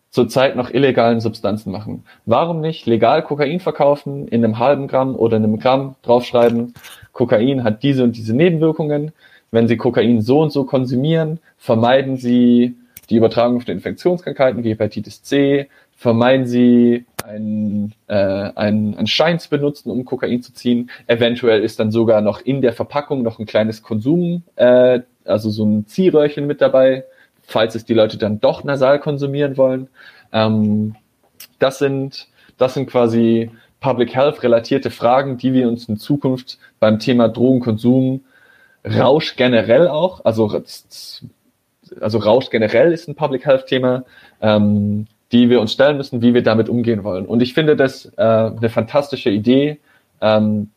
zurzeit 0.09 0.55
noch 0.55 0.69
illegalen 0.69 1.19
Substanzen 1.19 1.71
machen? 1.71 2.03
Warum 2.25 2.61
nicht 2.61 2.85
legal 2.85 3.23
Kokain 3.23 3.59
verkaufen, 3.59 4.27
in 4.27 4.43
einem 4.43 4.59
halben 4.59 4.87
Gramm 4.87 5.15
oder 5.15 5.37
einem 5.37 5.59
Gramm 5.59 5.95
draufschreiben, 6.01 6.73
Kokain 7.11 7.63
hat 7.63 7.83
diese 7.83 8.03
und 8.03 8.15
diese 8.15 8.35
Nebenwirkungen, 8.35 9.11
wenn 9.51 9.67
Sie 9.67 9.77
Kokain 9.77 10.21
so 10.21 10.41
und 10.41 10.51
so 10.51 10.63
konsumieren, 10.63 11.39
vermeiden 11.57 12.17
Sie 12.17 12.75
die 13.09 13.17
Übertragung 13.17 13.61
von 13.61 13.73
Infektionskrankheiten 13.73 14.63
wie 14.63 14.69
Hepatitis 14.69 15.23
C, 15.23 15.67
vermeiden 15.95 16.45
Sie 16.45 17.05
einen, 17.23 17.93
äh, 18.07 18.13
einen, 18.13 18.95
einen 18.95 19.07
Schein 19.07 19.39
zu 19.39 19.49
benutzen, 19.49 19.89
um 19.91 20.05
Kokain 20.05 20.41
zu 20.41 20.53
ziehen. 20.53 20.89
Eventuell 21.07 21.63
ist 21.63 21.79
dann 21.79 21.91
sogar 21.91 22.21
noch 22.21 22.41
in 22.41 22.61
der 22.61 22.73
Verpackung 22.73 23.21
noch 23.21 23.39
ein 23.39 23.45
kleines 23.45 23.81
Konsum, 23.81 24.43
äh, 24.55 25.01
also 25.25 25.49
so 25.49 25.65
ein 25.65 25.87
Ziehröhrchen 25.87 26.47
mit 26.47 26.61
dabei, 26.61 27.03
falls 27.49 27.75
es 27.75 27.83
die 27.83 27.93
Leute 27.93 28.17
dann 28.17 28.39
doch 28.39 28.63
nasal 28.63 28.99
konsumieren 28.99 29.57
wollen. 29.57 29.89
Ähm, 30.31 30.95
das 31.57 31.79
sind, 31.79 32.27
das 32.57 32.75
sind 32.75 32.89
quasi 32.89 33.51
Public 33.79 34.15
Health 34.15 34.43
relatierte 34.43 34.91
Fragen, 34.91 35.37
die 35.37 35.53
wir 35.53 35.67
uns 35.67 35.89
in 35.89 35.97
Zukunft 35.97 36.59
beim 36.79 36.99
Thema 36.99 37.27
Drogenkonsum 37.27 38.21
Rausch 38.85 39.35
generell 39.35 39.87
auch, 39.87 40.23
also, 40.23 40.61
also 41.99 42.17
Rausch 42.17 42.49
generell 42.49 42.93
ist 42.93 43.09
ein 43.09 43.15
Public 43.15 43.45
Health 43.45 43.65
Thema, 43.65 44.03
ähm, 44.41 45.07
die 45.31 45.49
wir 45.49 45.59
uns 45.59 45.73
stellen 45.73 45.97
müssen, 45.97 46.21
wie 46.21 46.33
wir 46.33 46.43
damit 46.43 46.69
umgehen 46.69 47.03
wollen. 47.03 47.25
Und 47.25 47.41
ich 47.41 47.53
finde 47.53 47.75
das 47.75 48.05
äh, 48.17 48.21
eine 48.21 48.69
fantastische 48.69 49.29
Idee, 49.29 49.79
ähm, 50.21 50.69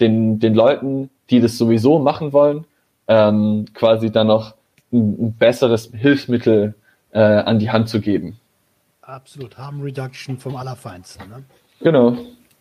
den, 0.00 0.38
den 0.38 0.54
Leuten, 0.54 1.10
die 1.30 1.40
das 1.40 1.58
sowieso 1.58 1.98
machen 1.98 2.32
wollen, 2.32 2.64
ähm, 3.06 3.66
quasi 3.74 4.10
dann 4.10 4.28
noch 4.28 4.54
ein, 4.92 5.34
besseres 5.34 5.90
Hilfsmittel 5.94 6.74
äh, 7.12 7.20
an 7.20 7.58
die 7.58 7.70
Hand 7.70 7.88
zu 7.88 8.00
geben. 8.00 8.38
Absolut, 9.00 9.58
Harm 9.58 9.80
Reduction 9.80 10.38
vom 10.38 10.56
Allerfeinsten. 10.56 11.28
Ne? 11.28 11.42
Genau, 11.80 12.16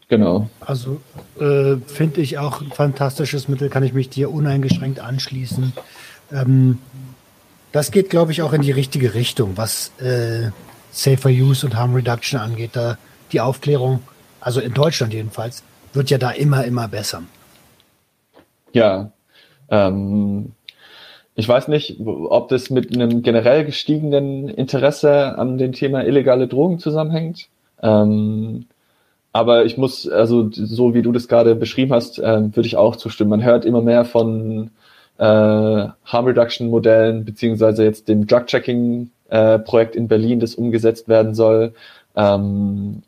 genau. 0.07 0.49
Also 0.59 0.99
äh, 1.39 1.77
finde 1.85 2.21
ich 2.21 2.37
auch 2.37 2.61
ein 2.61 2.71
fantastisches 2.71 3.47
Mittel, 3.47 3.69
kann 3.69 3.83
ich 3.83 3.93
mich 3.93 4.09
dir 4.09 4.31
uneingeschränkt 4.31 4.99
anschließen. 4.99 5.73
Ähm, 6.31 6.79
das 7.71 7.91
geht, 7.91 8.09
glaube 8.09 8.31
ich, 8.31 8.41
auch 8.41 8.53
in 8.53 8.61
die 8.61 8.71
richtige 8.71 9.13
Richtung, 9.13 9.55
was 9.55 9.91
äh, 9.99 10.49
Safer 10.91 11.29
Use 11.29 11.65
und 11.65 11.75
Harm 11.75 11.93
Reduction 11.93 12.39
angeht. 12.39 12.71
Da 12.73 12.97
die 13.31 13.39
Aufklärung, 13.39 14.01
also 14.41 14.59
in 14.59 14.73
Deutschland 14.73 15.13
jedenfalls, 15.13 15.63
wird 15.93 16.09
ja 16.09 16.17
da 16.17 16.31
immer, 16.31 16.65
immer 16.65 16.87
besser. 16.87 17.23
Ja, 18.73 19.11
ähm, 19.69 20.53
ich 21.35 21.47
weiß 21.47 21.67
nicht, 21.69 21.99
ob 22.05 22.49
das 22.49 22.69
mit 22.69 22.93
einem 22.93 23.21
generell 23.21 23.65
gestiegenen 23.65 24.49
Interesse 24.49 25.37
an 25.37 25.57
dem 25.57 25.71
Thema 25.71 26.03
illegale 26.05 26.47
Drogen 26.47 26.79
zusammenhängt. 26.79 27.47
Ähm, 27.81 28.65
aber 29.33 29.65
ich 29.65 29.77
muss, 29.77 30.09
also 30.09 30.49
so 30.51 30.93
wie 30.93 31.01
du 31.01 31.11
das 31.11 31.27
gerade 31.27 31.55
beschrieben 31.55 31.93
hast, 31.93 32.19
äh, 32.19 32.55
würde 32.55 32.67
ich 32.67 32.75
auch 32.75 32.97
zustimmen. 32.97 33.29
Man 33.29 33.43
hört 33.43 33.63
immer 33.65 33.81
mehr 33.81 34.03
von 34.03 34.71
äh, 35.17 35.23
Harm 35.23 36.25
Reduction 36.25 36.69
Modellen, 36.69 37.23
beziehungsweise 37.23 37.83
jetzt 37.85 38.09
dem 38.09 38.27
Drug 38.27 38.47
Checking 38.47 39.09
äh, 39.29 39.59
Projekt 39.59 39.95
in 39.95 40.09
Berlin, 40.09 40.41
das 40.41 40.55
umgesetzt 40.55 41.07
werden 41.07 41.33
soll. 41.33 41.73
Ähm, 42.15 43.03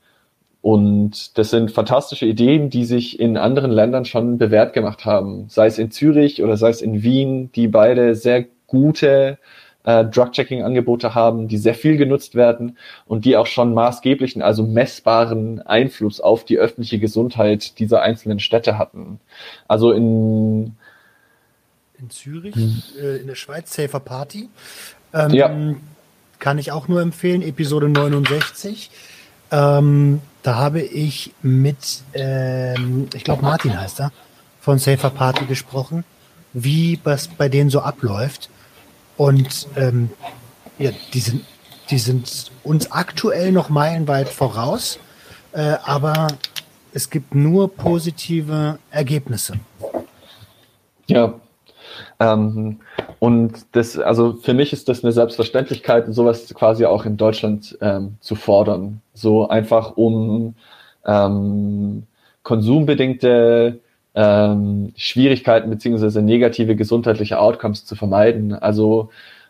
und 0.64 1.38
das 1.38 1.50
sind 1.50 1.72
fantastische 1.72 2.26
Ideen, 2.26 2.70
die 2.70 2.86
sich 2.86 3.20
in 3.20 3.36
anderen 3.36 3.70
Ländern 3.70 4.06
schon 4.06 4.38
bewährt 4.38 4.72
gemacht 4.72 5.04
haben. 5.04 5.50
Sei 5.50 5.66
es 5.66 5.78
in 5.78 5.92
Zürich 5.92 6.42
oder 6.42 6.56
sei 6.56 6.70
es 6.70 6.82
in 6.82 7.04
Wien, 7.04 7.52
die 7.52 7.68
beide 7.68 8.16
sehr 8.16 8.46
gute 8.66 9.40
äh, 9.84 10.06
Drug-Checking-Angebote 10.06 11.14
haben, 11.14 11.50
die 11.50 11.58
sehr 11.58 11.76
viel 11.76 11.98
genutzt 11.98 12.36
werden 12.36 12.78
und 13.06 13.26
die 13.26 13.36
auch 13.36 13.46
schon 13.46 13.74
maßgeblichen, 13.74 14.42
also 14.42 14.64
messbaren 14.64 15.62
Einfluss 15.62 16.22
auf 16.22 16.46
die 16.46 16.58
öffentliche 16.58 16.98
Gesundheit 16.98 17.78
dieser 17.78 18.02
einzelnen 18.02 18.40
Städte 18.40 18.78
hatten. 18.78 19.20
Also 19.68 19.92
in 19.92 20.78
in 22.00 22.10
Zürich, 22.10 22.56
hm. 22.56 22.84
äh, 23.02 23.18
in 23.18 23.28
der 23.28 23.36
Schweiz, 23.36 23.74
Safer 23.74 24.00
Party. 24.00 24.48
Ähm, 25.14 25.32
ja. 25.32 25.76
Kann 26.40 26.58
ich 26.58 26.72
auch 26.72 26.88
nur 26.88 27.02
empfehlen, 27.02 27.42
Episode 27.42 27.90
69. 27.90 28.92
Ähm, 29.52 30.22
da 30.44 30.56
habe 30.56 30.82
ich 30.82 31.34
mit, 31.42 32.04
ähm, 32.14 33.10
ich 33.14 33.24
glaube 33.24 33.42
Martin 33.42 33.80
heißt 33.80 34.02
er, 34.02 34.12
von 34.60 34.78
Safer 34.78 35.10
Party 35.10 35.46
gesprochen, 35.46 36.04
wie 36.52 37.00
was 37.04 37.28
bei 37.28 37.50
denen 37.50 37.70
so 37.70 37.82
abläuft. 37.82 38.50
Und 39.18 39.68
ähm, 39.76 40.10
ja, 40.78 40.92
die 41.14 41.20
sind, 41.20 41.46
die 41.90 41.98
sind 41.98 42.52
uns 42.64 42.92
aktuell 42.92 43.52
noch 43.52 43.70
meilenweit 43.70 44.30
voraus, 44.30 45.00
äh, 45.54 45.78
aber 45.84 46.28
es 46.94 47.10
gibt 47.10 47.34
nur 47.34 47.74
positive 47.74 48.80
Ergebnisse. 48.92 49.60
Ja. 51.08 51.40
Ähm, 52.20 52.80
und 53.20 53.66
das, 53.74 53.98
also 53.98 54.34
für 54.34 54.54
mich 54.54 54.74
ist 54.74 54.90
das 54.90 55.04
eine 55.04 55.12
Selbstverständlichkeit, 55.12 56.06
sowas 56.14 56.54
quasi 56.54 56.86
auch 56.86 57.06
in 57.06 57.18
Deutschland 57.18 57.78
ähm, 57.82 58.16
zu 58.20 58.36
fordern. 58.36 59.02
So 59.14 59.48
einfach 59.48 59.96
um 59.96 60.56
ähm, 61.06 62.04
konsumbedingte 62.44 63.80
ähm, 64.16 64.94
Schwierigkeiten 64.96 65.70
beziehungsweise 65.70 66.22
negative 66.22 66.76
gesundheitliche 66.76 67.40
Outcomes 67.40 67.86
zu 67.86 67.96
vermeiden. 67.96 68.54
Also 68.54 69.10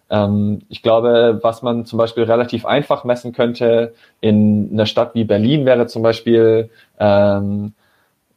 ähm, 0.09 0.61
ich 0.69 0.81
glaube, 0.81 1.39
was 1.41 1.61
man 1.61 1.85
zum 1.85 1.97
Beispiel 1.97 2.23
relativ 2.23 2.65
einfach 2.65 3.03
messen 3.03 3.33
könnte 3.33 3.93
in 4.21 4.69
einer 4.71 4.85
Stadt 4.85 5.15
wie 5.15 5.23
Berlin 5.23 5.65
wäre 5.65 5.87
zum 5.87 6.03
Beispiel 6.03 6.69
ähm, 6.99 7.73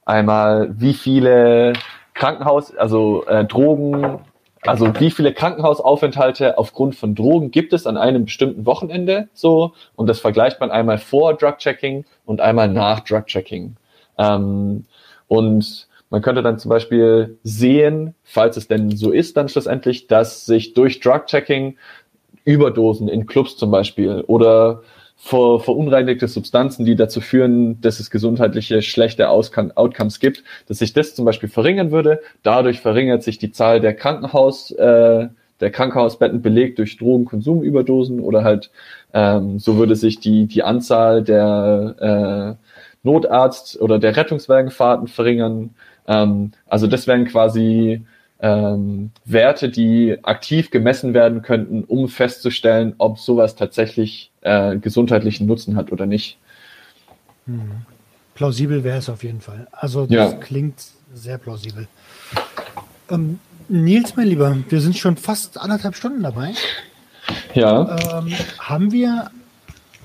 einmal, 0.05 0.71
wie 0.79 0.95
viele 0.95 1.75
Krankenhaus, 2.17 2.75
also 2.77 3.25
äh, 3.27 3.45
Drogen, 3.45 4.19
also 4.63 4.99
wie 4.99 5.11
viele 5.11 5.33
Krankenhausaufenthalte 5.33 6.59
aufgrund 6.59 6.97
von 6.97 7.15
Drogen 7.15 7.51
gibt 7.51 7.73
es 7.73 7.87
an 7.87 7.97
einem 7.97 8.25
bestimmten 8.25 8.67
Wochenende 8.67 9.29
so 9.33 9.75
und 9.95 10.09
das 10.09 10.19
vergleicht 10.19 10.59
man 10.61 10.71
einmal 10.71 10.99
vor 10.99 11.35
Drug-Checking 11.35 12.05
und 12.25 12.41
einmal 12.41 12.69
nach 12.69 13.01
Drug-Checking. 13.01 13.77
Ähm, 14.19 14.87
und 15.29 15.89
man 16.09 16.23
könnte 16.23 16.43
dann 16.43 16.59
zum 16.59 16.71
Beispiel 16.71 17.39
sehen, 17.43 18.15
falls 18.25 18.57
es 18.57 18.67
denn 18.67 18.97
so 18.97 19.11
ist, 19.11 19.37
dann 19.37 19.49
schlussendlich, 19.49 20.07
dass 20.07 20.47
sich 20.47 20.75
durch 20.75 21.01
Drug-Checking 21.01 21.77
Überdosen 22.45 23.09
in 23.09 23.27
Clubs 23.27 23.57
zum 23.57 23.71
Beispiel 23.71 24.25
oder 24.27 24.83
ver 25.17 25.61
verunreinigte 25.61 26.29
Substanzen, 26.29 26.85
die 26.85 26.95
dazu 26.95 27.21
führen, 27.21 27.81
dass 27.81 28.01
es 28.01 28.11
gesundheitliche 28.11 28.83
schlechte 28.83 29.29
Outcomes 29.29 30.21
gibt, 30.21 30.45
dass 30.69 30.79
sich 30.79 30.93
das 30.93 31.15
zum 31.15 31.25
Beispiel 31.25 31.49
verringern 31.49 31.91
würde. 31.91 32.21
Dadurch 32.43 32.81
verringert 32.81 33.23
sich 33.23 33.39
die 33.39 33.51
Zahl 33.51 33.81
der 33.81 33.95
Krankenhaus, 33.95 34.71
äh, 34.73 35.29
der 35.61 35.71
Krankenhausbetten 35.71 36.43
belegt 36.43 36.79
durch 36.79 36.99
Drogenkonsumüberdosen 36.99 38.21
oder 38.21 38.45
halt 38.45 38.71
ähm, 39.15 39.59
so 39.59 39.79
würde 39.79 39.97
sich 39.97 40.21
die, 40.21 40.47
die 40.47 40.63
Anzahl 40.63 41.25
der 41.25 42.59
äh, 42.59 43.07
Notarzt- 43.07 43.81
oder 43.81 43.99
der 43.99 44.17
Rettungswagenfahrten 44.17 45.09
verringern. 45.09 45.75
Ähm, 46.07 46.53
also 46.67 46.87
das 46.87 47.07
wären 47.07 47.25
quasi 47.25 48.05
ähm, 48.41 49.11
Werte, 49.25 49.69
die 49.69 50.19
aktiv 50.23 50.71
gemessen 50.71 51.15
werden 51.15 51.43
könnten, 51.43 51.85
um 51.85 52.09
festzustellen, 52.09 52.95
ob 52.99 53.19
sowas 53.19 53.57
tatsächlich 53.57 54.31
äh, 54.43 54.77
gesundheitlichen 54.77 55.47
Nutzen 55.47 55.77
hat 55.77 55.93
oder 55.93 56.07
nicht. 56.07 56.39
Hm. 57.47 57.71
Plausibel 58.35 58.85
wäre 58.85 58.99
es 58.99 59.09
auf 59.09 59.25
jeden 59.25 59.41
Fall. 59.41 59.67
Also 59.73 60.07
das 60.07 60.33
ja. 60.33 60.39
klingt 60.39 60.85
sehr 61.15 61.39
plausibel. 61.39 61.89
Ähm, 63.11 63.39
Nils, 63.69 64.15
mein 64.17 64.29
Lieber, 64.29 64.57
wir 64.69 64.81
sind 64.81 64.97
schon 64.99 65.17
fast 65.17 65.59
anderthalb 65.59 65.97
Stunden 65.97 66.23
dabei. 66.23 66.53
Ja. 67.55 67.97
Ähm, 68.19 68.33
haben 68.59 68.93
wir 68.93 69.31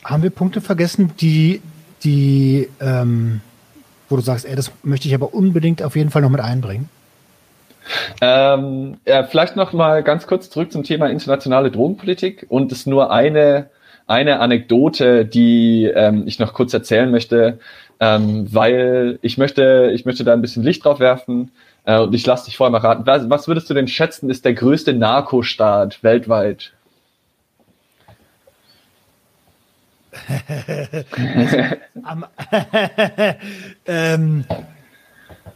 haben 0.03 0.23
wir 0.23 0.29
Punkte 0.29 0.61
vergessen, 0.61 1.11
die 1.19 1.61
die 2.03 2.69
ähm, 2.79 3.41
wo 4.09 4.15
du 4.15 4.21
sagst, 4.21 4.45
ey, 4.45 4.55
das 4.55 4.71
möchte 4.83 5.07
ich 5.07 5.13
aber 5.13 5.33
unbedingt 5.33 5.83
auf 5.83 5.95
jeden 5.95 6.09
Fall 6.09 6.21
noch 6.21 6.29
mit 6.29 6.41
einbringen? 6.41 6.89
Ähm, 8.21 8.97
ja, 9.05 9.23
vielleicht 9.23 9.55
noch 9.55 9.73
mal 9.73 10.03
ganz 10.03 10.27
kurz 10.27 10.49
zurück 10.49 10.71
zum 10.71 10.83
Thema 10.83 11.07
internationale 11.07 11.71
Drogenpolitik 11.71 12.45
und 12.49 12.71
es 12.71 12.85
nur 12.85 13.11
eine 13.11 13.69
eine 14.07 14.39
Anekdote, 14.39 15.25
die 15.25 15.85
ähm, 15.85 16.23
ich 16.25 16.37
noch 16.37 16.53
kurz 16.53 16.73
erzählen 16.73 17.09
möchte, 17.09 17.59
ähm, 17.99 18.53
weil 18.53 19.19
ich 19.21 19.37
möchte 19.37 19.91
ich 19.93 20.05
möchte 20.05 20.23
da 20.23 20.33
ein 20.33 20.41
bisschen 20.41 20.63
Licht 20.63 20.83
drauf 20.83 20.99
werfen 20.99 21.51
äh, 21.85 21.97
und 21.99 22.13
ich 22.13 22.25
lasse 22.25 22.45
dich 22.45 22.57
vorher 22.57 22.71
mal 22.71 22.79
raten. 22.79 23.05
Was, 23.05 23.29
was 23.29 23.47
würdest 23.47 23.69
du 23.69 23.73
denn 23.73 23.87
schätzen, 23.87 24.29
ist 24.29 24.43
der 24.43 24.53
größte 24.53 24.93
Narkostaat 24.93 26.03
weltweit? 26.03 26.73
also, 32.03 32.25
ähm, 33.87 34.45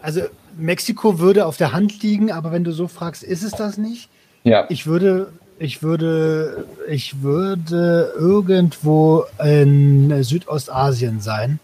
also 0.02 0.22
Mexiko 0.58 1.20
würde 1.20 1.46
auf 1.46 1.58
der 1.58 1.72
Hand 1.72 2.02
liegen, 2.02 2.32
aber 2.32 2.52
wenn 2.52 2.64
du 2.64 2.72
so 2.72 2.88
fragst, 2.88 3.24
ist 3.24 3.44
es 3.44 3.52
das 3.52 3.78
nicht? 3.78 4.10
Ja. 4.44 4.66
Ich 4.70 4.86
würde, 4.86 5.32
ich 5.60 5.82
würde, 5.82 6.66
ich 6.88 7.22
würde 7.22 8.14
irgendwo 8.18 9.26
in 9.44 10.24
Südostasien 10.24 11.20
sein. 11.20 11.60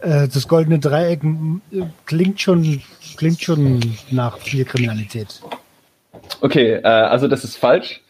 Äh, 0.00 0.28
das 0.28 0.48
goldene 0.48 0.78
Dreieck 0.78 1.20
klingt 2.06 2.40
schon, 2.40 2.80
klingt 3.16 3.42
schon 3.42 3.80
nach 4.10 4.38
viel 4.38 4.64
Kriminalität. 4.64 5.40
Okay, 6.40 6.74
äh, 6.74 6.86
also 6.86 7.28
das 7.28 7.44
ist 7.44 7.56
falsch. 7.56 8.00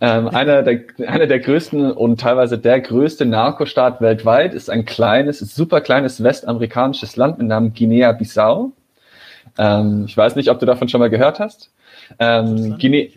Ähm, 0.00 0.28
einer, 0.28 0.62
der, 0.62 0.80
einer 1.06 1.26
der 1.26 1.40
größten 1.40 1.92
und 1.92 2.20
teilweise 2.20 2.58
der 2.58 2.80
größte 2.80 3.24
Narkostaat 3.24 4.00
weltweit 4.00 4.52
ist 4.52 4.68
ein 4.68 4.84
kleines, 4.84 5.38
super 5.38 5.80
kleines 5.80 6.22
westamerikanisches 6.22 7.16
Land 7.16 7.38
mit 7.38 7.48
Namen 7.48 7.72
Guinea-Bissau. 7.72 8.72
Ähm, 9.58 10.04
ich 10.06 10.16
weiß 10.16 10.36
nicht, 10.36 10.50
ob 10.50 10.58
du 10.60 10.66
davon 10.66 10.88
schon 10.88 11.00
mal 11.00 11.10
gehört 11.10 11.40
hast. 11.40 11.70
Ähm, 12.18 12.78
Guinea, 12.78 13.08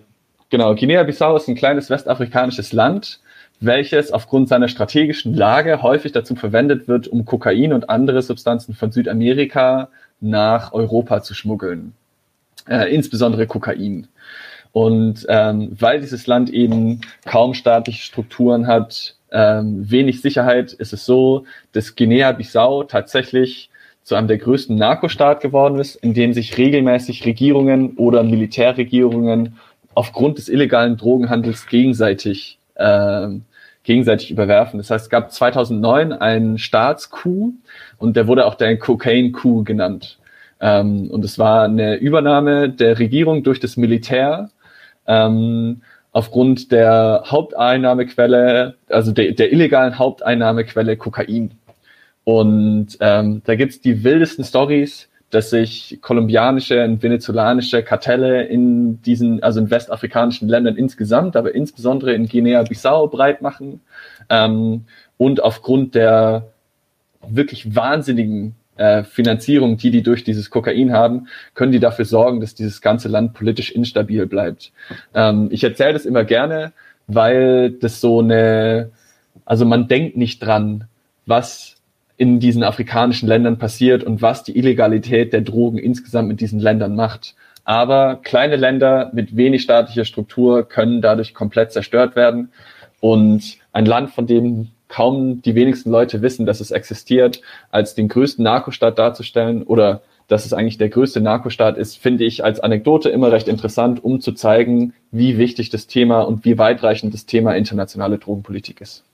genau, 0.49 0.75
Guinea-Bissau 0.75 1.37
ist 1.37 1.47
ein 1.47 1.55
kleines 1.55 1.89
westafrikanisches 1.89 2.73
Land, 2.73 3.19
welches 3.59 4.11
aufgrund 4.11 4.49
seiner 4.49 4.67
strategischen 4.67 5.35
Lage 5.35 5.81
häufig 5.83 6.11
dazu 6.11 6.35
verwendet 6.35 6.87
wird, 6.87 7.07
um 7.07 7.25
Kokain 7.25 7.73
und 7.73 7.89
andere 7.89 8.21
Substanzen 8.21 8.73
von 8.73 8.91
Südamerika 8.91 9.89
nach 10.19 10.73
Europa 10.73 11.21
zu 11.21 11.33
schmuggeln. 11.33 11.93
Äh, 12.67 12.93
insbesondere 12.93 13.47
Kokain. 13.47 14.07
Und 14.71 15.25
ähm, 15.29 15.75
weil 15.79 15.99
dieses 15.99 16.27
Land 16.27 16.49
eben 16.49 17.01
kaum 17.25 17.53
staatliche 17.53 18.03
Strukturen 18.03 18.67
hat, 18.67 19.15
ähm, 19.31 19.89
wenig 19.89 20.21
Sicherheit, 20.21 20.73
ist 20.73 20.93
es 20.93 21.05
so, 21.05 21.45
dass 21.71 21.95
Guinea-Bissau 21.95 22.83
tatsächlich 22.83 23.70
zu 24.03 24.15
einem 24.15 24.27
der 24.27 24.37
größten 24.37 24.75
Narkostaat 24.75 25.41
geworden 25.41 25.79
ist, 25.79 25.95
in 25.95 26.13
dem 26.13 26.33
sich 26.33 26.57
regelmäßig 26.57 27.25
Regierungen 27.25 27.95
oder 27.97 28.23
Militärregierungen 28.23 29.57
aufgrund 29.93 30.37
des 30.37 30.49
illegalen 30.49 30.97
Drogenhandels 30.97 31.67
gegenseitig 31.67 32.57
ähm, 32.77 33.43
gegenseitig 33.83 34.31
überwerfen. 34.31 34.77
Das 34.77 34.89
heißt, 34.89 35.05
es 35.05 35.09
gab 35.09 35.31
2009 35.31 36.13
einen 36.13 36.57
Staatscoup 36.57 37.53
und 37.97 38.15
der 38.15 38.27
wurde 38.27 38.45
auch 38.45 38.55
der 38.55 38.77
Cocaine-Coup 38.77 39.65
genannt. 39.65 40.19
Ähm, 40.59 41.09
und 41.09 41.25
es 41.25 41.39
war 41.39 41.63
eine 41.63 41.95
Übernahme 41.95 42.69
der 42.69 42.99
Regierung 42.99 43.43
durch 43.43 43.59
das 43.59 43.77
Militär 43.77 44.49
ähm, 45.07 45.81
aufgrund 46.11 46.71
der 46.71 47.23
Haupteinnahmequelle, 47.25 48.75
also 48.89 49.11
der, 49.11 49.31
der 49.31 49.51
illegalen 49.51 49.97
Haupteinnahmequelle 49.97 50.97
Kokain. 50.97 51.51
Und 52.23 52.97
ähm, 52.99 53.41
da 53.45 53.55
gibt's 53.55 53.81
die 53.81 54.03
wildesten 54.03 54.43
Stories, 54.43 55.09
dass 55.31 55.49
sich 55.49 55.99
kolumbianische 56.01 56.83
und 56.83 57.01
venezolanische 57.01 57.83
Kartelle 57.83 58.43
in 58.43 59.01
diesen, 59.01 59.41
also 59.41 59.61
in 59.61 59.71
westafrikanischen 59.71 60.47
Ländern 60.47 60.75
insgesamt, 60.75 61.35
aber 61.35 61.55
insbesondere 61.55 62.13
in 62.13 62.27
Guinea-Bissau 62.27 63.07
breit 63.07 63.41
machen 63.41 63.81
ähm, 64.29 64.85
und 65.17 65.41
aufgrund 65.41 65.95
der 65.95 66.47
wirklich 67.27 67.75
wahnsinnigen 67.75 68.55
äh, 68.75 69.03
Finanzierung, 69.03 69.77
die 69.77 69.91
die 69.91 70.03
durch 70.03 70.23
dieses 70.23 70.49
Kokain 70.49 70.91
haben, 70.91 71.27
können 71.53 71.71
die 71.71 71.79
dafür 71.79 72.05
sorgen, 72.05 72.41
dass 72.41 72.53
dieses 72.53 72.81
ganze 72.81 73.07
Land 73.07 73.33
politisch 73.33 73.71
instabil 73.71 74.25
bleibt. 74.25 74.71
Ähm, 75.13 75.47
ich 75.51 75.63
erzähle 75.63 75.93
das 75.93 76.05
immer 76.05 76.25
gerne, 76.25 76.73
weil 77.07 77.71
das 77.71 78.01
so 78.01 78.19
eine, 78.19 78.91
also 79.45 79.65
man 79.65 79.87
denkt 79.87 80.17
nicht 80.17 80.39
dran, 80.39 80.85
was 81.25 81.80
in 82.21 82.39
diesen 82.39 82.61
afrikanischen 82.61 83.27
Ländern 83.27 83.57
passiert 83.57 84.03
und 84.03 84.21
was 84.21 84.43
die 84.43 84.55
Illegalität 84.55 85.33
der 85.33 85.41
Drogen 85.41 85.79
insgesamt 85.79 86.27
mit 86.27 86.39
diesen 86.39 86.59
Ländern 86.59 86.95
macht. 86.95 87.33
Aber 87.63 88.19
kleine 88.21 88.57
Länder 88.57 89.09
mit 89.11 89.35
wenig 89.35 89.63
staatlicher 89.63 90.05
Struktur 90.05 90.69
können 90.69 91.01
dadurch 91.01 91.33
komplett 91.33 91.71
zerstört 91.71 92.15
werden. 92.15 92.51
Und 92.99 93.57
ein 93.71 93.87
Land, 93.87 94.11
von 94.11 94.27
dem 94.27 94.67
kaum 94.87 95.41
die 95.41 95.55
wenigsten 95.55 95.89
Leute 95.89 96.21
wissen, 96.21 96.45
dass 96.45 96.59
es 96.59 96.69
existiert, 96.69 97.41
als 97.71 97.95
den 97.95 98.07
größten 98.07 98.43
Narkostaat 98.43 98.99
darzustellen 98.99 99.63
oder 99.63 100.03
dass 100.27 100.45
es 100.45 100.53
eigentlich 100.53 100.77
der 100.77 100.89
größte 100.89 101.21
Narkostaat 101.21 101.75
ist, 101.75 101.97
finde 101.97 102.25
ich 102.25 102.43
als 102.43 102.59
Anekdote 102.59 103.09
immer 103.09 103.31
recht 103.31 103.47
interessant, 103.47 104.03
um 104.03 104.21
zu 104.21 104.33
zeigen, 104.33 104.93
wie 105.09 105.39
wichtig 105.39 105.71
das 105.71 105.87
Thema 105.87 106.21
und 106.21 106.45
wie 106.45 106.59
weitreichend 106.59 107.15
das 107.15 107.25
Thema 107.25 107.55
internationale 107.55 108.19
Drogenpolitik 108.19 108.79
ist. 108.79 109.05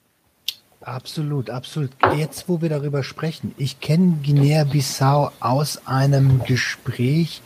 Absolut, 0.87 1.49
absolut. 1.49 1.91
Jetzt, 2.15 2.47
wo 2.47 2.61
wir 2.61 2.69
darüber 2.69 3.03
sprechen, 3.03 3.53
ich 3.57 3.81
kenne 3.81 4.19
Guinea-Bissau 4.23 5.33
aus 5.41 5.85
einem 5.85 6.41
Gespräch 6.45 7.41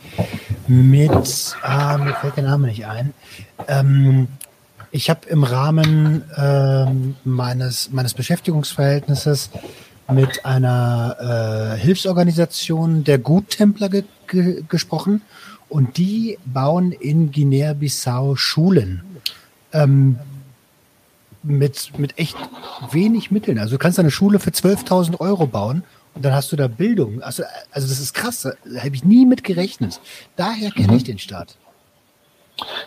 mit, 0.68 1.56
ah, 1.60 1.98
mir 1.98 2.14
fällt 2.14 2.36
der 2.36 2.44
Name 2.44 2.68
nicht 2.68 2.86
ein. 2.86 3.12
Ähm, 3.66 4.28
ich 4.92 5.10
habe 5.10 5.28
im 5.28 5.42
Rahmen 5.42 6.22
ähm, 6.36 7.16
meines, 7.24 7.90
meines 7.90 8.14
Beschäftigungsverhältnisses 8.14 9.50
mit 10.12 10.44
einer 10.44 11.74
äh, 11.74 11.80
Hilfsorganisation 11.80 13.02
der 13.02 13.18
Guttempler 13.18 13.88
ge 13.88 14.04
ge 14.28 14.62
gesprochen 14.68 15.20
und 15.68 15.96
die 15.96 16.38
bauen 16.44 16.92
in 16.92 17.32
Guinea-Bissau 17.32 18.36
Schulen. 18.36 19.02
Ähm, 19.72 20.20
mit, 21.42 21.98
mit 21.98 22.18
echt 22.18 22.36
wenig 22.90 23.30
Mitteln. 23.30 23.58
Also 23.58 23.76
du 23.76 23.78
kannst 23.78 23.98
eine 23.98 24.10
Schule 24.10 24.38
für 24.38 24.50
12.000 24.50 25.20
Euro 25.20 25.46
bauen 25.46 25.84
und 26.14 26.24
dann 26.24 26.34
hast 26.34 26.52
du 26.52 26.56
da 26.56 26.68
Bildung. 26.68 27.22
Also, 27.22 27.42
also 27.70 27.88
das 27.88 28.00
ist 28.00 28.14
krass, 28.14 28.42
da 28.42 28.80
habe 28.80 28.94
ich 28.94 29.04
nie 29.04 29.26
mit 29.26 29.44
gerechnet. 29.44 30.00
Daher 30.36 30.70
kenne 30.70 30.92
mhm. 30.92 30.96
ich 30.96 31.04
den 31.04 31.18
Staat. 31.18 31.56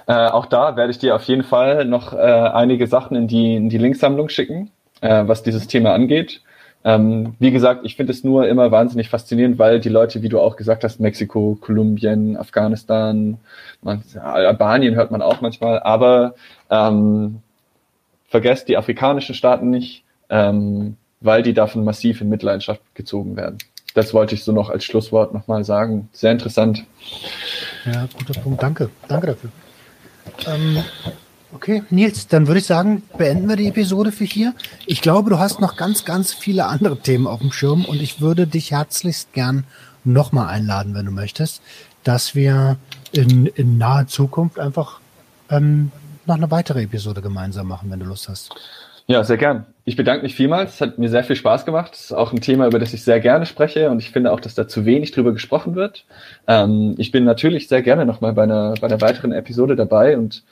Äh, 0.08 0.28
auch 0.30 0.46
da 0.46 0.76
werde 0.78 0.92
ich 0.92 1.00
dir 1.00 1.16
auf 1.16 1.24
jeden 1.24 1.44
Fall 1.44 1.86
noch 1.86 2.14
äh, 2.14 2.18
einige 2.18 2.88
Sachen 2.88 3.18
in 3.18 3.28
die, 3.28 3.56
in 3.56 3.70
die 3.70 3.78
Linksammlung 3.78 4.30
schicken, 4.30 4.72
äh, 5.02 5.28
was 5.28 5.44
dieses 5.44 5.68
Thema 5.68 5.94
angeht. 5.94 6.42
Ähm, 6.84 7.36
wie 7.40 7.50
gesagt, 7.50 7.82
ich 7.84 7.96
finde 7.96 8.14
es 8.14 8.24
nur 8.24 8.48
immer 8.48 8.70
wahnsinnig 8.70 9.10
faszinierend, 9.10 9.58
weil 9.58 9.80
die 9.80 9.90
Leute, 9.90 10.22
wie 10.22 10.30
du 10.30 10.40
auch 10.40 10.56
gesagt 10.56 10.84
hast, 10.84 11.00
Mexiko, 11.00 11.58
Kolumbien, 11.60 12.38
Afghanistan, 12.38 13.40
man, 13.82 14.04
Albanien 14.22 14.94
hört 14.94 15.10
man 15.10 15.24
auch 15.24 15.42
manchmal, 15.42 15.80
aber 15.80 16.36
ähm, 16.70 17.42
vergesst 18.36 18.68
die 18.68 18.76
afrikanischen 18.76 19.34
Staaten 19.34 19.70
nicht, 19.70 20.04
ähm, 20.30 20.98
weil 21.22 21.42
die 21.42 21.54
davon 21.54 21.86
massiv 21.86 22.20
in 22.20 22.28
Mitleidenschaft 22.28 22.82
gezogen 22.94 23.38
werden. 23.38 23.60
Das 23.94 24.14
wollte 24.14 24.36
ich 24.36 24.44
so 24.44 24.52
noch 24.52 24.70
als 24.70 24.84
Schlusswort 24.84 25.34
nochmal 25.34 25.64
sagen. 25.64 26.10
Sehr 26.12 26.34
interessant. 26.34 26.84
Ja, 27.86 28.10
guter 28.14 28.38
Punkt. 28.42 28.62
Danke. 28.62 28.90
Danke 29.08 29.28
dafür. 29.28 29.50
Ähm, 30.54 30.84
okay, 31.54 31.84
Nils, 31.90 32.28
dann 32.28 32.48
würde 32.48 32.60
ich 32.60 32.66
sagen, 32.66 33.04
beenden 33.18 33.48
wir 33.48 33.56
die 33.56 33.68
Episode 33.68 34.12
für 34.12 34.26
hier. 34.26 34.54
Ich 34.86 35.02
glaube, 35.02 35.30
du 35.30 35.40
hast 35.40 35.62
noch 35.62 35.78
ganz, 35.78 36.04
ganz 36.04 36.34
viele 36.34 36.66
andere 36.66 36.98
Themen 36.98 37.28
auf 37.28 37.40
dem 37.40 37.54
Schirm 37.54 37.86
und 37.86 38.02
ich 38.02 38.20
würde 38.20 38.48
dich 38.48 38.72
herzlichst 38.72 39.32
gern 39.32 39.64
nochmal 40.04 40.48
einladen, 40.48 40.94
wenn 40.94 41.06
du 41.06 41.14
möchtest, 41.14 41.62
dass 42.04 42.36
wir 42.36 42.76
in, 43.14 43.46
in 43.46 43.78
naher 43.78 44.08
Zukunft 44.08 44.60
einfach 44.60 45.00
ähm, 45.50 45.94
noch 46.28 46.36
eine 46.36 46.52
weitere 46.52 46.84
Episode 46.84 47.22
gemeinsam 47.22 47.68
machen, 47.68 47.90
wenn 47.92 48.00
du 48.00 48.06
Lust 48.06 48.30
hast. 48.30 48.52
Ja, 49.08 49.24
sehr 49.24 49.38
gern. 49.38 49.68
Ich 49.84 49.96
bedanke 49.96 50.24
mich 50.24 50.34
vielmals. 50.34 50.76
Es 50.76 50.82
hat 50.82 50.98
mir 50.98 51.10
sehr 51.10 51.24
viel 51.24 51.36
Spaß 51.36 51.66
gemacht. 51.66 51.94
Es 51.94 52.06
ist 52.06 52.12
auch 52.12 52.34
ein 52.34 52.42
Thema, 52.42 52.66
über 52.66 52.80
das 52.80 52.92
ich 52.92 53.04
sehr 53.04 53.20
gerne 53.20 53.46
spreche 53.46 53.92
und 53.92 54.00
ich 54.00 54.10
finde 54.10 54.32
auch, 54.32 54.40
dass 54.40 54.56
da 54.56 54.68
zu 54.68 54.84
wenig 54.84 55.12
drüber 55.12 55.32
gesprochen 55.32 55.76
wird. 55.76 56.06
Ähm, 56.48 56.96
ich 56.98 57.12
bin 57.12 57.24
natürlich 57.24 57.68
sehr 57.68 57.84
gerne 57.84 58.08
nochmal 58.08 58.34
bei 58.34 58.44
einer, 58.44 58.74
bei 58.82 58.88
einer 58.88 59.02
weiteren 59.02 59.32
Episode 59.32 59.76
dabei 59.76 60.18
und 60.18 60.44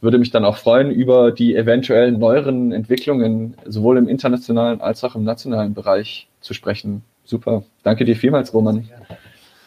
würde 0.00 0.18
mich 0.18 0.30
dann 0.30 0.44
auch 0.44 0.56
freuen, 0.56 0.90
über 0.90 1.30
die 1.30 1.54
eventuellen 1.54 2.18
neueren 2.18 2.72
Entwicklungen 2.72 3.54
sowohl 3.64 3.96
im 3.96 4.08
internationalen 4.08 4.80
als 4.80 5.04
auch 5.04 5.14
im 5.14 5.22
nationalen 5.22 5.74
Bereich 5.74 6.26
zu 6.40 6.52
sprechen. 6.52 7.04
Super. 7.24 7.62
Danke 7.84 8.04
dir 8.04 8.16
vielmals, 8.16 8.52
Roman. 8.52 8.88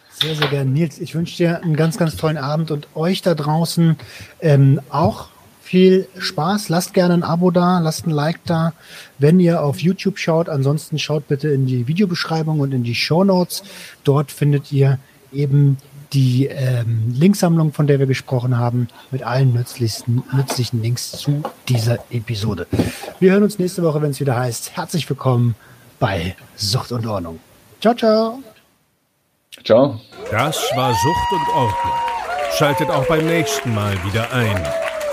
Sehr, 0.09 0.35
sehr 0.35 0.47
gerne. 0.47 0.69
Nils, 0.69 0.99
ich 0.99 1.15
wünsche 1.15 1.37
dir 1.37 1.63
einen 1.63 1.77
ganz, 1.77 1.97
ganz 1.97 2.17
tollen 2.17 2.37
Abend 2.37 2.71
und 2.71 2.87
euch 2.93 3.21
da 3.21 3.35
draußen 3.35 3.95
ähm, 4.41 4.81
auch 4.89 5.29
viel 5.73 6.07
Spaß. 6.19 6.69
Lasst 6.69 6.93
gerne 6.93 7.15
ein 7.15 7.23
Abo 7.23 7.49
da, 7.49 7.79
lasst 7.79 8.05
ein 8.05 8.11
Like 8.11 8.45
da, 8.45 8.73
wenn 9.17 9.39
ihr 9.39 9.63
auf 9.63 9.79
YouTube 9.79 10.19
schaut. 10.19 10.47
Ansonsten 10.47 10.99
schaut 10.99 11.27
bitte 11.27 11.49
in 11.49 11.65
die 11.65 11.87
Videobeschreibung 11.87 12.59
und 12.59 12.75
in 12.75 12.83
die 12.83 12.93
Show 12.93 13.23
Notes. 13.23 13.63
Dort 14.03 14.31
findet 14.31 14.71
ihr 14.71 14.99
eben 15.31 15.77
die 16.13 16.45
ähm, 16.45 17.11
Linksammlung, 17.11 17.73
von 17.73 17.87
der 17.87 17.97
wir 17.97 18.05
gesprochen 18.05 18.59
haben, 18.59 18.87
mit 19.09 19.23
allen 19.23 19.51
nützlichsten, 19.53 20.21
nützlichen 20.31 20.83
Links 20.83 21.09
zu 21.09 21.41
dieser 21.67 21.97
Episode. 22.11 22.67
Wir 23.19 23.31
hören 23.31 23.41
uns 23.41 23.57
nächste 23.57 23.81
Woche, 23.81 23.99
wenn 24.03 24.11
es 24.11 24.19
wieder 24.19 24.35
heißt, 24.35 24.77
herzlich 24.77 25.09
willkommen 25.09 25.55
bei 25.99 26.35
Sucht 26.55 26.91
und 26.91 27.07
Ordnung. 27.07 27.39
Ciao, 27.81 27.95
ciao. 27.95 28.43
Ciao. 29.63 29.99
Das 30.29 30.55
war 30.75 30.93
Sucht 30.93 31.31
und 31.31 31.55
Ordnung. 31.55 31.93
Schaltet 32.59 32.89
auch 32.91 33.07
beim 33.07 33.25
nächsten 33.25 33.73
Mal 33.73 33.93
wieder 34.03 34.31
ein. 34.31 34.82